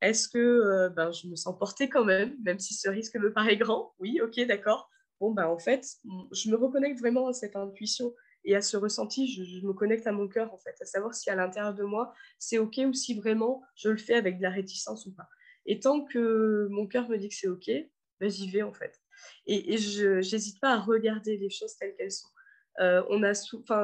Est-ce 0.00 0.28
que 0.28 0.38
euh, 0.38 0.88
ben, 0.88 1.10
je 1.10 1.26
me 1.26 1.34
sens 1.34 1.58
portée 1.58 1.88
quand 1.88 2.04
même, 2.04 2.36
même 2.44 2.60
si 2.60 2.74
ce 2.74 2.88
risque 2.88 3.16
me 3.16 3.32
paraît 3.32 3.56
grand? 3.56 3.92
Oui, 3.98 4.20
ok, 4.22 4.40
d'accord. 4.46 4.88
Bon, 5.18 5.32
ben, 5.32 5.48
en 5.48 5.58
fait, 5.58 5.84
je 6.32 6.48
me 6.48 6.56
reconnecte 6.56 7.00
vraiment 7.00 7.26
à 7.26 7.32
cette 7.32 7.56
intuition 7.56 8.14
et 8.44 8.56
à 8.56 8.62
ce 8.62 8.76
ressenti, 8.76 9.28
je, 9.28 9.64
me 9.64 9.72
connecte 9.72 10.06
à 10.06 10.12
mon 10.12 10.28
cœur, 10.28 10.52
en 10.52 10.58
fait, 10.58 10.74
à 10.80 10.84
savoir 10.84 11.14
si 11.14 11.30
à 11.30 11.36
l'intérieur 11.36 11.74
de 11.74 11.84
moi, 11.84 12.12
c'est 12.38 12.58
OK 12.58 12.78
ou 12.78 12.92
si 12.92 13.14
vraiment 13.14 13.62
je 13.76 13.88
le 13.88 13.96
fais 13.96 14.14
avec 14.14 14.38
de 14.38 14.42
la 14.42 14.50
réticence 14.50 15.06
ou 15.06 15.14
pas. 15.14 15.28
Et 15.66 15.80
tant 15.80 16.04
que 16.04 16.66
mon 16.70 16.86
cœur 16.86 17.08
me 17.08 17.16
dit 17.16 17.28
que 17.28 17.34
c'est 17.34 17.48
OK, 17.48 17.70
ben, 18.20 18.30
j'y 18.30 18.50
vais, 18.50 18.62
en 18.62 18.72
fait. 18.72 19.00
Et, 19.46 19.78
je 19.78 20.16
n'hésite 20.16 20.60
pas 20.60 20.74
à 20.74 20.80
regarder 20.80 21.36
les 21.36 21.50
choses 21.50 21.76
telles 21.76 21.94
qu'elles 21.94 22.12
sont. 22.12 22.28
Euh, 22.80 23.34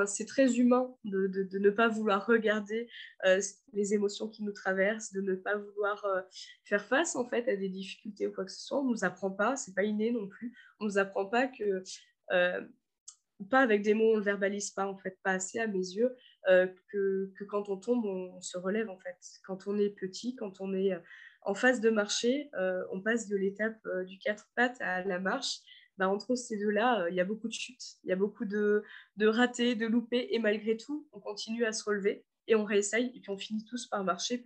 c'est 0.06 0.24
très 0.24 0.56
humain 0.56 0.94
de, 1.04 1.26
de, 1.26 1.58
ne 1.58 1.70
pas 1.70 1.88
vouloir 1.88 2.26
regarder 2.26 2.88
euh, 3.26 3.40
les 3.74 3.92
émotions 3.92 4.28
qui 4.28 4.42
nous 4.42 4.52
traversent, 4.52 5.12
de 5.12 5.20
ne 5.20 5.34
pas 5.34 5.56
vouloir 5.56 6.04
euh, 6.06 6.22
faire 6.64 6.84
face 6.84 7.14
en 7.14 7.28
fait 7.28 7.46
à 7.48 7.56
des 7.56 7.68
difficultés 7.68 8.26
ou 8.26 8.32
quoi 8.32 8.46
que 8.46 8.50
ce 8.50 8.64
soit. 8.64 8.80
On 8.80 8.84
nous 8.84 9.04
apprend 9.04 9.30
pas, 9.30 9.56
c'est 9.56 9.74
pas 9.74 9.82
inné 9.82 10.10
non 10.10 10.26
plus. 10.26 10.56
On 10.80 10.86
nous 10.86 10.98
apprend 10.98 11.26
pas 11.26 11.48
que 11.48 11.82
pas 13.44 13.60
avec 13.60 13.82
des 13.82 13.94
mots, 13.94 14.14
on 14.14 14.16
ne 14.16 14.22
verbalise 14.22 14.70
pas, 14.70 14.86
en 14.86 14.96
fait, 14.96 15.18
pas 15.22 15.32
assez 15.32 15.58
à 15.58 15.66
mes 15.66 15.78
yeux, 15.78 16.14
euh, 16.48 16.66
que, 16.90 17.32
quand 17.48 17.68
on 17.68 17.76
tombe, 17.76 18.04
on, 18.04 18.40
se 18.40 18.58
relève, 18.58 18.90
en 18.90 18.98
fait. 18.98 19.16
Quand 19.46 19.66
on 19.66 19.78
est 19.78 19.90
petit, 19.90 20.34
quand 20.34 20.60
on 20.60 20.74
est 20.74 20.92
euh, 20.92 21.00
en 21.42 21.54
phase 21.54 21.80
de 21.80 21.90
marcher, 21.90 22.50
euh, 22.54 22.82
on 22.92 23.00
passe 23.00 23.28
de 23.28 23.36
l'étape 23.36 23.80
du 24.06 24.18
quatre 24.18 24.48
pattes 24.54 24.80
à 24.80 25.04
la 25.04 25.18
marche. 25.18 25.60
Bah, 25.98 26.08
entre 26.08 26.36
ces 26.36 26.56
deux-là, 26.58 27.08
il 27.10 27.16
y 27.16 27.20
a 27.20 27.24
beaucoup 27.24 27.48
de 27.48 27.52
chutes, 27.52 27.96
il 28.04 28.10
y 28.10 28.12
a 28.12 28.16
beaucoup 28.16 28.44
de, 28.44 28.84
de 29.16 29.26
ratés, 29.26 29.74
de 29.74 29.86
loupés, 29.86 30.28
et 30.30 30.38
malgré 30.38 30.76
tout, 30.76 31.08
on 31.12 31.18
continue 31.18 31.64
à 31.64 31.72
se 31.72 31.82
relever 31.82 32.24
et 32.46 32.54
on 32.54 32.64
réessaye, 32.64 33.10
et 33.16 33.20
puis 33.20 33.30
on 33.30 33.36
finit 33.36 33.64
tous 33.64 33.88
par 33.88 34.04
marcher, 34.04 34.44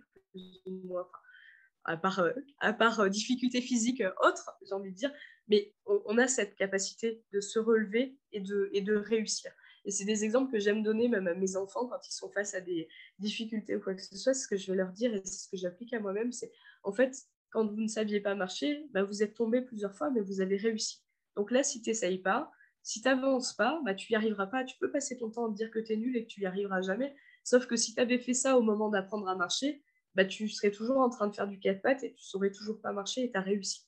à 1.85 1.95
part, 1.95 2.23
à 2.59 2.73
part 2.73 3.07
difficultés 3.07 3.61
physiques 3.61 4.01
autres, 4.23 4.49
j'ai 4.67 4.73
envie 4.73 4.91
de 4.91 4.95
dire, 4.95 5.11
mais 5.47 5.73
on, 5.85 6.17
a 6.17 6.27
cette 6.27 6.55
capacité 6.55 7.23
de 7.31 7.41
se 7.41 7.59
relever 7.59 8.17
et 8.31 8.39
de, 8.39 8.69
et 8.71 8.81
de 8.81 8.95
réussir. 8.95 9.51
Et 9.85 9.91
c'est 9.91 10.05
des 10.05 10.23
exemples 10.23 10.51
que 10.51 10.59
j'aime 10.59 10.83
donner 10.83 11.09
même 11.09 11.27
à 11.27 11.33
mes 11.33 11.57
enfants 11.57 11.87
quand 11.87 12.07
ils 12.07 12.13
sont 12.13 12.31
face 12.31 12.53
à 12.53 12.61
des 12.61 12.87
difficultés 13.19 13.75
ou 13.75 13.81
quoi 13.81 13.93
que 13.93 14.01
ce 14.01 14.17
soit. 14.17 14.33
Ce 14.33 14.47
que 14.47 14.55
je 14.55 14.71
vais 14.71 14.77
leur 14.77 14.91
dire 14.91 15.13
et 15.13 15.21
c'est 15.25 15.45
ce 15.45 15.49
que 15.49 15.57
j'applique 15.57 15.93
à 15.93 15.99
moi-même, 15.99 16.31
c'est 16.31 16.51
en 16.83 16.93
fait, 16.93 17.15
quand 17.49 17.67
vous 17.67 17.81
ne 17.81 17.87
saviez 17.87 18.21
pas 18.21 18.35
marcher, 18.35 18.87
bah, 18.91 19.03
vous 19.03 19.23
êtes 19.23 19.33
tombé 19.33 19.61
plusieurs 19.61 19.95
fois, 19.95 20.09
mais 20.11 20.21
vous 20.21 20.41
avez 20.41 20.55
réussi. 20.55 21.03
Donc 21.35 21.51
là, 21.51 21.63
si 21.63 21.81
tu 21.81 21.89
n'essayes 21.89 22.19
pas, 22.19 22.51
si 22.81 23.01
tu 23.01 23.07
n'avances 23.07 23.53
pas, 23.53 23.81
bah, 23.83 23.93
tu 23.93 24.11
n'y 24.11 24.15
arriveras 24.15 24.47
pas. 24.47 24.63
Tu 24.63 24.77
peux 24.79 24.91
passer 24.91 25.17
ton 25.17 25.29
temps 25.29 25.47
à 25.47 25.49
te 25.49 25.55
dire 25.55 25.71
que 25.71 25.79
tu 25.79 25.93
es 25.93 25.97
nul 25.97 26.15
et 26.15 26.25
que 26.25 26.29
tu 26.29 26.41
n'y 26.41 26.45
arriveras 26.45 26.81
jamais. 26.81 27.15
Sauf 27.43 27.65
que 27.65 27.75
si 27.75 27.93
tu 27.93 28.01
avais 28.01 28.19
fait 28.19 28.33
ça 28.33 28.57
au 28.57 28.61
moment 28.61 28.89
d'apprendre 28.89 29.27
à 29.27 29.35
marcher, 29.35 29.81
bah, 30.15 30.25
tu 30.25 30.47
serais 30.47 30.71
toujours 30.71 30.97
en 30.97 31.09
train 31.09 31.27
de 31.27 31.35
faire 31.35 31.47
du 31.47 31.59
quatre 31.59 31.81
pattes 31.81 32.03
et 32.03 32.13
tu 32.13 32.21
ne 32.21 32.25
saurais 32.25 32.51
toujours 32.51 32.79
pas 32.81 32.91
marcher 32.91 33.23
et 33.23 33.31
tu 33.31 33.37
as 33.37 33.41
réussi. 33.41 33.81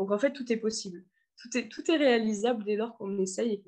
Donc 0.00 0.12
en 0.12 0.18
fait, 0.18 0.32
tout 0.32 0.50
est 0.50 0.56
possible. 0.56 1.04
Tout 1.36 1.58
est, 1.58 1.68
tout 1.68 1.90
est 1.90 1.96
réalisable 1.98 2.64
dès 2.64 2.74
lors 2.74 2.96
qu'on 2.96 3.18
essaye 3.18 3.52
et 3.52 3.62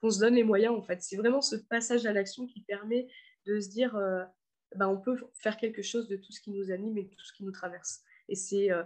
qu'on 0.00 0.10
se 0.10 0.18
donne 0.18 0.34
les 0.34 0.42
moyens. 0.42 0.74
En 0.74 0.82
fait, 0.82 1.00
c'est 1.02 1.16
vraiment 1.16 1.40
ce 1.40 1.54
passage 1.54 2.04
à 2.04 2.12
l'action 2.12 2.48
qui 2.48 2.62
permet 2.62 3.06
de 3.46 3.60
se 3.60 3.68
dire, 3.68 3.94
euh, 3.94 4.24
ben, 4.74 4.88
on 4.88 5.00
peut 5.00 5.16
faire 5.34 5.56
quelque 5.56 5.82
chose 5.82 6.08
de 6.08 6.16
tout 6.16 6.32
ce 6.32 6.40
qui 6.40 6.50
nous 6.50 6.72
anime 6.72 6.98
et 6.98 7.04
de 7.04 7.14
tout 7.14 7.24
ce 7.24 7.32
qui 7.32 7.44
nous 7.44 7.52
traverse. 7.52 8.00
Et 8.28 8.34
c'est 8.34 8.72
euh, 8.72 8.82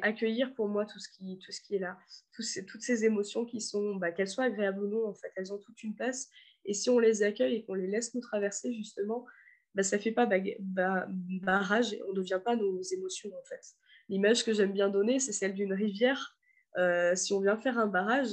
accueillir 0.00 0.54
pour 0.54 0.68
moi 0.68 0.86
tout 0.86 0.98
ce 0.98 1.10
qui, 1.10 1.38
tout 1.38 1.52
ce 1.52 1.60
qui 1.60 1.74
est 1.74 1.80
là, 1.80 1.98
toutes 2.34 2.82
ces 2.82 3.04
émotions 3.04 3.44
qui 3.44 3.60
sont, 3.60 3.96
bah, 3.96 4.10
qu'elles 4.10 4.28
soient 4.28 4.44
agréables 4.44 4.84
ou 4.84 4.88
non, 4.88 5.06
en 5.06 5.14
fait, 5.14 5.32
elles 5.36 5.52
ont 5.52 5.58
toute 5.58 5.82
une 5.82 5.94
place. 5.94 6.30
Et 6.64 6.72
si 6.72 6.88
on 6.88 6.98
les 6.98 7.22
accueille 7.22 7.56
et 7.56 7.62
qu'on 7.62 7.74
les 7.74 7.88
laisse 7.88 8.14
nous 8.14 8.22
traverser, 8.22 8.72
justement, 8.72 9.26
bah, 9.74 9.82
ça 9.82 9.98
ne 9.98 10.02
fait 10.02 10.12
pas 10.12 10.26
barrage 10.26 11.94
on 12.08 12.12
ne 12.12 12.16
devient 12.16 12.40
pas 12.42 12.56
nos 12.56 12.80
émotions, 12.80 13.28
en 13.38 13.44
fait. 13.44 13.76
L'image 14.08 14.44
que 14.44 14.52
j'aime 14.52 14.72
bien 14.72 14.88
donner, 14.88 15.18
c'est 15.18 15.32
celle 15.32 15.54
d'une 15.54 15.72
rivière. 15.72 16.36
Euh, 16.76 17.14
si 17.14 17.32
on 17.32 17.40
vient 17.40 17.56
faire 17.56 17.78
un 17.78 17.86
barrage 17.86 18.32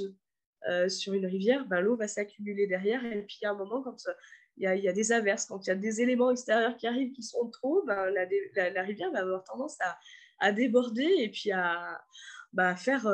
euh, 0.68 0.90
sur 0.90 1.14
une 1.14 1.26
rivière, 1.26 1.66
ben, 1.66 1.82
l'eau 1.82 1.96
va 1.96 2.08
s'accumuler 2.08 2.68
derrière. 2.68 3.04
Et 3.06 3.22
puis, 3.24 3.40
à 3.44 3.52
un 3.52 3.56
moment, 3.56 3.82
quand 3.82 3.98
euh, 4.08 4.14
il 4.58 4.84
y, 4.84 4.88
a, 4.88 4.94
des 4.94 5.12
averses, 5.12 5.46
quand 5.46 5.66
il 5.66 5.70
y 5.70 5.72
a 5.72 5.76
des 5.76 6.02
éléments 6.02 6.30
extérieurs 6.30 6.76
qui 6.76 6.88
arrivent 6.88 7.14
qui 7.14 7.24
sont 7.24 7.50
trop, 7.50 7.84
ben, 7.86 8.10
la, 8.10 8.82
rivière 8.84 9.12
va 9.12 9.20
avoir 9.20 9.44
tendance 9.44 9.78
à, 10.40 10.52
déborder 10.52 11.08
et 11.20 11.30
puis 11.30 11.52
à, 11.52 12.02
bah, 12.52 12.76
faire 12.76 13.08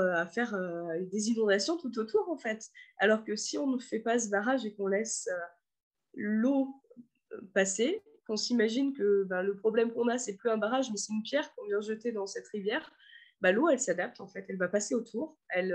des 1.11 1.29
inondations 1.29 1.77
tout 1.77 1.99
autour, 1.99 2.27
en 2.29 2.37
fait. 2.37 2.65
Alors 2.97 3.23
que 3.23 3.35
si 3.35 3.57
on 3.57 3.67
ne 3.67 3.79
fait 3.79 3.99
pas 3.99 4.17
ce 4.17 4.29
barrage 4.29 4.65
et 4.65 4.73
qu'on 4.73 4.87
laisse 4.87 5.29
l'eau 6.15 6.73
passer, 7.53 8.01
qu'on 8.27 8.37
s'imagine 8.37 8.93
que 8.93 9.23
bah, 9.23 9.41
le 9.41 9.55
problème 9.55 9.91
qu'on 9.91 10.07
a, 10.07 10.17
c'est 10.17 10.35
plus 10.35 10.49
un 10.49 10.57
barrage, 10.57 10.91
mais 10.91 10.97
c'est 10.97 11.13
une 11.13 11.23
pierre 11.23 11.53
qu'on 11.55 11.65
vient 11.65 11.81
jeter 11.81 12.11
dans 12.11 12.27
cette 12.27 12.47
rivière, 12.49 12.91
bah, 13.41 13.51
l'eau, 13.51 13.69
elle 13.69 13.79
s'adapte, 13.79 14.21
en 14.21 14.27
fait. 14.27 14.45
Elle 14.49 14.57
va 14.57 14.67
passer 14.67 14.93
autour. 14.93 15.37
Elle, 15.49 15.73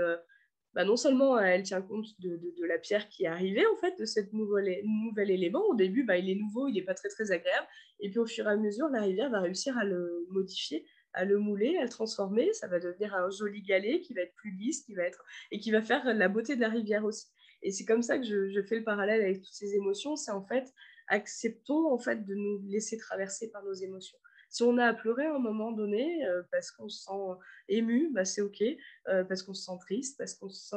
bah, 0.73 0.85
non 0.85 0.95
seulement 0.95 1.37
elle 1.39 1.63
tient 1.63 1.81
compte 1.81 2.07
de, 2.19 2.65
la 2.65 2.79
pierre 2.79 3.07
qui 3.07 3.25
est 3.25 3.27
arrivée, 3.27 3.65
en 3.67 3.75
fait, 3.77 3.97
de 3.99 4.05
ce 4.05 4.19
nouvel, 4.31 4.81
nouvel 4.85 5.29
élément. 5.29 5.63
Au 5.67 5.75
début, 5.75 6.03
bah, 6.03 6.17
il 6.17 6.29
est 6.29 6.35
nouveau, 6.35 6.67
il 6.67 6.73
n'est 6.73 6.81
pas 6.81 6.95
très, 6.95 7.09
très 7.09 7.31
agréable. 7.31 7.67
Et 7.99 8.09
puis, 8.09 8.19
au 8.19 8.25
fur 8.25 8.47
et 8.47 8.51
à 8.51 8.55
mesure, 8.55 8.87
la 8.89 9.01
rivière 9.01 9.29
va 9.29 9.41
réussir 9.41 9.77
à 9.77 9.85
le 9.85 10.25
modifier, 10.29 10.85
à 11.13 11.25
le 11.25 11.37
mouler, 11.37 11.77
à 11.77 11.83
le 11.83 11.89
transformer. 11.89 12.51
Ça 12.53 12.67
va 12.67 12.79
devenir 12.79 13.13
un 13.13 13.29
joli 13.29 13.61
galet 13.61 13.99
qui 14.01 14.13
va 14.13 14.21
être 14.21 14.33
plus 14.35 14.51
lisse, 14.51 14.83
qui 14.83 14.95
va 14.95 15.03
être... 15.03 15.23
et 15.51 15.59
qui 15.59 15.71
va 15.71 15.81
faire 15.81 16.03
la 16.05 16.27
beauté 16.27 16.55
de 16.55 16.61
la 16.61 16.69
rivière 16.69 17.05
aussi. 17.05 17.27
Et 17.61 17.71
c'est 17.71 17.85
comme 17.85 18.01
ça 18.01 18.17
que 18.17 18.25
je, 18.25 18.49
je, 18.49 18.61
fais 18.61 18.77
le 18.77 18.83
parallèle 18.83 19.21
avec 19.21 19.41
toutes 19.41 19.53
ces 19.53 19.75
émotions. 19.75 20.15
C'est 20.15 20.31
en 20.31 20.43
fait, 20.43 20.73
acceptons 21.13 21.91
en 21.91 21.99
fait 21.99 22.25
de 22.25 22.33
nous 22.33 22.61
laisser 22.67 22.97
traverser 22.97 23.49
par 23.51 23.63
nos 23.63 23.73
émotions. 23.73 24.17
Si 24.49 24.61
on 24.63 24.77
a 24.77 24.85
à 24.85 24.93
pleurer 24.93 25.25
à 25.25 25.35
un 25.35 25.39
moment 25.39 25.71
donné 25.71 26.25
euh, 26.27 26.43
parce 26.51 26.69
qu'on 26.71 26.89
se 26.89 27.03
sent 27.03 27.39
ému, 27.69 28.11
bah, 28.13 28.25
c'est 28.25 28.41
OK. 28.41 28.61
Euh, 29.07 29.23
parce 29.23 29.41
qu'on 29.41 29.53
se 29.53 29.65
sent 29.65 29.77
triste, 29.81 30.17
parce 30.17 30.35
qu'on 30.35 30.49
se 30.49 30.61
sent 30.61 30.75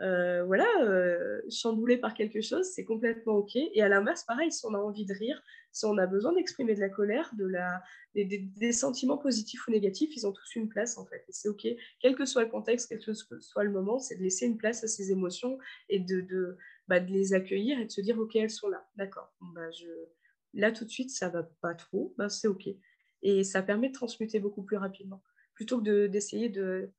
euh, 0.00 0.44
voilà, 0.44 0.66
chamboulé 1.50 1.96
par 1.96 2.14
quelque 2.14 2.40
chose, 2.40 2.66
c'est 2.72 2.84
complètement 2.84 3.34
OK. 3.38 3.56
Et 3.56 3.82
à 3.82 3.88
l'inverse, 3.88 4.24
pareil, 4.24 4.50
si 4.50 4.64
on 4.66 4.74
a 4.74 4.78
envie 4.78 5.04
de 5.04 5.12
rire, 5.12 5.42
si 5.72 5.84
on 5.84 5.98
a 5.98 6.06
besoin 6.06 6.32
d'exprimer 6.32 6.74
de 6.74 6.80
la 6.80 6.88
colère, 6.88 7.30
de 7.36 7.46
la, 7.46 7.82
des, 8.14 8.72
sentiments 8.72 9.18
positifs 9.18 9.66
ou 9.68 9.70
négatifs, 9.70 10.10
ils 10.16 10.26
ont 10.26 10.32
tous 10.32 10.56
une 10.56 10.68
place 10.68 10.96
en 10.98 11.04
fait. 11.06 11.24
Et 11.28 11.32
c'est 11.32 11.48
OK. 11.48 11.66
Quel 12.00 12.14
que 12.14 12.24
soit 12.24 12.44
le 12.44 12.50
contexte, 12.50 12.88
quel 12.88 13.00
que 13.00 13.12
soit 13.14 13.64
le 13.64 13.70
moment, 13.70 13.98
c'est 13.98 14.16
de 14.16 14.22
laisser 14.22 14.46
une 14.46 14.56
place 14.56 14.82
à 14.84 14.88
ces 14.88 15.12
émotions 15.12 15.58
et 15.88 16.00
de, 16.00 16.20
de, 16.20 16.56
bah, 16.90 16.98
de 16.98 17.12
les 17.12 17.34
accueillir 17.34 17.78
et 17.78 17.84
de 17.84 17.90
se 17.90 18.00
dire 18.00 18.18
OK, 18.18 18.34
elles 18.34 18.50
sont 18.50 18.68
là. 18.68 18.84
D'accord. 18.96 19.32
Bah, 19.54 19.70
Là, 20.54 20.72
tout 20.72 20.84
de 20.84 20.90
suite, 20.90 21.10
ça 21.10 21.28
va 21.28 21.44
pas 21.60 21.74
trop, 21.74 22.12
ben, 22.18 22.28
c'est 22.28 22.48
OK. 22.48 22.68
Et 23.22 23.44
ça 23.44 23.62
permet 23.62 23.90
de 23.90 23.94
transmuter 23.94 24.40
beaucoup 24.40 24.64
plus 24.64 24.76
rapidement. 24.76 25.22
Plutôt 25.54 25.80
que 25.80 26.08
d'essayer 26.08 26.48
de, 26.48 26.90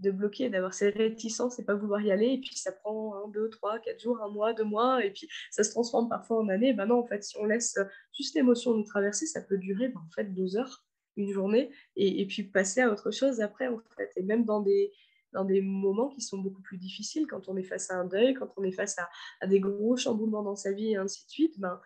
de, 0.00 0.10
bloquer, 0.10 0.50
d'avoir 0.50 0.74
ces 0.74 0.90
réticences 0.90 1.58
et 1.58 1.64
pas 1.64 1.74
vouloir 1.74 2.02
y 2.02 2.10
aller, 2.10 2.26
et 2.26 2.38
puis 2.38 2.54
ça 2.54 2.70
prend 2.70 3.14
un, 3.14 3.28
deux, 3.30 3.48
trois, 3.48 3.78
quatre 3.78 4.02
jours, 4.02 4.20
un 4.20 4.28
mois, 4.28 4.52
deux 4.52 4.64
mois, 4.64 5.02
et 5.02 5.10
puis 5.10 5.26
ça 5.50 5.64
se 5.64 5.70
transforme 5.70 6.10
parfois 6.10 6.40
en 6.40 6.48
années. 6.50 6.74
Ben 6.74 6.84
non, 6.84 6.98
en 6.98 7.06
fait, 7.06 7.24
si 7.24 7.38
on 7.38 7.46
laisse 7.46 7.78
juste 8.14 8.34
l'émotion 8.34 8.74
nous 8.74 8.84
traverser, 8.84 9.24
ça 9.24 9.40
peut 9.40 9.56
durer 9.56 9.90
en 9.96 10.10
fait 10.14 10.24
deux 10.34 10.58
heures, 10.58 10.84
une 11.16 11.32
journée, 11.32 11.70
et, 11.96 12.20
et, 12.20 12.26
puis 12.26 12.42
passer 12.42 12.82
à 12.82 12.92
autre 12.92 13.10
chose 13.10 13.40
après, 13.40 13.68
en 13.68 13.80
fait. 13.96 14.10
Et 14.16 14.22
même 14.22 14.44
dans 14.44 14.60
des, 14.60 14.92
dans 15.32 15.44
des 15.44 15.60
moments 15.60 16.08
qui 16.08 16.20
sont 16.20 16.38
beaucoup 16.38 16.62
plus 16.62 16.78
difficiles, 16.78 17.26
quand 17.26 17.48
on 17.48 17.56
est 17.56 17.62
face 17.64 17.90
à 17.90 17.96
un 17.96 18.04
deuil, 18.04 18.34
quand 18.34 18.52
on 18.56 18.64
est 18.64 18.72
face 18.72 18.96
à, 19.40 19.46
des 19.46 19.60
gros 19.60 19.96
chamboulements 19.96 20.42
dans 20.42 20.56
sa 20.56 20.72
vie 20.72 20.92
et 20.92 20.96
ainsi 20.96 21.24
de 21.24 21.30
suite, 21.30 21.60
ben, 21.60 21.80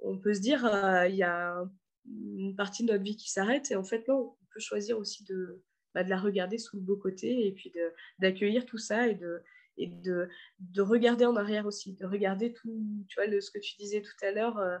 on 0.00 0.18
peut 0.18 0.34
se 0.34 0.40
dire 0.40 0.64
euh, 0.64 1.06
il 1.08 1.16
y 1.16 1.22
a 1.22 1.64
une 2.08 2.54
partie 2.56 2.84
de 2.84 2.92
notre 2.92 3.04
vie 3.04 3.16
qui 3.16 3.30
s'arrête. 3.30 3.70
Et 3.70 3.76
en 3.76 3.84
fait 3.84 4.06
non, 4.08 4.36
on 4.40 4.46
peut 4.52 4.60
choisir 4.60 4.98
aussi 4.98 5.24
de, 5.24 5.62
bah, 5.94 6.02
la 6.02 6.18
regarder 6.18 6.58
sous 6.58 6.76
le 6.76 6.82
beau 6.82 6.96
côté 6.96 7.46
et 7.46 7.52
puis 7.52 7.72
d'accueillir 8.18 8.66
tout 8.66 8.78
ça 8.78 9.08
et 9.08 9.14
de 9.14 10.82
regarder 10.82 11.26
en 11.26 11.36
arrière 11.36 11.66
aussi, 11.66 11.94
de 11.94 12.06
regarder 12.06 12.52
tout, 12.52 12.82
ce 13.08 13.50
que 13.50 13.58
tu 13.58 13.76
disais 13.78 14.02
tout 14.02 14.24
à 14.24 14.30
l'heure, 14.30 14.58
euh, 14.58 14.78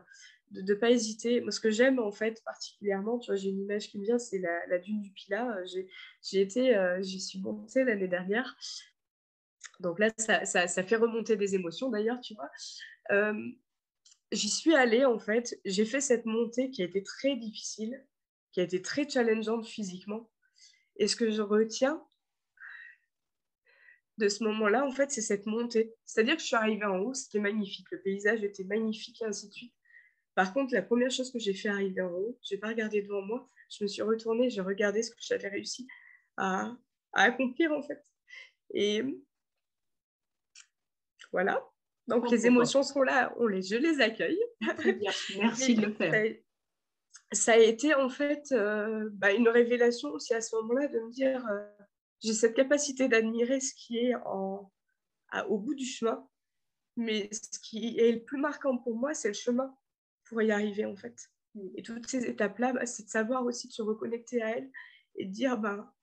de 0.50 0.62
ne 0.62 0.74
pas 0.74 0.90
hésiter. 0.90 1.40
Moi, 1.40 1.50
ce 1.50 1.60
que 1.60 1.70
j'aime 1.70 1.98
en 1.98 2.12
fait 2.12 2.42
particulièrement, 2.44 3.18
tu 3.18 3.30
vois, 3.30 3.36
j'ai 3.36 3.50
une 3.50 3.60
image 3.60 3.88
qui 3.88 3.98
me 3.98 4.04
vient, 4.04 4.18
c'est 4.18 4.38
la, 4.38 4.78
dune 4.78 5.00
du 5.00 5.10
Pilat. 5.10 5.56
Euh, 5.56 5.82
j'ai 6.22 6.40
été, 6.40 6.96
j'y 7.00 7.20
suis 7.20 7.40
montée 7.40 7.84
l'année 7.84 8.08
dernière. 8.08 8.56
Donc 9.80 9.98
là, 9.98 10.10
ça, 10.16 10.66
fait 10.68 10.96
remonter 10.96 11.36
des 11.36 11.54
émotions 11.54 11.90
d'ailleurs, 11.90 12.20
tu 12.20 12.34
vois 12.34 12.50
j'y 14.32 14.48
suis 14.48 14.74
allée 14.74 15.04
en 15.04 15.18
fait, 15.18 15.58
j'ai 15.64 15.84
fait 15.84 16.00
cette 16.00 16.26
montée 16.26 16.70
qui 16.70 16.82
a 16.82 16.84
été 16.84 17.02
très 17.02 17.36
difficile, 17.36 18.04
qui 18.52 18.60
a 18.60 18.64
été 18.64 18.82
très 18.82 19.08
challengeante 19.08 19.66
physiquement. 19.66 20.30
Et 20.96 21.08
ce 21.08 21.16
que 21.16 21.30
je 21.30 21.42
retiens 21.42 22.02
de 24.18 24.28
ce 24.28 24.44
moment-là, 24.44 24.86
en 24.86 24.90
fait, 24.90 25.10
c'est 25.10 25.20
cette 25.20 25.46
montée. 25.46 25.94
C'est-à-dire 26.06 26.36
que 26.36 26.40
je 26.40 26.46
suis 26.46 26.56
arrivée 26.56 26.86
en 26.86 26.98
haut, 26.98 27.14
c'était 27.14 27.38
magnifique, 27.38 27.86
le 27.90 28.00
paysage 28.00 28.42
était 28.42 28.64
magnifique 28.64 29.20
et 29.20 29.26
ainsi 29.26 29.48
de 29.48 29.52
suite. 29.52 29.74
Par 30.36 30.52
contre, 30.52 30.74
la 30.74 30.82
première 30.82 31.10
chose 31.10 31.32
que 31.32 31.38
j'ai 31.38 31.54
fait 31.54 31.70
arriver 31.70 32.02
en 32.02 32.12
haut, 32.12 32.38
je 32.46 32.54
n'ai 32.54 32.60
pas 32.60 32.68
regardé 32.68 33.00
devant 33.00 33.22
moi, 33.22 33.46
je 33.70 33.82
me 33.82 33.88
suis 33.88 34.02
retournée, 34.02 34.50
j'ai 34.50 34.60
regardé 34.60 35.02
ce 35.02 35.10
que 35.10 35.16
j'avais 35.18 35.48
réussi 35.48 35.88
à, 36.36 36.76
à 37.14 37.22
accomplir 37.22 37.72
en 37.72 37.82
fait. 37.82 38.04
Et 38.74 39.02
voilà, 41.32 41.66
donc 42.06 42.30
les 42.30 42.46
émotions 42.46 42.82
sont 42.82 43.00
là, 43.00 43.34
on 43.38 43.46
les, 43.46 43.62
je 43.62 43.76
les 43.76 44.02
accueille. 44.02 44.38
Très 44.76 44.92
bien, 44.92 45.10
merci 45.38 45.74
de 45.74 45.86
le 45.86 45.94
faire. 45.94 46.36
Ça 47.32 47.54
a, 47.54 47.56
été 47.56 47.94
en 47.94 48.10
fait 48.10 48.52
euh, 48.52 49.08
bah, 49.14 49.32
une 49.32 49.48
révélation 49.48 50.10
aussi 50.10 50.34
à 50.34 50.42
ce 50.42 50.54
moment-là 50.56 50.86
de 50.88 51.00
me 51.00 51.10
dire 51.10 51.44
euh, 51.48 51.66
j'ai 52.20 52.34
cette 52.34 52.54
capacité 52.54 53.08
d'admirer 53.08 53.58
ce 53.58 53.72
qui 53.74 53.96
est 53.98 54.14
en, 54.26 54.70
au 55.48 55.58
bout 55.58 55.74
du 55.74 55.86
chemin, 55.86 56.28
mais 56.94 57.30
ce 57.32 57.58
qui 57.58 57.98
est 57.98 58.12
le 58.12 58.22
plus 58.22 58.38
marquant 58.38 58.76
pour 58.76 58.96
moi, 58.96 59.14
c'est 59.14 59.28
le 59.28 59.34
chemin 59.34 59.74
pour 60.28 60.42
y 60.42 60.50
arriver 60.50 60.84
en 60.84 60.96
fait. 60.96 61.30
Et 61.74 61.82
toutes 61.82 62.06
ces 62.06 62.26
étapes-là, 62.26 62.74
bah, 62.74 62.86
c'est 62.86 63.04
de 63.04 63.08
savoir 63.08 63.44
aussi 63.44 63.68
de 63.68 63.72
se 63.72 63.82
reconnecter 63.82 64.42
à 64.42 64.58
elles 64.58 64.70
et 65.14 65.24
de 65.26 65.32
dire 65.32 65.58
bah, 65.58 65.94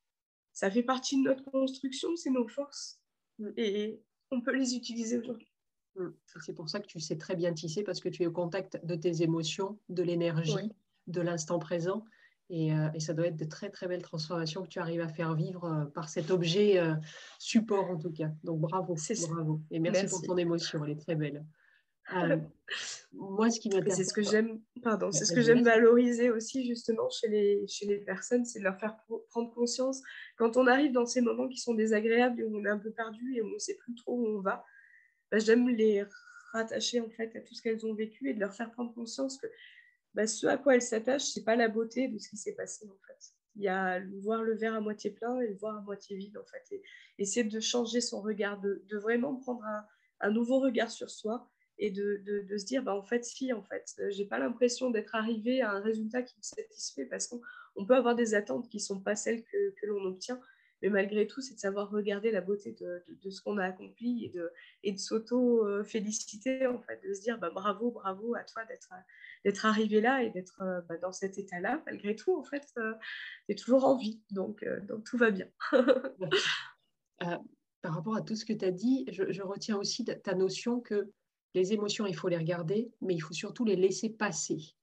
ça 0.51 0.71
fait 0.71 0.84
partie 0.84 1.17
de 1.17 1.24
notre 1.24 1.43
construction, 1.43 2.15
c'est 2.15 2.32
nos 2.32 2.47
forces 2.47 2.99
mm. 3.39 3.49
et 3.57 4.01
on 4.32 4.41
peut 4.41 4.55
les 4.55 4.76
utiliser 4.76 5.19
aujourd'hui. 5.19 5.47
Mmh. 5.95 6.09
C'est 6.41 6.53
pour 6.53 6.69
ça 6.69 6.80
que 6.80 6.88
tu 6.88 6.99
sais 6.99 7.17
très 7.17 7.36
bien 7.36 7.53
tisser 7.53 7.84
parce 7.84 7.99
que 7.99 8.09
tu 8.09 8.24
es 8.24 8.26
au 8.26 8.32
contact 8.32 8.84
de 8.84 8.95
tes 8.95 9.21
émotions, 9.21 9.78
de 9.89 10.01
l'énergie, 10.01 10.71
de 11.05 11.21
l'instant 11.21 11.59
présent. 11.59 12.03
Euh, 12.51 12.89
et, 12.93 12.99
ça 12.99 13.13
doit 13.13 13.28
être 13.28 13.38
de 13.38 13.45
très 13.45 13.69
très 13.69 13.88
belles 13.88 14.01
transformations 14.01 14.63
que 14.63 14.67
tu 14.67 14.80
arrives 14.80 15.01
à 15.01 15.07
faire 15.07 15.34
vivre 15.34 15.65
euh, 15.65 15.86
par 15.86 16.09
cet 16.09 16.30
objet 16.30 16.78
euh, 16.78 16.93
support 17.39 17.89
en 17.89 17.97
tout 17.97 18.11
cas. 18.11 18.30
Donc 18.43 18.59
bravo, 18.59 18.95
bravo. 19.30 19.61
Et 19.71 19.80
merci, 19.80 20.07
pour 20.07 20.21
ton 20.21 20.38
émotion, 20.38 20.84
elle 20.84 20.91
est 20.91 20.99
très 20.99 21.15
belle. 21.15 21.45
Moi, 23.13 23.49
ce 23.49 23.59
qui 23.59 23.69
m'intéresse, 23.69 23.95
c'est 23.95 24.03
ce 24.03 24.13
que 24.13 24.23
j'aime, 24.23 24.59
pardon, 24.81 25.11
c'est 25.11 25.25
ce 25.25 25.33
que 25.33 25.41
j'aime 25.41 25.63
valoriser 25.63 26.29
aussi 26.29 26.65
justement 26.67 27.09
chez 27.09 27.27
les 27.29 27.67
chez 27.67 27.85
les 27.85 27.97
personnes, 27.97 28.45
c'est 28.45 28.59
de 28.59 28.63
leur 28.63 28.79
faire 28.79 28.97
prendre 29.29 29.53
conscience 29.53 30.01
quand 30.37 30.57
on 30.57 30.67
arrive 30.67 30.91
dans 30.91 31.05
ces 31.05 31.21
moments 31.21 31.47
qui 31.47 31.59
sont 31.59 31.73
désagréables 31.73 32.41
et 32.41 32.43
où 32.43 32.57
on 32.57 32.65
est 32.65 32.69
un 32.69 32.79
peu 32.79 32.91
perdu 32.91 33.35
et 33.35 33.41
où 33.41 33.47
on 33.47 33.53
ne 33.53 33.59
sait 33.59 33.75
plus 33.75 33.95
trop 33.95 34.17
où 34.17 34.27
on 34.37 34.41
va 34.41 34.65
bah, 35.31 35.39
j'aime 35.39 35.67
les 35.69 36.05
rattacher 36.51 36.99
en 37.01 37.09
fait 37.09 37.35
à 37.35 37.41
tout 37.41 37.55
ce 37.55 37.61
qu'elles 37.61 37.85
ont 37.85 37.95
vécu 37.95 38.29
et 38.29 38.33
de 38.33 38.39
leur 38.39 38.53
faire 38.53 38.71
prendre 38.71 38.93
conscience 38.93 39.37
que 39.37 39.47
bah, 40.13 40.27
ce 40.27 40.45
à 40.45 40.57
quoi 40.57 40.75
elles 40.75 40.81
s'attachent, 40.81 41.31
c'est 41.33 41.43
pas 41.43 41.55
la 41.55 41.67
beauté 41.67 42.07
de 42.07 42.17
ce 42.19 42.29
qui 42.29 42.37
s'est 42.37 42.53
passé 42.53 42.87
en 42.87 43.07
fait. 43.07 43.33
Il 43.55 43.63
y 43.63 43.67
a 43.67 43.99
voir 44.21 44.43
le 44.43 44.55
verre 44.55 44.75
à 44.75 44.79
moitié 44.79 45.11
plein 45.11 45.39
et 45.41 45.47
le 45.47 45.55
voir 45.55 45.77
à 45.77 45.81
moitié 45.81 46.15
vide 46.17 46.37
en 46.37 46.45
fait. 46.45 46.75
Et 46.75 46.83
essayer 47.17 47.43
de 47.43 47.59
changer 47.59 48.01
son 48.01 48.21
regard, 48.21 48.59
de, 48.61 48.83
vraiment 48.97 49.35
prendre 49.35 49.63
un, 50.21 50.31
nouveau 50.31 50.59
regard 50.59 50.89
sur 50.89 51.09
soi 51.09 51.51
et 51.78 51.91
de, 51.91 52.21
de, 52.26 52.57
se 52.57 52.65
dire 52.65 52.84
bah, 52.84 52.95
en 52.95 53.03
fait 53.03 53.26
si 53.26 53.51
en 53.51 53.63
fait 53.63 53.99
j'ai 54.09 54.26
pas 54.26 54.39
l'impression 54.39 54.91
d'être 54.91 55.15
arrivé 55.15 55.61
à 55.61 55.71
un 55.71 55.82
résultat 55.82 56.21
qui 56.21 56.38
me 56.38 56.43
satisfait 56.43 57.05
parce 57.05 57.28
qu'on 57.28 57.86
peut 57.86 57.95
avoir 57.95 58.15
des 58.15 58.36
attentes 58.36 58.69
qui 58.69 58.80
sont 58.80 58.99
pas 58.99 59.15
celles 59.15 59.43
que, 59.43 59.74
que 59.82 59.86
l'on 59.88 60.03
obtient 60.05 60.39
mais 60.84 60.89
malgré 60.89 61.26
tout, 61.28 61.39
c'est 61.39 61.55
de 61.55 61.59
savoir 61.59 61.89
regarder 61.89 62.30
la 62.30 62.41
beauté 62.41 62.74
de, 62.74 63.30
ce 63.30 63.41
qu'on 63.41 63.57
a 63.57 63.63
accompli 63.63 64.26
et 64.26 64.30
de, 64.30 64.51
et 64.84 64.91
de 64.91 64.97
s'auto-féliciter, 64.97 66.67
en 66.67 66.82
fait, 66.82 67.01
de 67.07 67.13
se 67.13 67.21
dire 67.21 67.39
bah, 67.39 67.51
bravo, 67.51 67.89
bravo 67.89 68.36
à 68.36 68.43
toi 68.43 68.63
d'être 69.45 69.65
arrivé 69.65 70.01
là 70.01 70.21
et 70.24 70.30
d'être 70.30 70.61
euh, 70.61 70.82
bah, 70.82 70.97
dans 70.97 71.13
cet 71.13 71.38
état-là. 71.38 71.82
Malgré 71.86 72.17
tout, 72.17 72.38
en 72.38 72.43
fait, 72.43 72.67
euh, 72.78 72.93
tu 73.47 73.53
es 73.53 73.55
toujours 73.55 73.86
en 73.86 73.95
vie, 73.95 74.21
donc, 74.30 74.61
euh, 74.63 74.82
donc 74.82 75.05
tout 75.05 75.17
va 75.17 75.32
bien. 75.32 75.47
par 77.82 77.95
rapport 77.95 78.17
à 78.17 78.21
tout 78.21 78.36
ce 78.36 78.43
que 78.43 78.51
tu 78.51 78.65
as 78.65 78.71
dit, 78.71 79.05
je 79.09 79.41
retiens 79.41 79.78
aussi 79.78 80.03
ta 80.03 80.36
notion 80.36 80.82
que 80.82 81.13
les 81.53 81.73
émotions, 81.73 82.05
il 82.05 82.15
faut 82.15 82.27
les 82.27 82.37
regarder, 82.37 82.91
mais 83.01 83.13
il 83.13 83.19
faut 83.19 83.33
surtout 83.33 83.65
les 83.65 83.75
laisser 83.75 84.09
passer. 84.09 84.75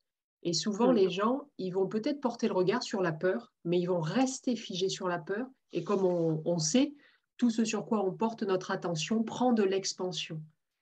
Et 0.42 0.52
souvent, 0.52 0.92
mmh. 0.92 0.96
les 0.96 1.10
gens, 1.10 1.48
ils 1.58 1.70
vont 1.70 1.86
peut-être 1.86 2.20
porter 2.20 2.48
le 2.48 2.54
regard 2.54 2.82
sur 2.82 3.02
la 3.02 3.12
peur, 3.12 3.52
mais 3.64 3.78
ils 3.78 3.86
vont 3.86 4.00
rester 4.00 4.56
figés 4.56 4.88
sur 4.88 5.08
la 5.08 5.18
peur. 5.18 5.46
Et 5.72 5.84
comme 5.84 6.04
on, 6.04 6.58
sait, 6.58 6.94
tout 7.36 7.50
ce 7.50 7.64
sur 7.64 7.86
quoi 7.86 8.04
on 8.04 8.12
porte 8.12 8.42
notre 8.42 8.70
attention 8.70 9.22
prend 9.22 9.52
de 9.52 9.62
l'expansion. 9.62 10.40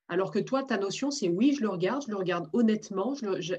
Alors 0.08 0.30
que 0.30 0.38
toi, 0.38 0.62
ta 0.62 0.78
notion, 0.78 1.10
c'est 1.10 1.28
oui, 1.28 1.52
je 1.54 1.62
le 1.62 1.68
regarde, 1.68 2.04
je 2.06 2.10
le 2.10 2.16
regarde 2.16 2.48
honnêtement, 2.52 3.14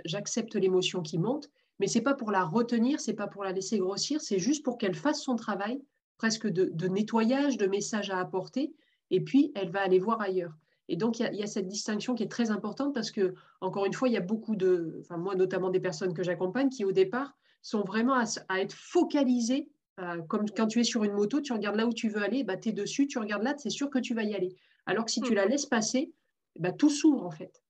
j'accepte 0.05 0.55
l'émotion 0.55 1.01
qui 1.01 1.19
monte, 1.19 1.49
mais 1.80 1.88
c'est 1.88 2.01
pas 2.01 2.15
pour 2.15 2.32
la 2.32 2.43
retenir, 2.43 2.99
c'est 2.99 3.13
pas 3.13 3.27
pour 3.27 3.43
la 3.43 3.51
laisser 3.51 3.77
grossir, 3.77 4.21
c'est 4.21 4.39
juste 4.39 4.63
pour 4.63 4.77
qu'elle 4.77 4.95
fasse 4.95 5.21
son 5.21 5.36
travail, 5.36 5.80
presque 6.17 6.47
de 6.47 6.88
nettoyage, 6.88 7.57
de 7.57 7.67
message 7.67 8.09
à 8.09 8.19
apporter, 8.19 8.73
et 9.11 9.21
puis 9.21 9.51
elle 9.53 9.69
va 9.69 9.82
aller 9.82 9.99
voir 9.99 10.19
ailleurs. 10.21 10.53
Et 10.90 10.96
donc, 10.96 11.20
il 11.20 11.36
y, 11.36 11.44
a, 11.44 11.48
cette 11.48 11.68
distinction 11.68 12.16
qui 12.16 12.24
est 12.24 12.32
très 12.32 12.50
importante 12.50 12.96
parce 12.96 13.12
que, 13.12 13.36
encore 13.62 13.86
une 13.86 13.94
fois, 13.94 14.10
il 14.10 14.14
y 14.14 14.18
a 14.18 14.22
beaucoup 14.22 14.56
de, 14.56 14.98
enfin, 15.02 15.18
moi 15.18 15.36
notamment 15.36 15.70
des 15.70 15.80
personnes 15.80 16.16
que 16.16 16.24
j'accompagne 16.24 16.70
qui, 16.70 16.84
au 16.84 16.92
départ, 16.92 17.38
sont 17.62 17.84
vraiment 17.84 18.16
à, 18.16 18.60
être 18.60 18.74
focalisées 18.74 19.70
Euh, 20.00 20.22
comme 20.30 20.46
quand 20.50 20.68
tu 20.68 20.80
es 20.80 20.86
sur 20.86 21.04
une 21.04 21.12
moto, 21.12 21.42
tu 21.42 21.52
regardes 21.52 21.76
là 21.76 21.86
où 21.86 21.94
tu 21.94 22.08
veux 22.08 22.24
aller, 22.24 22.46
bah, 22.46 22.56
tu 22.56 22.70
es 22.70 22.72
dessus, 22.72 23.06
tu 23.06 23.20
regardes 23.20 23.44
là, 23.44 23.54
c'est 23.58 23.70
sûr 23.70 23.90
que 23.90 24.00
tu 24.00 24.14
vas 24.14 24.24
y 24.24 24.34
aller. 24.34 24.56
Alors 24.86 25.04
que 25.04 25.12
si 25.12 25.20
tu 25.20 25.34
la 25.36 25.46
mmh. 25.46 25.50
laisses 25.50 25.66
passer, 25.66 26.14
bah, 26.58 26.72
tout 26.72 26.90
s'ouvre 26.90 27.26
en 27.26 27.32
fait. 27.32 27.62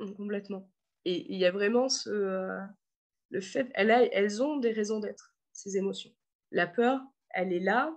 Mmh, 0.00 0.12
complètement. 0.12 0.68
Et 1.06 1.32
il 1.32 1.38
y 1.38 1.46
a 1.46 1.50
vraiment 1.50 1.88
ce, 1.88 2.10
euh, 2.10 2.60
le 3.30 3.40
fait, 3.40 3.70
elles, 3.72 3.90
elles 4.12 4.42
ont 4.42 4.58
des 4.58 4.70
raisons 4.70 5.00
d'être, 5.00 5.34
ces 5.54 5.78
émotions. 5.78 6.12
La 6.50 6.66
peur, 6.66 7.00
elle 7.30 7.54
est 7.54 7.60
là, 7.60 7.96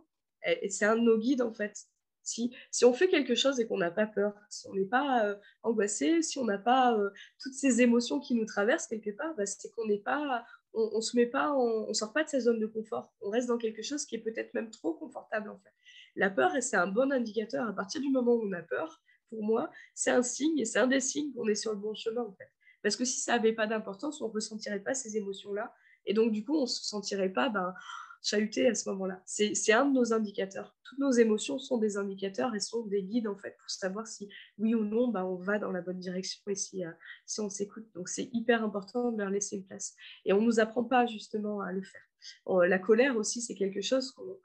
c'est 0.70 0.86
un 0.86 0.96
de 0.96 1.02
nos 1.02 1.18
guides 1.18 1.42
en 1.42 1.52
fait. 1.52 1.90
Si, 2.30 2.86
on 2.86 2.94
fait 2.94 3.08
quelque 3.08 3.36
chose 3.36 3.60
et 3.60 3.68
qu'on 3.68 3.78
n'a 3.78 3.92
pas 3.92 4.08
peur, 4.08 4.34
si 4.50 4.68
on 4.68 4.74
n'est 4.74 4.86
pas 4.86 5.26
euh, 5.26 5.36
angoissé, 5.64 6.22
si 6.22 6.38
on 6.40 6.46
n'a 6.46 6.58
pas 6.58 6.98
toutes 7.42 7.54
ces 7.54 7.82
émotions 7.82 8.20
qui 8.20 8.36
nous 8.36 8.46
traversent 8.46 8.88
quelque 8.88 9.12
part, 9.12 9.34
bah, 9.36 9.46
c'est 9.46 9.70
qu'on 9.72 9.86
n'est 9.88 10.00
pas, 10.00 10.46
on, 10.74 10.90
on, 10.94 11.02
se 11.02 11.16
met 11.16 11.26
pas, 11.26 11.54
on, 11.56 11.94
sort 11.94 12.14
pas 12.14 12.24
de 12.24 12.30
sa 12.30 12.40
zone 12.40 12.60
de 12.60 12.68
confort. 12.68 13.14
On 13.22 13.30
reste 13.30 13.48
dans 13.48 13.58
quelque 13.58 13.82
chose 13.82 14.06
qui 14.06 14.16
est 14.16 14.20
peut-être 14.20 14.54
même 14.54 14.70
trop 14.70 14.94
confortable 14.94 15.50
en 15.50 15.58
fait. 15.58 15.74
La 16.16 16.30
peur, 16.30 16.52
c'est 16.62 16.78
un 16.78 16.88
bon 16.88 17.12
indicateur. 17.12 17.68
À 17.68 17.74
partir 17.74 18.02
du 18.02 18.10
moment 18.10 18.34
où 18.34 18.48
on 18.48 18.52
a 18.54 18.62
peur, 18.62 19.02
pour 19.30 19.44
moi, 19.44 19.72
c'est 19.94 20.12
un 20.12 20.24
signe 20.24 20.58
et 20.60 20.66
c'est 20.66 20.80
un 20.80 20.88
des 20.88 21.00
signes 21.00 21.32
qu'on 21.34 21.48
est 21.48 21.56
sur 21.56 21.72
le 21.72 21.78
bon 21.78 21.94
chemin 21.94 22.22
en 22.22 22.34
fait. 22.34 22.52
Parce 22.82 22.96
que 22.96 23.06
si 23.06 23.20
ça 23.20 23.34
n'avait 23.34 23.54
pas 23.54 23.68
d'importance, 23.68 24.22
on 24.22 24.28
ne 24.28 24.34
ressentirait 24.34 24.80
pas 24.80 24.94
ces 24.94 25.18
émotions-là. 25.18 25.74
Et 26.06 26.14
donc, 26.14 26.32
du 26.32 26.46
coup, 26.46 26.56
on 26.56 26.62
ne 26.62 26.68
se 26.68 26.86
sentirait 26.86 27.30
pas 27.30 27.50
ben, 27.50 27.74
chahuté 28.22 28.68
à 28.68 28.76
ce 28.76 28.90
moment-là. 28.90 29.22
C'est 29.26 29.74
un 29.74 29.86
de 29.86 29.94
nos 29.94 30.14
indicateurs. 30.14 30.76
Toutes 30.84 31.00
nos 31.00 31.12
émotions 31.12 31.58
sont 31.58 31.78
des 31.78 31.98
indicateurs 31.98 32.54
et 32.56 32.60
sont 32.60 32.86
des 32.86 33.04
guides, 33.04 33.28
en 33.28 33.38
fait, 33.38 33.56
pour 33.60 33.70
savoir 33.70 34.08
si, 34.08 34.30
oui 34.58 34.76
ou 34.76 34.84
non, 34.84 35.08
ben, 35.08 35.24
on 35.24 35.36
va 35.36 35.60
dans 35.60 35.72
la 35.72 35.82
bonne 35.82 36.00
direction 36.00 36.42
et 36.48 36.56
si, 36.56 36.86
euh, 36.86 36.92
on 37.40 37.50
s'écoute. 37.50 37.88
Donc, 37.96 38.10
c'est 38.10 38.30
hyper 38.34 38.64
important 38.64 39.12
de 39.12 39.18
leur 39.18 39.30
laisser 39.30 39.58
une 39.58 39.66
place. 39.66 39.96
Et 40.26 40.34
on 40.34 40.42
ne 40.42 40.46
nous 40.46 40.60
apprend 40.60 40.84
pas, 40.84 41.06
justement, 41.06 41.62
à 41.62 41.72
le 41.72 41.82
faire. 41.82 42.02
la 42.48 42.80
colère 42.80 43.16
aussi, 43.18 43.42
c'est 43.42 43.56
quelque 43.56 43.82
chose 43.82 44.12
qu'on 44.12 44.38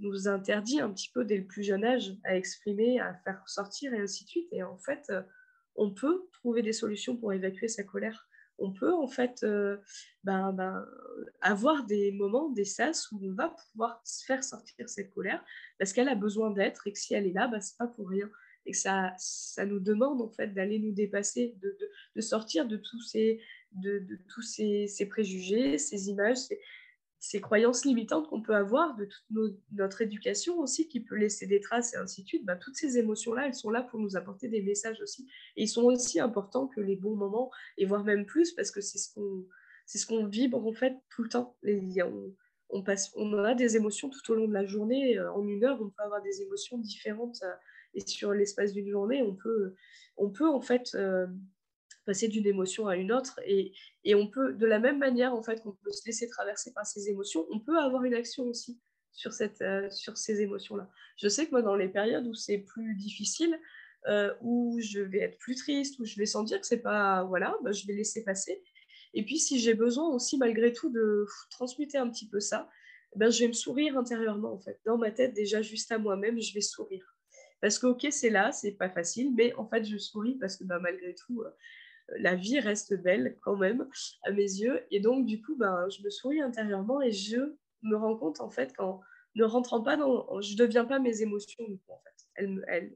nous 0.00 0.28
interdit 0.28 0.80
un 0.80 0.90
petit 0.92 1.10
peu 1.12 1.24
dès 1.24 1.36
le 1.36 1.46
plus 1.46 1.62
jeune 1.62 1.84
âge 1.84 2.16
à 2.24 2.36
exprimer, 2.36 3.00
à 3.00 3.14
faire 3.24 3.42
sortir 3.46 3.94
et 3.94 4.00
ainsi 4.00 4.24
de 4.24 4.30
suite. 4.30 4.48
Et 4.52 4.62
en 4.62 4.78
fait, 4.78 5.06
euh, 5.10 5.22
on 5.76 5.90
peut 5.92 6.28
trouver 6.32 6.62
des 6.62 6.72
solutions 6.72 7.16
pour 7.16 7.32
évacuer 7.32 7.68
sa 7.68 7.84
colère. 7.84 8.28
On 8.60 8.72
peut 8.72 8.92
en 8.92 9.08
fait 9.08 9.42
euh, 9.42 9.78
ben, 10.22 10.52
ben, 10.52 10.86
avoir 11.40 11.84
des 11.84 12.12
moments, 12.12 12.50
des 12.50 12.64
sas 12.64 13.10
où 13.10 13.20
on 13.22 13.32
va 13.32 13.48
pouvoir 13.48 14.02
faire 14.26 14.44
sortir 14.44 14.88
cette 14.88 15.10
colère 15.12 15.42
parce 15.78 15.92
qu'elle 15.92 16.08
a 16.08 16.14
besoin 16.14 16.50
d'être 16.50 16.86
et 16.86 16.92
que 16.92 16.98
si 16.98 17.14
elle 17.14 17.26
est 17.26 17.32
là, 17.32 17.48
ben, 17.48 17.60
c'est 17.60 17.76
pas 17.78 17.86
pour 17.86 18.08
rien. 18.08 18.30
Et 18.66 18.72
que 18.72 18.76
ça, 18.76 19.14
ça 19.16 19.64
nous 19.64 19.80
demande 19.80 20.20
en 20.20 20.28
fait 20.28 20.48
d'aller 20.48 20.78
nous 20.78 20.92
dépasser, 20.92 21.56
de, 21.62 22.20
sortir 22.20 22.68
de 22.68 22.76
tous 22.76 23.00
ces, 23.00 23.40
de, 23.72 24.00
de 24.00 24.18
tous 24.28 24.42
ces, 24.42 25.06
préjugés, 25.08 25.78
ces 25.78 26.10
images, 26.10 26.38
ces 27.20 27.40
croyances 27.42 27.84
limitantes 27.84 28.28
qu'on 28.28 28.40
peut 28.40 28.56
avoir, 28.56 28.96
de 28.96 29.04
toute 29.04 29.54
notre 29.72 30.00
éducation 30.00 30.58
aussi, 30.58 30.88
qui 30.88 31.00
peut 31.00 31.16
laisser 31.16 31.46
des 31.46 31.60
traces 31.60 31.92
et 31.92 31.98
ainsi 31.98 32.22
de 32.22 32.26
suite, 32.26 32.46
bah, 32.46 32.56
toutes 32.56 32.76
ces 32.76 32.96
émotions-là, 32.96 33.46
elles 33.46 33.54
sont 33.54 33.70
là 33.70 33.82
pour 33.82 34.00
nous 34.00 34.16
apporter 34.16 34.48
des 34.48 34.62
messages 34.62 35.00
aussi. 35.02 35.28
Et 35.56 35.64
ils 35.64 35.68
sont 35.68 35.84
aussi 35.84 36.18
importants 36.18 36.66
que 36.66 36.80
les 36.80 36.96
bons 36.96 37.14
moments, 37.14 37.50
et 37.76 37.84
voire 37.84 38.04
même 38.04 38.24
plus, 38.24 38.52
parce 38.52 38.70
que 38.70 38.80
c'est 38.80 38.98
ce 38.98 39.12
qu'on 39.14 39.46
c'est 39.84 39.98
ce 39.98 40.06
qu'on 40.06 40.26
vibre 40.26 40.64
en 40.64 40.72
fait 40.72 40.94
tout 41.10 41.24
le 41.24 41.28
temps. 41.28 41.56
on, 41.64 42.34
on, 42.68 42.82
passe, 42.82 43.10
on 43.16 43.36
a 43.42 43.54
des 43.54 43.76
émotions 43.76 44.08
tout 44.08 44.32
au 44.32 44.36
long 44.36 44.46
de 44.46 44.54
la 44.54 44.64
journée. 44.64 45.18
Euh, 45.18 45.32
en 45.32 45.46
une 45.46 45.64
heure, 45.64 45.78
on 45.82 45.88
peut 45.90 46.02
avoir 46.04 46.22
des 46.22 46.42
émotions 46.42 46.78
différentes. 46.78 47.40
Euh, 47.42 47.52
et 47.94 48.00
sur 48.06 48.32
l'espace 48.32 48.72
d'une 48.72 48.88
journée, 48.88 49.20
on 49.20 49.34
peut, 49.34 49.74
on 50.16 50.30
peut 50.30 50.48
en 50.48 50.60
fait 50.60 50.94
euh, 50.94 51.26
passer 52.04 52.28
d'une 52.28 52.46
émotion 52.46 52.86
à 52.88 52.96
une 52.96 53.12
autre. 53.12 53.38
Et, 53.44 53.72
et, 54.04 54.14
on 54.14 54.26
peut, 54.26 54.52
de 54.52 54.66
la 54.66 54.78
même 54.78 54.98
manière, 54.98 55.34
en 55.34 55.42
fait, 55.42 55.62
qu'on 55.62 55.72
peut 55.72 55.92
se 55.92 56.06
laisser 56.06 56.28
traverser 56.28 56.72
par 56.72 56.86
ces 56.86 57.08
émotions, 57.08 57.46
on 57.50 57.60
peut 57.60 57.78
avoir 57.78 58.04
une 58.04 58.14
action 58.14 58.44
aussi 58.44 58.78
sur, 59.12 59.32
cette, 59.32 59.60
euh, 59.62 59.88
sur 59.90 60.16
ces 60.16 60.40
émotions-là. 60.40 60.88
Je 61.16 61.28
sais 61.28 61.46
que 61.46 61.50
moi, 61.50 61.62
dans 61.62 61.76
les 61.76 61.88
périodes 61.88 62.26
où 62.26 62.34
c'est 62.34 62.58
plus 62.58 62.94
difficile, 62.94 63.58
euh, 64.08 64.34
où 64.40 64.78
je 64.80 65.00
vais 65.00 65.18
être 65.18 65.38
plus 65.38 65.56
triste, 65.56 65.98
où 65.98 66.04
je 66.04 66.16
vais 66.16 66.26
sentir 66.26 66.60
que 66.60 66.66
c'est 66.66 66.80
pas, 66.80 67.24
voilà, 67.24 67.56
bah, 67.62 67.72
je 67.72 67.86
vais 67.86 67.92
laisser 67.92 68.24
passer. 68.24 68.62
Et 69.12 69.24
puis, 69.24 69.38
si 69.38 69.58
j'ai 69.58 69.74
besoin 69.74 70.08
aussi, 70.08 70.38
malgré 70.38 70.72
tout, 70.72 70.90
de 70.90 71.26
transmuter 71.50 71.98
un 71.98 72.08
petit 72.08 72.28
peu 72.28 72.40
ça, 72.40 72.68
ben, 73.16 73.30
je 73.30 73.40
vais 73.40 73.48
me 73.48 73.52
sourire 73.52 73.98
intérieurement, 73.98 74.52
en 74.52 74.60
fait. 74.60 74.80
Dans 74.86 74.96
ma 74.96 75.10
tête, 75.10 75.34
déjà, 75.34 75.62
juste 75.62 75.90
à 75.92 75.98
moi-même, 75.98 76.40
je 76.40 76.54
vais 76.54 76.60
sourire. 76.60 77.16
Parce 77.60 77.78
que, 77.78 77.88
ok, 77.88 78.06
c'est 78.10 78.30
là, 78.30 78.52
c'est 78.52 78.72
pas 78.72 78.88
facile, 78.88 79.34
mais 79.34 79.52
en 79.54 79.66
fait, 79.66 79.84
je 79.84 79.98
souris 79.98 80.36
parce 80.36 80.56
que 80.56 80.64
ben, 80.64 80.78
malgré 80.78 81.14
tout, 81.14 81.42
euh, 81.42 81.50
la 82.18 82.34
vie 82.34 82.60
reste 82.60 82.94
belle 82.94 83.36
quand 83.42 83.56
même 83.56 83.88
à 84.24 84.30
mes 84.32 84.42
yeux. 84.42 84.82
Et 84.90 85.00
donc, 85.00 85.26
du 85.26 85.40
coup, 85.40 85.56
ben, 85.56 85.88
je 85.90 86.02
me 86.02 86.10
souris 86.10 86.40
intérieurement 86.40 87.00
et 87.00 87.12
je 87.12 87.54
me 87.82 87.96
rends 87.96 88.16
compte, 88.16 88.40
en 88.40 88.50
fait, 88.50 88.74
qu'en 88.76 89.00
ne 89.34 89.44
rentrant 89.44 89.82
pas 89.82 89.96
dans... 89.96 90.40
Je 90.40 90.52
ne 90.52 90.58
deviens 90.58 90.84
pas 90.84 90.98
mes 90.98 91.22
émotions, 91.22 91.64
en 91.88 91.98
fait. 91.98 92.26
Elles, 92.66 92.92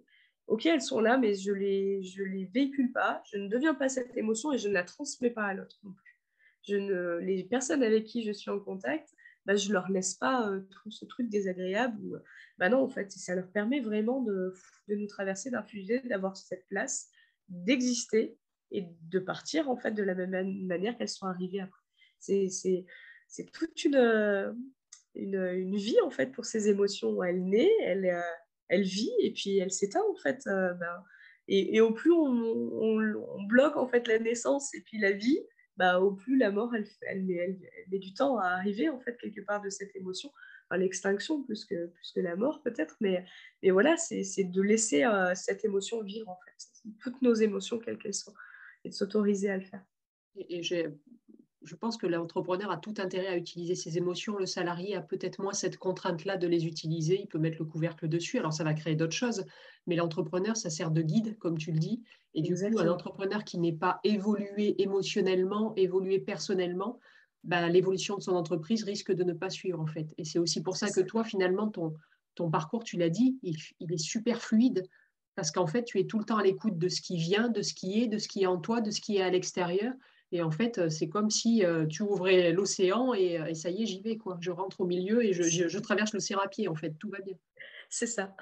ok, 0.46 0.66
elles 0.66 0.82
sont 0.82 1.00
là, 1.00 1.16
mais 1.16 1.34
je 1.34 1.52
les, 1.52 2.02
je 2.02 2.22
les 2.22 2.46
véhicule 2.46 2.92
pas. 2.92 3.22
Je 3.30 3.38
ne 3.38 3.48
deviens 3.48 3.74
pas 3.74 3.88
cette 3.88 4.16
émotion 4.16 4.52
et 4.52 4.58
je 4.58 4.68
ne 4.68 4.74
la 4.74 4.84
transmets 4.84 5.30
pas 5.30 5.44
à 5.44 5.54
l'autre 5.54 5.78
non 5.84 5.92
plus. 5.92 6.20
Je 6.66 6.76
ne, 6.76 7.18
les 7.18 7.44
personnes 7.44 7.82
avec 7.82 8.04
qui 8.04 8.24
je 8.24 8.32
suis 8.32 8.50
en 8.50 8.58
contact, 8.58 9.10
ben, 9.46 9.56
je 9.56 9.72
leur 9.72 9.90
laisse 9.90 10.14
pas 10.14 10.48
euh, 10.48 10.60
tout 10.70 10.90
ce 10.90 11.04
truc 11.04 11.28
désagréable. 11.28 12.00
Ou, 12.02 12.16
ben 12.58 12.70
non, 12.70 12.82
en 12.82 12.88
fait, 12.88 13.12
ça 13.12 13.34
leur 13.34 13.50
permet 13.50 13.80
vraiment 13.80 14.22
de, 14.22 14.54
de 14.88 14.94
nous 14.94 15.06
traverser, 15.06 15.50
d'infuser, 15.50 16.00
d'avoir 16.00 16.36
cette 16.36 16.66
place, 16.68 17.10
d'exister 17.48 18.38
et 18.74 18.88
de 19.08 19.18
partir 19.20 19.70
en 19.70 19.76
fait 19.76 19.92
de 19.92 20.02
la 20.02 20.14
même 20.14 20.66
manière 20.66 20.98
qu'elles 20.98 21.08
sont 21.08 21.26
arrivées 21.26 21.60
après. 21.60 21.80
C'est, 22.18 23.46
toute 23.52 23.84
une, 23.84 24.54
une, 25.14 25.76
vie 25.76 26.00
en 26.02 26.10
fait 26.10 26.32
pour 26.32 26.44
ces 26.44 26.68
émotions. 26.68 27.22
Elle 27.22 27.44
naît, 27.44 27.70
elle, 27.82 28.04
euh, 28.04 28.20
elle 28.68 28.82
vit 28.82 29.12
et 29.20 29.32
puis 29.32 29.58
elle 29.58 29.70
s'éteint 29.70 30.02
en 30.10 30.16
fait. 30.16 30.40
Euh, 30.48 30.74
ben, 30.74 31.04
et, 31.46 31.80
au 31.80 31.92
plus 31.92 32.10
on, 32.10 33.42
bloque 33.46 33.76
en 33.76 33.86
fait 33.86 34.08
la 34.08 34.18
naissance 34.18 34.74
et 34.74 34.80
puis 34.80 34.98
la 34.98 35.12
vie, 35.12 35.38
bah, 35.76 36.00
au 36.00 36.12
plus 36.12 36.36
la 36.36 36.50
mort 36.50 36.74
elle, 36.74 36.86
elle, 37.02 37.58
met 37.90 37.98
du 37.98 38.12
temps 38.12 38.38
à 38.38 38.46
arriver 38.46 38.88
en 38.88 39.00
fait 39.00 39.16
quelque 39.18 39.42
part 39.42 39.62
de 39.62 39.70
cette 39.70 39.94
émotion. 39.94 40.32
Enfin, 40.68 40.78
l'extinction 40.78 41.42
plus 41.42 41.64
que, 41.66 41.88
plus 41.88 42.12
que 42.12 42.20
la 42.20 42.34
mort 42.34 42.62
peut-être, 42.62 42.96
mais, 43.00 43.24
mais 43.62 43.70
voilà, 43.70 43.98
c'est 43.98 44.44
de 44.44 44.62
laisser 44.62 45.04
euh, 45.04 45.34
cette 45.34 45.64
émotion 45.64 46.02
vivre 46.02 46.28
en 46.30 46.38
fait, 46.44 46.90
toutes 47.00 47.20
nos 47.20 47.34
émotions 47.34 47.78
quelles 47.78 47.98
qu'elles 47.98 48.14
soient 48.14 48.34
et 48.84 48.88
de 48.88 48.94
s'autoriser 48.94 49.50
à 49.50 49.56
le 49.56 49.62
faire. 49.62 49.84
Et, 50.36 50.62
je 50.62 51.74
pense 51.76 51.96
que 51.96 52.06
l'entrepreneur 52.06 52.70
a 52.70 52.76
tout 52.76 52.92
intérêt 52.98 53.28
à 53.28 53.36
utiliser 53.38 53.74
ses 53.74 53.96
émotions. 53.96 54.36
Le 54.36 54.44
salarié 54.44 54.94
a 54.96 55.00
peut-être 55.00 55.42
moins 55.42 55.54
cette 55.54 55.78
contrainte-là 55.78 56.36
de 56.36 56.46
les 56.46 56.66
utiliser. 56.66 57.22
Il 57.22 57.26
peut 57.26 57.38
mettre 57.38 57.56
le 57.58 57.64
couvercle 57.64 58.06
dessus. 58.06 58.38
Alors, 58.38 58.52
ça 58.52 58.64
va 58.64 58.74
créer 58.74 58.96
d'autres 58.96 59.14
choses. 59.14 59.46
Mais 59.86 59.96
l'entrepreneur, 59.96 60.58
ça 60.58 60.68
sert 60.68 60.90
de 60.90 61.00
guide, 61.00 61.38
comme 61.38 61.56
tu 61.56 61.72
le 61.72 61.78
dis. 61.78 62.02
Et 62.34 62.42
du 62.42 62.54
coup, 62.54 62.78
un 62.78 62.88
entrepreneur 62.88 63.44
qui 63.44 63.58
n'est 63.58 63.72
pas 63.72 63.98
évolué 64.04 64.82
émotionnellement, 64.82 65.74
évolué 65.76 66.18
personnellement, 66.18 67.00
bah, 67.44 67.66
l'évolution 67.68 68.16
de 68.16 68.22
son 68.22 68.32
entreprise 68.32 68.84
risque 68.84 69.12
de 69.12 69.24
ne 69.24 69.32
pas 69.32 69.48
suivre, 69.48 69.80
en 69.80 69.86
fait. 69.86 70.12
Et 70.18 70.24
c'est 70.24 70.38
aussi 70.38 70.62
pour 70.62 70.76
ça 70.76 70.90
que 70.90 71.00
toi, 71.00 71.24
finalement, 71.24 71.68
ton, 71.68 71.94
ton 72.34 72.50
parcours, 72.50 72.84
tu 72.84 72.96
l'as 72.96 73.10
dit, 73.10 73.38
il, 73.42 73.56
est 73.92 73.98
super 73.98 74.42
fluide 74.42 74.86
parce 75.36 75.50
qu'en 75.50 75.66
fait, 75.66 75.84
tu 75.84 75.98
es 75.98 76.04
tout 76.04 76.18
le 76.18 76.24
temps 76.24 76.36
à 76.36 76.42
l'écoute 76.42 76.78
de 76.78 76.88
ce 76.88 77.00
qui 77.00 77.16
vient, 77.16 77.48
de 77.48 77.62
ce 77.62 77.74
qui 77.74 78.02
est, 78.02 78.06
de 78.06 78.18
ce 78.18 78.28
qui 78.28 78.42
est 78.42 78.46
en 78.46 78.58
toi, 78.58 78.80
de 78.80 78.90
ce 78.90 79.00
qui 79.00 79.16
est 79.16 79.22
à 79.22 79.30
l'extérieur. 79.30 79.92
Et 80.32 80.42
en 80.42 80.50
fait, 80.50 80.78
euh, 80.78 80.88
c'est 80.88 81.08
comme 81.08 81.30
si 81.30 81.64
euh, 81.64 81.86
tu 81.86 82.02
ouvrais 82.02 82.52
l'océan 82.52 83.12
euh, 83.12 83.14
et, 83.16 83.54
ça 83.54 83.70
y 83.70 83.82
est, 83.82 83.86
j'y 83.86 84.00
vais. 84.00 84.18
Je 84.40 84.50
rentre 84.50 84.80
au 84.80 84.84
milieu 84.84 85.24
et 85.24 85.32
je, 85.32 85.78
traverse 85.78 86.12
l'océan 86.12 86.40
à 86.40 86.48
pied, 86.48 86.66
en 86.66 86.74
fait. 86.74 86.92
Tout 86.98 87.08
va 87.08 87.18
bien. 87.20 87.36
C'est 87.88 88.06
ça. 88.06 88.34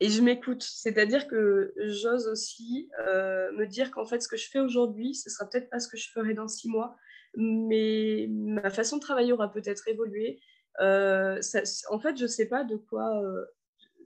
Et 0.00 0.10
je 0.10 0.20
m'écoute. 0.20 0.62
C'est-à-dire 0.62 1.26
que 1.26 1.72
j'ose 1.78 2.26
aussi 2.28 2.90
me 2.98 3.64
dire 3.64 3.90
qu'en 3.90 4.04
fait, 4.04 4.20
ce 4.20 4.28
que 4.28 4.36
je 4.36 4.48
fais 4.50 4.58
aujourd'hui, 4.58 5.14
ce 5.14 5.30
sera 5.30 5.48
peut-être 5.48 5.70
pas 5.70 5.80
ce 5.80 5.88
que 5.88 5.96
je 5.96 6.10
ferai 6.10 6.34
dans 6.34 6.48
six 6.48 6.68
mois, 6.68 6.96
mais 7.34 8.26
ma 8.28 8.68
façon 8.68 8.96
de 8.96 9.00
travailler 9.00 9.32
aura 9.32 9.50
peut-être 9.50 9.88
évolué. 9.88 10.40
en 10.78 12.00
fait, 12.00 12.16
je 12.18 12.24
ne 12.24 12.28
sais 12.28 12.46
pas 12.46 12.64
de 12.64 12.76
quoi 12.76 13.22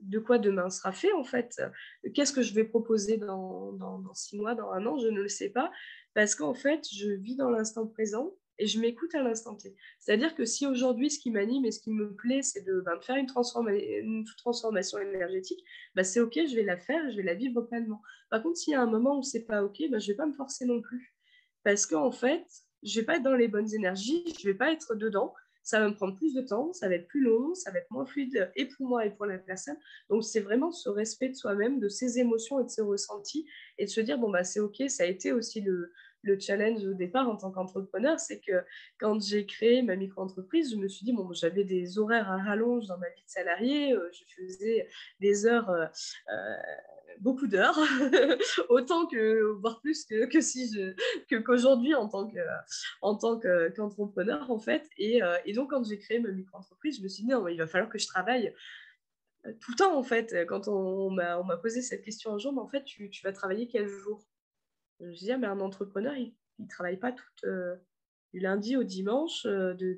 de 0.03 0.19
quoi 0.19 0.37
demain 0.37 0.69
sera 0.69 0.91
fait 0.91 1.11
en 1.13 1.23
fait. 1.23 1.61
Qu'est-ce 2.13 2.33
que 2.33 2.41
je 2.41 2.53
vais 2.53 2.63
proposer 2.63 3.17
dans, 3.17 4.13
six 4.13 4.37
mois, 4.37 4.55
dans 4.55 4.71
un 4.71 4.85
an, 4.85 4.97
je 4.97 5.07
ne 5.07 5.21
le 5.21 5.29
sais 5.29 5.49
pas, 5.49 5.71
parce 6.13 6.35
qu'en 6.35 6.53
fait, 6.53 6.85
je 6.91 7.11
vis 7.11 7.35
dans 7.35 7.49
l'instant 7.49 7.87
présent 7.87 8.33
et 8.59 8.67
je 8.67 8.79
m'écoute 8.79 9.13
à 9.15 9.23
l'instant 9.23 9.55
T. 9.55 9.75
C'est-à-dire 9.99 10.35
que 10.35 10.45
si 10.45 10.67
aujourd'hui, 10.67 11.09
ce 11.09 11.19
qui 11.19 11.31
m'anime 11.31 11.65
et 11.65 11.71
ce 11.71 11.79
qui 11.79 11.91
me 11.91 12.13
plaît, 12.13 12.43
c'est 12.43 12.61
de, 12.61 12.81
ben, 12.81 12.99
faire 13.01 13.15
une, 13.15 13.25
transformation 14.37 14.99
énergétique, 14.99 15.63
ben, 15.95 16.03
c'est 16.03 16.19
OK, 16.19 16.33
je 16.35 16.55
vais 16.55 16.63
la 16.63 16.77
faire, 16.77 17.09
je 17.09 17.17
vais 17.17 17.23
la 17.23 17.33
vivre 17.33 17.61
pleinement. 17.61 18.01
Par 18.29 18.43
contre, 18.43 18.57
s'il 18.57 18.73
y 18.73 18.75
a 18.75 18.81
un 18.81 18.89
moment 18.89 19.17
où 19.17 19.23
c'est 19.23 19.45
pas 19.45 19.63
OK, 19.63 19.81
ben, 19.89 19.99
je 19.99 20.07
vais 20.07 20.15
pas 20.15 20.27
me 20.27 20.33
forcer 20.33 20.65
non 20.65 20.81
plus. 20.81 21.15
Parce 21.63 21.85
qu'en 21.85 22.11
fait, 22.11 22.45
je 22.83 22.99
vais 22.99 23.05
pas 23.05 23.15
être 23.15 23.23
dans 23.23 23.35
les 23.35 23.47
bonnes 23.47 23.73
énergies, 23.73 24.23
je 24.39 24.47
vais 24.47 24.53
pas 24.53 24.71
être 24.71 24.95
dedans 24.95 25.33
ça 25.63 25.79
va 25.79 25.89
me 25.89 25.95
prendre 25.95 26.15
plus 26.15 26.33
de 26.33 26.41
temps, 26.41 26.73
ça 26.73 26.89
va 26.89 26.95
être 26.95 27.07
plus 27.07 27.21
long, 27.21 27.55
ça 27.55 27.71
va 27.71 27.79
être 27.79 27.89
moins 27.89 28.05
fluide 28.05 28.51
et 28.55 28.65
pour 28.65 28.87
moi 28.87 29.05
et 29.05 29.11
pour 29.11 29.25
la 29.25 29.37
personne. 29.37 29.77
Donc, 30.09 30.23
c'est 30.23 30.41
vraiment 30.41 30.71
ce 30.71 30.89
respect 30.89 31.29
de 31.29 31.35
soi-même, 31.35 31.79
de 31.79 31.87
ses 31.87 32.19
émotions 32.19 32.59
et 32.59 32.65
de 32.65 32.69
ses 32.69 32.81
ressentis 32.81 33.47
et 33.77 33.85
de 33.85 33.89
se 33.89 34.01
dire, 34.01 34.17
bon, 34.17 34.29
bah, 34.29 34.43
c'est 34.43 34.59
OK, 34.59 34.83
ça 34.87 35.03
a 35.03 35.05
été 35.07 35.31
aussi 35.31 35.61
le, 35.61 35.91
le 36.23 36.39
challenge 36.39 36.83
au 36.85 36.93
départ 36.93 37.29
en 37.29 37.35
tant 37.35 37.51
qu'entrepreneur, 37.51 38.19
c'est 38.19 38.39
que 38.39 38.63
quand 38.97 39.21
j'ai 39.21 39.45
créé 39.45 39.81
ma 39.81 39.95
micro-entreprise, 39.95 40.71
je 40.71 40.77
me 40.77 40.87
suis 40.87 41.05
dit, 41.05 41.13
bon, 41.13 41.31
j'avais 41.33 41.65
des 41.65 41.99
horaires 41.99 42.31
à 42.31 42.37
rallonge 42.37 42.87
dans 42.87 42.97
ma 42.97 43.09
vie 43.09 43.23
de 43.23 43.29
salarié, 43.29 43.93
euh, 43.93 44.09
je 44.11 44.23
faisais 44.35 44.89
des 45.19 45.45
heures, 45.45 45.69
euh, 45.69 45.85
euh, 46.31 46.55
beaucoup 47.19 47.47
d'heures, 47.47 47.77
autant 48.69 49.05
que, 49.05 49.51
voire 49.59 49.81
plus 49.81 50.05
que, 50.05 50.25
que 50.25 50.41
si 50.41 50.73
je, 50.73 51.39
qu'aujourd'hui 51.41 51.93
en 51.93 52.07
tant, 52.07 52.31
tant 53.01 53.39
qu'entrepreneur, 53.39 54.49
en 54.49 54.59
fait. 54.59 54.89
Et, 54.97 55.19
et 55.45 55.53
donc, 55.53 55.69
quand 55.69 55.83
j'ai 55.83 55.99
créé 55.99 56.19
ma 56.19 56.31
micro-entreprise, 56.31 56.97
je 56.97 57.03
me 57.03 57.07
suis 57.07 57.23
dit, 57.23 57.29
non, 57.29 57.47
il 57.47 57.57
va 57.57 57.67
falloir 57.67 57.89
que 57.89 57.99
je 57.99 58.07
travaille 58.07 58.53
tout 59.43 59.71
le 59.71 59.77
temps, 59.77 59.95
en 59.95 60.03
fait. 60.03 60.45
Quand 60.47 60.67
on, 60.67 61.11
on 61.11 61.43
m'a 61.43 61.57
posé 61.57 61.81
cette 61.81 62.03
question 62.03 62.33
un 62.33 62.39
jour, 62.39 62.53
mais 62.53 62.61
en 62.61 62.67
fait, 62.67 62.83
tu, 62.83 63.09
tu 63.09 63.23
vas 63.23 63.31
travailler 63.31 63.67
quel 63.67 63.87
jour? 63.87 64.25
Je 64.99 65.05
me 65.05 65.13
dis, 65.13 65.35
mais 65.37 65.47
un 65.47 65.59
entrepreneur, 65.59 66.15
il 66.15 66.33
ne 66.59 66.67
travaille 66.67 66.97
pas 66.97 67.11
tout, 67.11 67.23
euh, 67.45 67.75
du 68.33 68.39
lundi 68.39 68.77
au 68.77 68.83
dimanche, 68.83 69.45
euh, 69.45 69.73
de, 69.73 69.97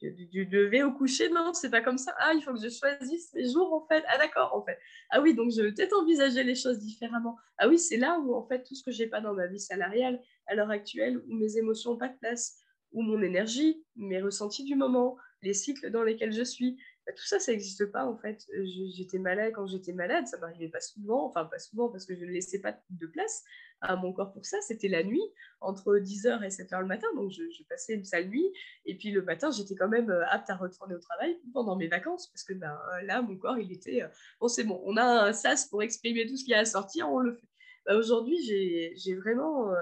du 0.00 0.44
lever 0.46 0.82
au 0.82 0.92
coucher. 0.92 1.28
Non, 1.28 1.52
c'est 1.52 1.70
pas 1.70 1.82
comme 1.82 1.98
ça. 1.98 2.14
Ah, 2.18 2.32
il 2.34 2.42
faut 2.42 2.54
que 2.54 2.60
je 2.60 2.68
choisisse 2.68 3.32
mes 3.34 3.50
jours, 3.50 3.72
en 3.72 3.86
fait. 3.86 4.02
Ah, 4.08 4.18
d'accord, 4.18 4.54
en 4.54 4.64
fait. 4.64 4.78
Ah 5.10 5.20
oui, 5.20 5.34
donc 5.34 5.50
je 5.50 5.62
vais 5.62 5.72
peut-être 5.72 5.96
envisager 5.98 6.42
les 6.42 6.54
choses 6.54 6.78
différemment. 6.78 7.36
Ah 7.58 7.68
oui, 7.68 7.78
c'est 7.78 7.96
là 7.96 8.18
où, 8.18 8.34
en 8.34 8.46
fait, 8.46 8.62
tout 8.62 8.74
ce 8.74 8.82
que 8.82 8.90
j'ai 8.90 9.06
pas 9.06 9.20
dans 9.20 9.34
ma 9.34 9.46
vie 9.46 9.60
salariale 9.60 10.20
à 10.46 10.54
l'heure 10.54 10.70
actuelle, 10.70 11.18
où 11.18 11.34
mes 11.34 11.56
émotions 11.58 11.92
n'ont 11.92 11.98
pas 11.98 12.08
de 12.08 12.18
place, 12.18 12.58
où 12.92 13.02
mon 13.02 13.20
énergie, 13.22 13.84
mes 13.96 14.20
ressentis 14.20 14.64
du 14.64 14.74
moment, 14.74 15.16
les 15.42 15.54
cycles 15.54 15.90
dans 15.90 16.02
lesquels 16.02 16.32
je 16.32 16.42
suis, 16.42 16.78
tout 17.12 17.24
ça, 17.24 17.38
ça 17.38 17.52
n'existe 17.52 17.86
pas 17.86 18.04
en 18.04 18.16
fait. 18.16 18.46
J'étais 18.94 19.18
malade 19.18 19.52
quand 19.54 19.66
j'étais 19.66 19.92
malade, 19.92 20.26
ça 20.26 20.38
m'arrivait 20.38 20.68
pas 20.68 20.80
souvent, 20.80 21.26
enfin 21.26 21.44
pas 21.44 21.58
souvent 21.58 21.88
parce 21.88 22.06
que 22.06 22.14
je 22.14 22.24
ne 22.24 22.30
laissais 22.30 22.60
pas 22.60 22.74
de 22.90 23.06
place 23.06 23.44
à 23.80 23.96
mon 23.96 24.12
corps 24.12 24.32
pour 24.32 24.44
ça. 24.44 24.60
C'était 24.60 24.88
la 24.88 25.02
nuit, 25.02 25.22
entre 25.60 25.96
10h 25.96 26.44
et 26.44 26.48
7h 26.48 26.80
le 26.80 26.86
matin, 26.86 27.06
donc 27.16 27.30
je, 27.30 27.42
passais 27.68 27.94
une 27.94 28.04
sale 28.04 28.28
nuit. 28.28 28.52
Et 28.86 28.96
puis 28.96 29.10
le 29.10 29.22
matin, 29.22 29.50
j'étais 29.50 29.74
quand 29.74 29.88
même 29.88 30.10
euh, 30.10 30.26
apte 30.28 30.50
à 30.50 30.56
retourner 30.56 30.94
au 30.94 31.00
travail 31.00 31.38
pendant 31.52 31.76
mes 31.76 31.88
vacances 31.88 32.26
parce 32.28 32.44
que 32.44 32.54
ben, 32.54 32.78
là, 33.04 33.22
mon 33.22 33.36
corps, 33.36 33.58
il 33.58 33.72
était, 33.72 34.02
euh, 34.02 34.08
bon 34.40 34.48
c'est 34.48 34.64
bon, 34.64 34.80
on 34.84 34.96
a 34.96 35.04
un 35.04 35.32
sas 35.32 35.66
pour 35.66 35.82
exprimer 35.82 36.26
tout 36.26 36.36
ce 36.36 36.44
qui 36.44 36.54
a 36.54 36.60
à 36.60 36.64
sortir, 36.64 37.10
on 37.10 37.18
le 37.18 37.34
fait. 37.34 37.48
Bah, 37.86 37.96
aujourd'hui, 37.96 38.36
j'ai 38.42 39.14
vraiment 39.14 39.72
euh, 39.72 39.76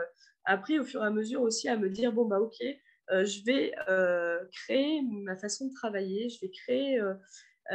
appris 0.45 0.79
au 0.79 0.85
fur 0.85 1.03
et 1.03 1.07
à 1.07 1.11
mesure 1.11 1.43
aussi 1.43 1.68
à 1.68 1.76
me 1.76 1.89
dire, 1.91 2.12
bon 2.12 2.26
bah 2.26 2.41
ok, 2.41 2.62
euh, 2.62 2.72
je 3.11 3.44
vais 3.44 3.72
euh, 3.88 4.44
créer 4.52 5.02
ma 5.02 5.36
façon 5.36 5.68
de 5.68 5.74
travailler, 5.74 6.28
je 6.28 6.40
vais 6.40 6.50
créer 6.50 7.00
euh, 7.00 7.14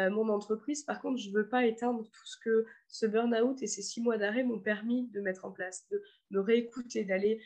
mon 0.10 0.30
entreprise. 0.30 0.84
Par 0.84 1.02
contre, 1.02 1.20
je 1.20 1.30
ne 1.30 1.36
veux 1.36 1.50
pas 1.50 1.66
éteindre 1.66 2.04
tout 2.04 2.26
ce 2.26 2.38
que 2.44 2.66
ce 2.88 3.06
burn-out 3.06 3.62
et 3.62 3.68
ces 3.68 3.82
six 3.82 4.02
mois 4.02 4.18
d'arrêt 4.18 4.44
m'ont 4.44 4.60
permis 4.60 5.08
de 5.10 5.22
mettre 5.22 5.46
en 5.46 5.52
place, 5.52 5.88
de 5.92 6.02
me 6.32 6.40
réécouter, 6.40 7.04
d'aller 7.04 7.42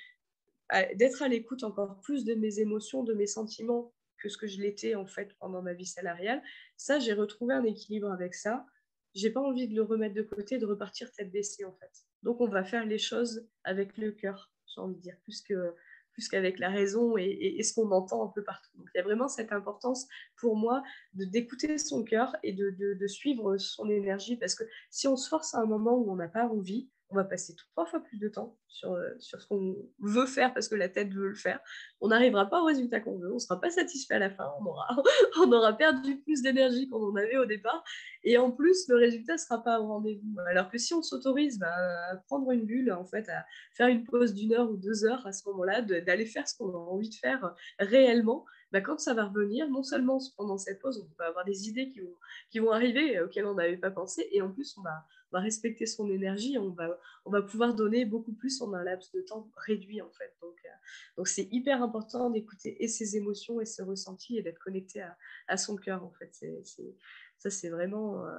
d'être 0.95 1.21
à 1.21 1.29
l'écoute 1.29 1.63
encore 1.63 2.01
plus 2.01 2.25
de 2.25 2.33
mes 2.33 2.59
émotions, 2.59 3.03
de 3.03 3.13
mes 3.13 3.27
sentiments 3.27 3.93
que 4.17 4.29
ce 4.29 4.37
que 4.37 4.47
je 4.47 4.61
l'étais 4.61 4.95
en 4.95 5.05
fait 5.05 5.33
pendant 5.39 5.61
ma 5.61 5.73
vie 5.73 5.85
salariale. 5.85 6.41
Ça, 6.75 6.99
j'ai 6.99 7.13
retrouvé 7.13 7.53
un 7.53 7.63
équilibre 7.63 8.11
avec 8.11 8.35
ça. 8.35 8.65
J'ai 9.13 9.29
pas 9.29 9.39
envie 9.39 9.67
de 9.67 9.75
le 9.75 9.81
remettre 9.81 10.15
de 10.15 10.21
côté, 10.21 10.57
de 10.57 10.65
repartir 10.65 11.11
tête 11.11 11.31
baissée 11.31 11.65
en 11.65 11.73
fait. 11.73 11.91
Donc 12.23 12.41
on 12.41 12.47
va 12.47 12.63
faire 12.63 12.85
les 12.85 12.97
choses 12.97 13.47
avec 13.63 13.97
le 13.97 14.11
cœur, 14.11 14.51
j'ai 14.67 14.81
envie 14.81 14.95
de 14.95 15.01
dire, 15.01 15.17
plus 15.23 15.41
que 15.41 15.73
plus 16.17 16.29
qu'avec 16.29 16.57
la 16.57 16.69
raison 16.69 17.15
et, 17.15 17.61
ce 17.61 17.75
qu'on 17.75 17.91
entend 17.91 18.25
un 18.25 18.31
peu 18.33 18.43
partout. 18.43 18.71
Donc 18.75 18.87
il 18.93 18.97
y 18.97 18.99
a 18.99 19.03
vraiment 19.03 19.27
cette 19.27 19.51
importance 19.51 20.07
pour 20.35 20.55
moi 20.55 20.81
de 21.13 21.25
d'écouter 21.25 21.77
son 21.77 22.03
cœur 22.03 22.35
et 22.41 22.53
de, 22.53 22.71
de, 22.71 23.07
suivre 23.07 23.57
son 23.57 23.87
énergie 23.87 24.35
parce 24.35 24.55
que 24.55 24.63
si 24.89 25.07
on 25.07 25.15
se 25.15 25.29
force 25.29 25.53
à 25.53 25.59
un 25.59 25.65
moment 25.65 25.95
où 25.95 26.11
on 26.11 26.15
n'a 26.15 26.27
pas 26.27 26.47
envie, 26.47 26.89
on 27.09 27.15
va 27.15 27.23
passer 27.23 27.55
trois 27.55 27.85
fois 27.85 28.01
plus 28.01 28.17
de 28.17 28.27
temps 28.27 28.57
sur, 28.67 28.91
euh, 28.91 29.09
sur 29.19 29.41
ce 29.41 29.47
qu'on 29.47 29.75
veut 29.99 30.25
faire 30.25 30.53
parce 30.53 30.67
que 30.67 30.75
la 30.75 30.89
tête 30.89 31.13
veut 31.13 31.29
le 31.29 31.35
faire. 31.35 31.59
On 32.01 32.09
n'arrivera 32.09 32.49
pas 32.49 32.61
au 32.61 32.65
résultat 32.65 32.99
qu'on 32.99 33.17
veut, 33.17 33.31
on 33.31 33.35
ne 33.35 33.39
sera 33.39 33.61
pas 33.61 33.69
satisfait 33.69 34.15
à 34.15 34.19
la 34.19 34.29
fin, 34.29 34.49
on 35.39 35.51
aura, 35.51 35.73
perdu 35.73 36.17
plus 36.21 36.41
d'énergie 36.41 36.89
qu'on 36.89 37.11
en 37.11 37.15
avait 37.15 37.37
au 37.37 37.45
départ. 37.45 37.83
Et 38.23 38.37
en 38.37 38.51
plus, 38.51 38.87
le 38.89 38.97
résultat 38.97 39.33
ne 39.33 39.37
sera 39.37 39.63
pas 39.63 39.79
au 39.79 39.87
rendez-vous. 39.87 40.35
Alors 40.47 40.69
que 40.69 40.77
si 40.77 40.93
on 40.93 41.01
s'autorise 41.01 41.59
bah, 41.59 41.73
à 42.11 42.15
prendre 42.27 42.51
une 42.51 42.65
bulle, 42.65 42.91
en 42.91 43.05
fait, 43.05 43.29
à 43.29 43.45
faire 43.73 43.87
une 43.87 44.03
pause 44.03 44.33
d'une 44.33 44.53
heure 44.53 44.69
ou 44.69 44.75
deux 44.75 45.05
heures 45.05 45.25
à 45.25 45.31
ce 45.31 45.47
moment-là, 45.49 45.81
d'aller 45.81 46.25
faire 46.25 46.47
ce 46.47 46.57
qu'on 46.57 46.73
a 46.73 46.77
envie 46.77 47.09
de 47.09 47.15
faire 47.15 47.55
réellement, 47.79 48.45
bah, 48.71 48.81
quand 48.81 48.99
ça 48.99 49.13
va 49.13 49.25
revenir, 49.25 49.69
non 49.69 49.83
seulement 49.83 50.19
pendant 50.35 50.57
cette 50.57 50.79
pause, 50.81 51.07
on 51.09 51.15
va 51.17 51.29
avoir 51.29 51.45
des 51.45 51.69
idées 51.69 51.89
qui 51.89 52.01
vont, 52.01 52.15
qui 52.51 52.59
vont 52.59 52.71
arriver 52.71 53.19
auxquelles 53.21 53.45
on 53.45 53.53
n'avait 53.53 53.77
pas 53.77 53.91
pensé, 53.91 54.27
et 54.31 54.41
en 54.41 54.51
plus, 54.51 54.75
on 54.77 54.81
va, 54.81 55.05
va 55.31 55.39
respecter 55.39 55.85
son 55.85 56.09
énergie, 56.09 56.57
on 56.57 56.69
va, 56.69 56.99
on 57.25 57.31
va 57.31 57.41
pouvoir 57.41 57.73
donner 57.73 58.05
beaucoup 58.05 58.33
plus 58.33 58.61
en 58.61 58.73
un 58.73 58.83
laps 58.83 59.11
de 59.11 59.21
temps 59.21 59.49
réduit 59.55 60.01
en 60.01 60.09
fait. 60.11 60.35
Donc, 60.41 60.57
euh, 60.65 60.69
donc 61.17 61.27
c'est 61.27 61.47
hyper 61.51 61.83
important 61.83 62.29
d'écouter 62.29 62.83
et 62.83 62.87
ses 62.87 63.17
émotions 63.17 63.59
et 63.59 63.65
ses 63.65 63.83
ressentis 63.83 64.37
et 64.37 64.41
d'être 64.41 64.59
connecté 64.59 65.01
à, 65.01 65.17
à, 65.47 65.57
son 65.57 65.75
cœur 65.75 66.03
en 66.03 66.11
fait. 66.11 66.29
C'est, 66.63 66.95
ça 67.37 67.49
c'est 67.49 67.69
vraiment 67.69 68.25
euh, 68.25 68.37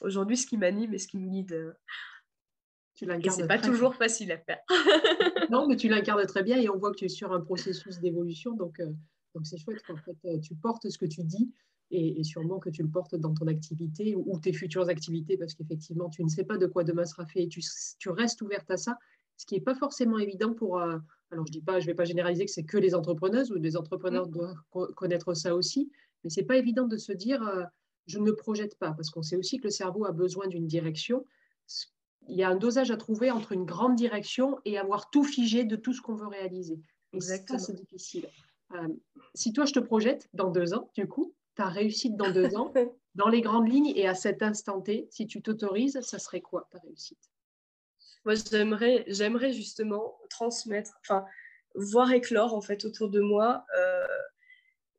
aujourd'hui 0.00 0.36
ce 0.36 0.46
qui 0.46 0.56
m'anime 0.56 0.94
et 0.94 0.98
ce 0.98 1.08
qui 1.08 1.18
me 1.18 1.28
guide. 1.28 1.52
Euh, 1.52 1.72
tu 2.94 3.06
l'incarnes. 3.06 3.36
C'est 3.36 3.46
pas 3.46 3.58
toujours 3.58 3.94
facile 3.94 4.32
à 4.32 4.38
faire. 4.38 4.58
non, 5.50 5.68
mais 5.68 5.76
tu 5.76 5.88
l'incarnes 5.88 6.26
très 6.26 6.42
bien 6.42 6.58
et 6.58 6.68
on 6.68 6.78
voit 6.78 6.90
que 6.90 6.96
tu 6.96 7.04
es 7.04 7.08
sur 7.08 7.32
un 7.32 7.40
processus 7.40 8.00
d'évolution, 8.00 8.56
donc 8.56 8.80
donc 9.34 9.46
c'est 9.46 9.58
chouette 9.58 9.82
qu'en 9.86 9.96
fait 9.96 10.40
tu 10.40 10.56
portes 10.56 10.88
ce 10.88 10.98
que 10.98 11.06
tu 11.06 11.22
dis 11.22 11.52
et, 11.90 12.22
sûrement 12.24 12.58
que 12.58 12.70
tu 12.70 12.82
le 12.82 12.88
portes 12.88 13.14
dans 13.14 13.34
ton 13.34 13.46
activité 13.46 14.14
ou, 14.14 14.38
tes 14.38 14.52
futures 14.52 14.88
activités 14.88 15.36
parce 15.36 15.54
qu'effectivement, 15.54 16.08
tu 16.08 16.22
ne 16.22 16.28
sais 16.28 16.44
pas 16.44 16.58
de 16.58 16.66
quoi 16.66 16.84
demain 16.84 17.04
sera 17.04 17.26
fait 17.26 17.44
et 17.44 17.48
tu, 17.48 17.62
tu 17.98 18.10
restes 18.10 18.42
ouverte 18.42 18.70
à 18.70 18.76
ça, 18.76 18.98
ce 19.36 19.46
qui 19.46 19.54
n'est 19.54 19.60
pas 19.60 19.74
forcément 19.74 20.18
évident 20.18 20.52
pour... 20.52 20.78
Euh, 20.78 20.98
alors, 21.30 21.46
je 21.46 21.52
dis 21.52 21.60
pas, 21.60 21.78
je 21.78 21.84
ne 21.84 21.90
vais 21.90 21.94
pas 21.94 22.04
généraliser 22.04 22.46
que 22.46 22.50
c'est 22.50 22.64
que 22.64 22.78
les 22.78 22.94
entrepreneuses 22.94 23.50
ou 23.50 23.56
les 23.56 23.76
entrepreneurs 23.76 24.28
mmh. 24.28 24.30
doivent 24.30 24.92
connaître 24.94 25.34
ça 25.34 25.54
aussi, 25.54 25.90
mais 26.24 26.30
c'est 26.30 26.42
pas 26.42 26.56
évident 26.56 26.86
de 26.86 26.96
se 26.96 27.12
dire 27.12 27.42
euh, 27.42 27.64
je 28.06 28.18
ne 28.18 28.24
me 28.24 28.34
projette 28.34 28.78
pas 28.78 28.92
parce 28.92 29.10
qu'on 29.10 29.22
sait 29.22 29.36
aussi 29.36 29.58
que 29.58 29.64
le 29.64 29.70
cerveau 29.70 30.06
a 30.06 30.12
besoin 30.12 30.48
d'une 30.48 30.66
direction. 30.66 31.24
Il 32.28 32.36
y 32.36 32.42
a 32.42 32.48
un 32.48 32.56
dosage 32.56 32.90
à 32.90 32.96
trouver 32.96 33.30
entre 33.30 33.52
une 33.52 33.64
grande 33.64 33.94
direction 33.94 34.58
et 34.64 34.78
avoir 34.78 35.10
tout 35.10 35.24
figé 35.24 35.64
de 35.64 35.76
tout 35.76 35.92
ce 35.92 36.00
qu'on 36.00 36.14
veut 36.14 36.26
réaliser. 36.26 36.80
Et 37.12 37.20
ça, 37.20 37.58
c'est 37.58 37.74
difficile. 37.74 38.28
Euh, 38.74 38.88
si 39.34 39.52
toi, 39.52 39.64
je 39.64 39.72
te 39.72 39.78
projette 39.78 40.28
dans 40.34 40.50
deux 40.50 40.74
ans, 40.74 40.90
du 40.94 41.06
coup, 41.06 41.34
ta 41.58 41.66
réussite 41.66 42.16
dans 42.16 42.30
deux 42.30 42.54
ans, 42.54 42.72
dans 43.16 43.28
les 43.28 43.40
grandes 43.40 43.68
lignes 43.68 43.92
et 43.96 44.06
à 44.06 44.14
cet 44.14 44.42
instant 44.42 44.80
T, 44.80 45.08
si 45.10 45.26
tu 45.26 45.42
t'autorises, 45.42 46.00
ça 46.02 46.20
serait 46.20 46.40
quoi 46.40 46.68
ta 46.70 46.78
réussite? 46.78 47.18
Moi, 48.24 48.34
j'aimerais, 48.36 49.04
j'aimerais 49.08 49.52
justement 49.52 50.16
transmettre, 50.30 51.00
enfin, 51.00 51.24
voir 51.74 52.12
éclore 52.12 52.54
en 52.54 52.60
fait 52.60 52.84
autour 52.84 53.10
de 53.10 53.20
moi 53.20 53.66
euh, 53.76 54.06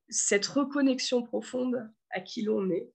cette 0.09 0.45
reconnexion 0.47 1.23
profonde 1.23 1.89
à 2.09 2.19
qui 2.19 2.41
l'on 2.41 2.69
est, 2.69 2.91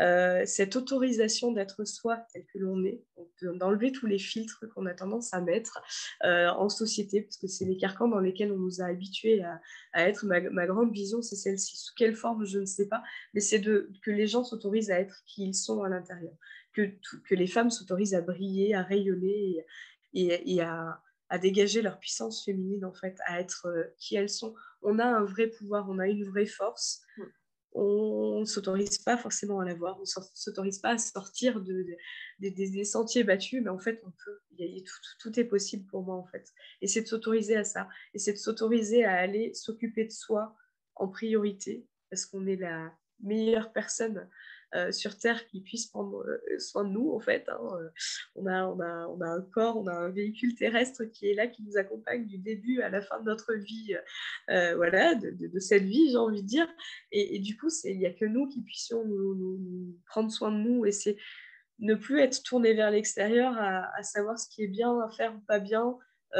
euh, 0.00 0.42
cette 0.46 0.76
autorisation 0.76 1.52
d'être 1.52 1.84
soi 1.84 2.18
tel 2.32 2.44
que 2.52 2.58
l'on 2.58 2.84
est, 2.84 3.02
d'enlever 3.42 3.92
tous 3.92 4.06
les 4.06 4.18
filtres 4.18 4.64
qu'on 4.74 4.86
a 4.86 4.94
tendance 4.94 5.32
à 5.32 5.40
mettre 5.40 5.80
euh, 6.24 6.48
en 6.48 6.68
société, 6.68 7.22
parce 7.22 7.36
que 7.36 7.46
c'est 7.46 7.64
les 7.64 7.76
carcans 7.76 8.08
dans 8.08 8.20
lesquels 8.20 8.52
on 8.52 8.58
nous 8.58 8.80
a 8.80 8.86
habitués 8.86 9.42
à, 9.42 10.08
être. 10.08 10.26
Ma, 10.26 10.66
grande 10.66 10.92
vision, 10.92 11.22
c'est 11.22 11.36
celle-ci. 11.36 11.76
Sous 11.76 11.94
quelle 11.94 12.14
forme, 12.14 12.44
je 12.44 12.58
ne 12.58 12.66
sais 12.66 12.88
pas, 12.88 13.02
mais 13.34 13.40
c'est 13.40 13.60
que 13.60 14.10
les 14.10 14.26
gens 14.26 14.44
s'autorisent 14.44 14.90
à 14.90 15.00
être 15.00 15.22
qui 15.26 15.44
ils 15.44 15.54
sont 15.54 15.82
à 15.82 15.88
l'intérieur, 15.88 16.34
que, 16.72 16.90
les 17.30 17.46
femmes 17.46 17.70
s'autorisent 17.70 18.14
à 18.14 18.20
briller, 18.20 18.74
à 18.74 18.82
rayonner 18.82 19.64
et, 20.12 20.60
à, 20.60 21.00
à 21.28 21.38
dégager 21.38 21.82
leur 21.82 21.98
puissance 21.98 22.44
féminine, 22.44 22.84
en 22.84 22.92
fait, 22.92 23.16
à 23.26 23.40
être 23.40 23.66
euh, 23.66 23.84
qui 23.98 24.16
elles 24.16 24.30
sont. 24.30 24.54
On 24.82 24.98
a 24.98 25.06
un 25.06 25.24
vrai 25.24 25.48
pouvoir, 25.48 25.88
on 25.88 25.98
a 25.98 26.06
une 26.06 26.24
vraie 26.24 26.46
force 26.46 27.02
on 27.76 28.40
ne 28.40 28.44
s'autorise 28.44 28.98
pas 28.98 29.16
forcément 29.18 29.60
à 29.60 29.64
l'avoir, 29.64 29.98
on 29.98 30.02
ne 30.02 30.24
s'autorise 30.34 30.78
pas 30.78 30.90
à 30.90 30.98
sortir 30.98 31.60
de, 31.60 31.86
des 32.38 32.84
sentiers 32.84 33.22
battus, 33.22 33.62
mais 33.62 33.70
en 33.70 33.78
fait, 33.78 34.02
on 34.04 34.10
peut, 34.10 34.40
tout, 35.18 35.38
est 35.38 35.44
possible 35.44 35.86
pour 35.86 36.02
moi, 36.02 36.16
en 36.16 36.24
fait. 36.24 36.52
Et 36.80 36.86
c'est 36.86 37.02
de 37.02 37.06
s'autoriser 37.06 37.56
à 37.56 37.64
ça, 37.64 37.88
et 38.14 38.18
c'est 38.18 38.32
de 38.32 38.38
s'autoriser 38.38 39.04
à 39.04 39.14
aller 39.14 39.52
s'occuper 39.52 40.04
de 40.04 40.12
soi 40.12 40.56
en 40.94 41.08
priorité, 41.08 41.86
parce 42.10 42.24
qu'on 42.24 42.46
est 42.46 42.56
la 42.56 42.92
meilleure 43.20 43.72
personne 43.72 44.28
euh, 44.76 44.92
sur 44.92 45.16
Terre 45.16 45.46
qui 45.46 45.60
puisse 45.62 45.86
prendre 45.86 46.18
euh, 46.26 46.58
soin 46.58 46.84
de 46.84 46.90
nous, 46.90 47.10
en 47.12 47.20
fait. 47.20 47.48
Hein, 47.48 47.58
euh, 47.80 47.88
on, 48.34 48.46
a, 48.46 48.66
on, 48.66 48.80
a, 48.80 49.06
on, 49.06 49.20
a, 49.22 49.26
un 49.26 49.40
corps, 49.40 49.78
on 49.78 49.86
a 49.86 49.92
un 49.92 50.10
véhicule 50.10 50.54
terrestre 50.54 51.04
qui 51.04 51.28
est 51.28 51.34
là, 51.34 51.46
qui 51.46 51.62
nous 51.62 51.78
accompagne 51.78 52.26
du 52.26 52.36
début 52.36 52.82
à 52.82 52.90
la 52.90 53.00
fin 53.00 53.18
de 53.20 53.24
notre 53.24 53.54
vie, 53.54 53.96
voilà, 54.48 55.14
de, 55.14 55.58
cette 55.58 55.84
vie, 55.84 56.10
j'ai 56.10 56.16
envie 56.16 56.42
de 56.42 56.46
dire. 56.46 56.68
Et, 57.10 57.38
du 57.38 57.56
coup, 57.56 57.68
il 57.84 57.98
n'y 57.98 58.06
a 58.06 58.12
que 58.12 58.24
nous 58.24 58.48
qui 58.48 58.62
puissions 58.62 59.04
nous, 59.04 59.96
prendre 60.06 60.30
soin 60.30 60.52
de 60.52 60.58
nous 60.58 60.84
et 60.84 60.92
c'est 60.92 61.16
ne 61.78 61.94
plus 61.94 62.20
être 62.20 62.42
tourné 62.42 62.74
vers 62.74 62.90
l'extérieur 62.90 63.54
à, 63.56 64.02
savoir 64.02 64.38
ce 64.38 64.48
qui 64.48 64.62
est 64.62 64.68
bien 64.68 65.00
à 65.00 65.08
faire 65.10 65.34
ou 65.34 65.40
pas 65.40 65.58
bien, 65.58 65.96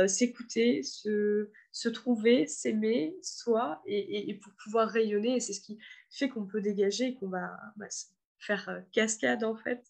s'écouter, 0.06 0.82
se, 0.82 1.50
se, 1.72 1.88
trouver, 1.88 2.46
s'aimer, 2.46 3.16
soi, 3.22 3.82
et, 3.86 4.34
pour 4.42 4.52
pouvoir 4.62 4.88
rayonner. 4.88 5.36
Et 5.36 5.40
c'est 5.40 5.52
ce 5.52 5.60
qui 5.60 5.78
fait 6.10 6.28
qu'on 6.28 6.46
peut 6.46 6.60
dégager 6.60 7.08
et 7.08 7.14
qu'on 7.14 7.28
va 7.28 7.56
bah, 7.76 7.86
faire 8.38 8.82
cascade 8.92 9.44
en 9.44 9.56
fait 9.56 9.88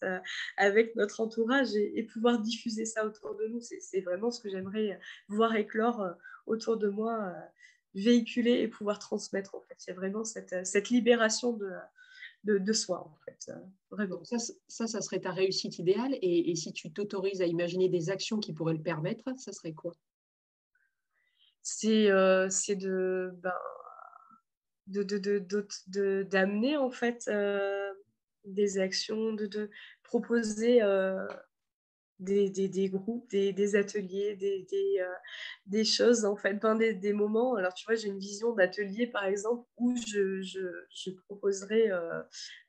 avec 0.57 0.95
notre 0.95 1.19
entourage 1.19 1.75
et, 1.75 2.03
pouvoir 2.03 2.39
diffuser 2.39 2.85
ça 2.85 3.05
autour 3.05 3.35
de 3.35 3.47
nous. 3.47 3.59
C'est 3.61 4.01
vraiment 4.01 4.31
ce 4.31 4.41
que 4.41 4.49
j'aimerais 4.49 4.99
voir 5.27 5.55
éclore 5.55 6.13
autour 6.45 6.77
de 6.77 6.87
moi, 6.87 7.33
véhiculer 7.93 8.61
et 8.61 8.67
pouvoir 8.67 8.99
transmettre 8.99 9.55
en 9.55 9.61
fait. 9.61 9.75
C'est 9.77 9.93
vraiment 9.93 10.23
cette, 10.23 10.65
cette 10.65 10.89
libération 10.89 11.53
de, 11.53 11.69
de, 12.43 12.73
soi, 12.73 13.01
en 13.01 13.17
fait. 13.25 13.51
vraiment. 13.89 14.23
Ça, 14.23 14.37
ça, 14.67 14.87
ça, 14.87 15.01
serait 15.01 15.19
ta 15.19 15.31
réussite 15.31 15.79
idéale. 15.79 16.17
Et, 16.21 16.55
si 16.55 16.73
tu 16.73 16.91
t'autorises 16.91 17.41
à 17.41 17.45
imaginer 17.45 17.89
des 17.89 18.09
actions 18.09 18.39
qui 18.39 18.53
pourraient 18.53 18.73
le 18.73 18.81
permettre, 18.81 19.23
ça 19.37 19.51
serait 19.51 19.73
quoi? 19.73 19.93
C'est 21.61 22.09
euh, 22.09 22.47
de, 22.47 23.31
ben, 23.41 23.53
de, 24.87 25.03
de, 25.03 26.23
d'amener, 26.23 26.77
en 26.77 26.89
fait, 26.89 27.25
euh, 27.27 27.86
des 28.47 28.79
actions, 28.79 29.33
de, 29.33 29.69
proposer 30.03 30.81
euh, 30.81 31.27
des, 32.19 32.89
groupes, 32.89 33.29
des, 33.29 33.75
ateliers, 33.75 34.35
des, 34.35 34.65
euh, 34.99 35.05
des, 35.65 35.83
choses, 35.83 36.25
en 36.25 36.35
fait, 36.35 36.59
des, 36.99 37.13
moments. 37.13 37.55
Alors, 37.55 37.73
tu 37.73 37.85
vois, 37.85 37.95
j'ai 37.95 38.07
une 38.07 38.19
vision 38.19 38.53
d'atelier, 38.53 39.07
par 39.07 39.25
exemple, 39.25 39.67
où 39.77 39.95
je, 39.95 40.41
je, 40.41 40.59
je 40.89 41.11
proposerais 41.11 41.91
euh, 41.91 42.21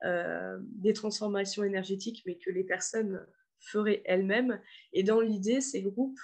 euh, 0.05 0.59
des 0.61 0.93
transformations 0.93 1.65
énergétiques, 1.65 2.23
mais 2.27 2.37
que 2.37 2.51
les 2.51 2.65
personnes 2.65 3.25
feraient 3.61 4.03
elles-mêmes. 4.05 4.61
Et 4.93 5.03
dans 5.03 5.21
l'idée, 5.21 5.61
ces 5.61 5.83
groupes, 5.83 6.19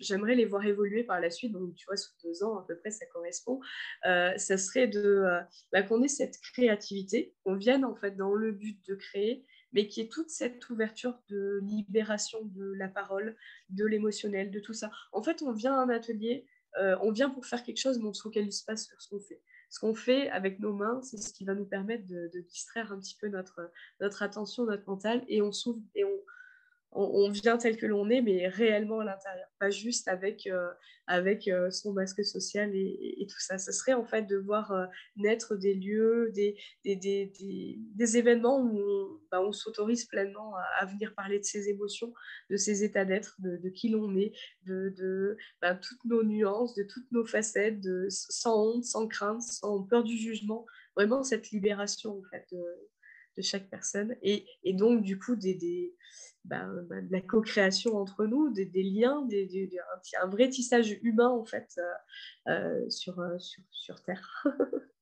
j'aimerais 0.00 0.34
les 0.34 0.44
voir 0.44 0.64
évoluer 0.64 1.04
par 1.04 1.20
la 1.20 1.30
suite. 1.30 1.52
Donc, 1.52 1.74
tu 1.74 1.86
vois, 1.86 1.96
sous 1.96 2.12
deux 2.22 2.42
ans, 2.42 2.58
à 2.58 2.66
peu 2.66 2.76
près, 2.76 2.90
ça 2.90 3.06
correspond. 3.06 3.60
ça 4.02 4.58
serait 4.58 4.88
de 4.88 5.24
bah, 5.72 5.82
qu'on 5.82 6.02
ait 6.02 6.08
cette 6.08 6.38
créativité, 6.40 7.34
qu'on 7.44 7.54
vienne, 7.54 7.84
en 7.84 7.94
fait, 7.94 8.16
dans 8.16 8.34
le 8.34 8.52
but 8.52 8.78
de 8.88 8.94
créer 8.94 9.44
mais 9.76 9.88
qui 9.88 10.00
est 10.00 10.10
toute 10.10 10.30
cette 10.30 10.68
ouverture 10.70 11.18
de 11.28 11.60
libération 11.62 12.38
de 12.44 12.72
la 12.72 12.88
parole, 12.88 13.36
de 13.68 13.84
l'émotionnel, 13.84 14.50
de 14.50 14.58
tout 14.58 14.72
ça. 14.72 14.90
En 15.12 15.22
fait, 15.22 15.42
on 15.42 15.52
vient 15.52 15.74
à 15.74 15.82
un 15.82 15.90
atelier, 15.90 16.46
euh, 16.78 16.96
on 17.02 17.12
vient 17.12 17.28
pour 17.28 17.44
faire 17.44 17.62
quelque 17.62 17.78
chose, 17.78 17.98
mais 17.98 18.06
on 18.06 18.14
se 18.14 18.22
focalise 18.22 18.62
pas 18.62 18.76
sur 18.76 19.00
ce 19.00 19.08
qu'on 19.08 19.20
fait. 19.20 19.42
Ce 19.68 19.80
qu'on 19.80 19.94
fait 19.94 20.30
avec 20.30 20.60
nos 20.60 20.72
mains, 20.72 21.00
c'est 21.02 21.16
ce 21.16 21.32
qui 21.32 21.44
va 21.44 21.54
nous 21.54 21.64
permettre 21.64 22.06
de, 22.06 22.40
distraire 22.48 22.92
un 22.92 22.98
petit 22.98 23.16
peu 23.20 23.28
notre, 23.28 23.70
attention, 24.22 24.64
notre 24.64 24.88
mental, 24.88 25.24
et 25.28 25.42
on 25.42 25.52
s'ouvre 25.52 25.80
et 25.94 26.04
on, 26.04 26.16
on, 26.96 27.30
vient 27.30 27.58
tel 27.58 27.76
que 27.76 27.86
l'on 27.86 28.08
est, 28.10 28.22
mais 28.22 28.48
réellement 28.48 29.00
à 29.00 29.04
l'intérieur, 29.04 29.48
pas 29.58 29.70
juste 29.70 30.08
avec, 30.08 30.46
euh, 30.46 30.70
avec 31.06 31.48
euh, 31.48 31.70
son 31.70 31.92
masque 31.92 32.24
social 32.24 32.70
et, 32.74 33.26
tout 33.28 33.40
ça. 33.40 33.58
Ce 33.58 33.72
serait 33.72 33.92
en 33.92 34.04
fait 34.04 34.22
de 34.22 34.36
voir 34.36 34.72
euh, 34.72 34.86
naître 35.16 35.56
des 35.56 35.74
lieux, 35.74 36.30
des, 36.34 36.56
des, 36.84 36.96
des, 36.96 37.32
des, 37.78 38.16
événements 38.16 38.60
où 38.60 38.78
on, 38.78 39.20
bah, 39.30 39.40
s'autorise 39.52 40.06
pleinement 40.06 40.54
à, 40.78 40.86
venir 40.86 41.14
parler 41.14 41.38
de 41.38 41.44
ses 41.44 41.68
émotions, 41.68 42.12
de 42.50 42.56
ses 42.56 42.84
états 42.84 43.04
d'être, 43.04 43.36
de, 43.38 43.68
qui 43.70 43.88
l'on 43.88 44.16
est, 44.16 44.32
de, 44.64 45.36
bah, 45.60 45.74
toutes 45.74 46.04
nos 46.04 46.22
nuances, 46.22 46.74
de 46.74 46.84
toutes 46.84 47.10
nos 47.12 47.26
facettes, 47.26 47.86
sans 48.08 48.74
honte, 48.74 48.84
sans 48.84 49.06
crainte, 49.06 49.42
sans 49.42 49.82
peur 49.82 50.04
du 50.04 50.16
jugement. 50.16 50.66
Vraiment 50.96 51.22
cette 51.22 51.50
libération 51.50 52.18
en 52.18 52.22
fait 52.30 52.46
de, 53.36 53.42
chaque 53.42 53.68
personne. 53.68 54.16
Et, 54.22 54.46
et, 54.64 54.72
donc, 54.72 55.02
du 55.02 55.18
coup, 55.18 55.36
des, 55.36 55.54
des 55.54 55.94
bah, 56.46 56.68
bah, 56.88 57.00
de 57.00 57.10
la 57.10 57.20
co-création 57.20 57.96
entre 57.96 58.24
nous, 58.24 58.50
des, 58.52 58.82
liens, 58.82 59.22
des, 59.22 59.68
un, 60.22 60.28
vrai 60.28 60.48
tissage 60.48 60.96
humain 61.02 61.28
en 61.28 61.44
fait 61.44 61.78
euh, 61.78 62.52
euh, 62.52 62.90
sur, 62.90 63.18
euh, 63.18 63.36
sur, 63.38 63.62
sur, 63.70 64.02
Terre. 64.02 64.44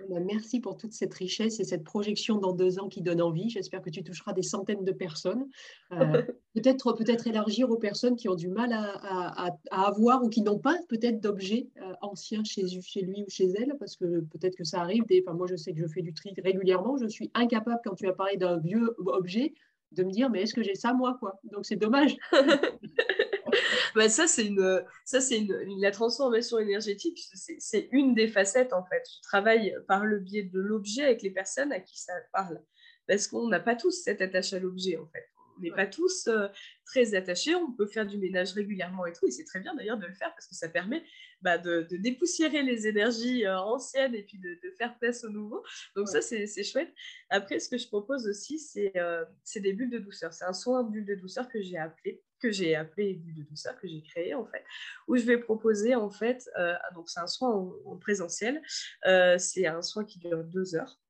Eh 0.00 0.12
ben, 0.12 0.24
merci 0.24 0.58
pour 0.58 0.76
toute 0.76 0.92
cette 0.92 1.14
richesse 1.14 1.60
et 1.60 1.64
cette 1.64 1.84
projection 1.84 2.38
dans 2.38 2.52
deux 2.52 2.80
ans 2.80 2.88
qui 2.88 3.00
donne 3.00 3.22
envie. 3.22 3.48
J'espère 3.48 3.80
que 3.80 3.90
tu 3.90 4.02
toucheras 4.02 4.32
des 4.32 4.42
centaines 4.42 4.84
de 4.84 4.90
personnes. 4.90 5.48
peut-être 6.54 6.92
peut-être 6.92 7.26
élargir 7.26 7.70
aux 7.70 7.76
personnes 7.76 8.16
qui 8.16 8.28
ont 8.28 8.34
du 8.34 8.48
mal 8.48 8.72
à, 8.72 9.48
à, 9.70 9.86
avoir 9.86 10.22
ou 10.22 10.28
qui 10.28 10.42
n'ont 10.42 10.58
pas 10.58 10.76
peut-être 10.88 11.20
d'objets 11.20 11.68
anciens 12.00 12.44
chez, 12.44 12.66
chez 12.80 13.02
lui 13.02 13.24
ou 13.26 13.30
chez 13.30 13.48
elle, 13.58 13.74
parce 13.78 13.96
que 13.96 14.20
peut-être 14.20 14.56
que 14.56 14.64
ça 14.64 14.80
arrive. 14.80 15.04
Des, 15.06 15.22
enfin, 15.26 15.36
moi, 15.36 15.46
je 15.48 15.56
sais 15.56 15.72
que 15.72 15.80
je 15.80 15.86
fais 15.86 16.02
du 16.02 16.14
tri 16.14 16.32
régulièrement. 16.42 16.96
Je 16.96 17.06
suis 17.06 17.30
incapable, 17.34 17.80
quand 17.84 17.94
tu 17.94 18.06
as 18.06 18.12
parlé 18.12 18.36
d'un 18.36 18.58
vieux 18.58 18.94
objet, 18.98 19.52
de 19.94 20.04
me 20.04 20.10
dire 20.10 20.30
mais 20.30 20.42
est-ce 20.42 20.54
que 20.54 20.62
j'ai 20.62 20.74
ça 20.74 20.92
moi 20.92 21.16
quoi? 21.18 21.40
Donc 21.44 21.64
c'est 21.64 21.76
dommage 21.76 22.16
bah, 23.94 24.08
ça 24.08 24.26
c'est 24.26 24.46
une 24.46 24.82
ça 25.04 25.20
c'est 25.20 25.38
une, 25.38 25.80
la 25.80 25.90
transformation 25.90 26.58
énergétique 26.58 27.18
c'est 27.58 27.88
une 27.92 28.14
des 28.14 28.28
facettes 28.28 28.72
en 28.72 28.84
fait 28.84 29.02
je 29.16 29.22
travaille 29.22 29.74
par 29.86 30.04
le 30.04 30.18
biais 30.18 30.42
de 30.42 30.60
l'objet 30.60 31.04
avec 31.04 31.22
les 31.22 31.30
personnes 31.30 31.72
à 31.72 31.80
qui 31.80 32.00
ça 32.00 32.12
parle 32.32 32.60
parce 33.06 33.28
qu'on 33.28 33.48
n'a 33.48 33.60
pas 33.60 33.76
tous 33.76 34.02
cette 34.02 34.20
attache 34.20 34.52
à 34.52 34.58
l'objet 34.58 34.96
en 34.96 35.06
fait 35.06 35.28
on 35.56 35.60
n'est 35.60 35.70
pas 35.70 35.86
tous 35.86 36.26
euh, 36.28 36.48
très 36.84 37.14
attachés, 37.14 37.54
on 37.54 37.72
peut 37.72 37.86
faire 37.86 38.06
du 38.06 38.18
ménage 38.18 38.52
régulièrement 38.52 39.06
et 39.06 39.12
tout, 39.12 39.26
et 39.26 39.30
c'est 39.30 39.44
très 39.44 39.60
bien 39.60 39.74
d'ailleurs 39.74 39.98
de 39.98 40.06
le 40.06 40.14
faire 40.14 40.32
parce 40.34 40.46
que 40.46 40.54
ça 40.54 40.68
permet 40.68 41.02
bah, 41.44 41.58
de, 41.58 41.86
dépoussiérer 41.90 42.62
les 42.62 42.86
énergies 42.86 43.44
euh, 43.44 43.58
anciennes 43.58 44.14
et 44.14 44.22
puis 44.22 44.38
de, 44.38 44.58
faire 44.78 44.98
place 44.98 45.24
au 45.24 45.28
nouveau. 45.28 45.62
Donc 45.94 46.08
ça, 46.08 46.22
c'est 46.22 46.64
chouette. 46.64 46.90
Après, 47.28 47.58
ce 47.58 47.68
que 47.68 47.76
je 47.76 47.86
propose 47.86 48.26
aussi, 48.26 48.58
euh, 48.96 49.24
c'est 49.44 49.60
des 49.60 49.74
bulles 49.74 49.90
de 49.90 49.98
douceur. 49.98 50.32
C'est 50.32 50.46
un 50.46 50.54
soin 50.54 50.82
de 50.82 50.90
bulles 50.90 51.04
de 51.04 51.14
douceur 51.14 51.48
que 51.50 51.60
j'ai 51.60 51.76
appelé 51.76 52.22
que 52.40 52.50
j'ai 52.50 52.74
appelé 52.74 53.14
bulles 53.14 53.36
de 53.36 53.42
douceur, 53.42 53.78
que 53.78 53.86
j'ai 53.88 54.02
créé 54.02 54.34
en 54.34 54.44
fait, 54.44 54.64
où 55.06 55.16
je 55.16 55.22
vais 55.24 55.38
proposer 55.38 55.94
en 55.94 56.10
fait, 56.10 56.50
euh, 56.58 56.74
donc 56.94 57.08
c'est 57.08 57.20
un 57.20 57.26
soin 57.26 57.50
en, 57.86 57.96
présentiel, 57.96 58.60
c'est 59.38 59.66
un 59.66 59.80
soin 59.80 60.04
qui 60.04 60.18
dure 60.18 60.44
deux 60.44 60.74
heures, 60.74 61.00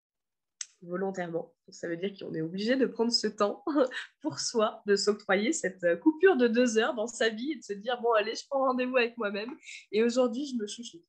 volontairement. 0.84 1.52
ça 1.68 1.88
veut 1.88 1.96
dire 1.96 2.12
qu'on 2.18 2.34
est 2.34 2.40
obligé 2.40 2.76
de 2.76 2.86
prendre 2.86 3.12
ce 3.12 3.26
temps 3.26 3.64
pour 4.20 4.38
soi, 4.40 4.82
de 4.86 4.96
s'octroyer 4.96 5.52
cette 5.52 5.84
euh, 5.84 5.96
coupure 5.96 6.36
de 6.36 6.48
deux 6.48 6.78
heures 6.78 6.94
dans 6.94 7.06
sa 7.06 7.28
vie 7.28 7.52
et 7.52 7.56
de 7.56 7.62
se 7.62 7.72
dire, 7.72 8.00
bon, 8.00 8.12
allez, 8.12 8.34
je 8.34 8.46
prends 8.48 8.60
rendez-vous 8.60 8.96
avec 8.96 9.16
moi-même 9.18 9.50
et 9.92 10.02
aujourd'hui, 10.02 10.46
je 10.46 10.56
me 10.56 10.66
chouchoute. 10.66 11.04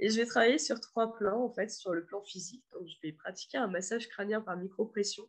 Et 0.00 0.10
je 0.10 0.16
vais 0.16 0.26
travailler 0.26 0.58
sur 0.58 0.80
trois 0.80 1.14
plans, 1.14 1.44
en 1.44 1.50
fait, 1.50 1.70
sur 1.70 1.92
le 1.92 2.04
plan 2.04 2.20
physique. 2.22 2.64
Donc, 2.72 2.86
je 2.88 2.96
vais 3.02 3.12
pratiquer 3.12 3.58
un 3.58 3.68
massage 3.68 4.08
crânien 4.08 4.40
par 4.40 4.56
micropression 4.56 5.28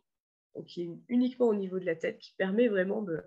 qui 0.62 0.82
est 0.82 0.90
uniquement 1.08 1.46
au 1.46 1.54
niveau 1.54 1.78
de 1.78 1.84
la 1.84 1.94
tête, 1.94 2.18
qui 2.18 2.34
permet 2.36 2.68
vraiment 2.68 3.02
de, 3.02 3.22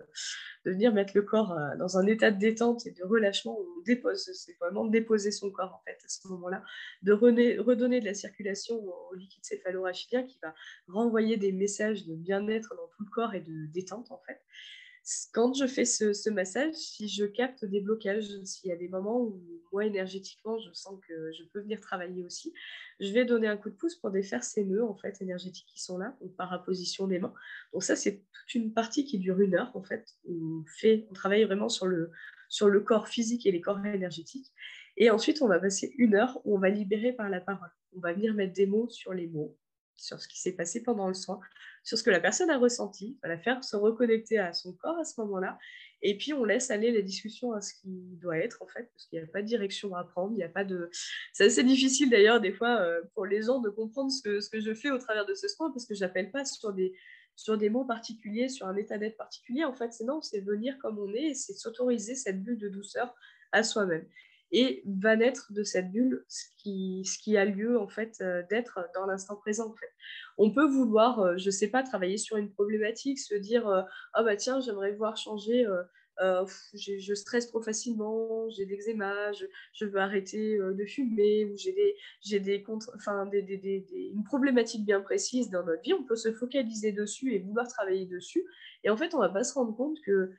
venir 0.64 0.92
mettre 0.92 1.12
le 1.14 1.22
corps 1.22 1.52
euh, 1.52 1.76
dans 1.76 1.98
un 1.98 2.06
état 2.06 2.30
de 2.30 2.38
détente 2.38 2.86
et 2.86 2.92
de 2.92 3.04
relâchement. 3.04 3.58
On 3.58 3.82
dépose, 3.82 4.30
c'est 4.34 4.56
vraiment 4.60 4.84
déposer 4.84 5.30
son 5.30 5.50
corps 5.50 5.74
en 5.74 5.82
fait 5.84 5.98
à 6.04 6.08
ce 6.08 6.28
moment-là, 6.28 6.62
de 7.02 7.12
redonner 7.12 8.00
de 8.00 8.04
la 8.04 8.14
circulation 8.14 8.76
au 9.10 9.14
liquide 9.14 9.44
céphalorachidien 9.44 10.24
qui 10.24 10.38
va 10.42 10.54
renvoyer 10.88 11.36
des 11.36 11.52
messages 11.52 12.06
de 12.06 12.14
bien-être 12.14 12.74
dans 12.76 12.88
tout 12.88 13.04
le 13.04 13.10
corps 13.10 13.34
et 13.34 13.40
de 13.40 13.66
détente 13.72 14.10
en 14.10 14.20
fait 14.26 14.40
quand 15.32 15.54
je 15.54 15.66
fais 15.66 15.84
ce, 15.84 16.30
massage, 16.30 16.74
si 16.74 17.08
je 17.08 17.24
capte 17.24 17.64
des 17.64 17.80
blocages, 17.80 18.28
s'il 18.44 18.68
y 18.68 18.72
a 18.72 18.76
des 18.76 18.88
moments 18.88 19.20
où 19.20 19.40
moi 19.72 19.86
énergétiquement 19.86 20.58
je 20.58 20.72
sens 20.72 20.98
que 21.06 21.32
je 21.32 21.44
peux 21.44 21.60
venir 21.60 21.80
travailler 21.80 22.24
aussi, 22.24 22.52
je 22.98 23.12
vais 23.12 23.24
donner 23.24 23.48
un 23.48 23.56
coup 23.56 23.70
de 23.70 23.74
pouce 23.74 23.94
pour 23.94 24.10
défaire 24.10 24.44
ces 24.44 24.64
nœuds 24.64 24.84
en 24.84 24.94
fait 24.94 25.20
énergétiques 25.20 25.66
qui 25.66 25.82
sont 25.82 25.98
là, 25.98 26.16
par 26.36 26.52
apposition 26.52 27.06
des 27.06 27.18
mains. 27.18 27.34
Donc 27.72 27.82
ça 27.82 27.96
c'est 27.96 28.22
toute 28.32 28.54
une 28.54 28.72
partie 28.72 29.04
qui 29.04 29.18
dure 29.18 29.40
une 29.40 29.54
heure 29.54 29.70
en 29.74 29.82
fait. 29.82 30.16
On 30.28 30.64
fait, 30.66 31.06
on 31.10 31.14
travaille 31.14 31.44
vraiment 31.44 31.68
sur 31.68 31.86
le 31.86 32.10
sur 32.48 32.68
le 32.68 32.80
corps 32.80 33.08
physique 33.08 33.46
et 33.46 33.52
les 33.52 33.60
corps 33.60 33.84
énergétiques. 33.84 34.52
Et 34.96 35.10
ensuite 35.10 35.40
on 35.40 35.48
va 35.48 35.58
passer 35.58 35.94
une 35.98 36.14
heure 36.14 36.40
où 36.44 36.56
on 36.56 36.60
va 36.60 36.68
libérer 36.68 37.12
par 37.12 37.30
la 37.30 37.40
parole. 37.40 37.70
On 37.96 38.00
va 38.00 38.12
venir 38.12 38.34
mettre 38.34 38.52
des 38.52 38.66
mots 38.66 38.88
sur 38.88 39.14
les 39.14 39.28
mots, 39.28 39.56
sur 40.00 40.20
ce 40.20 40.26
qui 40.26 40.40
s'est 40.40 40.52
passé 40.52 40.82
pendant 40.82 41.08
le 41.08 41.14
soin, 41.14 41.40
sur 41.84 41.98
ce 41.98 42.02
que 42.02 42.10
la 42.10 42.20
personne 42.20 42.50
a 42.50 42.58
ressenti, 42.58 43.18
la 43.22 43.38
faire 43.38 43.62
se 43.62 43.76
reconnecter 43.76 44.38
à 44.38 44.52
son 44.52 44.72
corps 44.72 44.98
à 44.98 45.04
ce 45.04 45.20
moment-là. 45.20 45.58
Et 46.02 46.16
puis, 46.16 46.32
on 46.32 46.44
laisse 46.44 46.70
aller 46.70 46.90
la 46.90 47.02
discussion 47.02 47.52
à 47.52 47.60
ce 47.60 47.74
qui 47.74 48.16
doit 48.20 48.38
être, 48.38 48.62
en 48.62 48.66
fait, 48.66 48.90
parce 48.92 49.06
qu'il 49.06 49.18
n'y 49.18 49.24
a 49.24 49.28
pas 49.28 49.42
de 49.42 49.46
direction 49.46 49.94
à 49.94 50.04
prendre, 50.04 50.32
il 50.32 50.36
n'y 50.36 50.42
a 50.42 50.48
pas 50.48 50.64
de... 50.64 50.90
C'est 51.32 51.44
assez 51.44 51.62
difficile, 51.62 52.08
d'ailleurs, 52.08 52.40
des 52.40 52.52
fois, 52.52 52.80
euh, 52.80 53.02
pour 53.14 53.26
les 53.26 53.42
gens 53.42 53.60
de 53.60 53.68
comprendre 53.68 54.10
ce 54.10 54.22
que, 54.22 54.40
ce 54.40 54.48
que 54.48 54.60
je 54.60 54.72
fais 54.72 54.90
au 54.90 54.98
travers 54.98 55.26
de 55.26 55.34
ce 55.34 55.46
soin, 55.48 55.70
parce 55.70 55.84
que 55.84 55.94
je 55.94 56.00
n'appelle 56.00 56.30
pas 56.30 56.46
sur 56.46 56.72
des, 56.72 56.94
sur 57.36 57.58
des 57.58 57.68
mots 57.68 57.84
particuliers, 57.84 58.48
sur 58.48 58.66
un 58.66 58.76
état 58.76 58.96
d'être 58.96 59.18
particulier. 59.18 59.64
En 59.64 59.74
fait, 59.74 59.92
c'est 59.92 60.04
non, 60.04 60.22
c'est 60.22 60.40
venir 60.40 60.78
comme 60.78 60.98
on 60.98 61.12
est, 61.12 61.34
c'est 61.34 61.52
s'autoriser 61.52 62.14
cette 62.14 62.42
bulle 62.42 62.58
de 62.58 62.68
douceur 62.68 63.14
à 63.52 63.62
soi-même 63.62 64.06
et 64.52 64.82
va 64.86 65.16
naître 65.16 65.52
de 65.52 65.62
cette 65.62 65.90
bulle 65.90 66.24
ce 66.28 66.44
qui, 66.58 67.04
ce 67.04 67.18
qui 67.18 67.36
a 67.36 67.44
lieu 67.44 67.78
en 67.78 67.88
fait 67.88 68.16
euh, 68.20 68.42
d'être 68.50 68.80
dans 68.94 69.06
l'instant 69.06 69.36
présent. 69.36 69.74
On 70.38 70.52
peut 70.52 70.66
vouloir, 70.66 71.20
euh, 71.20 71.36
je 71.36 71.46
ne 71.46 71.50
sais 71.50 71.68
pas, 71.68 71.82
travailler 71.82 72.16
sur 72.16 72.36
une 72.36 72.50
problématique, 72.50 73.18
se 73.18 73.34
dire 73.34 73.68
euh, 73.68 73.82
ah 74.14 74.22
bah 74.22 74.36
tiens 74.36 74.60
j'aimerais 74.60 74.92
voir 74.92 75.16
changer, 75.16 75.64
je 76.74 77.14
stresse 77.14 77.48
trop 77.48 77.62
facilement, 77.62 78.48
j'ai 78.50 78.66
de 78.66 78.70
l'eczéma, 78.70 79.32
je, 79.32 79.84
veux 79.86 79.98
arrêter 79.98 80.58
de 80.58 80.84
fumer 80.84 81.46
ou 81.46 81.56
j'ai 81.56 81.72
des, 81.72 81.96
j'ai 82.20 82.40
des, 82.40 82.64
enfin, 82.94 83.24
des, 83.26 83.42
des, 83.42 83.56
des, 83.56 83.86
une 84.14 84.24
problématique 84.24 84.84
bien 84.84 85.00
précise 85.00 85.48
dans 85.50 85.64
notre 85.64 85.82
vie. 85.82 85.94
On 85.94 86.04
peut 86.04 86.16
se 86.16 86.32
focaliser 86.32 86.92
dessus 86.92 87.32
et 87.34 87.38
vouloir 87.38 87.68
travailler 87.68 88.04
dessus. 88.04 88.44
Et 88.84 88.90
en 88.90 88.96
fait 88.96 89.14
on 89.14 89.18
va 89.18 89.30
pas 89.30 89.44
se 89.44 89.54
rendre 89.54 89.74
compte 89.74 89.96
que 90.04 90.32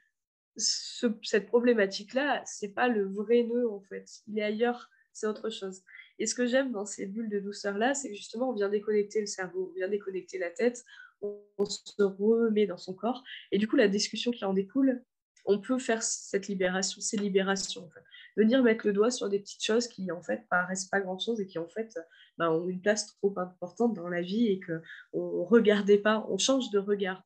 cette 0.57 1.47
problématique-là, 1.47 2.41
c'est 2.45 2.73
pas 2.73 2.87
le 2.87 3.07
vrai 3.07 3.43
nœud 3.43 3.69
en 3.69 3.81
fait. 3.81 4.05
Il 4.27 4.39
est 4.39 4.43
ailleurs, 4.43 4.89
c'est 5.13 5.27
autre 5.27 5.49
chose. 5.49 5.81
Et 6.19 6.25
ce 6.25 6.35
que 6.35 6.45
j'aime 6.45 6.71
dans 6.71 6.85
ces 6.85 7.05
bulles 7.05 7.29
de 7.29 7.39
douceur-là, 7.39 7.93
c'est 7.93 8.09
que 8.09 8.15
justement, 8.15 8.49
on 8.49 8.53
vient 8.53 8.69
déconnecter 8.69 9.21
le 9.21 9.25
cerveau, 9.25 9.69
on 9.71 9.75
vient 9.75 9.87
déconnecter 9.87 10.37
la 10.37 10.49
tête, 10.49 10.83
on, 11.21 11.65
se 11.65 12.03
remet 12.03 12.67
dans 12.67 12.77
son 12.77 12.93
corps. 12.93 13.23
Et 13.51 13.57
du 13.57 13.67
coup, 13.67 13.75
la 13.75 13.87
discussion 13.87 14.31
qui 14.31 14.45
en 14.45 14.53
découle, 14.53 15.03
on 15.45 15.59
peut 15.59 15.79
faire 15.79 16.03
cette 16.03 16.47
libération, 16.47 17.01
ces 17.01 17.17
libérations. 17.17 17.89
Venir 18.37 18.63
mettre 18.63 18.85
le 18.87 18.93
doigt 18.93 19.11
sur 19.11 19.29
des 19.29 19.39
petites 19.39 19.63
choses 19.63 19.87
qui, 19.87 20.11
en 20.11 20.21
fait, 20.21 20.43
paraissent 20.49 20.85
pas 20.85 21.01
grand-chose 21.01 21.41
et 21.41 21.47
qui, 21.47 21.57
en 21.57 21.67
fait, 21.67 21.97
ben, 22.37 22.49
ont 22.49 22.67
une 22.67 22.81
place 22.81 23.07
trop 23.07 23.33
importante 23.37 23.95
dans 23.95 24.07
la 24.07 24.21
vie 24.21 24.47
et 24.47 24.59
qu'on 24.59 25.39
ne 25.41 25.45
regardait 25.45 25.97
pas, 25.97 26.25
on 26.29 26.37
change 26.37 26.69
de 26.69 26.79
regard, 26.79 27.23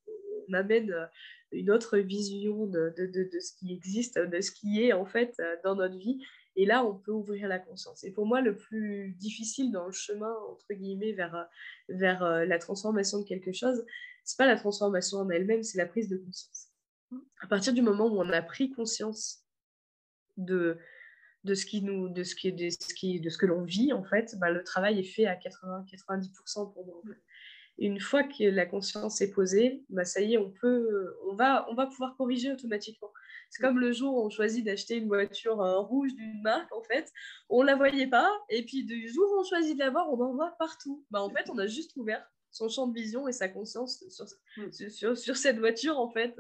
on 0.50 0.54
amène 0.54 0.92
euh, 0.92 1.06
une 1.52 1.72
autre 1.72 1.98
vision 1.98 2.66
de, 2.66 2.94
de, 2.98 3.06
de, 3.06 3.40
ce 3.40 3.54
qui 3.54 3.74
existe, 3.74 4.18
de 4.18 4.42
ce 4.42 4.52
qui 4.52 4.84
est, 4.84 4.94
en 4.94 5.06
fait, 5.06 5.36
euh, 5.40 5.56
dans 5.64 5.76
notre 5.76 5.98
vie. 5.98 6.24
Et 6.56 6.66
là, 6.66 6.86
on 6.86 6.96
peut 6.96 7.12
ouvrir 7.12 7.48
la 7.48 7.60
conscience. 7.60 8.04
Et 8.04 8.12
pour 8.12 8.26
moi, 8.26 8.42
le 8.42 8.56
plus 8.56 9.12
difficile 9.18 9.72
dans 9.72 9.86
le 9.86 9.92
chemin, 9.92 10.34
entre 10.50 10.74
guillemets, 10.74 11.12
vers, 11.12 11.36
euh, 11.36 11.44
vers 11.90 12.46
la 12.46 12.60
transformation 12.60 13.20
de 13.20 13.26
quelque 13.26 13.52
chose, 13.52 13.86
c'est 14.24 14.38
pas 14.38 14.48
la 14.48 14.56
transformation 14.56 15.20
en 15.20 15.30
elle-même, 15.30 15.64
c'est 15.64 15.78
la 15.78 15.86
prise 15.86 16.08
de 16.10 16.18
conscience. 16.18 16.70
À 17.42 17.48
partir 17.48 17.74
du 17.74 17.82
moment 17.82 18.08
où 18.08 18.20
on 18.20 18.30
a 18.30 18.42
pris 18.42 18.72
conscience 18.72 19.44
de, 20.38 20.78
de 21.46 21.54
ce 21.54 21.66
qui 21.66 21.82
nous 21.82 22.10
de 22.10 22.24
ce 22.24 22.36
qui 22.36 22.52
de 22.52 22.70
ce 22.70 22.94
qui 22.94 23.22
de 23.22 23.30
ce 23.30 23.38
que 23.38 23.46
l'on 23.46 23.64
vit 23.64 23.94
en 23.94 24.04
fait 24.04 24.36
bah, 24.40 24.50
le 24.50 24.64
travail 24.64 25.00
est 25.00 25.04
fait 25.04 25.28
à 25.28 25.36
80 25.36 25.86
90% 25.90 26.74
pour 26.74 26.86
moi 26.86 27.02
une 27.78 28.00
fois 28.00 28.24
que 28.24 28.44
la 28.44 28.66
conscience 28.66 29.22
est 29.22 29.32
posée 29.32 29.84
bah, 29.90 30.06
ça 30.06 30.22
y 30.22 30.34
est 30.34 30.38
on 30.38 30.52
peut 30.52 31.16
on 31.30 31.36
va 31.36 31.68
on 31.70 31.76
va 31.76 31.88
pouvoir 31.88 32.16
corriger 32.18 32.52
automatiquement. 32.52 33.12
C'est 33.50 33.62
comme 33.62 33.80
le 33.80 33.92
jour 33.92 34.16
où 34.16 34.26
on 34.26 34.30
choisit 34.30 34.66
d'acheter 34.66 34.98
une 34.98 35.08
voiture 35.08 35.58
rouge 35.58 36.14
d'une 36.16 36.42
marque 36.42 36.74
en 36.74 36.84
fait 36.84 37.12
on 37.50 37.64
la 37.64 37.76
voyait 37.76 38.08
pas 38.08 38.30
et 38.50 38.64
puis 38.66 38.86
du 38.86 39.08
jour 39.10 39.26
où 39.32 39.40
on 39.42 39.44
choisit 39.44 39.76
de 39.76 39.80
l'avoir 39.80 40.10
on 40.12 40.20
en 40.22 40.34
voit 40.34 40.56
partout. 40.60 41.06
Bah 41.12 41.22
en 41.22 41.30
fait 41.30 41.50
on 41.50 41.58
a 41.58 41.68
juste 41.68 41.96
ouvert 41.98 42.26
son 42.56 42.70
champ 42.70 42.88
de 42.88 42.94
vision 42.94 43.28
et 43.28 43.34
sa 43.34 43.50
conscience 43.50 44.02
sur, 44.10 44.26
mm. 44.56 44.90
sur, 44.90 45.18
sur 45.18 45.36
cette 45.36 45.60
voiture, 45.60 46.00
en 46.00 46.10
fait. 46.10 46.34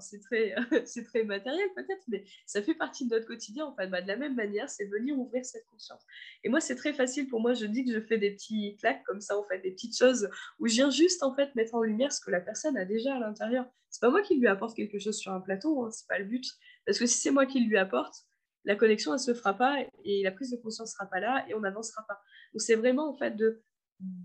C'est 0.00 0.20
très, 0.20 0.54
c'est 0.84 1.04
très 1.04 1.22
matériel 1.22 1.68
peut-être, 1.76 2.02
mais 2.08 2.24
ça 2.46 2.62
fait 2.62 2.74
partie 2.74 3.06
de 3.06 3.14
notre 3.14 3.26
quotidien, 3.26 3.66
en 3.66 3.74
fait. 3.76 3.86
Bah, 3.86 4.02
de 4.02 4.08
la 4.08 4.16
même 4.16 4.34
manière, 4.34 4.68
c'est 4.68 4.86
venir 4.86 5.16
ouvrir 5.16 5.44
cette 5.44 5.64
conscience. 5.66 6.02
Et 6.42 6.48
moi, 6.48 6.60
c'est 6.60 6.74
très 6.74 6.92
facile 6.92 7.28
pour 7.28 7.40
moi. 7.40 7.54
Je 7.54 7.66
dis 7.66 7.84
que 7.84 7.92
je 7.92 8.00
fais 8.00 8.18
des 8.18 8.32
petits 8.32 8.76
claques 8.80 9.04
comme 9.04 9.20
ça, 9.20 9.38
en 9.38 9.44
fait, 9.44 9.60
des 9.60 9.70
petites 9.70 9.96
choses 9.96 10.28
où 10.58 10.66
je 10.66 10.74
viens 10.74 10.90
juste, 10.90 11.22
en 11.22 11.32
fait, 11.32 11.54
mettre 11.54 11.76
en 11.76 11.82
lumière 11.82 12.12
ce 12.12 12.20
que 12.20 12.32
la 12.32 12.40
personne 12.40 12.76
a 12.76 12.84
déjà 12.84 13.14
à 13.14 13.20
l'intérieur. 13.20 13.64
C'est 13.88 14.00
pas 14.00 14.10
moi 14.10 14.22
qui 14.22 14.36
lui 14.40 14.48
apporte 14.48 14.74
quelque 14.74 14.98
chose 14.98 15.16
sur 15.16 15.30
un 15.30 15.40
plateau, 15.40 15.84
hein, 15.84 15.90
c'est 15.92 16.08
pas 16.08 16.18
le 16.18 16.24
but. 16.24 16.44
Parce 16.86 16.98
que 16.98 17.06
si 17.06 17.18
c'est 17.18 17.30
moi 17.30 17.46
qui 17.46 17.60
lui 17.60 17.78
apporte, 17.78 18.24
la 18.64 18.74
connexion, 18.74 19.12
elle 19.12 19.20
se 19.20 19.32
fera 19.32 19.54
pas 19.54 19.76
et 20.04 20.22
la 20.24 20.32
prise 20.32 20.50
de 20.50 20.56
conscience 20.56 20.92
sera 20.92 21.06
pas 21.06 21.20
là 21.20 21.44
et 21.48 21.54
on 21.54 21.60
n'avancera 21.60 22.04
pas. 22.08 22.20
Donc, 22.52 22.62
c'est 22.62 22.74
vraiment, 22.74 23.08
en 23.08 23.16
fait, 23.16 23.36
de 23.36 23.62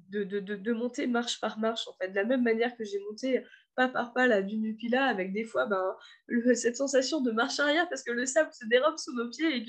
de, 0.10 0.24
de, 0.24 0.40
de, 0.40 0.74
monter 0.74 1.06
marche 1.08 1.40
par 1.40 1.60
marche, 1.60 1.88
en 1.88 1.94
fait. 1.94 2.10
De 2.10 2.16
la 2.16 2.24
même 2.24 2.44
manière 2.44 2.76
que 2.76 2.84
j'ai 2.84 3.00
monté 3.00 3.44
pas 3.78 3.88
par 3.88 4.12
pas 4.12 4.26
la 4.26 4.42
du 4.42 4.58
Nupila, 4.58 5.06
avec 5.06 5.32
des 5.32 5.44
fois 5.44 5.68
ben, 5.68 5.96
cette 6.56 6.76
sensation 6.76 7.22
de 7.22 7.32
marche 7.32 7.60
arrière 7.60 7.88
parce 7.90 8.04
que 8.04 8.12
le 8.12 8.26
sable 8.26 8.52
se 8.52 8.66
dérobe 8.66 8.98
sous 8.98 9.14
nos 9.14 9.30
pieds 9.30 9.64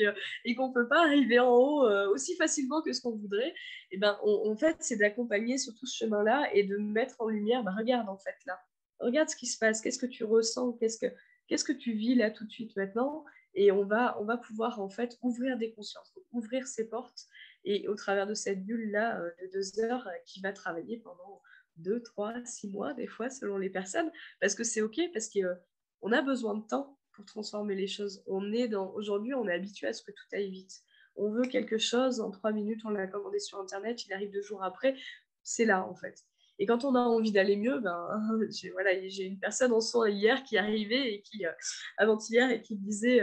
et 0.46 0.54
qu'on 0.54 0.68
ne 0.68 0.72
peut 0.72 0.88
pas 0.88 1.04
arriver 1.04 1.38
en 1.38 1.50
haut 1.50 1.86
euh, 1.86 2.08
aussi 2.08 2.34
facilement 2.36 2.80
que 2.80 2.92
ce 2.94 3.02
qu'on 3.02 3.14
voudrait. 3.14 3.54
Et 3.90 3.98
ben, 3.98 4.18
en 4.22 4.56
fait, 4.56 4.76
c'est 4.80 4.96
d'accompagner 4.96 5.58
sur 5.58 5.74
tout 5.74 5.86
ce 5.86 5.98
chemin-là 6.04 6.48
et 6.54 6.64
de 6.64 6.78
mettre 6.78 7.16
en 7.18 7.28
lumière, 7.28 7.62
ben, 7.62 7.74
regarde 7.76 8.08
en 8.08 8.16
fait 8.16 8.36
là, 8.46 8.58
regarde 8.98 9.28
ce 9.28 9.36
qui 9.36 9.46
se 9.46 9.58
passe, 9.58 9.82
qu'est-ce 9.82 9.98
que 9.98 10.06
tu 10.06 10.24
ressens, 10.24 10.72
qu'est-ce 10.80 10.98
que, 10.98 11.72
que 11.72 11.78
tu 11.78 11.92
vis 11.92 12.14
là 12.14 12.30
tout 12.30 12.46
de 12.46 12.50
suite 12.50 12.74
maintenant? 12.76 13.26
Et 13.54 13.70
on 13.72 13.84
va, 13.84 14.16
on 14.20 14.24
va 14.24 14.38
pouvoir 14.38 14.80
en 14.80 14.88
fait 14.88 15.18
ouvrir 15.20 15.58
des 15.58 15.72
consciences, 15.72 16.14
ouvrir 16.32 16.66
ces 16.66 16.88
portes 16.88 17.26
et 17.68 17.86
au 17.86 17.94
travers 17.94 18.26
de 18.26 18.32
cette 18.32 18.64
bulle-là 18.64 19.20
euh, 19.20 19.30
de 19.42 19.52
deux 19.52 19.80
heures 19.80 20.08
euh, 20.08 20.12
qui 20.24 20.40
va 20.40 20.52
travailler 20.52 20.96
pendant 20.96 21.42
deux, 21.76 22.02
trois, 22.02 22.34
six 22.46 22.66
mois, 22.66 22.94
des 22.94 23.06
fois, 23.06 23.28
selon 23.28 23.58
les 23.58 23.68
personnes, 23.68 24.10
parce 24.40 24.54
que 24.54 24.64
c'est 24.64 24.80
OK, 24.80 24.98
parce 25.12 25.28
qu'on 25.28 26.12
a 26.12 26.22
besoin 26.22 26.54
de 26.54 26.66
temps 26.66 26.98
pour 27.12 27.26
transformer 27.26 27.74
les 27.74 27.86
choses. 27.86 28.24
On 28.26 28.52
est 28.52 28.68
dans 28.68 28.90
aujourd'hui, 28.94 29.34
on 29.34 29.46
est 29.46 29.52
habitué 29.52 29.86
à 29.86 29.92
ce 29.92 30.02
que 30.02 30.10
tout 30.10 30.24
aille 30.32 30.50
vite. 30.50 30.80
On 31.14 31.30
veut 31.30 31.44
quelque 31.44 31.76
chose, 31.76 32.20
en 32.20 32.30
trois 32.30 32.52
minutes, 32.52 32.80
on 32.84 32.90
l'a 32.90 33.06
commandé 33.06 33.38
sur 33.38 33.60
Internet, 33.60 34.06
il 34.06 34.12
arrive 34.14 34.32
deux 34.32 34.42
jours 34.42 34.64
après, 34.64 34.96
c'est 35.42 35.66
là 35.66 35.86
en 35.86 35.94
fait. 35.94 36.24
Et 36.58 36.66
quand 36.66 36.84
on 36.84 36.94
a 36.94 37.00
envie 37.00 37.32
d'aller 37.32 37.56
mieux, 37.56 37.80
ben, 37.80 38.08
j'ai 38.50 39.24
une 39.24 39.38
personne 39.38 39.72
en 39.72 39.80
soin 39.80 40.08
hier 40.08 40.42
qui 40.42 40.56
arrivait 40.56 41.14
et 41.14 41.22
qui, 41.22 41.44
euh, 41.44 41.52
avant-hier, 41.98 42.50
et 42.50 42.62
qui 42.62 42.76
disait 42.76 43.20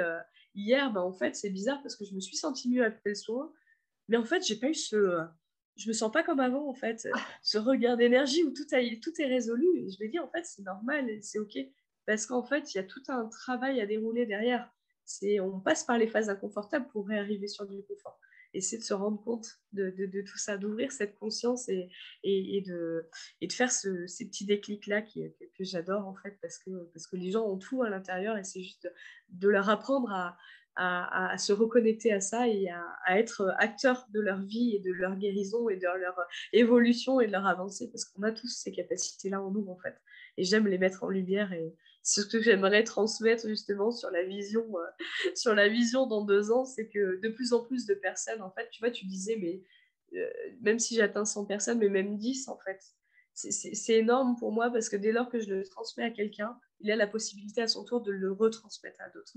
hier, 0.54 0.94
ben, 0.94 1.02
en 1.02 1.14
fait, 1.14 1.36
c'est 1.36 1.50
bizarre 1.50 1.82
parce 1.82 1.96
que 1.96 2.06
je 2.06 2.14
me 2.14 2.20
suis 2.20 2.38
sentie 2.38 2.70
mieux 2.70 2.86
après 2.86 3.10
le 3.10 3.16
soin, 3.16 3.52
mais 4.08 4.18
en 4.18 4.26
fait, 4.26 4.46
j'ai 4.46 4.56
pas 4.56 4.68
eu 4.68 4.74
ce. 4.74 5.20
Je 5.76 5.90
me 5.90 5.94
sens 5.94 6.12
pas 6.12 6.24
comme 6.24 6.40
avant, 6.40 6.70
en 6.70 6.74
fait. 6.74 7.08
Ce 7.42 7.58
regard 7.58 7.98
d'énergie 7.98 8.44
où 8.44 8.52
tout, 8.52 8.66
a, 8.72 8.80
tout 9.02 9.22
est 9.22 9.26
résolu. 9.26 9.68
Et 9.78 9.90
je 9.90 10.00
vais 10.00 10.08
dire, 10.08 10.24
en 10.24 10.30
fait, 10.30 10.46
c'est 10.46 10.62
normal, 10.62 11.10
c'est 11.22 11.40
OK. 11.40 11.58
Parce 12.06 12.26
qu'en 12.26 12.44
fait, 12.44 12.74
il 12.74 12.78
y 12.78 12.80
a 12.80 12.84
tout 12.84 13.04
un 13.10 13.26
travail 13.26 13.82
à 13.82 13.86
dérouler 13.86 14.26
derrière. 14.26 14.72
C'est, 15.04 15.40
on 15.40 15.60
passe 15.60 15.84
par 15.84 15.98
les 15.98 16.08
phases 16.08 16.30
inconfortables 16.30 16.88
pour 16.88 17.08
réarriver 17.08 17.48
sur 17.48 17.66
du 17.68 17.84
confort. 17.84 18.20
Et 18.54 18.62
c'est 18.62 18.78
de 18.78 18.84
se 18.84 18.94
rendre 18.94 19.22
compte 19.22 19.60
de, 19.74 20.22
tout 20.22 20.38
ça, 20.38 20.58
d'ouvrir 20.58 20.92
cette 20.94 21.16
conscience 21.16 21.68
et, 21.68 21.90
de, 22.24 23.10
et 23.42 23.48
de 23.48 23.54
faire 23.54 23.72
ce, 23.72 24.08
ces 24.08 24.28
petits 24.28 24.46
déclics-là 24.46 25.02
que, 25.02 25.28
que 25.58 25.64
j'adore, 25.66 26.08
en 26.08 26.16
fait, 26.16 26.38
parce 26.42 26.58
que, 26.60 26.86
parce 26.94 27.06
que 27.06 27.18
les 27.18 27.32
gens 27.32 27.46
ont 27.46 27.58
tout 27.58 27.84
à 27.84 27.90
l'intérieur 27.90 28.38
et 28.38 28.46
c'est 28.46 28.64
juste 28.64 28.90
de 29.28 29.50
leur 29.50 29.70
apprendre 29.70 30.10
à, 30.10 30.38
à, 30.76 31.38
se 31.38 31.54
reconnecter 31.54 32.12
à 32.12 32.22
ça 32.22 32.48
et 32.48 32.70
à, 32.70 33.20
être 33.20 33.54
acteur 33.58 34.08
de 34.14 34.20
leur 34.20 34.42
vie 34.42 34.76
et 34.76 34.80
de 34.80 34.92
leur 34.92 35.16
guérison 35.16 35.70
et 35.70 35.78
de 35.78 35.88
leur 36.00 36.20
évolution 36.54 37.22
et 37.22 37.28
de 37.28 37.32
leur 37.32 37.46
avancée 37.46 37.90
parce 37.90 38.06
qu'on 38.06 38.24
a 38.24 38.32
tous 38.32 38.48
ces 38.48 38.72
capacités-là 38.72 39.42
en 39.42 39.52
nous 39.52 39.68
en 39.70 39.78
fait. 39.78 39.96
Et 40.38 40.44
j'aime 40.44 40.68
les 40.68 40.78
mettre 40.78 41.04
en 41.04 41.10
lumière 41.10 41.54
et 41.54 41.74
ce 42.06 42.22
que 42.22 42.40
j'aimerais 42.40 42.84
transmettre 42.84 43.48
justement 43.48 43.92
sur 43.92 44.12
la 44.12 44.24
vision, 44.24 44.64
euh, 44.78 44.86
sur 45.36 45.56
la 45.56 45.68
vision 45.68 46.06
dans 46.06 46.24
deux 46.24 46.52
ans, 46.52 46.64
c'est 46.64 46.88
que 46.88 47.20
de 47.20 47.30
plus 47.30 47.52
en 47.52 47.64
plus 47.64 47.88
de 47.88 47.96
personnes, 47.96 48.44
en 48.44 48.52
fait, 48.52 48.70
tu 48.70 48.80
vois, 48.80 48.92
tu 48.92 49.06
disais, 49.06 49.38
mais 49.42 49.64
euh, 50.14 50.30
même 50.62 50.78
si 50.78 50.96
j'atteins 50.96 51.26
100 51.26 51.46
personnes, 51.46 51.80
mais 51.80 51.90
même 51.90 52.18
10 52.18 52.48
en 52.48 52.60
fait, 52.60 52.80
c'est 53.36 53.94
énorme 53.94 54.38
pour 54.40 54.54
moi 54.54 54.70
parce 54.72 54.88
que 54.88 54.96
dès 54.96 55.12
lors 55.12 55.30
que 55.30 55.40
je 55.40 55.54
le 55.54 55.64
transmets 55.66 56.06
à 56.06 56.10
quelqu'un, 56.10 56.58
il 56.80 56.90
a 56.90 56.96
la 56.96 57.08
possibilité 57.08 57.62
à 57.62 57.68
son 57.68 57.84
tour 57.84 58.02
de 58.02 58.12
le 58.12 58.32
retransmettre 58.32 59.02
à 59.02 59.10
d'autres. 59.10 59.34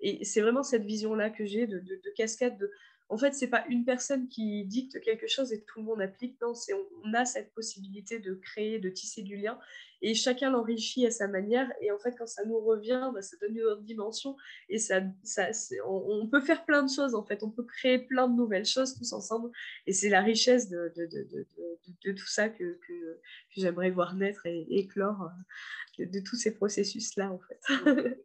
Et 0.00 0.24
c'est 0.24 0.40
vraiment 0.40 0.62
cette 0.62 0.84
vision-là 0.84 1.30
que 1.30 1.44
j'ai 1.44 1.66
de, 1.66 1.78
de, 1.80 2.14
cascade. 2.16 2.56
De... 2.58 2.70
En 3.10 3.18
fait, 3.18 3.34
c'est 3.34 3.48
pas 3.48 3.64
une 3.68 3.84
personne 3.84 4.28
qui 4.28 4.64
dicte 4.64 5.00
quelque 5.00 5.26
chose 5.26 5.52
et 5.52 5.62
tout 5.64 5.80
le 5.80 5.84
monde 5.84 6.00
applique. 6.00 6.40
Non, 6.40 6.54
c'est 6.54 6.72
on 6.72 7.12
a 7.12 7.24
cette 7.24 7.52
possibilité 7.52 8.20
de 8.20 8.34
créer, 8.34 8.78
de 8.78 8.88
tisser 8.88 9.22
du 9.22 9.36
lien 9.36 9.58
et 10.02 10.14
chacun 10.14 10.50
l'enrichit 10.50 11.06
à 11.06 11.10
sa 11.10 11.28
manière. 11.28 11.70
Et 11.80 11.90
en 11.90 11.98
fait, 11.98 12.14
quand 12.16 12.26
ça 12.26 12.44
nous 12.44 12.58
revient, 12.58 13.10
bah, 13.12 13.22
ça 13.22 13.36
donne 13.40 13.56
une 13.56 13.64
autre 13.64 13.82
dimension 13.82 14.36
et 14.68 14.78
ça, 14.78 15.02
ça 15.22 15.48
on, 15.86 16.26
peut 16.28 16.40
faire 16.40 16.64
plein 16.64 16.82
de 16.82 16.90
choses. 16.90 17.14
En 17.14 17.24
fait, 17.24 17.42
on 17.42 17.50
peut 17.50 17.64
créer 17.64 17.98
plein 17.98 18.28
de 18.28 18.36
nouvelles 18.36 18.64
choses 18.64 18.94
tous 18.94 19.12
ensemble. 19.12 19.50
Et 19.86 19.92
c'est 19.92 20.08
la 20.08 20.22
richesse 20.22 20.68
de, 20.68 20.92
tout 22.02 22.26
ça 22.26 22.48
que, 22.48 22.78
que, 22.86 23.20
j'aimerais 23.56 23.90
voir 23.90 24.14
naître 24.14 24.46
et 24.46 24.66
éclore 24.70 25.30
de, 25.98 26.20
tous 26.20 26.36
ces 26.36 26.54
processus-là, 26.54 27.30
en 27.32 27.38
fait. 27.38 28.24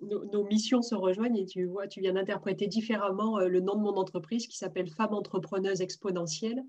Nos, 0.00 0.44
missions 0.44 0.82
se 0.82 0.94
rejoignent 0.94 1.36
et 1.36 1.46
tu 1.46 1.64
vois, 1.64 1.88
tu 1.88 2.00
viens 2.00 2.12
d'interpréter 2.12 2.66
différemment 2.66 3.38
euh, 3.38 3.48
le 3.48 3.60
nom 3.60 3.74
de 3.74 3.80
mon 3.80 3.96
entreprise 3.96 4.46
qui 4.46 4.56
s'appelle 4.56 4.88
Femme 4.88 5.14
entrepreneuse 5.14 5.80
exponentielle. 5.80 6.62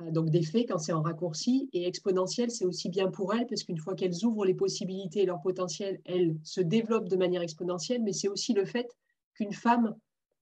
Euh, 0.00 0.10
donc 0.10 0.30
des 0.30 0.42
faits 0.42 0.68
quand 0.68 0.78
c'est 0.78 0.92
en 0.92 1.02
raccourci. 1.02 1.68
Et 1.72 1.86
exponentielle, 1.86 2.50
c'est 2.50 2.64
aussi 2.64 2.88
bien 2.88 3.10
pour 3.10 3.34
elles 3.34 3.46
parce 3.46 3.64
qu'une 3.64 3.78
fois 3.78 3.94
qu'elles 3.94 4.24
ouvrent 4.24 4.44
les 4.44 4.54
possibilités 4.54 5.22
et 5.22 5.26
leur 5.26 5.40
potentiel, 5.40 6.00
elles 6.04 6.36
se 6.42 6.60
développent 6.60 7.08
de 7.08 7.16
manière 7.16 7.42
exponentielle, 7.42 8.02
mais 8.02 8.12
c'est 8.12 8.28
aussi 8.28 8.52
le 8.52 8.64
fait 8.64 8.88
qu'une 9.34 9.52
femme, 9.52 9.96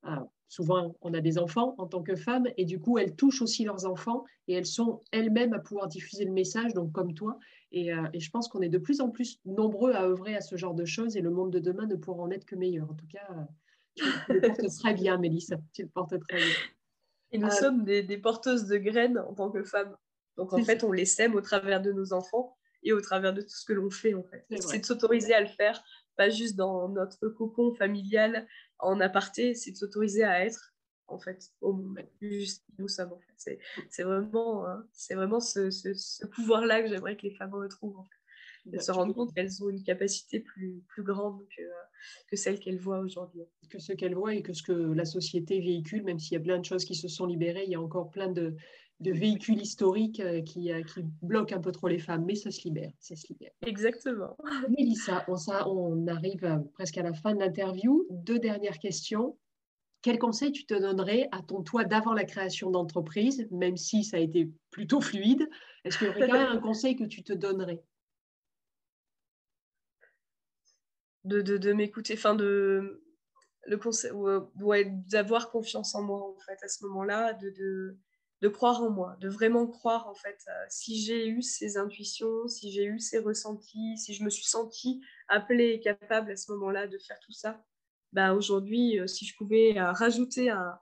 euh, 0.07 0.17
souvent 0.49 0.95
on 1.01 1.15
a 1.15 1.21
des 1.21 1.39
enfants 1.39 1.75
en 1.79 1.87
tant 1.87 2.03
que 2.03 2.17
femme 2.17 2.47
et 2.57 2.65
du 2.65 2.79
coup 2.79 2.99
elles 2.99 3.15
touchent 3.17 3.43
aussi 3.43 3.65
leurs 3.65 3.87
enfants 3.87 4.25
et 4.47 4.55
elles 4.55 4.67
sont 4.67 5.01
elles-mêmes 5.11 5.53
à 5.53 5.59
pouvoir 5.59 5.89
diffuser 5.89 6.25
le 6.25 6.33
message, 6.33 6.75
donc 6.75 6.93
comme 6.93 7.15
toi, 7.15 7.39
euh, 7.77 8.07
et, 8.13 8.21
je 8.21 8.31
pense 8.31 8.49
qu'on 8.49 8.61
est 8.61 8.69
de 8.69 8.79
plus 8.79 9.01
en 9.01 9.11
plus 9.11 9.41
nombreux 9.45 9.93
à 9.93 10.05
œuvrer 10.05 10.37
à 10.37 10.41
ce 10.41 10.57
genre 10.57 10.75
de 10.75 10.85
choses 10.85 11.17
et 11.17 11.21
le 11.21 11.31
monde 11.31 11.53
de 11.53 11.59
demain 11.59 11.87
ne 11.87 11.97
pourra 11.97 12.23
en 12.23 12.31
être 12.31 12.45
que 12.45 12.55
meilleur. 12.55 12.91
En 12.91 12.95
tout 12.95 13.07
cas, 13.07 13.27
euh, 13.31 13.45
tu 14.27 14.33
le 14.33 14.41
portes 14.41 14.79
très 14.79 14.95
bien, 14.95 15.19
Mélissa. 15.19 15.57
Tu 15.73 15.83
le 15.83 15.89
portes 15.89 16.19
très 16.29 16.37
bien. 16.37 16.55
Et 17.33 17.39
nous 17.39 17.49
euh, 17.49 17.51
sommes 17.51 17.85
des, 17.85 18.19
porteuses 18.19 18.67
de 18.67 18.77
graines 18.77 19.19
en 19.19 19.35
tant 19.35 19.51
que 19.51 19.65
femmes. 19.65 19.97
Donc 20.37 20.53
en 20.53 20.63
fait, 20.63 20.85
on 20.85 20.93
les 20.93 21.05
sème 21.05 21.35
au 21.35 21.41
travers 21.41 21.81
de 21.81 21.93
nos 21.93 22.13
enfants 22.13 22.57
et 22.83 22.93
au 22.93 23.01
travers 23.01 23.33
de 23.33 23.41
tout 23.41 23.49
ce 23.49 23.65
que 23.65 23.73
l'on 23.73 23.91
fait. 23.91 24.15
En 24.15 24.23
fait. 24.23 24.45
C'est 24.61 24.81
de 24.81 24.85
s'autoriser 24.85 25.35
à 25.35 25.41
le 25.41 25.47
faire, 25.47 25.83
pas 26.17 26.29
juste 26.29 26.57
dans 26.57 26.89
notre 26.89 27.29
cocon 27.29 27.75
familial 27.75 28.47
en 28.79 29.01
aparté, 29.01 29.55
c'est 29.55 29.73
de 29.73 29.77
s'autoriser 29.77 30.25
à 30.25 30.45
être 30.45 30.74
en 31.07 31.19
fait, 31.19 31.53
au 31.61 31.73
sommes. 32.89 33.13
En 33.13 33.19
fait. 33.19 33.59
C'est 33.91 34.03
vraiment, 34.03 34.67
hein, 34.67 34.85
c'est 34.93 35.15
vraiment 35.15 35.41
ce, 35.41 35.71
ce, 35.71 36.27
pouvoir-là 36.27 36.83
que 36.83 36.89
j'aimerais 36.89 37.17
que 37.17 37.23
les 37.23 37.35
femmes 37.35 37.55
retrouvent. 37.55 37.99
En 37.99 38.05
fait. 38.05 38.71
elles 38.73 38.83
se 38.83 38.93
rendent 38.93 39.15
compte 39.15 39.35
qu'elles 39.35 39.63
ont 39.63 39.71
une 39.71 39.83
capacité 39.83 40.41
plus, 40.41 40.83
plus 40.89 41.03
grande 41.03 41.45
que, 41.57 41.63
que 42.29 42.37
celle 42.37 42.59
qu'elles 42.59 42.81
voient 42.81 43.01
aujourd'hui. 43.01 43.43
Que 43.71 43.79
ce 43.79 43.93
qu'elles 43.93 44.15
voient 44.15 44.35
et 44.35 44.43
que 44.43 44.53
ce 44.53 44.63
que 44.63 44.73
la 44.73 45.05
société 45.05 45.61
véhicule, 45.61 46.05
même 46.05 46.19
s'il 46.19 46.33
y 46.35 46.41
a 46.41 46.45
plein 46.45 46.59
de 46.59 46.65
choses 46.65 46.85
qui 46.85 46.95
se 46.95 47.09
sont 47.09 47.27
libérées, 47.27 47.65
il 47.65 47.71
y 47.71 47.77
a 47.77 47.81
encore 47.81 48.11
plein 48.11 48.29
de, 48.29 48.57
de 49.01 49.13
véhicules 49.13 49.61
historiques 49.61 50.21
euh, 50.21 50.41
qui, 50.43 50.73
euh, 50.73 50.83
qui, 50.83 51.05
bloquent 51.23 51.55
un 51.55 51.61
peu 51.61 51.73
trop 51.73 51.89
les 51.89 51.99
femmes, 51.99 52.25
mais 52.25 52.35
ça 52.35 52.51
se 52.51 52.63
libère, 52.65 52.93
ça 53.01 53.17
se 53.17 53.27
libère. 53.29 53.51
Exactement. 53.67 54.37
Mélissa, 54.69 55.25
on, 55.29 55.37
ça, 55.37 55.69
on 55.69 56.07
arrive 56.07 56.45
euh, 56.45 56.59
presque 56.75 56.99
à 56.99 57.03
la 57.03 57.13
fin 57.13 57.35
de 57.35 57.41
l'interview. 57.41 58.07
Deux 58.11 58.39
dernières 58.39 58.79
questions. 58.79 59.37
Quel 60.05 60.19
conseil 60.19 60.53
tu 60.53 60.67
te 60.67 60.75
donnerais 60.75 61.31
à 61.33 61.41
ton 61.41 61.63
toi 61.63 61.85
d'avant 61.85 62.13
la 62.13 62.25
création 62.25 62.71
d'entreprise, 62.71 63.49
même 63.51 63.79
si 63.79 64.05
ça 64.05 64.19
a 64.19 64.21
été 64.21 64.51
plutôt 64.71 65.01
fluide? 65.01 65.49
Est-ce 65.83 65.97
qu'il 65.97 66.09
y 66.09 66.11
aurait 66.11 66.31
un 66.31 66.59
conseil 66.59 66.95
que 66.95 67.05
tu 67.05 67.25
te 67.25 67.33
donnerais? 67.33 67.83
De, 71.25 71.73
m'écouter, 71.73 72.13
enfin 72.19 72.35
de 72.35 73.03
le 73.67 73.79
conseil, 73.79 74.11
ouais, 74.11 74.93
d'avoir 75.09 75.51
confiance 75.51 75.95
en 75.95 76.03
moi 76.03 76.21
en 76.21 76.37
fait 76.37 76.63
à 76.63 76.69
ce 76.69 76.85
moment-là, 76.85 77.33
de, 77.33 77.97
croire 78.51 78.83
en 78.83 78.91
moi, 78.91 79.17
de 79.23 79.31
vraiment 79.31 79.67
croire 79.67 80.07
en 80.07 80.15
fait. 80.15 80.39
Euh, 80.49 80.67
si 80.69 81.01
j'ai 81.01 81.29
eu 81.29 81.41
ces 81.41 81.79
intuitions, 81.79 82.47
si 82.47 82.71
j'ai 82.71 82.85
eu 82.85 83.01
ces 83.01 83.21
ressentis, 83.21 83.97
si 83.97 84.13
je 84.13 84.23
me 84.23 84.29
suis 84.29 84.45
sentie 84.45 85.01
appelée 85.29 85.71
et 85.71 85.81
capable 85.81 86.33
à 86.33 86.37
ce 86.37 86.53
moment-là 86.53 86.89
de 86.89 86.99
faire 86.99 87.19
tout 87.21 87.33
ça, 87.33 87.65
bah 88.15 88.35
aujourd'hui, 88.35 88.99
euh, 88.99 89.07
si 89.07 89.27
je 89.27 89.37
pouvais 89.37 89.79
euh, 89.79 89.93
rajouter 89.93 90.51
un, 90.51 90.79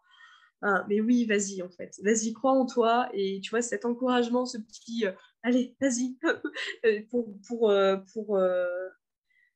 mais 0.89 1.01
oui, 1.01 1.27
vas-y 1.27 1.61
en 1.63 1.71
fait, 1.71 1.99
vas-y, 2.05 2.33
crois 2.33 2.53
en 2.53 2.67
toi 2.67 3.09
et 3.13 3.41
tu 3.43 3.51
vois 3.51 3.63
cet 3.63 3.85
encouragement, 3.85 4.47
ce 4.47 4.59
petit 4.59 5.05
allez, 5.43 5.75
vas-y 5.81 6.17
pour 7.11 7.35
pour 7.49 7.75
pour 8.13 8.39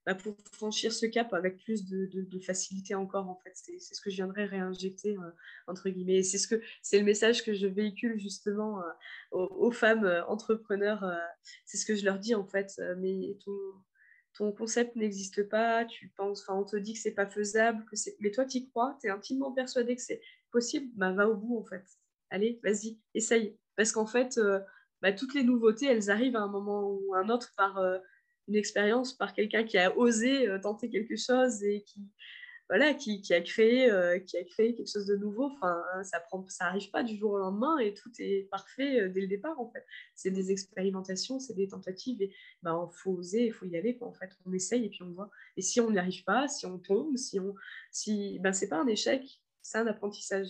bah, 0.07 0.15
pour 0.15 0.37
franchir 0.53 0.93
ce 0.93 1.05
cap 1.05 1.35
avec 1.35 1.59
plus 1.65 1.85
de, 1.85 2.39
facilité 2.39 2.95
encore 2.95 3.29
en 3.29 3.41
fait. 3.43 3.51
C'est 3.57 3.95
ce 3.95 4.01
que 4.01 4.09
je 4.09 4.17
viendrais 4.17 4.45
réinjecter 4.45 5.17
euh, 5.17 5.31
entre 5.67 5.91
guillemets. 5.91 6.23
C'est 6.23 6.39
ce 6.39 6.47
que 6.47 6.63
c'est 6.81 6.99
le 7.01 7.05
message 7.05 7.45
que 7.45 7.53
je 7.53 7.67
véhicule 7.67 8.17
justement 8.17 8.81
euh, 8.81 8.85
aux, 9.33 9.73
femmes 9.73 10.05
euh, 10.05 10.25
entrepreneurs 10.27 11.05
c'est 11.65 11.77
ce 11.77 11.85
que 11.85 11.97
je 11.97 12.05
leur 12.05 12.21
dis 12.21 12.37
en 12.37 12.45
fait. 12.47 12.81
Mais 12.99 13.37
ton, 13.45 13.53
ton 14.37 14.53
concept 14.53 14.97
n'existe 14.97 15.49
pas 15.49 15.85
tu 15.85 16.13
penses 16.17 16.43
enfin 16.43 16.55
on 16.55 16.65
te 16.65 16.77
dit 16.77 16.95
que 16.95 16.99
c'est 16.99 17.15
pas 17.15 17.27
faisable 17.27 17.85
que 17.87 17.97
c'est 17.97 18.17
mais 18.21 18.31
toi 18.31 18.45
tu 18.45 18.59
y 18.59 18.69
crois 18.69 18.97
tu 19.01 19.07
es 19.07 19.11
intimement 19.11 19.53
persuadé 19.53 19.97
que 19.97 20.03
c'est 20.03 20.21
possible 20.51 20.91
bah 20.95 21.13
va 21.13 21.29
au 21.29 21.35
bout 21.35 21.59
en 21.59 21.65
fait. 21.65 21.85
Allez 22.31 22.61
vas-y 22.63 22.99
essaye. 23.15 23.59
Parce 23.77 23.93
qu'en 23.93 24.07
fait 24.07 24.41
bah, 25.03 25.13
toutes 25.13 25.35
les 25.35 25.43
nouveautés 25.43 25.87
elles 25.87 26.11
arrivent 26.11 26.37
à 26.37 26.41
un 26.41 26.49
moment 26.49 26.91
ou 26.91 27.15
un 27.15 27.29
autre 27.29 27.53
par 27.57 27.79
une 28.49 28.57
expérience 28.57 29.13
par 29.13 29.33
quelqu'un 29.33 29.65
qui 29.65 29.79
a 29.79 29.97
osé 29.97 30.49
euh, 30.49 30.59
tenter 30.59 30.89
quelque 30.89 31.17
chose 31.17 31.63
et 31.63 31.83
qui, 31.83 32.01
voilà, 32.69 32.95
qui, 32.95 33.23
qui, 33.23 33.33
a 33.33 33.41
créé, 33.41 33.91
euh, 33.91 34.19
qui 34.19 34.37
a 34.37 34.45
créé 34.45 34.75
quelque 34.75 34.91
chose 34.91 35.07
de 35.07 35.17
nouveau. 35.17 35.45
Enfin, 35.45 35.83
hein, 35.95 36.05
ça 36.05 36.21
prend, 36.21 36.45
ça 36.49 36.67
arrive 36.67 36.91
pas 36.91 37.05
du 37.05 37.17
jour 37.17 37.33
au 37.33 37.39
lendemain 37.39 37.79
et 37.79 37.95
tout 37.95 38.11
est 38.19 38.49
parfait 38.51 39.03
euh, 39.03 39.09
dès 39.09 39.21
le 39.21 39.29
départ 39.29 39.59
en 39.61 39.71
fait. 39.71 39.85
C'est 40.15 40.31
des 40.31 40.51
expérimentations, 40.51 41.39
c'est 41.39 41.55
des 41.55 41.69
tentatives 41.69 42.21
et 42.23 42.35
ben 42.63 42.89
faut 42.93 43.13
oser, 43.13 43.47
il 43.47 43.53
faut 43.53 43.67
y 43.67 43.77
aller 43.77 43.97
En 44.01 44.13
fait, 44.13 44.31
on 44.45 44.53
essaye 44.53 44.85
et 44.85 44.89
puis 44.89 45.03
on 45.03 45.13
voit. 45.13 45.31
Et 45.57 45.63
si 45.63 45.81
on 45.81 45.91
n'y 45.91 45.99
arrive 45.99 46.25
pas, 46.25 46.49
si 46.49 46.67
on 46.67 46.79
tombe, 46.79 47.17
si 47.17 47.39
on, 47.39 47.55
si 47.93 48.39
ben 48.41 48.53
pas 48.69 48.81
un 48.81 48.87
échec, 48.89 49.23
c'est 49.63 49.79
un 49.79 49.87
apprentissage. 49.87 50.49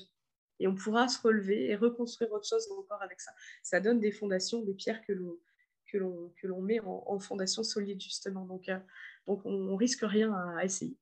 Et 0.58 0.66
on 0.66 0.74
pourra 0.74 1.08
se 1.08 1.20
relever 1.20 1.66
et 1.66 1.76
reconstruire 1.76 2.32
autre 2.32 2.48
chose 2.48 2.66
encore 2.78 3.02
avec 3.02 3.20
ça. 3.20 3.30
Ça 3.62 3.78
donne 3.80 4.00
des 4.00 4.10
fondations, 4.10 4.62
des 4.62 4.74
pierres 4.74 5.04
que 5.06 5.12
l'on 5.12 5.38
que 5.86 5.98
l'on, 5.98 6.32
que 6.40 6.46
l'on 6.46 6.62
met 6.62 6.80
en, 6.80 7.18
fondation 7.18 7.62
solide, 7.62 8.00
justement. 8.00 8.44
Donc, 8.44 8.68
euh, 8.68 8.78
donc 9.26 9.44
on, 9.44 9.52
ne 9.52 9.76
risque 9.76 10.02
rien 10.02 10.32
à, 10.32 10.64
essayer. 10.64 10.96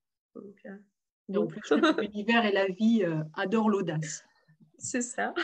Donc. 1.29 1.55
l'univers 1.99 2.45
et 2.47 2.53
la 2.53 2.67
vie 2.67 3.03
euh, 3.05 3.23
adorent 3.35 3.71
l'audace. 3.71 4.25
C'est 4.79 5.03
ça. 5.03 5.35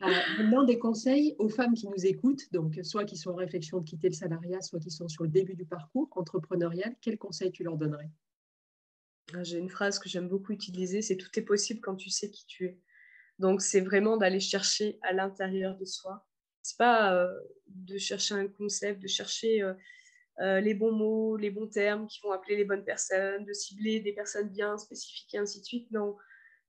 maintenant, 0.00 0.64
des 0.64 0.78
conseils 0.78 1.34
aux 1.38 1.48
femmes 1.48 1.74
qui 1.74 1.88
nous 1.88 2.06
écoutent, 2.06 2.52
donc 2.52 2.78
soit 2.82 3.04
qui 3.04 3.16
sont 3.16 3.30
en 3.30 3.36
réflexion 3.36 3.78
de 3.78 3.84
quitter 3.84 4.08
le 4.08 4.14
salariat, 4.14 4.60
soit 4.60 4.80
qui 4.80 4.90
sont 4.90 5.08
sur 5.08 5.24
le 5.24 5.30
début 5.30 5.54
du 5.54 5.64
parcours 5.64 6.08
entrepreneurial. 6.12 6.94
Quels 7.00 7.18
conseils 7.18 7.52
tu 7.52 7.64
leur 7.64 7.76
donnerais? 7.76 8.10
Ah, 9.32 9.42
J'ai 9.42 9.58
une 9.58 9.70
phrase 9.70 9.98
que 9.98 10.08
j'aime 10.08 10.28
beaucoup 10.28 10.52
utiliser, 10.52 11.02
c'est 11.02 11.16
tout 11.16 11.30
est 11.38 11.42
possible 11.42 11.80
quand 11.80 11.96
tu 11.96 12.10
sais 12.10 12.30
qui 12.30 12.46
tu 12.46 12.66
es. 12.66 12.78
Donc, 13.38 13.62
c'est 13.62 13.80
vraiment 13.80 14.16
d'aller 14.16 14.40
chercher 14.40 14.98
à 15.02 15.12
l'intérieur 15.12 15.76
de 15.76 15.84
soi 15.84 16.26
c'est 16.64 16.78
pas 16.78 17.14
euh, 17.14 17.28
de 17.68 17.98
chercher 17.98 18.34
un 18.34 18.48
concept, 18.48 19.00
de 19.00 19.06
chercher 19.06 19.62
euh, 19.62 19.74
euh, 20.40 20.60
les 20.60 20.74
bons 20.74 20.92
mots, 20.92 21.36
les 21.36 21.50
bons 21.50 21.68
termes 21.68 22.06
qui 22.06 22.20
vont 22.20 22.32
appeler 22.32 22.56
les 22.56 22.64
bonnes 22.64 22.84
personnes, 22.84 23.44
de 23.44 23.52
cibler 23.52 24.00
des 24.00 24.12
personnes 24.12 24.48
bien 24.48 24.76
spécifiques 24.78 25.34
et 25.34 25.38
ainsi 25.38 25.60
de 25.60 25.64
suite. 25.64 25.90
Non, 25.92 26.16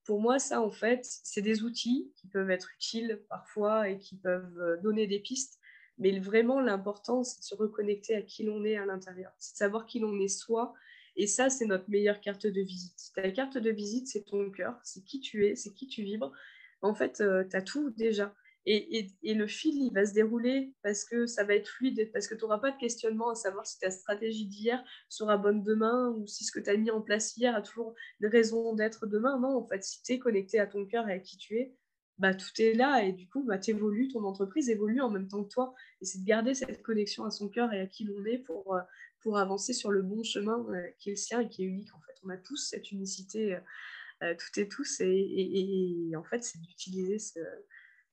pour 0.04 0.22
moi, 0.22 0.38
ça, 0.40 0.62
en 0.62 0.72
fait, 0.72 1.02
c'est 1.04 1.42
des 1.42 1.64
outils 1.64 2.12
qui 2.16 2.28
peuvent 2.28 2.52
être 2.52 2.70
utiles 2.76 3.24
parfois 3.28 3.90
et 3.90 3.98
qui 3.98 4.18
peuvent 4.18 4.80
donner 4.84 5.08
des 5.08 5.20
pistes. 5.20 5.60
Mais 5.98 6.20
vraiment, 6.20 6.60
l'important, 6.60 7.24
c'est 7.24 7.40
de 7.40 7.44
se 7.44 7.56
reconnecter 7.56 8.16
à 8.16 8.22
qui 8.22 8.44
l'on 8.44 8.64
est 8.66 8.76
à 8.76 8.86
l'intérieur. 8.86 9.32
C'est 9.40 9.54
de 9.54 9.58
savoir 9.58 9.86
qui 9.86 10.00
l'on 10.00 10.20
est 10.20 10.28
soi. 10.28 10.74
Et 11.16 11.28
ça, 11.28 11.50
c'est 11.50 11.66
notre 11.66 11.90
meilleure 11.90 12.20
carte 12.20 12.46
de 12.46 12.62
visite. 12.62 13.00
Ta 13.16 13.32
carte 13.32 13.58
de 13.58 13.72
visite, 13.72 14.08
c'est 14.08 14.26
ton 14.26 14.52
cœur, 14.52 14.78
c'est 14.84 15.04
qui 15.04 15.22
tu 15.22 15.46
es, 15.48 15.56
c'est 15.56 15.74
qui 15.74 15.88
tu 15.88 16.04
vibres. 16.04 16.34
En 16.82 16.94
fait, 16.94 17.24
tu 17.50 17.56
as 17.56 17.62
tout 17.62 17.90
déjà. 17.92 18.36
Et, 18.68 19.08
le 19.24 19.48
fil, 19.48 19.76
il 19.76 19.94
va 19.94 20.06
se 20.06 20.14
dérouler 20.14 20.74
parce 20.82 21.06
que 21.06 21.28
ça 21.28 21.44
va 21.44 21.54
être 21.54 21.68
fluide, 21.68 22.10
parce 22.12 22.28
que 22.28 22.34
tu 22.34 22.42
n'auras 22.42 22.58
pas 22.58 22.72
de 22.72 22.78
questionnement 22.78 23.30
à 23.30 23.36
savoir 23.36 23.66
si 23.68 23.78
ta 23.80 23.92
stratégie 23.92 24.48
d'hier 24.48 24.84
sera 25.08 25.38
bonne 25.38 25.62
demain 25.62 26.10
ou 26.18 26.26
si 26.26 26.46
ce 26.46 26.52
que 26.52 26.60
tu 26.60 26.70
as 26.70 26.78
mis 26.78 26.90
en 26.90 27.02
place 27.02 27.38
hier 27.38 27.56
a 27.56 27.62
toujours 27.62 27.94
une 28.22 28.28
raison 28.28 28.74
d'être 28.74 29.06
demain. 29.06 29.40
Non, 29.40 29.58
en 29.58 29.68
fait, 29.68 29.84
si 29.84 30.02
tu 30.02 30.14
es 30.14 30.20
connecté 30.20 30.60
à 30.60 30.66
ton 30.66 30.86
cœur 30.86 31.08
et 31.10 31.14
à 31.14 31.20
qui 31.20 31.38
tu 31.38 31.58
es, 31.58 31.76
bah, 32.18 32.34
tout 32.34 32.50
est 32.60 32.74
là 32.74 33.04
et 33.04 33.12
du 33.12 33.28
coup, 33.28 33.44
bah, 33.44 33.58
tu 33.60 33.72
évolues, 33.72 34.08
ton 34.08 34.24
entreprise 34.24 34.70
évolue 34.70 35.02
en 35.02 35.10
même 35.10 35.28
temps 35.28 35.44
que 35.44 35.50
toi. 35.50 35.76
Et 36.02 36.06
c'est 36.06 36.20
de 36.20 36.26
garder 36.26 36.54
cette 36.54 36.82
connexion 36.82 37.26
à 37.26 37.32
son 37.32 37.50
cœur 37.50 37.74
et 37.74 37.82
à 37.82 37.88
qui 37.88 38.06
l'on 38.06 38.24
est 38.26 38.40
pour, 38.40 38.74
euh, 38.74 38.82
pour 39.22 39.38
avancer 39.38 39.74
sur 39.74 39.92
le 39.92 40.02
bon 40.02 40.24
chemin 40.24 40.66
euh, 40.70 40.88
qui 40.98 41.10
est 41.10 41.14
le 41.14 41.18
sien 41.18 41.42
et 41.42 41.50
qui 41.50 41.64
est 41.64 41.68
unique. 41.68 41.94
En 41.94 42.00
fait, 42.02 42.14
on 42.24 42.30
a 42.30 42.38
tous 42.38 42.70
cette 42.70 42.92
unicité, 42.92 43.60
euh, 44.24 44.34
tout 44.36 44.60
et 44.60 44.68
tous. 44.68 45.02
Et 45.02 46.12
en 46.16 46.24
fait, 46.24 46.44
c'est 46.44 46.60
d'utiliser 46.62 47.20
ce 47.20 47.40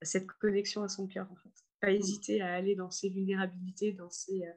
cette 0.04 0.26
connexion 0.26 0.82
à 0.82 0.88
son 0.88 1.06
cœur, 1.06 1.26
en 1.30 1.36
fait. 1.36 1.50
Pas 1.80 1.88
mmh. 1.88 1.96
hésiter 1.96 2.40
à 2.40 2.54
aller 2.54 2.74
dans 2.74 2.90
ses 2.90 3.08
vulnérabilités, 3.08 3.92
dans, 3.92 4.10
ses, 4.10 4.42
euh, 4.42 4.52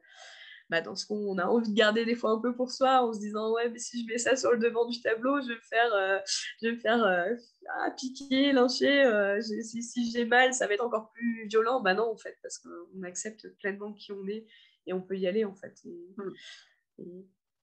bah, 0.69 0.81
dans 0.81 0.95
ce 0.95 1.05
qu'on 1.05 1.37
a 1.37 1.45
envie 1.45 1.69
de 1.69 1.75
garder 1.75 2.05
des 2.05 2.15
fois 2.15 2.31
un 2.31 2.39
peu 2.39 2.55
pour 2.55 2.71
soi, 2.71 3.01
en 3.01 3.13
se 3.13 3.19
disant 3.19 3.51
ouais, 3.53 3.69
mais 3.69 3.79
si 3.79 4.03
je 4.03 4.07
mets 4.07 4.17
ça 4.17 4.35
sur 4.35 4.51
le 4.51 4.59
devant 4.59 4.85
du 4.85 5.01
tableau, 5.01 5.41
je 5.41 5.47
vais 5.47 5.55
me 5.55 5.61
faire, 5.61 5.93
euh, 5.93 6.19
je 6.61 6.69
vais 6.69 6.77
faire 6.77 7.03
euh, 7.03 7.33
ah, 7.79 7.91
piquer, 7.91 8.51
lyncher. 8.51 9.39
si, 9.41 9.81
si 9.81 10.11
j'ai 10.11 10.25
mal, 10.25 10.53
ça 10.53 10.67
va 10.67 10.73
être 10.73 10.85
encore 10.85 11.11
plus 11.11 11.47
violent. 11.47 11.81
Bah 11.81 11.93
non, 11.93 12.11
en 12.11 12.17
fait, 12.17 12.37
parce 12.41 12.59
qu'on 12.59 13.03
accepte 13.03 13.47
pleinement 13.57 13.93
qui 13.93 14.11
on 14.11 14.27
est 14.27 14.45
et 14.87 14.93
on 14.93 15.01
peut 15.01 15.17
y 15.17 15.27
aller, 15.27 15.45
en 15.45 15.55
fait. 15.55 15.81
Mmh. 16.97 17.21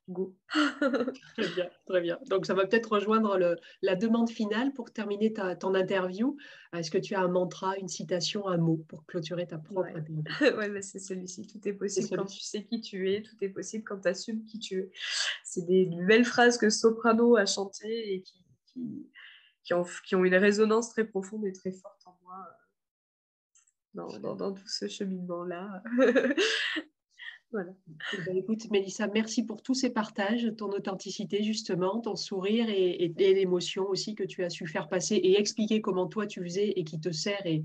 Go. 0.08 0.34
très 0.50 1.48
bien, 1.54 1.70
très 1.86 2.00
bien. 2.00 2.18
Donc, 2.26 2.44
ça 2.46 2.54
va 2.54 2.66
peut-être 2.66 2.90
rejoindre 2.90 3.38
le, 3.38 3.56
la 3.82 3.94
demande 3.94 4.28
finale 4.28 4.72
pour 4.72 4.92
terminer 4.92 5.32
ta, 5.32 5.54
ton 5.54 5.74
interview. 5.74 6.36
Est-ce 6.72 6.90
que 6.90 6.98
tu 6.98 7.14
as 7.14 7.20
un 7.20 7.28
mantra, 7.28 7.76
une 7.76 7.88
citation, 7.88 8.48
un 8.48 8.56
mot 8.56 8.84
pour 8.88 9.06
clôturer 9.06 9.46
ta 9.46 9.58
propre 9.58 9.88
interview? 9.88 10.24
Oui, 10.58 10.82
c'est 10.82 10.98
celui-ci. 10.98 11.46
Tout 11.46 11.66
est 11.68 11.72
possible 11.72 12.16
quand 12.16 12.24
tu 12.24 12.40
sais 12.40 12.64
qui 12.64 12.80
tu 12.80 13.12
es. 13.12 13.22
Tout 13.22 13.36
est 13.42 13.48
possible 13.48 13.84
quand 13.84 14.00
tu 14.00 14.08
assumes 14.08 14.44
qui 14.44 14.58
tu 14.58 14.80
es. 14.80 14.90
C'est 15.44 15.66
des, 15.66 15.88
belles 16.06 16.24
phrases 16.24 16.58
que 16.58 16.68
Soprano 16.68 17.36
a 17.36 17.46
chantées 17.46 18.14
et 18.14 18.22
qui, 18.22 18.44
qui, 18.66 19.08
qui, 19.62 19.74
ont, 19.74 19.84
qui, 20.04 20.16
ont, 20.16 20.24
une 20.24 20.34
résonance 20.34 20.90
très 20.90 21.04
profonde 21.04 21.46
et 21.46 21.52
très 21.52 21.70
forte 21.70 22.02
en 22.06 22.18
moi. 22.24 22.44
Euh, 22.48 22.62
dans, 23.94 24.18
dans, 24.18 24.34
dans 24.34 24.52
tout 24.52 24.68
ce 24.68 24.88
cheminement-là. 24.88 25.82
Voilà. 27.52 27.72
Eh 28.14 28.16
ben, 28.24 28.36
écoute, 28.36 28.70
Mélissa, 28.70 29.06
merci 29.08 29.44
pour 29.44 29.62
tous 29.62 29.74
ces 29.74 29.90
partages, 29.90 30.50
ton 30.56 30.70
authenticité, 30.70 31.42
justement, 31.42 32.00
ton 32.00 32.16
sourire 32.16 32.70
et, 32.70 33.12
l'émotion 33.18 33.86
aussi 33.88 34.14
que 34.14 34.24
tu 34.24 34.42
as 34.42 34.48
su 34.48 34.66
faire 34.66 34.88
passer 34.88 35.16
et 35.16 35.38
expliquer 35.38 35.82
comment 35.82 36.06
toi 36.06 36.26
tu 36.26 36.42
faisais 36.42 36.70
et 36.70 36.84
qui 36.84 36.98
te 36.98 37.12
sert 37.12 37.44
et, 37.44 37.62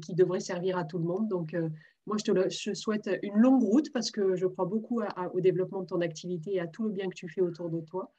qui 0.00 0.14
devrait 0.14 0.40
servir 0.40 0.76
à 0.76 0.84
tout 0.84 0.98
le 0.98 1.04
monde. 1.04 1.28
Donc, 1.28 1.54
euh, 1.54 1.68
moi, 2.06 2.16
je 2.18 2.32
te 2.32 2.74
souhaite 2.74 3.08
une 3.22 3.36
longue 3.36 3.62
route 3.62 3.92
parce 3.92 4.10
que 4.10 4.34
je 4.34 4.46
crois 4.46 4.64
beaucoup 4.64 5.02
au 5.32 5.40
développement 5.40 5.82
de 5.82 5.86
ton 5.86 6.00
activité 6.00 6.54
et 6.54 6.60
à 6.60 6.66
tout 6.66 6.84
le 6.84 6.90
bien 6.90 7.08
que 7.08 7.14
tu 7.14 7.28
fais 7.28 7.40
autour 7.40 7.70
de 7.70 7.80
toi. 7.80 8.12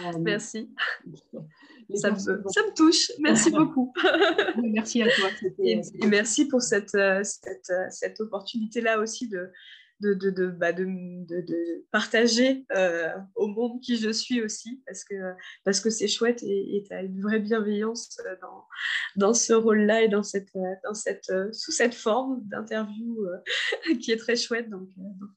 Euh, 0.00 0.18
merci. 0.18 0.70
Ça 1.94 2.10
me, 2.10 2.18
ça 2.18 2.32
me, 2.32 2.74
touche. 2.74 3.12
Merci 3.18 3.50
beaucoup. 3.52 3.92
merci 4.62 5.02
à 5.02 5.06
toi. 5.06 5.28
Et, 5.58 5.82
merci 6.06 6.48
pour 6.48 6.62
cette, 6.62 6.94
euh, 6.94 7.22
cette, 7.22 7.70
cette 7.90 8.20
opportunité-là 8.20 8.98
aussi 8.98 9.28
de, 9.28 9.50
de, 10.00 10.14
de, 10.14 10.30
de, 10.30 10.46
bah, 10.48 10.72
de, 10.72 10.84
de 10.84 11.84
partager 11.90 12.66
euh, 12.76 13.12
au 13.36 13.46
monde 13.46 13.80
qui 13.80 13.96
je 13.96 14.10
suis 14.10 14.42
aussi, 14.42 14.82
parce 14.86 15.04
que 15.04 15.14
parce 15.64 15.80
que 15.80 15.90
c'est 15.90 16.08
chouette 16.08 16.42
et 16.42 16.82
tu 16.86 16.92
as 16.94 17.02
une 17.02 17.20
vraie 17.20 17.40
bienveillance 17.40 18.18
euh, 18.26 18.36
dans, 18.40 18.64
dans 19.16 19.34
ce 19.34 19.52
rôle-là 19.52 20.02
et 20.02 20.08
dans 20.08 20.22
cette, 20.22 20.52
dans 20.84 20.94
cette, 20.94 21.32
sous 21.52 21.72
cette 21.72 21.94
forme 21.94 22.40
d'interview 22.44 23.26
qui 24.00 24.12
est 24.12 24.16
très 24.16 24.36
chouette. 24.36 24.68
Donc, 24.68 24.88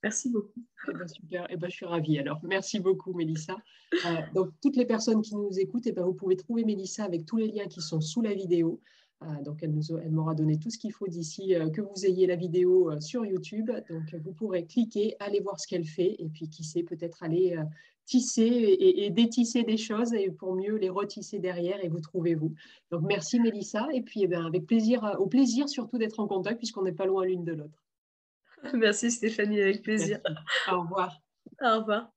merci 0.04 0.30
beaucoup. 0.30 0.64
Eh 0.90 0.94
ben, 0.94 1.08
super, 1.08 1.48
eh 1.50 1.58
ben, 1.58 1.70
je 1.70 1.76
suis 1.76 1.86
ravie. 1.86 2.20
Alors, 2.20 2.40
merci 2.44 2.80
beaucoup, 2.80 3.14
Mélissa. 3.14 3.56
donc, 4.34 4.52
toutes 4.62 4.76
les 4.76 4.86
personnes 4.86 5.22
qui 5.22 5.36
nous 5.36 5.60
écoutent, 5.60 5.88
eh 5.88 5.92
ben, 5.92 6.04
vous 6.04 6.14
pouvez 6.14 6.36
trouver 6.36 6.64
Mélissa 6.64 7.04
avec 7.04 7.26
tous 7.26 7.38
les 7.38 7.48
liens 7.48 7.68
qui 7.68 7.82
sont 7.82 8.02
sous 8.02 8.22
la 8.22 8.34
vidéo. 8.34 8.82
Euh, 9.24 9.42
donc, 9.44 9.64
elle, 9.64 9.74
m'aura 10.12 10.36
donné 10.36 10.60
tout 10.60 10.70
ce 10.70 10.78
qu'il 10.78 10.94
faut 10.94 11.08
d'ici 11.08 11.56
euh, 11.56 11.70
que 11.70 11.82
vous 11.82 12.06
ayez 12.06 12.28
la 12.28 12.36
vidéo 12.36 12.92
euh, 12.92 13.00
sur 13.00 13.26
YouTube. 13.26 13.72
Donc, 13.90 14.16
vous 14.24 14.34
pourrez 14.34 14.66
cliquer, 14.66 15.16
aller 15.20 15.40
voir 15.40 15.60
ce 15.60 15.68
qu'elle 15.68 15.86
fait 15.86 16.16
et 16.20 16.30
puis, 16.30 16.50
qui 16.50 16.64
sait, 16.64 16.84
peut-être 16.84 17.24
aller 17.24 17.58
tisser 18.06 18.78
et, 18.80 19.10
détisser 19.10 19.64
des 19.64 19.76
choses 19.76 20.14
et 20.14 20.32
pour 20.32 20.56
mieux 20.56 20.78
les 20.78 20.90
retisser 20.90 21.40
derrière 21.40 21.84
et 21.84 21.90
vous 21.90 22.00
trouvez 22.00 22.36
vous. 22.36 22.54
Donc, 22.90 23.02
merci 23.06 23.40
Mélissa 23.40 23.86
et 23.94 24.02
puis 24.02 24.24
eh 24.24 24.28
bien, 24.28 24.46
avec 24.46 24.66
plaisir, 24.66 25.18
au 25.20 25.26
plaisir 25.28 25.68
surtout 25.68 25.98
d'être 25.98 26.22
en 26.22 26.28
contact 26.28 26.58
puisqu'on 26.58 26.84
n'est 26.84 26.94
pas 26.94 27.06
loin 27.06 27.26
l'une 27.26 27.44
de 27.44 27.52
l'autre. 27.52 27.84
Merci 28.74 29.12
Stéphanie, 29.12 29.60
avec 29.60 29.84
plaisir. 29.84 30.20
Au 30.72 30.82
revoir. 30.82 31.22
Au 31.62 31.80
revoir. 31.80 32.12